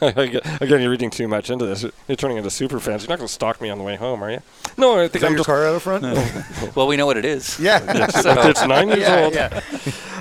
Again, 0.00 0.80
you're 0.80 0.90
reading 0.90 1.10
too 1.10 1.26
much 1.26 1.50
into 1.50 1.66
this. 1.66 1.84
You're 2.06 2.16
turning 2.16 2.36
into 2.36 2.50
super 2.50 2.78
fans. 2.78 3.02
You're 3.02 3.08
not 3.08 3.18
going 3.18 3.26
to 3.26 3.32
stalk 3.32 3.60
me 3.60 3.68
on 3.68 3.78
the 3.78 3.84
way 3.84 3.96
home, 3.96 4.22
are 4.22 4.30
you? 4.30 4.40
No, 4.78 4.98
I 4.98 5.04
Is 5.04 5.10
think 5.10 5.22
that 5.22 5.26
I'm 5.26 5.32
your 5.32 5.38
just. 5.38 5.46
car 5.46 5.66
out 5.66 5.82
front? 5.82 6.04
well, 6.76 6.86
we 6.86 6.96
know 6.96 7.06
what 7.06 7.16
it 7.16 7.24
is. 7.24 7.58
yeah. 7.58 7.80
it's 7.88 8.64
nine 8.66 8.88
years 8.88 9.00
yeah. 9.00 9.24
old. 9.24 9.34
Yeah. 9.34 9.60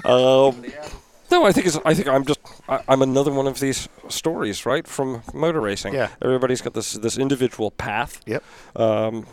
Um, 0.03 0.65
no, 1.32 1.45
I 1.45 1.52
think 1.52 1.68
it's. 1.68 1.77
I 1.86 1.94
think 1.94 2.07
I'm 2.07 2.26
just. 2.26 2.40
I, 2.69 2.82
I'm 2.88 3.02
another 3.02 3.32
one 3.32 3.48
of 3.48 3.60
these 3.60 3.90
stories, 4.10 4.65
right, 4.65 4.88
from 4.88 5.22
motor 5.34 5.60
racing. 5.61 5.94
Yeah. 5.94 6.10
Everybody's 6.22 6.61
got 6.61 6.73
this 6.73 6.94
this 6.94 7.18
individual 7.18 7.72
path. 7.72 8.22
Yep. 8.26 8.44
Um, 8.76 9.26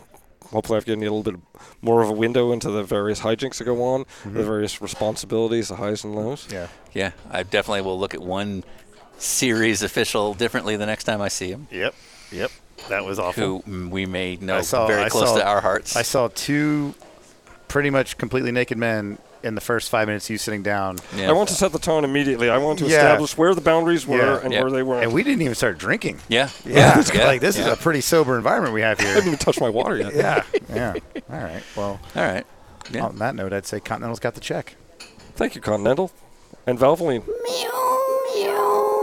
hopefully 0.53 0.77
I've 0.77 0.85
given 0.85 1.01
you 1.03 1.09
a 1.09 1.13
little 1.13 1.31
bit 1.33 1.41
more 1.81 2.01
of 2.01 2.07
a 2.09 2.13
window 2.13 2.51
into 2.53 2.71
the 2.71 2.83
various 2.83 3.19
hijinks 3.19 3.57
that 3.57 3.65
go 3.65 3.83
on, 3.83 4.05
Mm-hmm. 4.05 4.35
the 4.35 4.43
various 4.43 4.81
responsibilities, 4.81 5.67
the 5.67 5.75
highs 5.75 6.03
and 6.05 6.15
lows. 6.15 6.47
Yeah. 6.51 6.67
Yeah, 6.93 7.11
I 7.29 7.43
definitely 7.43 7.81
will 7.81 7.99
look 7.99 8.13
at 8.13 8.21
one 8.21 8.63
series 9.17 9.81
official 9.83 10.33
differently 10.33 10.75
the 10.77 10.85
next 10.85 11.03
time 11.05 11.21
I 11.21 11.27
see 11.27 11.49
him, 11.49 11.67
Yep. 11.71 11.93
Yep. 12.31 12.51
That 12.89 13.05
was 13.05 13.19
awful. 13.19 13.61
who 13.65 13.89
we 13.89 14.05
may 14.05 14.35
know 14.37 14.61
saw 14.61 14.87
very 14.87 15.03
I 15.03 15.09
close 15.09 15.29
saw- 15.29 15.37
to 15.37 15.45
our 15.45 15.61
hearts. 15.61 15.95
I 15.95 16.01
saw 16.01 16.29
two 16.33 16.93
pretty 17.67 17.89
much 17.89 18.17
completely 18.17 18.51
naked 18.51 18.77
men 18.77 19.17
in 19.43 19.55
the 19.55 19.61
first 19.61 19.89
five 19.89 20.07
minutes 20.07 20.25
of 20.27 20.31
you 20.31 20.37
sitting 20.37 20.63
down. 20.63 20.97
Yeah. 21.15 21.29
I 21.29 21.33
want 21.33 21.49
to 21.49 21.55
set 21.55 21.71
the 21.73 21.79
tone 21.79 22.03
immediately. 22.05 22.49
I 22.49 22.57
want 22.57 22.79
to 22.79 22.85
Yeah. 22.85 22.97
establish 22.97 23.37
where 23.37 23.53
the 23.53 23.61
boundaries 23.61 24.07
were 24.07 24.17
Yeah. 24.17 24.39
and 24.43 24.53
Yeah. 24.53 24.61
where 24.61 24.71
they 24.71 24.83
weren't. 24.83 25.03
And 25.03 25.13
we 25.13 25.23
didn't 25.23 25.41
even 25.41 25.55
start 25.55 25.77
drinking. 25.77 26.19
Yeah. 26.29 26.49
Yeah. 26.65 27.01
Yeah. 27.13 27.25
like 27.27 27.41
this 27.41 27.57
is 27.57 27.65
a 27.67 27.75
pretty 27.75 28.01
sober 28.01 28.37
environment 28.37 28.73
we 28.73 28.81
have 28.81 28.99
here. 28.99 29.09
I 29.09 29.13
haven't 29.13 29.27
even 29.27 29.39
touched 29.39 29.59
my 29.61 29.69
water 29.69 29.97
yet. 29.97 30.15
yeah. 30.15 30.43
Yeah. 30.73 30.93
All 31.31 31.39
right. 31.39 31.63
Well, 31.75 31.99
All 32.15 32.23
right. 32.23 32.45
Yeah. 32.91 33.05
on 33.05 33.17
that 33.19 33.35
note, 33.35 33.53
I'd 33.53 33.65
say 33.65 33.79
Continental's 33.79 34.19
got 34.19 34.33
the 34.35 34.41
check. 34.41 34.75
Thank 35.35 35.55
you, 35.55 35.61
Continental. 35.61 36.11
And 36.65 36.79
Valvoline. 36.79 37.23
I'm 37.27 39.02